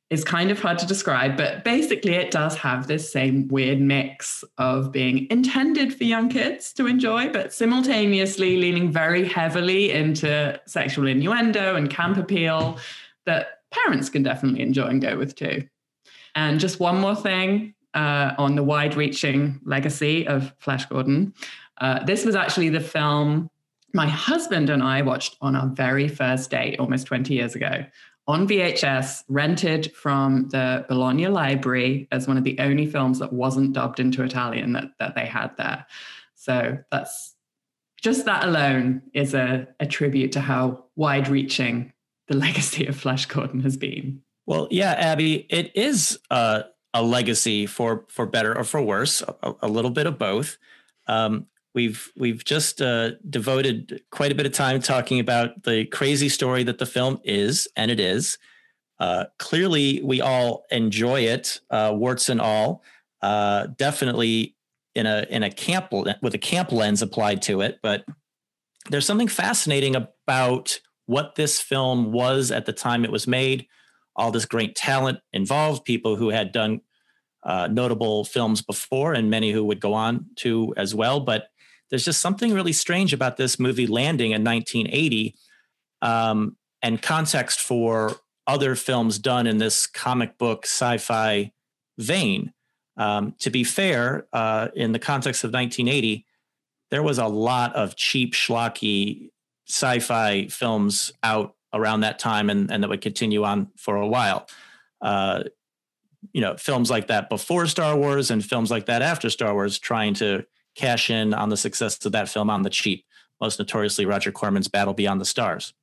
is 0.10 0.24
kind 0.24 0.52
of 0.52 0.60
hard 0.60 0.78
to 0.78 0.86
describe, 0.86 1.36
but 1.36 1.64
basically 1.64 2.14
it 2.14 2.30
does 2.30 2.56
have 2.56 2.86
this 2.86 3.12
same 3.12 3.48
weird 3.48 3.82
mix 3.82 4.44
of 4.58 4.92
being 4.92 5.28
intended 5.32 5.96
for 5.96 6.04
young 6.04 6.30
kids 6.30 6.72
to 6.74 6.86
enjoy, 6.86 7.30
but 7.30 7.52
simultaneously 7.52 8.58
leaning 8.58 8.92
very 8.92 9.28
heavily 9.28 9.92
into 9.92 10.60
sexual 10.68 11.08
innuendo 11.08 11.76
and 11.76 11.90
camp 11.90 12.18
appeal 12.18 12.78
that 13.26 13.62
parents 13.72 14.10
can 14.10 14.22
definitely 14.22 14.62
enjoy 14.62 14.86
and 14.86 15.02
go 15.02 15.18
with 15.18 15.36
too. 15.36 15.68
And 16.36 16.60
just 16.60 16.80
one 16.80 17.00
more 17.00 17.16
thing 17.16 17.74
uh, 17.96 18.34
on 18.38 18.56
the 18.56 18.64
wide 18.64 18.96
reaching 18.96 19.60
legacy 19.66 20.28
of 20.28 20.54
Flash 20.60 20.86
Gordon. 20.86 21.34
Uh, 21.80 22.04
this 22.04 22.26
was 22.26 22.36
actually 22.36 22.70
the 22.70 22.80
film 22.80 23.50
my 23.94 24.08
husband 24.08 24.70
and 24.70 24.84
I 24.84 25.02
watched 25.02 25.38
on 25.40 25.56
our 25.56 25.68
very 25.68 26.10
first 26.10 26.52
date 26.52 26.78
almost 26.80 27.08
20 27.08 27.34
years 27.34 27.56
ago 27.56 27.86
on 28.28 28.48
VHS, 28.48 29.24
rented 29.28 29.94
from 29.94 30.50
the 30.50 30.86
Bologna 30.88 31.28
Library 31.28 32.08
as 32.12 32.28
one 32.28 32.38
of 32.38 32.44
the 32.44 32.58
only 32.60 32.86
films 32.86 33.20
that 33.20 33.32
wasn't 33.32 33.74
dubbed 33.74 34.00
into 34.00 34.24
Italian 34.24 34.74
that, 34.74 34.92
that 35.00 35.16
they 35.16 35.26
had 35.26 35.56
there. 35.58 35.86
So 36.34 36.80
that's 36.92 37.36
just 38.02 38.26
that 38.26 38.44
alone 38.44 39.04
is 39.14 39.34
a, 39.34 39.68
a 39.80 39.86
tribute 39.86 40.32
to 40.34 40.42
how 40.42 40.86
wide 40.96 41.28
reaching 41.28 41.94
the 42.28 42.36
legacy 42.46 42.88
of 42.88 42.96
Flash 42.96 43.26
Gordon 43.26 43.62
has 43.62 43.78
been. 43.78 44.22
Well, 44.48 44.68
yeah, 44.72 44.92
Abby, 44.92 45.48
it 45.50 45.72
is 45.76 46.20
uh, 46.30 46.64
a 46.94 47.02
legacy 47.02 47.66
for 47.66 48.06
for 48.10 48.26
better 48.26 48.56
or 48.56 48.64
for 48.64 48.82
worse, 48.82 49.24
a, 49.42 49.54
a 49.64 49.68
little 49.68 49.90
bit 49.90 50.06
of 50.06 50.20
both. 50.20 50.58
Um, 51.08 51.48
we've 51.76 52.12
we've 52.18 52.44
just 52.44 52.82
uh, 52.82 53.12
devoted 53.30 54.02
quite 54.10 54.32
a 54.32 54.36
bit 54.36 54.46
of 54.46 54.54
time 54.54 54.82
talking 54.82 55.20
about 55.20 55.64
the 55.64 55.86
crazy 55.86 56.30
story 56.30 56.64
that 56.64 56.80
the 56.80 56.86
film 56.86 57.20
is, 57.24 57.68
and 57.76 57.92
it 57.92 58.00
is. 58.00 58.40
Uh, 59.00 59.26
clearly, 59.38 60.02
we 60.04 60.22
all 60.22 60.66
enjoy 60.72 61.22
it, 61.22 61.60
uh, 61.70 61.92
warts 61.94 62.30
and 62.30 62.42
all. 62.42 62.82
Uh, 63.22 63.68
definitely 63.78 64.56
in 64.96 65.06
a 65.06 65.28
in 65.30 65.44
a 65.44 65.52
camp 65.52 65.92
with 65.92 66.34
a 66.34 66.40
camp 66.40 66.72
lens 66.72 67.02
applied 67.02 67.42
to 67.44 67.62
it, 67.62 67.80
but 67.84 68.06
there's 68.90 69.06
something 69.06 69.28
fascinating 69.28 69.96
about 69.96 70.80
what 71.08 71.36
this 71.36 71.60
film 71.60 72.12
was 72.12 72.52
at 72.52 72.66
the 72.66 72.74
time 72.74 73.04
it 73.04 73.12
was 73.12 73.28
made. 73.28 73.68
All 74.16 74.32
this 74.32 74.46
great 74.46 74.76
talent 74.76 75.20
involved, 75.34 75.84
people 75.84 76.16
who 76.16 76.30
had 76.30 76.52
done 76.54 76.82
uh, 77.44 77.68
notable 77.68 78.24
films 78.24 78.62
before, 78.62 79.14
and 79.14 79.30
many 79.30 79.52
who 79.52 79.66
would 79.66 79.82
go 79.82 79.94
on 79.94 80.26
to 80.38 80.74
as 80.78 80.96
well. 80.96 81.20
But 81.20 81.50
there's 81.90 82.06
just 82.06 82.22
something 82.22 82.54
really 82.54 82.74
strange 82.74 83.14
about 83.14 83.38
this 83.38 83.60
movie 83.60 83.88
landing 83.88 84.32
in 84.32 84.44
1980 84.44 85.36
um, 86.02 86.56
and 86.82 87.02
context 87.02 87.62
for 87.62 88.16
other 88.48 88.76
films 88.76 89.18
done 89.20 89.48
in 89.48 89.58
this 89.58 89.88
comic 89.88 90.38
book 90.38 90.66
sci-fi 90.66 91.52
vein. 91.98 92.54
Um, 92.98 93.36
to 93.40 93.50
be 93.50 93.64
fair, 93.64 94.28
uh, 94.32 94.70
in 94.76 94.92
the 94.92 95.00
context 95.00 95.44
of 95.44 95.52
1980, 95.52 96.26
there 96.92 97.04
was 97.04 97.18
a 97.18 97.28
lot 97.28 97.76
of 97.76 97.96
cheap, 97.96 98.34
schlocky 98.34 99.30
sci-fi 99.68 100.48
films 100.48 101.12
out 101.24 101.56
around 101.74 102.02
that 102.02 102.20
time, 102.20 102.50
and, 102.50 102.72
and 102.72 102.84
that 102.84 102.90
would 102.90 103.02
continue 103.02 103.44
on 103.44 103.70
for 103.76 103.98
a 103.98 104.08
while. 104.08 104.48
Uh, 105.02 105.44
you 106.32 106.42
know, 106.42 106.56
films 106.56 106.90
like 106.90 107.08
that 107.08 107.30
before 107.30 107.68
Star 107.68 107.98
Wars, 107.98 108.32
and 108.32 108.46
films 108.46 108.72
like 108.72 108.86
that 108.86 109.02
after 109.02 109.30
Star 109.30 109.54
Wars, 109.54 109.78
trying 109.78 110.14
to 110.16 110.46
cash 110.76 111.10
in 111.10 111.34
on 111.34 111.50
the 111.50 111.58
success 111.58 112.04
of 112.06 112.12
that 112.12 112.30
film 112.30 112.50
on 112.50 112.62
the 112.62 112.70
cheap, 112.70 113.06
most 113.42 113.60
notoriously 113.60 114.06
Roger 114.06 114.32
Corman's 114.32 114.68
Battle 114.68 114.94
Beyond 114.94 115.22
the 115.22 115.26
Stars. 115.26 115.74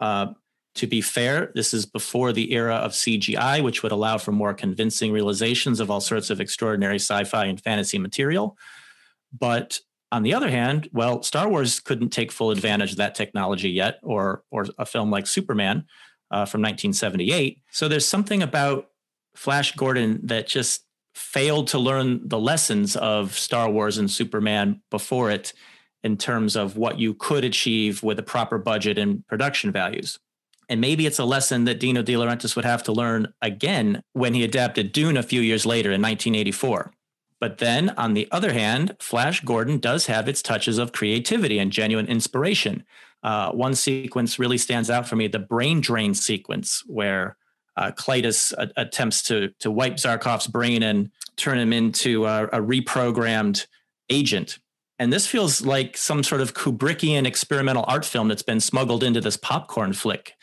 Uh, 0.00 0.28
to 0.76 0.86
be 0.86 1.00
fair, 1.00 1.50
this 1.54 1.74
is 1.74 1.84
before 1.84 2.32
the 2.32 2.52
era 2.52 2.76
of 2.76 2.92
CGI, 2.92 3.62
which 3.62 3.82
would 3.82 3.92
allow 3.92 4.18
for 4.18 4.32
more 4.32 4.54
convincing 4.54 5.12
realizations 5.12 5.80
of 5.80 5.90
all 5.90 6.00
sorts 6.00 6.30
of 6.30 6.40
extraordinary 6.40 6.96
sci 6.96 7.24
fi 7.24 7.46
and 7.46 7.60
fantasy 7.60 7.98
material. 7.98 8.56
But 9.36 9.80
on 10.12 10.22
the 10.22 10.34
other 10.34 10.48
hand, 10.48 10.88
well, 10.92 11.22
Star 11.22 11.48
Wars 11.48 11.80
couldn't 11.80 12.10
take 12.10 12.32
full 12.32 12.50
advantage 12.50 12.92
of 12.92 12.98
that 12.98 13.14
technology 13.14 13.70
yet, 13.70 13.98
or, 14.02 14.42
or 14.50 14.66
a 14.78 14.86
film 14.86 15.10
like 15.10 15.26
Superman 15.26 15.86
uh, 16.30 16.46
from 16.46 16.62
1978. 16.62 17.60
So 17.70 17.88
there's 17.88 18.06
something 18.06 18.42
about 18.42 18.88
Flash 19.34 19.74
Gordon 19.76 20.20
that 20.24 20.46
just 20.46 20.84
failed 21.14 21.68
to 21.68 21.78
learn 21.78 22.26
the 22.28 22.38
lessons 22.38 22.96
of 22.96 23.36
Star 23.38 23.70
Wars 23.70 23.98
and 23.98 24.10
Superman 24.10 24.82
before 24.90 25.30
it 25.30 25.52
in 26.02 26.16
terms 26.16 26.56
of 26.56 26.76
what 26.76 26.98
you 26.98 27.14
could 27.14 27.44
achieve 27.44 28.02
with 28.02 28.18
a 28.18 28.22
proper 28.22 28.58
budget 28.58 28.98
and 28.98 29.26
production 29.26 29.70
values. 29.70 30.18
And 30.68 30.80
maybe 30.80 31.04
it's 31.04 31.18
a 31.18 31.24
lesson 31.24 31.64
that 31.64 31.80
Dino 31.80 32.00
De 32.00 32.14
Laurentiis 32.14 32.54
would 32.54 32.64
have 32.64 32.82
to 32.84 32.92
learn 32.92 33.34
again 33.42 34.02
when 34.12 34.34
he 34.34 34.44
adapted 34.44 34.92
Dune 34.92 35.16
a 35.16 35.22
few 35.22 35.40
years 35.40 35.66
later 35.66 35.88
in 35.90 36.00
1984. 36.00 36.92
But 37.40 37.58
then, 37.58 37.90
on 37.90 38.14
the 38.14 38.28
other 38.30 38.52
hand, 38.52 38.96
Flash 39.00 39.40
Gordon 39.40 39.78
does 39.78 40.06
have 40.06 40.28
its 40.28 40.42
touches 40.42 40.78
of 40.78 40.92
creativity 40.92 41.58
and 41.58 41.72
genuine 41.72 42.06
inspiration. 42.06 42.84
Uh, 43.22 43.50
one 43.50 43.74
sequence 43.74 44.38
really 44.38 44.58
stands 44.58 44.90
out 44.90 45.08
for 45.08 45.16
me 45.16 45.26
the 45.26 45.38
brain 45.38 45.80
drain 45.80 46.14
sequence, 46.14 46.82
where 46.86 47.36
uh, 47.80 47.90
Klytus 47.92 48.52
uh, 48.56 48.66
attempts 48.76 49.22
to, 49.24 49.48
to 49.58 49.70
wipe 49.70 49.94
Zarkov's 49.94 50.46
brain 50.46 50.82
and 50.82 51.10
turn 51.36 51.58
him 51.58 51.72
into 51.72 52.26
a, 52.26 52.44
a 52.44 52.60
reprogrammed 52.60 53.66
agent. 54.10 54.58
And 54.98 55.10
this 55.10 55.26
feels 55.26 55.64
like 55.64 55.96
some 55.96 56.22
sort 56.22 56.42
of 56.42 56.52
Kubrickian 56.52 57.26
experimental 57.26 57.86
art 57.88 58.04
film 58.04 58.28
that's 58.28 58.42
been 58.42 58.60
smuggled 58.60 59.02
into 59.02 59.22
this 59.22 59.38
popcorn 59.38 59.94
flick. 59.94 60.34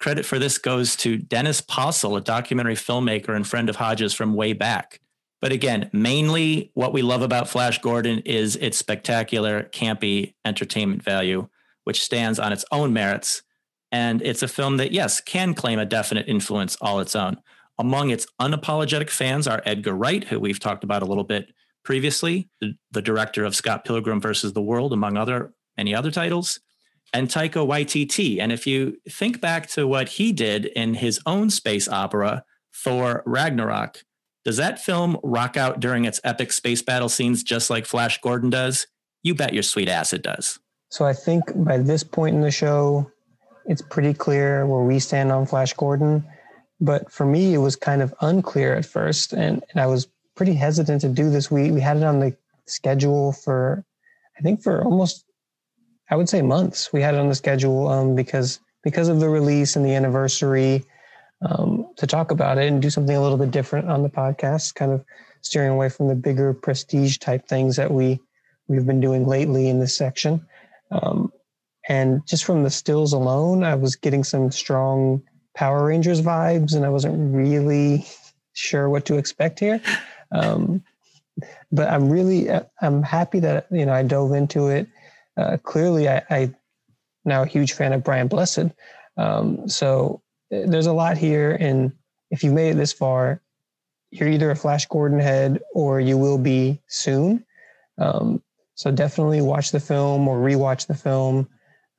Credit 0.00 0.24
for 0.24 0.38
this 0.38 0.56
goes 0.56 0.96
to 0.96 1.18
Dennis 1.18 1.60
Possel, 1.60 2.16
a 2.16 2.22
documentary 2.22 2.76
filmmaker 2.76 3.36
and 3.36 3.46
friend 3.46 3.68
of 3.68 3.76
Hodges 3.76 4.14
from 4.14 4.34
way 4.34 4.54
back. 4.54 5.00
But 5.42 5.52
again, 5.52 5.90
mainly 5.92 6.70
what 6.72 6.94
we 6.94 7.02
love 7.02 7.20
about 7.20 7.48
Flash 7.48 7.78
Gordon 7.82 8.20
is 8.20 8.56
its 8.56 8.78
spectacular, 8.78 9.64
campy 9.64 10.32
entertainment 10.46 11.02
value, 11.02 11.48
which 11.84 12.02
stands 12.02 12.38
on 12.38 12.54
its 12.54 12.64
own 12.72 12.94
merits. 12.94 13.42
And 13.92 14.22
it's 14.22 14.42
a 14.42 14.48
film 14.48 14.78
that, 14.78 14.92
yes, 14.92 15.20
can 15.20 15.54
claim 15.54 15.78
a 15.78 15.84
definite 15.84 16.28
influence 16.28 16.76
all 16.80 17.00
its 17.00 17.14
own. 17.14 17.38
Among 17.78 18.10
its 18.10 18.26
unapologetic 18.40 19.10
fans 19.10 19.46
are 19.46 19.62
Edgar 19.64 19.94
Wright, 19.94 20.24
who 20.24 20.40
we've 20.40 20.60
talked 20.60 20.82
about 20.82 21.02
a 21.02 21.06
little 21.06 21.24
bit 21.24 21.52
previously, 21.84 22.48
the, 22.60 22.74
the 22.90 23.02
director 23.02 23.44
of 23.44 23.54
Scott 23.54 23.84
Pilgrim 23.84 24.20
versus 24.20 24.52
the 24.52 24.62
World, 24.62 24.92
among 24.92 25.16
other 25.16 25.52
many 25.76 25.94
other 25.94 26.10
titles, 26.10 26.58
and 27.12 27.28
Taika 27.28 27.66
Waititi. 27.66 28.40
And 28.40 28.50
if 28.50 28.66
you 28.66 28.96
think 29.08 29.40
back 29.40 29.68
to 29.70 29.86
what 29.86 30.08
he 30.08 30.32
did 30.32 30.66
in 30.66 30.94
his 30.94 31.20
own 31.26 31.50
space 31.50 31.88
opera, 31.88 32.44
Thor 32.74 33.22
Ragnarok, 33.26 34.02
does 34.44 34.56
that 34.56 34.78
film 34.78 35.18
rock 35.22 35.56
out 35.56 35.80
during 35.80 36.04
its 36.04 36.20
epic 36.24 36.52
space 36.52 36.82
battle 36.82 37.08
scenes 37.08 37.42
just 37.42 37.68
like 37.68 37.84
Flash 37.84 38.20
Gordon 38.20 38.50
does? 38.50 38.86
You 39.22 39.34
bet 39.34 39.52
your 39.52 39.62
sweet 39.62 39.88
ass 39.88 40.12
it 40.12 40.22
does. 40.22 40.58
So 40.90 41.04
I 41.04 41.12
think 41.12 41.44
by 41.54 41.78
this 41.78 42.04
point 42.04 42.36
in 42.36 42.42
the 42.42 42.50
show, 42.50 43.10
it's 43.68 43.82
pretty 43.82 44.14
clear 44.14 44.66
where 44.66 44.82
we 44.82 44.98
stand 44.98 45.32
on 45.32 45.46
Flash 45.46 45.72
Gordon. 45.74 46.24
But 46.80 47.10
for 47.10 47.24
me, 47.24 47.54
it 47.54 47.58
was 47.58 47.76
kind 47.76 48.02
of 48.02 48.14
unclear 48.20 48.74
at 48.74 48.84
first, 48.84 49.32
and, 49.32 49.62
and 49.70 49.80
I 49.80 49.86
was 49.86 50.08
pretty 50.34 50.54
hesitant 50.54 51.00
to 51.00 51.08
do 51.08 51.30
this. 51.30 51.50
We 51.50 51.70
we 51.70 51.80
had 51.80 51.96
it 51.96 52.02
on 52.02 52.20
the 52.20 52.36
schedule 52.66 53.32
for, 53.32 53.84
I 54.38 54.42
think 54.42 54.62
for 54.62 54.84
almost, 54.84 55.24
I 56.10 56.16
would 56.16 56.28
say 56.28 56.42
months. 56.42 56.92
We 56.92 57.00
had 57.00 57.14
it 57.14 57.18
on 57.18 57.28
the 57.28 57.34
schedule 57.34 57.88
um, 57.88 58.14
because 58.14 58.60
because 58.84 59.08
of 59.08 59.20
the 59.20 59.28
release 59.28 59.74
and 59.74 59.84
the 59.84 59.94
anniversary 59.94 60.84
um, 61.42 61.88
to 61.96 62.06
talk 62.06 62.30
about 62.30 62.58
it 62.58 62.68
and 62.68 62.80
do 62.80 62.90
something 62.90 63.16
a 63.16 63.22
little 63.22 63.38
bit 63.38 63.50
different 63.50 63.88
on 63.88 64.02
the 64.02 64.08
podcast, 64.08 64.74
kind 64.74 64.92
of 64.92 65.04
steering 65.40 65.70
away 65.70 65.88
from 65.88 66.08
the 66.08 66.14
bigger 66.14 66.52
prestige 66.52 67.18
type 67.18 67.48
things 67.48 67.76
that 67.76 67.90
we 67.90 68.20
we've 68.68 68.86
been 68.86 69.00
doing 69.00 69.26
lately 69.26 69.68
in 69.68 69.80
this 69.80 69.96
section. 69.96 70.46
Um, 70.90 71.32
and 71.88 72.26
just 72.26 72.44
from 72.44 72.62
the 72.62 72.70
stills 72.70 73.12
alone, 73.12 73.64
I 73.64 73.74
was 73.74 73.96
getting 73.96 74.24
some 74.24 74.50
strong 74.50 75.22
Power 75.54 75.86
Rangers 75.86 76.20
vibes, 76.20 76.74
and 76.74 76.84
I 76.84 76.88
wasn't 76.88 77.34
really 77.34 78.06
sure 78.52 78.88
what 78.88 79.04
to 79.06 79.16
expect 79.16 79.60
here. 79.60 79.80
Um, 80.32 80.82
but 81.70 81.88
I'm 81.88 82.08
really 82.08 82.48
I'm 82.80 83.02
happy 83.02 83.40
that 83.40 83.66
you 83.70 83.86
know 83.86 83.92
I 83.92 84.02
dove 84.02 84.32
into 84.32 84.68
it. 84.68 84.88
Uh, 85.36 85.58
clearly, 85.62 86.08
I, 86.08 86.22
I 86.30 86.54
now 87.24 87.42
a 87.42 87.46
huge 87.46 87.72
fan 87.74 87.92
of 87.92 88.04
Brian 88.04 88.28
Blessed. 88.28 88.70
Um, 89.16 89.68
so 89.68 90.22
there's 90.50 90.86
a 90.86 90.92
lot 90.92 91.18
here. 91.18 91.52
And 91.52 91.92
if 92.30 92.42
you've 92.42 92.54
made 92.54 92.70
it 92.70 92.76
this 92.76 92.92
far, 92.92 93.42
you're 94.10 94.28
either 94.28 94.50
a 94.50 94.56
Flash 94.56 94.86
Gordon 94.86 95.18
head 95.18 95.60
or 95.74 96.00
you 96.00 96.16
will 96.16 96.38
be 96.38 96.80
soon. 96.86 97.44
Um, 97.98 98.42
so 98.74 98.90
definitely 98.90 99.40
watch 99.40 99.72
the 99.72 99.80
film 99.80 100.28
or 100.28 100.38
rewatch 100.38 100.86
the 100.86 100.94
film. 100.94 101.48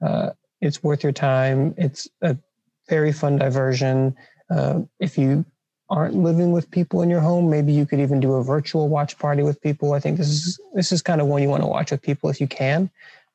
Uh, 0.06 0.32
it's 0.62 0.84
worth 0.84 1.04
your 1.04 1.12
time. 1.12 1.74
It's 1.78 2.08
a 2.22 2.38
very 2.90 3.12
fun 3.12 3.38
diversion. 3.38 4.16
Uh, 4.50 4.82
if 5.00 5.18
you 5.18 5.46
aren't 5.90 6.16
living 6.16 6.52
with 6.52 6.70
people 6.72 7.02
in 7.02 7.10
your 7.10 7.20
home, 7.20 7.50
maybe 7.50 7.72
you 7.72 7.86
could 7.86 8.00
even 8.00 8.20
do 8.20 8.34
a 8.34 8.44
virtual 8.44 8.90
watch 8.90 9.18
party 9.18 9.44
with 9.44 9.62
people. 9.62 9.94
I 9.94 10.00
think 10.00 10.18
this 10.18 10.30
is 10.30 10.60
this 10.74 10.92
is 10.92 11.02
kind 11.02 11.22
of 11.22 11.28
one 11.28 11.42
you 11.42 11.50
want 11.50 11.64
to 11.64 11.68
watch 11.68 11.92
with 11.92 12.02
people 12.02 12.30
if 12.30 12.42
you 12.42 12.48
can. 12.48 12.90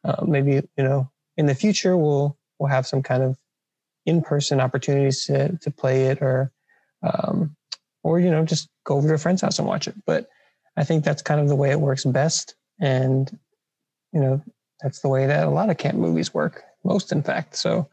Uh, 0.05 0.24
maybe 0.26 0.55
you 0.55 0.84
know 0.84 1.10
in 1.36 1.47
the 1.47 1.55
future 1.55 1.97
we'll 1.97 2.36
we'll 2.59 2.68
have 2.68 2.86
some 2.86 3.02
kind 3.02 3.22
of 3.22 3.39
in-person 4.06 4.60
opportunities 4.60 5.24
to, 5.26 5.56
to 5.59 5.70
play 5.70 6.06
it 6.06 6.20
or 6.20 6.51
um, 7.02 7.56
or 8.02 8.18
you 8.20 8.30
know 8.30 8.44
just 8.44 8.68
go 8.84 8.97
over 8.97 9.09
to 9.09 9.14
a 9.14 9.18
friend's 9.18 9.43
house 9.43 9.59
and 9.59 9.68
watch 9.68 9.86
it 9.86 9.94
but 10.06 10.28
i 10.76 10.84
think 10.84 11.05
that's 11.05 11.22
kind 11.22 11.40
of 11.40 11.48
the 11.48 11.56
way 11.56 11.70
it 11.70 11.80
works 11.80 12.05
best 12.05 12.55
and 12.80 13.39
you 14.12 14.20
know 14.20 14.43
that's 14.83 15.01
the 15.01 15.09
way 15.09 15.27
that 15.27 15.47
a 15.47 15.51
lot 15.51 15.71
of 15.71 15.79
camp 15.79 15.99
movies 15.99 16.35
work 16.35 16.63
most 16.85 17.13
in 17.13 17.23
fact. 17.23 17.57
So 17.57 17.89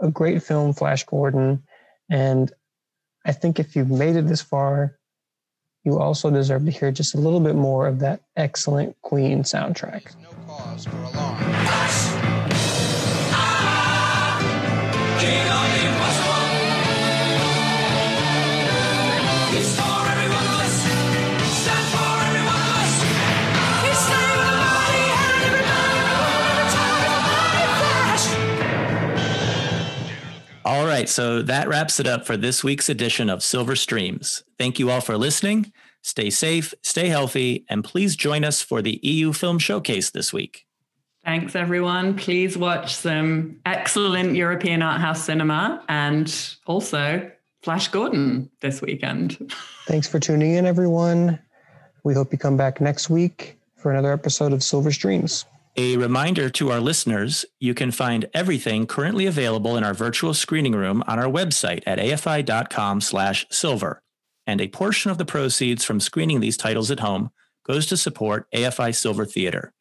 a 0.00 0.10
great 0.10 0.42
film 0.42 0.72
flash 0.72 1.04
gordon. 1.04 1.62
And 2.10 2.52
i 3.24 3.32
think 3.32 3.60
if 3.60 3.76
you've 3.76 3.90
made 3.90 4.16
it 4.16 4.26
this 4.26 4.42
far 4.42 4.98
you 5.84 5.98
also 5.98 6.30
deserve 6.30 6.64
to 6.64 6.70
hear 6.70 6.92
just 6.92 7.14
a 7.14 7.18
little 7.18 7.40
bit 7.40 7.56
more 7.56 7.86
of 7.86 7.98
that 8.00 8.20
excellent 8.36 8.96
queen 9.02 9.42
soundtrack 9.42 10.14
All 30.72 30.86
right, 30.86 31.06
so 31.06 31.42
that 31.42 31.68
wraps 31.68 32.00
it 32.00 32.06
up 32.06 32.24
for 32.24 32.34
this 32.34 32.64
week's 32.64 32.88
edition 32.88 33.28
of 33.28 33.42
Silver 33.42 33.76
Streams. 33.76 34.42
Thank 34.56 34.78
you 34.78 34.88
all 34.90 35.02
for 35.02 35.18
listening. 35.18 35.70
Stay 36.00 36.30
safe, 36.30 36.72
stay 36.80 37.08
healthy, 37.08 37.66
and 37.68 37.84
please 37.84 38.16
join 38.16 38.42
us 38.42 38.62
for 38.62 38.80
the 38.80 38.98
EU 39.02 39.34
Film 39.34 39.58
Showcase 39.58 40.08
this 40.08 40.32
week. 40.32 40.64
Thanks, 41.26 41.54
everyone. 41.54 42.16
Please 42.16 42.56
watch 42.56 42.94
some 42.94 43.60
excellent 43.66 44.34
European 44.34 44.80
art 44.80 44.98
house 44.98 45.22
cinema 45.22 45.84
and 45.90 46.34
also 46.64 47.30
Flash 47.60 47.88
Gordon 47.88 48.48
this 48.62 48.80
weekend. 48.80 49.52
Thanks 49.86 50.08
for 50.08 50.18
tuning 50.18 50.54
in, 50.54 50.64
everyone. 50.64 51.38
We 52.02 52.14
hope 52.14 52.32
you 52.32 52.38
come 52.38 52.56
back 52.56 52.80
next 52.80 53.10
week 53.10 53.58
for 53.76 53.90
another 53.90 54.10
episode 54.10 54.54
of 54.54 54.62
Silver 54.62 54.90
Streams. 54.90 55.44
A 55.76 55.96
reminder 55.96 56.50
to 56.50 56.70
our 56.70 56.80
listeners 56.80 57.46
you 57.58 57.72
can 57.72 57.90
find 57.92 58.28
everything 58.34 58.86
currently 58.86 59.24
available 59.24 59.74
in 59.78 59.84
our 59.84 59.94
virtual 59.94 60.34
screening 60.34 60.74
room 60.74 61.02
on 61.06 61.18
our 61.18 61.30
website 61.30 61.82
at 61.86 61.98
afi.com/slash 61.98 63.46
silver. 63.50 64.02
And 64.46 64.60
a 64.60 64.68
portion 64.68 65.10
of 65.10 65.16
the 65.16 65.24
proceeds 65.24 65.82
from 65.82 65.98
screening 65.98 66.40
these 66.40 66.58
titles 66.58 66.90
at 66.90 67.00
home 67.00 67.30
goes 67.64 67.86
to 67.86 67.96
support 67.96 68.46
AFI 68.54 68.94
Silver 68.94 69.24
Theater. 69.24 69.72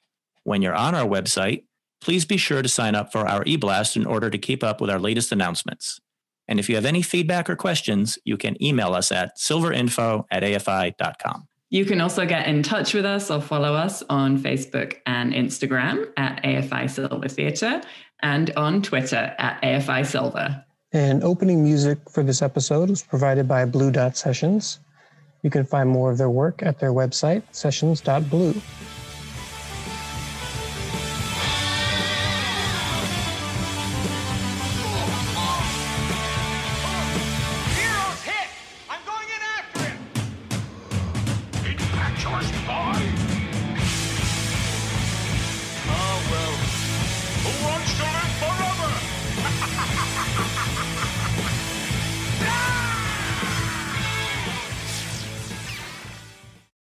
When 0.44 0.62
you're 0.62 0.76
on 0.76 0.96
our 0.96 1.06
website, 1.06 1.64
please 2.00 2.24
be 2.24 2.38
sure 2.38 2.62
to 2.62 2.70
sign 2.70 2.96
up 2.96 3.12
for 3.12 3.28
our 3.28 3.44
e-blast 3.46 3.98
in 3.98 4.06
order 4.06 4.30
to 4.30 4.38
keep 4.38 4.64
up 4.64 4.80
with 4.80 4.90
our 4.90 5.00
latest 5.00 5.34
announcements. 5.34 6.00
And 6.48 6.58
if 6.58 6.70
you 6.70 6.76
have 6.76 6.86
any 6.86 7.02
feedback 7.02 7.50
or 7.50 7.58
questions, 7.58 8.18
you 8.24 8.38
can 8.38 8.62
email 8.64 8.94
us 8.94 9.12
at 9.12 9.38
silverinfo 9.38 10.24
at 10.32 10.44
afi.com. 10.44 11.48
You 11.72 11.86
can 11.86 12.02
also 12.02 12.26
get 12.26 12.48
in 12.48 12.64
touch 12.64 12.94
with 12.94 13.06
us 13.06 13.32
or 13.32 13.42
follow 13.42 13.74
us 13.74 14.04
on 14.10 14.38
Facebook 14.38 14.98
and 15.06 15.32
Instagram 15.32 16.12
at 16.18 16.44
AFI 16.44 16.90
Silver 16.90 17.30
Theatre 17.30 17.82
and 18.22 18.52
on 18.58 18.82
Twitter 18.82 19.34
at 19.40 19.62
AFI 19.62 20.06
Silver. 20.06 20.66
And 20.92 21.24
opening 21.24 21.64
music 21.64 21.98
for 22.10 22.24
this 22.24 22.42
episode 22.42 22.90
was 22.90 23.02
provided 23.02 23.48
by 23.48 23.64
Blue 23.64 23.90
Dot 23.90 24.18
Sessions. 24.18 24.82
You 25.44 25.50
can 25.50 25.64
find 25.64 25.88
more 25.88 26.12
of 26.12 26.18
their 26.18 26.30
work 26.30 26.62
at 26.62 26.78
their 26.80 26.92
website, 26.92 27.44
sessions.blue. 27.54 28.62